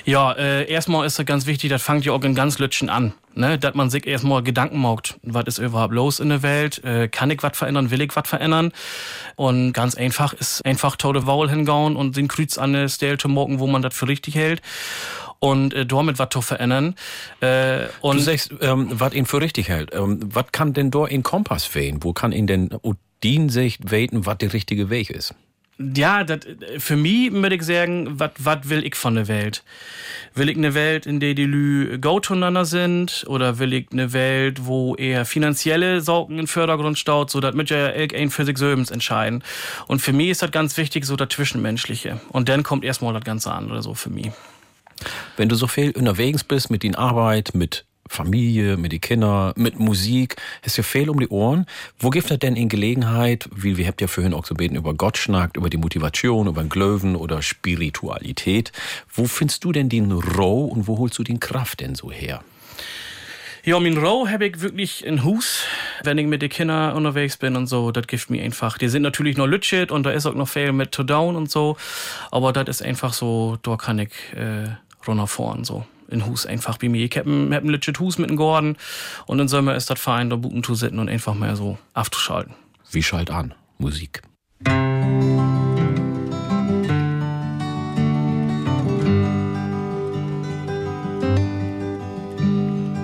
Ja, 0.03 0.31
äh, 0.31 0.67
erstmal 0.67 1.05
ist 1.05 1.19
es 1.19 1.25
ganz 1.27 1.45
wichtig, 1.45 1.69
das 1.69 1.83
fängt 1.83 2.03
ja 2.03 2.13
auch 2.13 2.23
in 2.23 2.33
ganz 2.33 2.57
Lütschen 2.57 2.89
an. 2.89 3.13
Ne, 3.33 3.57
dass 3.57 3.75
man 3.75 3.89
sich 3.89 4.07
erstmal 4.07 4.43
Gedanken 4.43 4.79
macht, 4.79 5.17
was 5.23 5.45
ist 5.45 5.57
überhaupt 5.59 5.93
los 5.93 6.19
in 6.19 6.27
der 6.27 6.43
Welt, 6.43 6.83
äh, 6.83 7.07
kann 7.07 7.31
ich 7.31 7.41
was 7.41 7.57
verändern, 7.57 7.89
will 7.89 8.01
ich 8.01 8.13
was 8.13 8.27
verändern 8.27 8.73
und 9.37 9.71
ganz 9.71 9.95
einfach 9.95 10.33
ist 10.33 10.65
einfach 10.65 10.97
tolle 10.97 11.25
Wahl 11.27 11.49
hingauen 11.49 11.95
und 11.95 12.17
den 12.17 12.27
Kreuz 12.27 12.57
an 12.57 12.73
der 12.73 12.89
Stelle 12.89 13.17
zu 13.17 13.29
morgen, 13.29 13.59
wo 13.59 13.67
man 13.67 13.81
das 13.81 13.93
für 13.93 14.09
richtig 14.09 14.35
hält 14.35 14.61
und 15.41 15.73
äh, 15.73 15.85
damit 15.85 16.19
was 16.19 16.29
zu 16.29 16.41
verändern. 16.41 16.95
Äh, 17.41 17.87
und 17.99 18.17
du 18.17 18.21
sagst, 18.21 18.53
ähm, 18.61 18.87
was 18.91 19.13
ihn 19.13 19.25
für 19.25 19.41
richtig 19.41 19.67
hält. 19.67 19.93
Ähm, 19.93 20.19
was 20.33 20.45
kann 20.51 20.73
denn 20.73 20.91
da 20.91 21.05
in 21.05 21.23
Kompass 21.23 21.65
fehlen? 21.65 21.97
Wo 22.01 22.13
kann 22.13 22.31
ihn 22.31 22.47
denn 22.47 22.69
Odin 22.83 23.49
sich 23.49 23.79
weten, 23.83 24.25
was 24.25 24.37
der 24.37 24.53
richtige 24.53 24.89
Weg 24.89 25.09
ist? 25.09 25.33
Ja, 25.95 26.23
dat, 26.23 26.45
für 26.77 26.95
mich 26.95 27.31
würde 27.31 27.55
ich 27.55 27.63
sagen, 27.63 28.19
was 28.19 28.69
will 28.69 28.85
ich 28.85 28.95
von 28.95 29.15
der 29.15 29.27
Welt? 29.27 29.63
Will 30.35 30.47
ich 30.47 30.57
eine 30.57 30.75
Welt, 30.75 31.07
in 31.07 31.19
der 31.19 31.33
die 31.33 31.45
Lü 31.45 31.99
zueinander 32.21 32.65
sind? 32.65 33.23
Oder 33.27 33.57
will 33.57 33.73
ich 33.73 33.87
eine 33.91 34.13
Welt, 34.13 34.67
wo 34.67 34.93
eher 34.95 35.25
finanzielle 35.25 36.01
Sorgen 36.01 36.37
im 36.37 36.47
Vordergrund 36.47 36.99
staut, 36.99 37.31
so 37.31 37.39
dass 37.39 37.55
mit 37.55 37.71
ja 37.71 37.87
ein 37.87 38.29
für 38.29 38.45
sich 38.45 38.59
selbst 38.59 38.91
entscheiden? 38.91 39.43
Und 39.87 40.03
für 40.03 40.13
mich 40.13 40.29
ist 40.29 40.43
das 40.43 40.51
ganz 40.51 40.77
wichtig, 40.77 41.05
so 41.05 41.15
das 41.15 41.29
Zwischenmenschliche. 41.29 42.21
Und 42.29 42.47
dann 42.47 42.61
kommt 42.61 42.85
erstmal 42.85 43.15
das 43.15 43.23
Ganze 43.23 43.51
an 43.51 43.71
oder 43.71 43.81
so 43.81 43.95
für 43.95 44.11
mich. 44.11 44.31
Wenn 45.37 45.49
du 45.49 45.55
so 45.55 45.67
viel 45.67 45.91
unterwegs 45.91 46.43
bist 46.43 46.69
mit 46.69 46.83
den 46.83 46.95
Arbeit, 46.95 47.51
mit 47.53 47.85
Familie, 48.11 48.75
mit 48.75 48.91
den 48.91 48.99
Kindern, 48.99 49.53
mit 49.55 49.79
Musik, 49.79 50.35
hast 50.63 50.75
ja 50.75 50.83
viel 50.83 51.09
um 51.09 51.19
die 51.19 51.29
Ohren. 51.29 51.65
Wo 51.97 52.09
gibt 52.09 52.29
es 52.29 52.39
denn 52.39 52.57
in 52.57 52.67
Gelegenheit, 52.67 53.47
wie 53.55 53.77
wir 53.77 53.87
habt 53.87 54.01
ja 54.01 54.07
vorhin 54.07 54.33
auch 54.33 54.45
so 54.45 54.53
beten, 54.53 54.75
über 54.75 54.93
Gott 54.93 55.17
schnackt, 55.17 55.55
über 55.55 55.69
die 55.69 55.77
Motivation, 55.77 56.47
über 56.47 56.61
den 56.61 56.69
Glöwen 56.69 57.15
oder 57.15 57.41
Spiritualität. 57.41 58.73
Wo 59.13 59.25
findest 59.25 59.63
du 59.63 59.71
denn 59.71 59.87
den 59.87 60.11
Roh 60.11 60.65
und 60.65 60.87
wo 60.87 60.97
holst 60.97 61.17
du 61.19 61.23
den 61.23 61.39
Kraft 61.39 61.79
denn 61.79 61.95
so 61.95 62.11
her? 62.11 62.43
Ja, 63.63 63.79
mein 63.79 63.95
Roh 63.95 64.27
habe 64.27 64.47
ich 64.47 64.59
wirklich 64.59 65.05
in 65.05 65.23
Hus, 65.23 65.63
wenn 66.03 66.17
ich 66.17 66.25
mit 66.25 66.41
den 66.41 66.49
Kindern 66.49 66.95
unterwegs 66.95 67.37
bin 67.37 67.55
und 67.55 67.67
so, 67.67 67.91
das 67.91 68.07
gibt 68.07 68.29
mir 68.29 68.43
einfach. 68.43 68.79
Die 68.79 68.89
sind 68.89 69.03
natürlich 69.03 69.37
noch 69.37 69.45
lütschet 69.45 69.91
und 69.91 70.03
da 70.03 70.11
ist 70.11 70.25
auch 70.25 70.33
noch 70.33 70.49
viel 70.49 70.71
mit 70.71 70.91
to 70.91 71.03
down 71.03 71.35
und 71.35 71.51
so, 71.51 71.77
aber 72.31 72.53
das 72.53 72.67
ist 72.67 72.81
einfach 72.81 73.13
so, 73.13 73.59
da 73.61 73.77
kann 73.77 73.99
ich 73.99 74.11
äh, 74.35 74.69
runterfahren 75.07 75.63
so 75.63 75.85
in 76.11 76.25
Hus 76.25 76.45
einfach 76.45 76.77
bei 76.77 76.89
mir. 76.89 77.05
Ich 77.05 77.17
hab 77.17 77.25
ein, 77.25 77.53
hab 77.53 77.63
ein 77.63 77.69
legit 77.69 77.99
Hus 77.99 78.17
mit 78.17 78.29
dem 78.29 78.37
Gordon 78.37 78.77
und 79.25 79.37
dann 79.37 79.47
soll 79.47 79.61
man 79.61 79.75
ist 79.75 79.89
das 79.89 79.99
fein, 79.99 80.29
da 80.29 80.35
Buten 80.35 80.63
zu 80.63 80.75
sitzen 80.75 80.99
und 80.99 81.09
einfach 81.09 81.33
mal 81.33 81.55
so 81.55 81.77
aufzuschalten. 81.93 82.53
Wie 82.91 83.01
schalt 83.01 83.31
an? 83.31 83.53
Musik. 83.77 84.21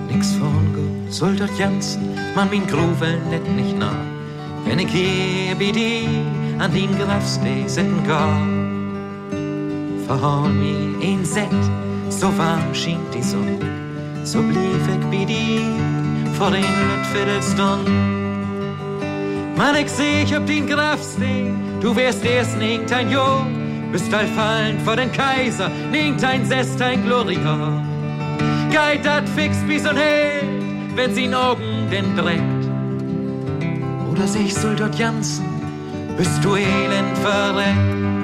Nix 0.08 0.32
von 0.32 0.74
gut 0.74 1.12
soll 1.12 1.34
dort 1.36 1.58
janzen, 1.58 2.14
man 2.34 2.50
min 2.50 2.66
Gruvel 2.66 3.18
net 3.30 3.48
nicht 3.56 3.76
nah. 3.76 3.96
Wenn 4.66 4.78
ich 4.78 4.90
hier 4.90 5.54
bei 5.54 5.72
die 5.72 6.06
an 6.58 6.72
den 6.74 6.96
Grafstee 6.98 7.66
sitten 7.66 8.06
gar, 8.06 8.46
verhol 10.08 10.48
mi 10.48 10.96
ein 11.02 11.24
Set, 11.24 11.62
so 12.08 12.28
warm 12.38 12.74
schien 12.74 13.04
die 13.14 13.22
Sonne, 13.22 13.58
so 14.24 14.40
blieb 14.40 14.84
ich 14.94 15.04
bei 15.10 15.24
die 15.24 15.60
vor 16.38 16.50
den 16.50 16.64
Viertelstund. 17.12 17.88
Man, 19.56 19.76
ich 19.76 19.90
seh 19.90 20.22
ich 20.22 20.34
ob 20.36 20.46
den 20.46 20.66
Grafstee, 20.66 21.52
du 21.82 21.94
wärst 21.94 22.24
erst 22.24 22.56
nicht 22.58 22.90
ein 22.92 23.10
Jo, 23.10 23.44
bist 23.92 24.12
allfallend 24.14 24.80
vor 24.82 24.96
den 24.96 25.12
Kaiser, 25.12 25.70
nicht 25.92 26.24
ein 26.24 26.46
Sest, 26.46 26.80
ein 26.80 27.04
Gloria. 27.04 27.82
Geit 28.72 29.04
dat 29.04 29.28
fix 29.28 29.58
bis 29.66 29.86
und 29.86 29.96
hält, 29.96 30.96
wenn 30.96 31.14
sie 31.14 31.24
in 31.24 31.34
Augen 31.34 31.88
denn 31.90 32.16
dreckt. 32.16 32.64
Oder 34.10 34.26
seh 34.26 34.44
ich 34.46 34.54
soll 34.54 34.76
dort 34.76 34.98
janzen, 34.98 35.44
bist 36.16 36.42
du 36.42 36.56
elend 36.56 37.18
verreckt. 37.18 38.17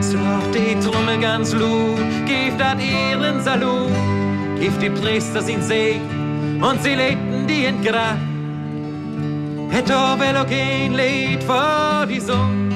Slag 0.00 0.52
die 0.52 0.78
Trommel 0.80 1.18
ganz 1.20 1.52
lut, 1.52 1.98
gib 2.26 2.58
dat 2.58 2.78
ihren 2.80 3.42
Salut, 3.42 3.90
gib 4.58 4.78
die 4.80 4.90
Priester 4.90 5.42
sin 5.42 5.62
Segen 5.62 6.62
und 6.62 6.82
sie 6.82 6.94
legten 6.94 7.46
die 7.46 7.64
in 7.64 7.82
Grab. 7.82 8.18
Wel 10.18 10.36
auch 10.36 10.50
ein 10.50 10.94
Lied 10.94 11.42
vor 11.44 12.06
die 12.08 12.20
Sonne. 12.20 12.74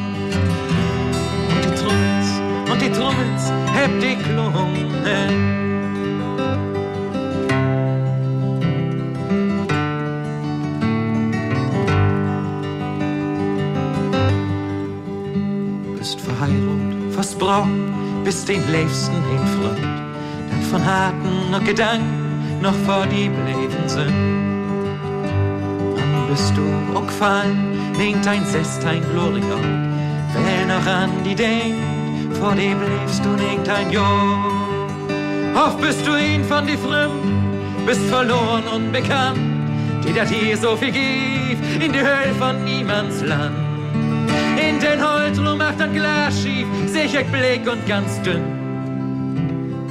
Und 1.49 1.65
die 1.65 1.75
Trommels, 1.75 2.71
und 2.71 2.83
die 2.83 2.91
Trommels, 2.91 3.53
heb 3.75 4.01
die 4.01 4.17
Klungen. 4.17 5.70
Braun, 17.51 18.23
bist 18.25 18.49
den 18.49 18.63
liebsten 18.71 19.17
in 19.35 19.45
Freund, 19.55 19.85
dann 20.51 20.63
von 20.71 20.85
harten 20.85 21.51
noch 21.51 21.65
Gedanken 21.65 22.61
noch 22.63 22.75
vor 22.87 23.07
die 23.07 23.29
Leben 23.49 23.89
sind. 23.89 24.13
Dann 25.97 26.27
bist 26.29 26.53
du 26.57 26.63
auch 26.97 27.07
gefallen, 27.07 27.67
Sest, 28.45 28.85
ein 28.85 29.03
Gloria, 29.13 29.59
wer 30.35 30.67
noch 30.67 30.87
an 30.87 31.11
die 31.25 31.35
denkt, 31.35 32.37
vor 32.39 32.55
dem 32.55 32.79
lebst 32.81 33.25
du 33.25 33.31
nicht 33.31 33.69
ein 33.69 33.91
Jahr. 33.91 34.45
Oft 35.55 35.81
bist 35.81 36.07
du 36.07 36.15
ihn 36.17 36.45
von 36.45 36.67
die 36.67 36.77
Fremden, 36.77 37.85
bist 37.85 38.03
verloren 38.03 38.65
und 38.75 38.93
bekannt, 38.93 39.41
die 40.07 40.13
dat 40.13 40.29
hier 40.29 40.57
so 40.57 40.77
viel 40.77 40.93
gibt, 40.93 41.85
in 41.85 41.93
die 41.93 41.99
Hölle 41.99 42.35
von 42.39 42.65
niemands 42.65 43.23
Land. 43.23 43.70
Den 44.81 45.01
Holzrum 45.07 45.59
macht 45.59 45.81
ein 45.81 45.93
Glas 45.93 46.43
schief, 46.43 46.67
sicher 46.87 47.23
Blick 47.25 47.71
und 47.71 47.87
ganz 47.87 48.21
dünn. 48.23 48.43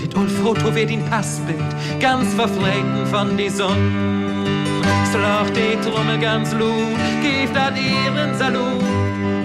Dit 0.02 0.16
old 0.18 0.32
Foto 0.32 0.74
wird 0.74 0.90
ein 0.90 1.06
Passbild, 1.10 1.60
ganz 2.00 2.34
verflecken 2.34 3.06
von 3.12 3.38
die 3.38 3.50
Sonne. 3.50 4.80
Slach 5.12 5.50
die 5.52 5.78
Trommel 5.88 6.18
ganz 6.20 6.54
lut, 6.54 7.00
geeft 7.22 7.56
dat 7.56 7.74
ihren 7.78 8.36
Salut, 8.38 8.84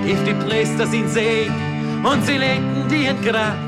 geeft 0.05 0.27
die 0.27 0.35
Priester 0.35 0.87
sin 0.87 1.09
See 1.09 1.51
und 2.03 2.25
sie 2.25 2.39
legten 2.39 2.89
die 2.91 3.07
in 3.07 3.21
Grab. 3.23 3.59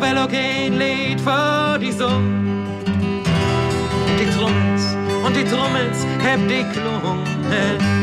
Wel 0.00 0.18
auch 0.18 0.28
kein 0.28 0.78
Lied 0.78 1.20
vor 1.20 1.78
die 1.78 1.92
Sonne. 1.92 2.64
Die 4.18 4.30
Trommels, 4.36 4.96
und 5.24 5.36
die 5.36 5.44
Trommels, 5.44 6.04
heb 6.22 6.40
die 6.48 6.64
klungen. 6.72 7.95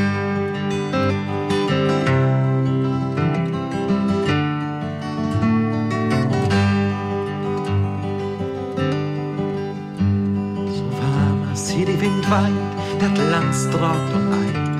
Wind 12.24 12.32
weint, 12.32 13.00
dat 13.00 13.18
Land 13.32 13.54
straubt 13.54 14.14
und 14.14 14.34
eint. 14.34 14.72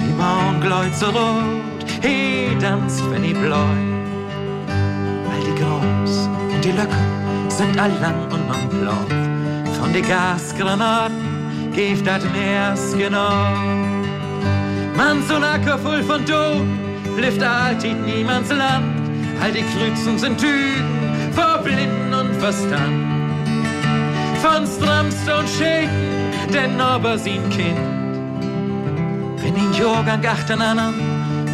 Die 0.00 0.12
Morgen 0.14 0.60
gläut 0.60 0.94
so 0.94 1.06
rot, 1.06 1.84
he 2.02 2.56
tanzt, 2.60 3.02
wenn 3.10 3.24
i 3.24 3.32
bläut. 3.32 3.58
Weil 5.26 5.40
die 5.46 5.60
Groß 5.60 6.28
und 6.52 6.64
die 6.64 6.72
Löcke 6.72 6.96
sind 7.48 7.78
all 7.78 7.92
lang 8.00 8.30
und 8.30 8.48
man 8.48 8.68
blau. 8.68 9.72
Von 9.80 9.92
die 9.92 10.02
Gasgranaten 10.02 11.72
gibt 11.74 12.06
dat 12.06 12.22
Meers 12.32 12.96
genau. 12.96 13.52
Man 14.96 15.22
so 15.28 15.38
nacker 15.38 15.78
voll 15.78 16.02
von 16.02 16.24
Toten, 16.24 16.78
blifft 17.16 17.42
alltid 17.42 17.96
niemands 18.06 18.50
Land. 18.50 19.02
All 19.42 19.52
die 19.52 19.64
Kreuzungen 19.72 20.18
sind 20.18 20.38
Tüten, 20.38 21.32
vor 21.32 21.58
Blinden 21.58 22.14
und 22.14 22.34
Verstand. 22.36 23.14
Von 24.40 24.66
Stramste 24.66 25.38
und 25.38 25.48
Schäden, 25.48 26.13
denn 26.54 26.80
aber 26.80 27.18
sie 27.18 27.32
ein 27.32 27.50
Kind. 27.50 27.78
Wenn 29.42 29.56
ihn 29.56 29.72
Jorgang 29.74 30.24
achten 30.24 30.60
an, 30.62 30.94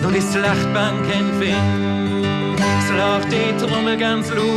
nur 0.03 0.13
die 0.13 0.21
Schlachtbank 0.21 1.05
entfind. 1.21 2.61
Slach 2.87 3.25
die 3.25 3.57
Trommel 3.59 3.97
ganz 3.97 4.31
lu, 4.31 4.49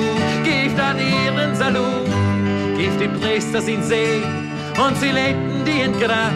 gibt 0.44 0.80
an 0.80 0.98
ihren 0.99 1.56
Salut, 1.56 2.10
gibt 2.78 2.99
die 2.99 3.07
Priester 3.07 3.61
sin 3.61 3.82
See 3.84 4.22
und 4.84 4.98
sie 4.98 5.11
legten 5.11 5.64
die 5.65 5.82
in 5.82 5.94
Grab. 5.99 6.34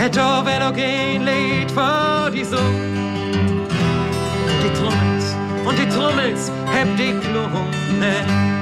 Et 0.00 0.16
wenn 0.16 0.62
auch 0.62 0.74
kein 0.74 1.24
Lied 1.26 1.70
vor 1.70 2.30
die 2.32 2.44
Sonne. 2.44 2.88
Die 4.62 4.72
Trommels 4.78 5.36
und 5.66 5.78
die 5.78 5.88
Trommels 5.88 6.52
heb 6.72 6.88
die 6.96 7.12
Klungen. 7.20 8.57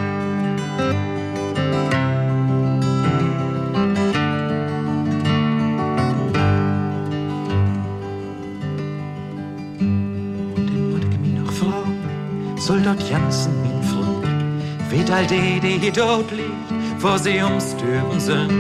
Weet 15.07 15.15
all 15.15 15.27
die, 15.27 15.61
die 15.61 15.79
hier 15.79 15.93
dort 15.93 16.33
liegt, 16.33 17.23
sie 17.23 17.41
ums 17.41 17.77
Türen 17.77 18.19
sind. 18.19 18.51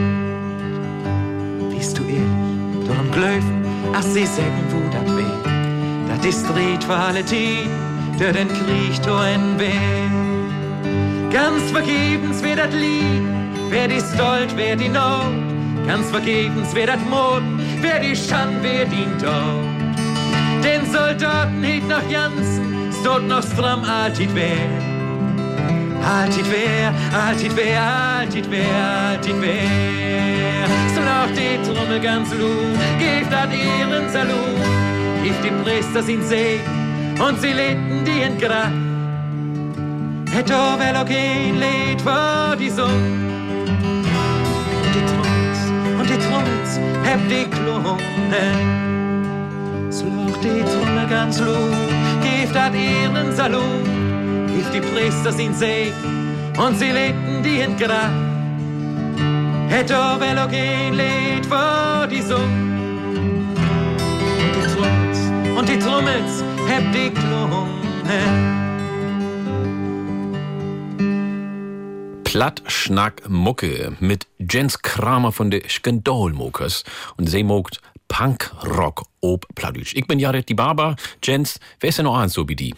Bist 1.71 1.99
du 1.99 2.05
ehrlich, 2.05 2.87
darum 2.87 3.11
glöfen, 3.11 3.65
ach 3.93 4.03
sie 4.03 4.27
sagen, 4.27 4.65
wo 4.71 4.79
dat 4.93 5.09
weh. 5.17 5.25
Dat 6.09 6.25
ist 6.25 6.47
dreht 6.49 6.85
für 6.85 6.95
alle 6.95 7.25
die, 7.25 7.69
der 8.21 8.33
den 8.33 8.47
Krieg 8.47 9.03
tun 9.03 9.59
will. 9.59 11.33
Ganz 11.33 11.69
vergebens 11.73 12.41
wird 12.45 12.61
dat 12.61 12.73
Lied, 12.73 13.27
wer 13.69 13.89
die 13.89 14.01
Stolt, 14.01 14.57
wer 14.57 14.77
die 14.77 14.89
Not. 14.89 15.35
Ganz 15.89 16.09
vergebens 16.11 16.73
wird 16.77 16.91
dat 16.91 17.05
Mut, 17.11 17.43
wer 17.81 17.99
die 17.99 18.15
Schand, 18.15 18.63
wer 18.63 18.85
die 18.85 19.09
Tod. 19.19 19.67
Den 20.63 20.87
Soldaten 20.93 21.65
hielt 21.65 21.89
nach 21.89 22.09
Jansen, 22.09 22.93
stod 23.01 23.27
noch 23.27 23.43
stram 23.43 23.83
alltid 23.83 24.33
wer. 24.33 24.76
Alltid 26.07 26.47
wer, 26.51 26.93
alltid 27.13 27.57
wer, 27.57 27.83
alltid 27.83 28.47
wer, 28.49 29.11
alltid 29.11 29.41
wer. 29.41 30.69
So 30.95 31.01
noch 31.01 31.31
die 31.35 31.59
Trommel 31.67 32.01
ganz 32.01 32.33
lu, 32.33 32.77
geeft 32.99 33.33
dat 33.33 33.51
ihren 33.53 34.09
Salut, 34.11 34.63
geeft 35.25 35.43
die 35.45 35.51
Priester 35.65 36.03
sin 36.03 36.23
Segen 36.23 36.87
und 37.19 37.41
sie 37.41 37.53
legten 37.53 38.05
die 38.05 38.23
in 38.23 38.39
Grab. 38.39 38.73
Et 40.39 40.51
o 40.51 40.79
wel 40.79 40.97
auch 40.97 41.07
kein 41.07 41.59
Lied 41.59 42.01
vor 42.03 42.55
die 42.57 42.71
Sonne. 42.71 42.93
Und 44.85 44.95
die 44.95 45.05
Trommels, 45.11 45.61
und 45.99 46.09
die 46.09 46.19
Trommels, 46.19 46.79
heb 47.05 47.21
die 47.29 47.47
Klungen. 47.51 47.99
Sloch 49.91 50.39
die 50.43 50.63
Trommel 50.63 51.07
ganz 51.09 51.41
lu, 51.41 51.57
geeft 52.23 52.55
dat 52.55 52.75
ihren 52.75 53.35
Salut, 53.35 53.89
geeft 54.57 54.73
die 54.73 54.81
Priester 54.81 55.33
sin 55.33 55.55
Segen 55.55 56.55
und 56.59 56.79
sie 56.79 56.91
legten 56.91 57.43
die 57.43 57.61
in 57.61 57.77
Grab. 57.77 58.11
Et 59.71 59.91
o 59.91 60.21
wel 60.21 60.39
auch 60.39 60.51
kein 60.51 60.95
Lied 60.95 61.45
vor 61.47 62.07
die 62.07 62.23
Sonne. 62.23 62.77
Und 64.47 64.55
die 64.57 64.69
Trommels, 64.73 65.19
und 65.59 65.69
die 65.69 65.79
Trommels, 65.79 66.45
heb 66.69 66.93
die 66.93 67.11
Klungen. 67.11 67.67
Platt, 72.25 72.63
Schnack, 72.67 73.29
Mucke 73.29 73.97
mit 74.01 74.27
Jens 74.39 74.83
Kramer 74.83 75.33
von 75.33 75.51
der 75.51 75.63
Skandalmokers 75.69 76.85
und 77.17 77.29
sie 77.29 77.43
mogt 77.43 77.81
Punk, 78.09 78.51
Rock, 78.65 79.03
ob 79.21 79.47
Pladütsch. 79.55 79.95
Ich 79.95 80.07
bin 80.07 80.19
Jared 80.19 80.49
die 80.49 80.55
Barber. 80.55 80.97
Jens, 81.23 81.59
wer 81.81 81.89
ist 81.89 81.99
denn 81.99 82.05
noch 82.05 82.17
an 82.17 82.29
so 82.29 82.49
wie 82.49 82.57
die? 82.57 82.75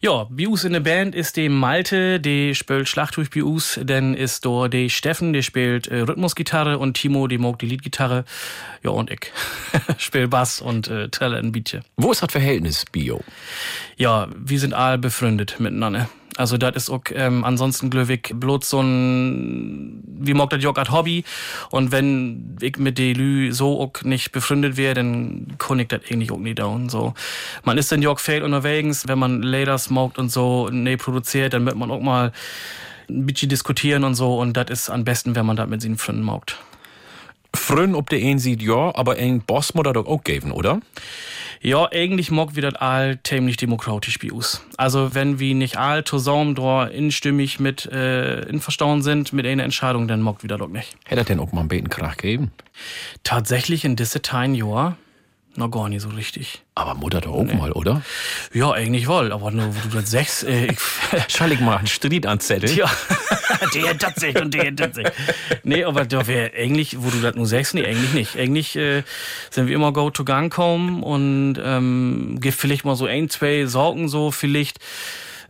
Ja, 0.00 0.24
Bius 0.24 0.64
in 0.64 0.72
der 0.72 0.80
Band 0.80 1.14
ist 1.14 1.36
die 1.36 1.48
Malte, 1.48 2.20
die 2.20 2.54
spielt 2.54 2.88
Schlachtruf 2.88 3.30
Bius, 3.30 3.78
dann 3.82 4.14
ist 4.14 4.46
da 4.46 4.68
die 4.68 4.88
Steffen, 4.88 5.32
der 5.32 5.42
spielt 5.42 5.88
äh, 5.88 6.00
Rhythmusgitarre 6.00 6.78
und 6.78 6.94
Timo, 6.94 7.26
die 7.26 7.38
mag 7.38 7.58
die 7.58 7.66
Leadgitarre. 7.66 8.24
Ja, 8.82 8.90
und 8.90 9.10
ich 9.10 9.30
spiel 9.98 10.28
Bass 10.28 10.60
und 10.60 10.88
äh, 10.88 11.08
Trelle 11.08 11.38
ein 11.38 11.52
Bietje. 11.52 11.82
Wo 11.96 12.12
ist 12.12 12.22
das 12.22 12.32
Verhältnis, 12.32 12.84
Bio? 12.90 13.22
Ja, 13.96 14.28
wir 14.34 14.58
sind 14.58 14.72
all 14.72 14.98
befreundet 14.98 15.56
miteinander. 15.58 16.08
Also 16.40 16.56
das 16.56 16.74
ist 16.74 16.90
auch 16.90 17.02
ähm, 17.12 17.44
ansonsten 17.44 17.90
glücklich 17.90 18.32
bloß 18.34 18.70
so 18.70 18.80
ein, 18.80 20.02
wie 20.06 20.32
mag 20.32 20.48
das 20.48 20.62
Jog 20.62 20.78
als 20.78 20.90
Hobby. 20.90 21.22
Und 21.70 21.92
wenn 21.92 22.56
ich 22.62 22.78
mit 22.78 22.96
die 22.96 23.12
Lü 23.12 23.52
so 23.52 23.78
auch 23.78 24.02
nicht 24.02 24.32
befreundet 24.32 24.78
wäre, 24.78 24.94
dann 24.94 25.48
kann 25.58 25.78
ich 25.78 25.88
das 25.88 26.00
eigentlich 26.10 26.32
auch 26.32 26.38
nicht 26.38 26.58
down. 26.58 26.88
So, 26.88 27.12
man 27.64 27.76
ist 27.76 27.92
in 27.92 28.00
Jog 28.00 28.20
fail 28.20 28.42
unterwegs, 28.42 29.06
wenn 29.06 29.18
man 29.18 29.42
Later 29.42 29.76
smoked 29.76 30.18
und 30.18 30.30
so 30.30 30.70
nee 30.72 30.96
produziert, 30.96 31.52
dann 31.52 31.66
wird 31.66 31.76
man 31.76 31.90
auch 31.90 32.00
mal 32.00 32.32
ein 33.10 33.26
bisschen 33.26 33.50
diskutieren 33.50 34.04
und 34.04 34.14
so. 34.14 34.38
Und 34.38 34.56
das 34.56 34.70
ist 34.70 34.88
am 34.88 35.04
besten, 35.04 35.34
wenn 35.34 35.44
man 35.44 35.56
das 35.56 35.68
mit 35.68 35.82
seinen 35.82 35.98
Freunden 35.98 36.22
maugt. 36.22 36.56
Frön 37.54 37.94
ob 37.94 38.10
der 38.10 38.20
einen 38.20 38.38
sieht 38.38 38.62
ja, 38.62 38.94
aber 38.94 39.16
ein 39.16 39.40
Boss 39.40 39.74
muss 39.74 39.86
er 39.86 39.92
doch 39.92 40.06
auch 40.06 40.22
geben, 40.24 40.52
oder? 40.52 40.80
Ja, 41.62 41.90
eigentlich 41.92 42.30
mag 42.30 42.54
wir 42.54 42.62
das 42.62 42.76
all 42.76 43.18
ziemlich 43.22 43.58
demokratisch 43.58 44.18
bei 44.18 44.32
uns. 44.32 44.62
Also 44.78 45.14
wenn 45.14 45.38
wir 45.38 45.54
nicht 45.54 45.76
all 45.76 46.04
zusammen 46.04 46.54
da 46.54 46.86
instimmig 46.86 47.60
mit 47.60 47.84
äh, 47.84 48.46
einverstanden 48.48 49.02
sind 49.02 49.34
mit 49.34 49.46
einer 49.46 49.64
Entscheidung, 49.64 50.08
dann 50.08 50.22
mag 50.22 50.42
wir 50.42 50.48
das 50.48 50.58
doch 50.58 50.68
nicht. 50.68 50.96
Hätte 51.04 51.20
er 51.20 51.24
denn 51.24 51.38
auch 51.38 51.52
mal 51.52 51.60
einen 51.60 51.68
Betenkrach 51.68 52.16
geben? 52.16 52.50
Tatsächlich 53.24 53.84
in 53.84 53.94
diese 53.94 54.22
Teil 54.22 54.56
Jahr 54.56 54.96
noch 55.56 55.70
gar 55.70 55.88
nicht 55.88 56.02
so 56.02 56.08
richtig. 56.10 56.62
Aber 56.74 56.94
Mutter 56.94 57.20
doch 57.20 57.32
auch 57.32 57.44
nee. 57.44 57.54
mal, 57.54 57.72
oder? 57.72 58.02
Ja, 58.52 58.72
eigentlich 58.72 59.08
wohl, 59.08 59.32
aber 59.32 59.50
nur 59.50 59.74
wo 59.74 59.88
du 59.88 60.00
das 60.00 60.10
sechs, 60.10 60.42
äh, 60.42 60.66
ich, 60.66 60.78
Schall 61.28 61.52
ich 61.52 61.60
mal 61.60 61.76
einen 61.76 61.86
Street 61.86 62.26
anzetteln? 62.26 62.76
Ja, 62.76 62.90
der 63.74 63.98
tatsächlich 63.98 64.42
und 64.42 64.54
der 64.54 64.74
tatsächlich. 64.74 65.14
Nee, 65.64 65.84
aber 65.84 66.04
da 66.06 66.26
wäre 66.26 66.52
eigentlich, 66.56 67.02
wo 67.02 67.10
du 67.10 67.20
das 67.20 67.34
nur 67.34 67.46
sechs, 67.46 67.74
nee, 67.74 67.84
eigentlich 67.84 68.12
nicht. 68.12 68.36
Eigentlich 68.36 68.76
äh, 68.76 69.02
sind 69.50 69.66
wir 69.66 69.74
immer 69.74 69.92
go 69.92 70.10
to 70.10 70.24
gang 70.24 70.52
kommen 70.52 71.02
und 71.02 71.56
ähm, 71.62 72.38
gibt 72.40 72.56
vielleicht 72.56 72.84
mal 72.84 72.96
so 72.96 73.06
ein, 73.06 73.28
zwei 73.28 73.66
Sorgen 73.66 74.08
so 74.08 74.30
vielleicht 74.30 74.78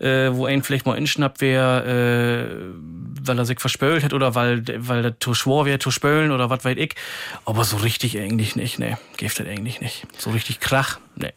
äh, 0.00 0.34
wo 0.34 0.46
ein 0.46 0.62
vielleicht 0.62 0.86
mal 0.86 0.96
inschnappt 0.96 1.40
wäre, 1.40 2.48
äh, 2.50 3.26
weil 3.26 3.38
er 3.38 3.44
sich 3.44 3.60
verspölt 3.60 4.02
hat 4.02 4.12
oder 4.12 4.34
weil, 4.34 4.64
weil 4.78 5.02
der 5.02 5.20
zu 5.20 5.34
schwor 5.34 5.66
wäre 5.66 5.78
zu 5.78 5.90
spölen 5.90 6.32
oder 6.32 6.50
was 6.50 6.64
weiß 6.64 6.76
ich. 6.78 6.94
Aber 7.44 7.64
so 7.64 7.76
richtig 7.76 8.18
eigentlich 8.18 8.56
nicht, 8.56 8.78
ne. 8.78 8.98
Gibt 9.16 9.38
das 9.38 9.46
eigentlich 9.46 9.80
nicht. 9.80 10.06
So 10.16 10.30
richtig 10.30 10.60
Krach, 10.60 10.98
ne. 11.16 11.32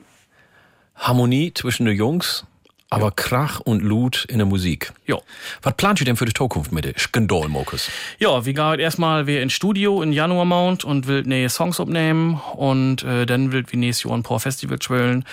Harmonie 0.96 1.54
zwischen 1.54 1.86
den 1.86 1.98
Jungs, 1.98 2.46
aber 2.90 3.06
ja. 3.06 3.12
Krach 3.16 3.60
und 3.60 3.82
Lut 3.82 4.26
in 4.30 4.38
der 4.38 4.46
Musik. 4.46 4.94
Ja. 5.08 5.18
Was 5.64 5.74
plant 5.76 6.00
ihr 6.00 6.06
denn 6.06 6.16
für 6.16 6.26
die 6.26 6.34
Zukunft 6.34 6.72
mit 6.72 6.86
der 6.86 6.94
Skandalmokes? 6.98 7.90
Ja, 8.20 8.46
wir 8.46 8.54
gehen 8.54 8.80
erstmal 8.80 9.26
wir 9.26 9.42
ins 9.42 9.54
Studio 9.54 10.02
in 10.02 10.14
Januar 10.14 10.46
Mount 10.46 10.84
und 10.84 11.08
will 11.08 11.24
neue 11.24 11.50
Songs 11.50 11.80
aufnehmen 11.80 12.40
und 12.56 13.04
äh, 13.04 13.26
dann 13.26 13.52
will 13.52 13.66
wir 13.68 13.80
nächstes 13.80 14.10
Jahr 14.10 14.18
ein 14.18 14.24
paar 14.24 14.40
Festivals 14.40 14.86
spielen 14.86 15.26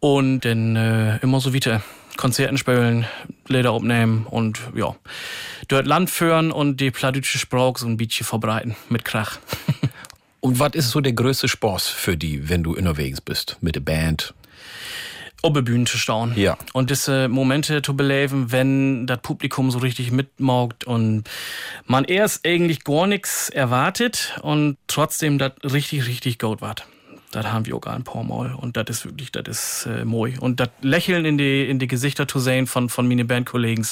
und 0.00 0.40
dann 0.40 0.76
äh, 0.76 1.18
immer 1.18 1.40
so 1.40 1.52
weiter. 1.52 1.82
Konzerten 2.16 2.58
spielen, 2.58 3.06
Lieder 3.48 3.72
aufnehmen 3.72 4.26
und 4.26 4.60
ja, 4.74 4.96
dort 5.68 5.86
Land 5.86 6.10
führen 6.10 6.50
und 6.52 6.80
die 6.80 6.90
plattdeutsche 6.90 7.38
Sprache 7.38 7.78
so 7.78 7.86
ein 7.86 7.96
bisschen 7.96 8.26
verbreiten 8.26 8.76
mit 8.88 9.04
Krach. 9.04 9.38
Und 10.40 10.60
was 10.60 10.74
ist 10.74 10.90
so 10.90 11.00
der 11.00 11.12
größte 11.12 11.48
Spaß 11.48 11.88
für 11.88 12.16
die, 12.16 12.48
wenn 12.48 12.62
du 12.62 12.76
unterwegs 12.76 13.20
bist 13.20 13.56
mit 13.62 13.74
der 13.74 13.80
Band? 13.80 14.32
auf 15.42 15.52
der 15.52 15.62
Bühne 15.62 15.84
zu 15.84 15.98
stehen. 15.98 16.32
Ja. 16.36 16.56
Und 16.72 16.90
diese 16.90 17.28
Momente 17.28 17.82
zu 17.82 17.96
beleben, 17.96 18.52
wenn 18.52 19.06
das 19.06 19.20
Publikum 19.20 19.70
so 19.70 19.78
richtig 19.78 20.10
mitmaugt 20.10 20.84
und 20.84 21.24
man 21.86 22.04
erst 22.04 22.46
eigentlich 22.46 22.84
gar 22.84 23.06
nichts 23.06 23.48
erwartet 23.50 24.38
und 24.42 24.76
trotzdem 24.86 25.38
das 25.38 25.52
richtig, 25.62 26.06
richtig 26.06 26.38
gut 26.38 26.60
war. 26.60 26.74
Das 27.32 27.46
haben 27.46 27.66
wir 27.66 27.76
auch 27.76 27.86
ein 27.86 28.04
paar 28.04 28.24
Mal. 28.24 28.54
Und 28.54 28.76
das 28.76 28.84
ist 28.88 29.04
wirklich, 29.04 29.32
das 29.32 29.48
ist 29.48 29.86
äh, 29.86 30.04
moi. 30.04 30.34
Und 30.40 30.60
das 30.60 30.68
Lächeln 30.80 31.24
in 31.24 31.38
die, 31.38 31.68
in 31.68 31.78
die 31.78 31.86
Gesichter 31.86 32.28
zu 32.28 32.38
sehen 32.38 32.66
von, 32.66 32.88
von 32.88 33.08
meinen 33.08 33.26
Bandkollegen. 33.26 33.86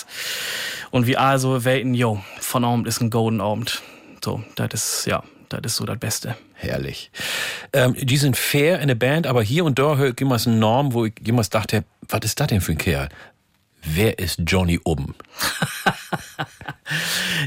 Und 0.90 1.06
wie 1.06 1.16
also 1.16 1.64
weten, 1.64 1.94
jo, 1.94 2.22
von 2.40 2.64
Abend 2.64 2.86
ist 2.86 3.00
ein 3.00 3.10
Golden 3.10 3.40
Abend. 3.40 3.82
So, 4.24 4.42
das 4.56 4.72
ist, 4.72 5.06
ja, 5.06 5.22
das 5.48 5.60
ist 5.64 5.76
so 5.76 5.84
das 5.84 5.98
Beste. 5.98 6.36
Herrlich. 6.54 7.10
Ähm, 7.72 7.94
die 7.98 8.16
sind 8.16 8.36
fair 8.36 8.80
in 8.80 8.88
der 8.88 8.94
Band, 8.94 9.26
aber 9.26 9.42
hier 9.42 9.64
und 9.64 9.78
da 9.78 9.96
höre 9.96 10.10
ich 10.10 10.20
immer 10.20 10.38
eine 10.44 10.56
Norm, 10.56 10.92
wo 10.92 11.04
ich 11.04 11.14
immer 11.26 11.42
dachte, 11.42 11.84
was 12.08 12.20
ist 12.22 12.40
das 12.40 12.46
denn 12.46 12.60
für 12.60 12.72
ein 12.72 12.78
Kerl? 12.78 13.08
Wer 13.84 14.18
ist 14.18 14.40
Johnny 14.46 14.80
Oben? 14.84 15.14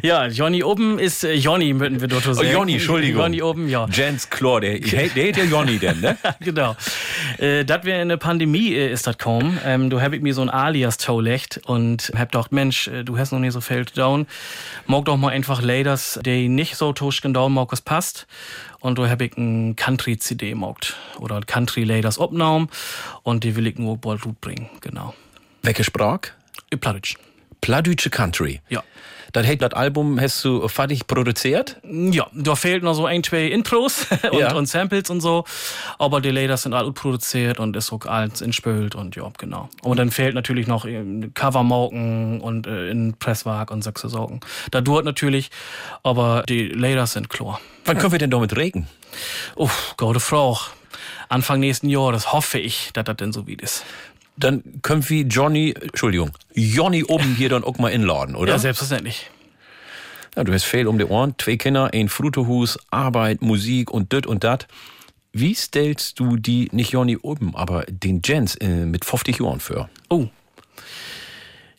Ja, 0.04 0.28
Johnny 0.28 0.64
Oben 0.64 1.00
ist 1.00 1.24
äh, 1.24 1.34
Johnny, 1.34 1.80
würden 1.80 2.02
wir 2.02 2.08
dort 2.08 2.24
so 2.24 2.32
Oh, 2.32 2.34
sagen. 2.34 2.52
Johnny, 2.52 2.74
Entschuldigung. 2.74 3.22
Johnny 3.22 3.42
Oben, 3.42 3.70
ja. 3.70 3.88
Jens 3.92 4.30
Chlor, 4.30 4.62
der, 4.62 4.80
der, 4.80 5.32
der 5.32 5.46
Johnny 5.46 5.80
denn, 5.80 6.00
ne? 6.02 6.18
genau. 6.40 6.76
Äh, 7.38 7.66
das 7.66 7.84
wäre 7.86 8.02
in 8.02 8.10
der 8.10 8.18
Pandemie 8.18 8.74
äh, 8.74 8.92
ist 8.92 9.08
das 9.08 9.18
kaum. 9.18 9.58
Ähm, 9.66 9.90
du 9.90 10.02
hab 10.02 10.14
ich 10.14 10.22
mir 10.22 10.34
so 10.34 10.42
ein 10.42 10.50
Alias 10.50 10.98
tolecht 10.98 11.60
und 11.66 12.12
hab 12.16 12.32
gedacht, 12.32 12.52
Mensch, 12.52 12.88
äh, 12.88 13.04
du 13.04 13.18
hast 13.18 13.32
noch 13.32 13.40
nicht 13.40 13.54
so 13.54 13.62
viel 13.62 13.86
down. 13.86 14.28
Mag 14.86 15.06
doch 15.06 15.18
mal 15.18 15.30
einfach 15.30 15.62
Laders, 15.62 16.20
die 16.24 16.50
nicht 16.50 16.76
so 16.76 16.94
tusch 16.94 17.22
genau 17.22 17.50
mag, 17.50 17.72
was 17.72 17.82
passt. 17.82 18.28
Und 18.80 18.98
du 18.98 19.08
hab 19.08 19.22
ich 19.22 19.36
ein 19.38 19.76
Country-CD 19.76 20.54
mogt. 20.56 20.96
Oder 21.20 21.42
Country 21.42 21.84
Laders 21.84 22.20
Obnaum. 22.20 22.70
Und 23.24 23.44
die 23.44 23.56
will 23.56 23.66
ich 23.68 23.78
nur 23.80 23.98
bald 23.98 24.22
bringen, 24.42 24.70
genau. 24.82 25.14
Welche 25.64 25.84
Sprache? 25.84 26.32
Plattdeutsch. 26.80 27.16
Plattdeutsche 27.62 28.10
Country. 28.10 28.62
Ja. 28.70 28.84
Das, 29.34 29.46
hey, 29.46 29.58
das 29.58 29.74
Album 29.74 30.20
hast 30.22 30.44
du 30.46 30.68
fertig 30.70 31.06
produziert? 31.06 31.78
Ja, 31.84 32.28
da 32.34 32.56
fehlt 32.56 32.82
noch 32.82 32.94
so 32.94 33.06
ein, 33.06 33.24
zwei 33.24 33.48
Intros 33.48 34.06
und, 34.32 34.40
Ja. 34.40 34.54
und 34.56 34.68
Samples 34.68 35.10
und 35.10 35.20
so. 35.20 35.44
Aber 36.00 36.22
die 36.22 36.32
Laders 36.32 36.64
sind 36.64 36.74
alle 36.74 36.94
produziert 36.94 37.60
und 37.60 37.76
ist 37.76 37.92
auch 37.92 38.06
alles 38.06 38.40
inspült 38.42 38.96
und 38.96 39.16
ja, 39.18 39.30
genau. 39.38 39.70
Und 39.82 39.98
dann 39.98 40.12
fehlt 40.12 40.34
natürlich 40.34 40.66
noch 40.68 40.88
Covermauken 41.34 42.40
und 42.40 42.68
äh, 42.68 42.90
in 42.90 43.16
Presswerk 43.18 43.70
und 43.72 43.84
sechse 43.84 44.08
Sorgen. 44.08 44.40
Da 44.72 44.80
dauert 44.82 45.04
natürlich, 45.06 45.50
aber 46.04 46.44
die 46.48 46.68
Laders 46.70 47.14
sind 47.14 47.30
klar. 47.30 47.60
Wann 47.86 47.98
können 47.98 48.14
wir 48.14 48.20
denn 48.20 48.32
damit 48.32 48.56
regen? 48.56 48.88
Uff, 49.56 49.94
gute 49.98 50.20
Frau. 50.22 50.58
Anfang 51.30 51.60
nächsten 51.60 51.90
Jahres 51.90 52.32
hoffe 52.32 52.60
ich, 52.60 52.92
dass 52.94 53.04
das 53.04 53.18
denn 53.18 53.34
so 53.34 53.48
weit 53.48 53.62
ist. 53.62 53.84
Dann 54.38 54.64
können 54.84 55.08
wir 55.10 55.24
Johnny, 55.24 55.74
Entschuldigung, 55.80 56.32
Johnny 56.54 57.04
oben 57.04 57.36
hier 57.36 57.50
dann 57.50 57.64
auch 57.64 57.78
mal 57.80 57.90
inladen, 57.90 58.36
oder? 58.36 58.52
Ja, 58.54 58.60
selbstverständlich. 58.60 59.30
Ja, 60.36 60.44
du 60.44 60.54
hast 60.54 60.66
viel 60.66 60.86
um 60.88 61.00
die 61.00 61.06
Ohren, 61.06 61.34
zwei 61.40 61.58
Kinder, 61.58 61.90
ein 61.94 62.10
Frutehus, 62.10 62.78
Arbeit, 62.92 63.42
Musik 63.42 63.90
und 63.90 64.14
dit 64.14 64.28
und 64.28 64.44
dat. 64.44 64.68
Wie 65.34 65.56
stellst 65.56 66.20
du 66.20 66.38
die, 66.38 66.70
nicht 66.72 66.92
Johnny 66.94 67.18
oben, 67.18 67.56
aber 67.56 67.84
den 67.90 68.22
Jens 68.24 68.56
äh, 68.56 68.68
mit 68.86 69.06
50 69.06 69.40
Jahren 69.40 69.60
für? 69.60 69.90
Oh. 70.10 70.28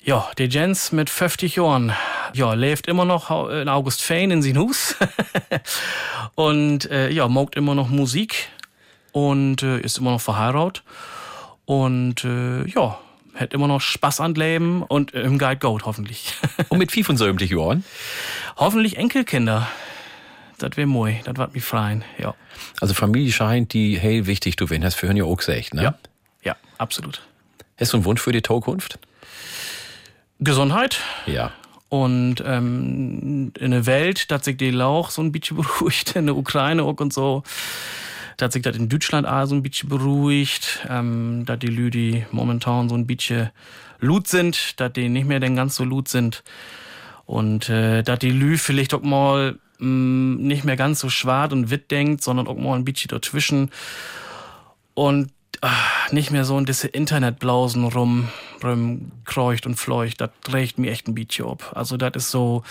Ja, 0.03 0.29
der 0.39 0.49
Jens 0.49 0.91
mit 0.91 1.11
50 1.11 1.57
Jahren, 1.57 1.93
ja, 2.35 2.55
lebt 2.55 2.89
immer 2.89 3.05
noch 3.05 3.31
hau- 3.31 3.49
in 3.49 3.69
August 3.69 4.03
Fein 4.03 4.31
in 4.31 4.43
sein 4.43 4.59
Hus. 4.59 4.97
und 6.35 6.91
äh, 6.91 7.11
ja, 7.11 7.29
mogt 7.29 7.57
immer 7.57 7.75
noch 7.75 7.89
Musik 7.89 8.49
und 9.13 9.63
äh, 9.63 9.81
ist 9.81 9.99
immer 9.99 10.13
noch 10.13 10.21
verheiratet. 10.21 10.83
Und 11.69 12.25
äh, 12.25 12.67
ja, 12.67 12.99
hat 13.35 13.53
immer 13.53 13.69
noch 13.69 13.83
Spaß 13.83 14.21
an 14.21 14.35
Leben 14.35 14.83
und 14.83 15.13
äh, 15.13 15.21
im 15.21 15.39
Guide 15.39 15.59
Goat 15.59 15.85
hoffentlich. 15.85 16.33
und 16.71 16.79
mit 16.79 16.91
75 16.91 17.51
Jahren? 17.51 17.85
Hoffentlich 18.57 18.97
Enkelkinder. 18.97 19.69
Das 20.57 20.79
wäre 20.79 20.87
moi, 20.87 21.21
das 21.25 21.37
wird 21.37 21.53
mich 21.53 21.63
freuen, 21.63 22.05
ja. 22.17 22.35
Also 22.81 22.95
Familie 22.95 23.31
scheint 23.33 23.75
die 23.75 23.99
hey 23.99 24.27
wichtig 24.27 24.57
zu 24.57 24.71
werden, 24.71 24.83
hast 24.83 24.95
du 24.95 25.01
vorhin 25.01 25.19
ja 25.19 25.25
auch 25.25 25.37
gesagt, 25.37 25.75
ne? 25.75 25.83
Ja, 25.83 25.99
ja, 26.43 26.57
absolut. 26.79 27.21
Hast 27.79 27.93
du 27.93 27.99
einen 27.99 28.07
Wunsch 28.07 28.23
für 28.23 28.33
die 28.33 28.41
Zukunft? 28.41 28.99
Gesundheit. 30.41 31.01
Ja. 31.27 31.53
Und 31.91 32.43
ähm, 32.47 33.53
in 33.59 33.71
der 33.73 33.85
Welt, 33.85 34.31
dass 34.31 34.47
sich 34.47 34.57
die 34.57 34.71
Lauch 34.71 35.11
so 35.11 35.21
ein 35.21 35.33
bisschen 35.33 35.59
beruhigt, 35.59 36.17
in 36.17 36.25
der 36.25 36.37
Ukraine 36.37 36.83
auch 36.83 36.99
und 36.99 37.13
so, 37.13 37.43
dass 38.39 38.55
sich 38.55 38.63
das 38.63 38.77
in 38.77 38.89
Deutschland 38.89 39.27
auch 39.27 39.45
so 39.45 39.55
ein 39.55 39.63
bisschen 39.63 39.89
beruhigt, 39.89 40.87
ähm, 40.89 41.45
dass 41.45 41.59
die 41.59 41.67
Lüdi 41.67 42.25
momentan 42.31 42.89
so 42.89 42.95
ein 42.95 43.07
bisschen 43.07 43.51
lut 44.01 44.29
sind, 44.29 44.81
dass 44.81 44.93
die 44.93 45.09
nicht 45.09 45.27
mehr 45.27 45.41
denn 45.41 45.57
ganz 45.57 45.77
so 45.77 45.85
lut 45.85 46.09
sind 46.09 46.43
und 47.27 47.69
äh, 47.69 48.03
dass 48.03 48.21
die 48.21 48.31
Lü 48.31 48.57
vielleicht 48.57 48.95
auch 48.95 49.03
mal 49.03 49.59
mh, 49.79 50.41
nicht 50.41 50.65
mehr 50.65 50.77
ganz 50.77 51.01
so 51.01 51.11
schwarz 51.11 51.53
und 51.53 51.71
witt 51.71 51.91
denkt, 51.91 52.23
sondern 52.23 52.47
auch 52.47 52.57
mal 52.57 52.77
ein 52.77 52.85
bisschen 52.85 53.09
dazwischen 53.09 53.71
und 54.95 55.31
ah, 55.61 55.71
nicht 56.13 56.31
mehr 56.31 56.45
so 56.45 56.57
in 56.59 56.65
diese 56.65 56.89
Internetblausen 56.89 57.85
rum, 57.85 58.29
rum 58.63 59.11
kreucht 59.25 59.67
und 59.67 59.75
fleucht, 59.75 60.21
das 60.21 60.31
regt 60.53 60.79
mir 60.79 60.91
echt 60.93 61.09
ein 61.09 61.15
bisschen 61.15 61.47
ab. 61.47 61.73
Also 61.75 61.97
das 61.97 62.13
ist 62.15 62.31
so, 62.31 62.63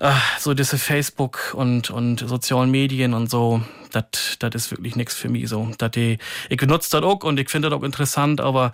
ah, 0.00 0.20
so 0.38 0.54
diese 0.54 0.78
Facebook 0.78 1.54
und, 1.54 1.90
und 1.90 2.20
sozialen 2.20 2.70
Medien 2.70 3.14
und 3.14 3.30
so, 3.30 3.62
das 3.90 4.54
ist 4.54 4.70
wirklich 4.70 4.96
nichts 4.96 5.14
für 5.14 5.28
mich 5.28 5.48
so. 5.48 5.70
Dat 5.78 5.96
die, 5.96 6.18
ich 6.48 6.58
benutze 6.58 6.90
das 6.90 7.02
auch 7.02 7.24
und 7.24 7.40
ich 7.40 7.48
finde 7.48 7.70
das 7.70 7.78
auch 7.78 7.82
interessant, 7.82 8.40
aber 8.40 8.70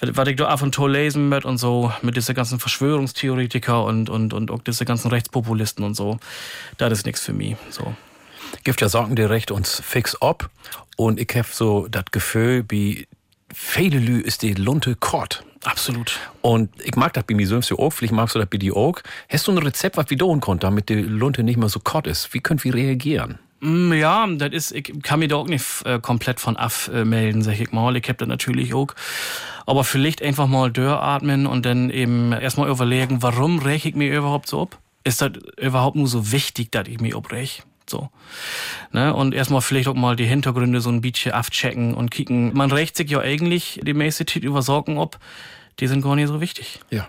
was 0.00 0.28
ich 0.28 0.36
da 0.36 0.48
ab 0.48 0.62
und 0.62 0.74
zu 0.74 0.86
lesen 0.86 1.28
mit 1.28 1.44
und 1.44 1.58
so, 1.58 1.92
mit 2.02 2.16
diese 2.16 2.34
ganzen 2.34 2.58
Verschwörungstheoretiker 2.58 3.84
und, 3.84 4.08
und, 4.10 4.32
und 4.32 4.50
auch 4.50 4.62
diese 4.62 4.84
ganzen 4.84 5.10
Rechtspopulisten 5.10 5.84
und 5.84 5.94
so, 5.94 6.18
das 6.76 6.92
ist 6.92 7.06
nichts 7.06 7.22
für 7.22 7.32
mich. 7.32 7.56
So. 7.70 7.94
Gibt 8.64 8.80
ja 8.80 8.88
Sorgen 8.88 9.16
direkt 9.16 9.50
uns 9.50 9.80
fix 9.80 10.20
ab 10.20 10.50
und 10.96 11.20
ich 11.20 11.28
hab 11.36 11.46
so 11.46 11.86
das 11.88 12.06
Gefühl, 12.10 12.64
wie 12.68 13.06
viele 13.52 13.98
Lü 13.98 14.20
ist 14.20 14.42
die 14.42 14.54
Lunte 14.54 14.94
kort. 14.94 15.44
Absolut. 15.64 16.18
Und 16.40 16.70
ich 16.82 16.94
mag 16.96 17.12
das 17.14 17.24
bei 17.24 17.34
mir 17.34 17.46
selbst 17.46 17.72
auch, 17.72 17.90
vielleicht 17.90 18.12
magst 18.12 18.34
du 18.34 18.38
das 18.38 18.48
bei 18.48 18.58
dir 18.58 18.76
auch. 18.76 19.00
Hast 19.28 19.46
du 19.46 19.52
ein 19.52 19.58
Rezept, 19.58 19.96
was 19.96 20.08
wir 20.10 20.18
tun 20.18 20.40
konnten, 20.40 20.60
damit 20.60 20.88
die 20.88 20.94
Lunte 20.94 21.42
nicht 21.42 21.56
mehr 21.58 21.68
so 21.68 21.80
kort 21.80 22.06
ist? 22.06 22.32
Wie 22.32 22.40
könnt 22.40 22.64
wir 22.64 22.74
reagieren? 22.74 23.38
Mm, 23.60 23.92
Ja, 23.92 24.26
das 24.26 24.50
ist, 24.52 24.72
ich 24.72 24.92
kann 25.02 25.18
mich 25.18 25.28
da 25.28 25.36
auch 25.36 25.48
nicht 25.48 25.64
äh, 25.84 25.98
komplett 26.00 26.38
von 26.40 26.56
abmelden, 26.56 27.42
sag 27.42 27.58
ich 27.60 27.72
mal. 27.72 27.96
Ich 27.96 28.08
hab 28.08 28.18
das 28.18 28.28
natürlich 28.28 28.72
auch. 28.74 28.88
Aber 29.66 29.84
vielleicht 29.84 30.22
einfach 30.22 30.46
mal 30.46 30.70
durchatmen 30.70 31.46
und 31.46 31.66
dann 31.66 31.90
eben 31.90 32.32
erstmal 32.32 32.70
überlegen, 32.70 33.22
warum 33.22 33.58
räche 33.58 33.88
ich 33.90 33.94
mir 33.94 34.16
überhaupt 34.16 34.48
so 34.48 34.62
ab? 34.62 34.78
Ist 35.04 35.20
das 35.20 35.32
überhaupt 35.56 35.96
nur 35.96 36.06
so 36.06 36.32
wichtig, 36.32 36.70
dass 36.72 36.86
ich 36.88 37.00
mich 37.00 37.16
abrech? 37.16 37.62
So. 37.88 38.10
Ne? 38.92 39.14
Und 39.14 39.34
erstmal 39.34 39.60
vielleicht 39.60 39.88
auch 39.88 39.94
mal 39.94 40.16
die 40.16 40.26
Hintergründe 40.26 40.80
so 40.80 40.90
ein 40.90 41.00
bisschen 41.00 41.32
abchecken 41.32 41.94
und 41.94 42.10
kicken. 42.10 42.54
Man 42.54 42.70
rächt 42.70 42.96
sich 42.96 43.10
ja 43.10 43.20
eigentlich 43.20 43.80
die 43.82 43.94
meiste 43.94 44.26
Zeit 44.26 44.42
über 44.42 44.62
Sorgen 44.62 44.98
ab, 44.98 45.18
die 45.80 45.86
sind 45.86 46.02
gar 46.02 46.16
nicht 46.16 46.28
so 46.28 46.40
wichtig. 46.40 46.80
Ja. 46.90 47.08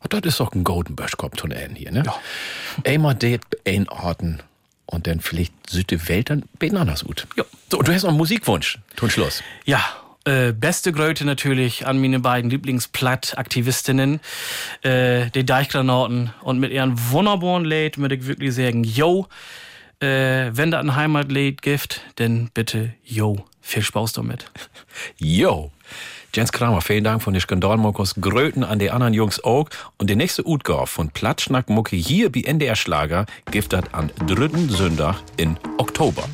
Und 0.00 0.12
das 0.12 0.20
ist 0.24 0.40
doch 0.40 0.52
ein 0.52 0.64
Golden 0.64 0.94
Böschkopf 0.94 1.40
von 1.40 1.50
N 1.50 1.74
hier, 1.74 1.90
ne? 1.90 2.04
Ja. 2.06 2.14
Einmal 2.84 3.16
det 3.16 3.40
einordnen 3.66 4.42
und 4.86 5.06
dann 5.06 5.20
vielleicht 5.20 5.52
süde 5.68 6.08
Welt 6.08 6.30
dann 6.30 6.44
bin 6.58 6.76
anders 6.76 7.04
gut. 7.04 7.26
Ja. 7.36 7.44
So, 7.70 7.78
und 7.78 7.88
du 7.88 7.92
hast 7.92 8.02
noch 8.02 8.10
einen 8.10 8.18
Musikwunsch. 8.18 8.78
Tun 8.96 9.10
Schluss. 9.10 9.42
Ja, 9.64 9.84
äh, 10.24 10.52
beste 10.52 10.92
Gröte 10.92 11.24
natürlich 11.24 11.86
an 11.86 12.00
meine 12.00 12.20
beiden 12.20 12.50
Lieblingsplatt-Aktivistinnen, 12.50 14.20
äh, 14.82 15.30
die 15.30 15.44
Deichgranaten. 15.44 16.32
Und 16.42 16.58
mit 16.60 16.70
ihren 16.70 16.98
wunderbaren 17.10 17.64
Lied 17.64 17.98
würde 17.98 18.16
ich 18.16 18.26
wirklich 18.26 18.54
sagen, 18.54 18.84
yo, 18.84 19.26
äh, 20.00 20.50
wenn 20.52 20.70
da 20.70 20.80
ein 20.80 20.96
Heimatlied 20.96 21.62
gibt, 21.62 22.02
dann 22.16 22.50
bitte 22.54 22.92
yo. 23.04 23.44
Viel 23.60 23.82
Spaß 23.82 24.14
damit. 24.14 24.50
Yo. 25.18 25.70
Jens 26.34 26.52
Kramer, 26.52 26.80
vielen 26.80 27.04
Dank 27.04 27.22
von 27.22 27.34
der 27.34 27.42
Skandalmokos 27.42 28.14
Gröten 28.20 28.64
an 28.64 28.78
die 28.78 28.90
anderen 28.90 29.12
Jungs 29.12 29.42
auch. 29.44 29.68
Und 29.98 30.08
der 30.08 30.16
nächste 30.16 30.46
Utgabe 30.46 30.86
von 30.86 31.10
Platschnack 31.10 31.68
Mucke 31.68 31.96
hier 31.96 32.34
wie 32.34 32.44
NDR 32.44 32.76
Schlager 32.76 33.26
das 33.50 33.92
an 33.92 34.10
dritten 34.26 34.68
Sonntag 34.68 35.16
in 35.36 35.58
Oktober. 35.78 36.24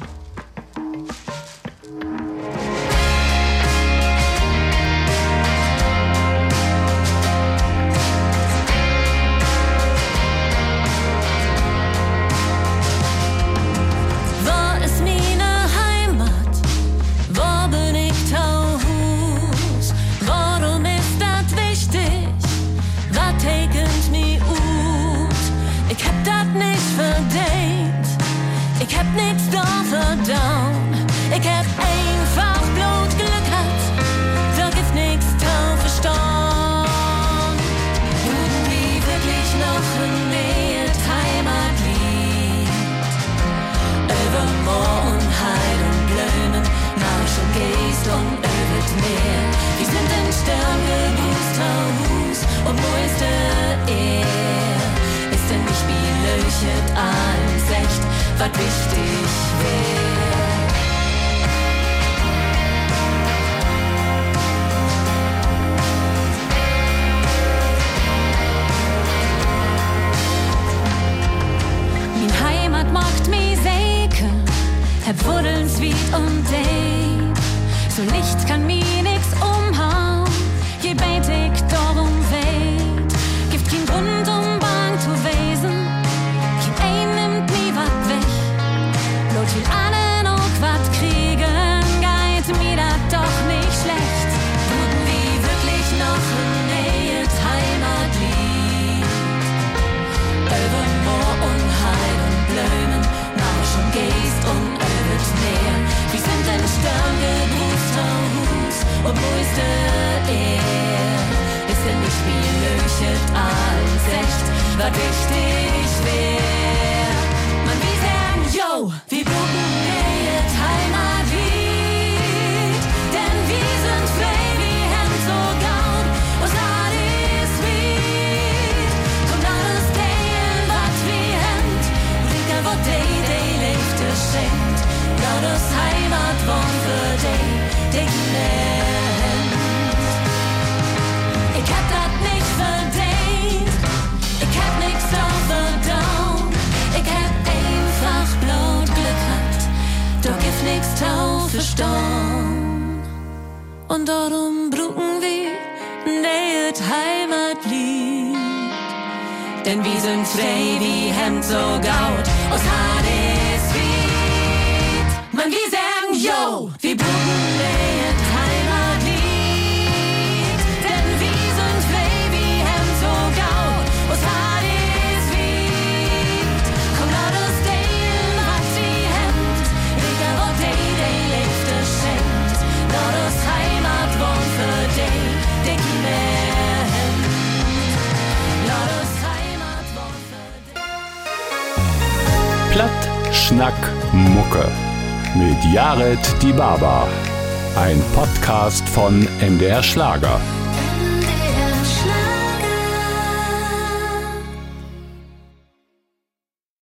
Von 198.95 199.27
MDR 199.41 199.83
Schlager. 199.83 200.41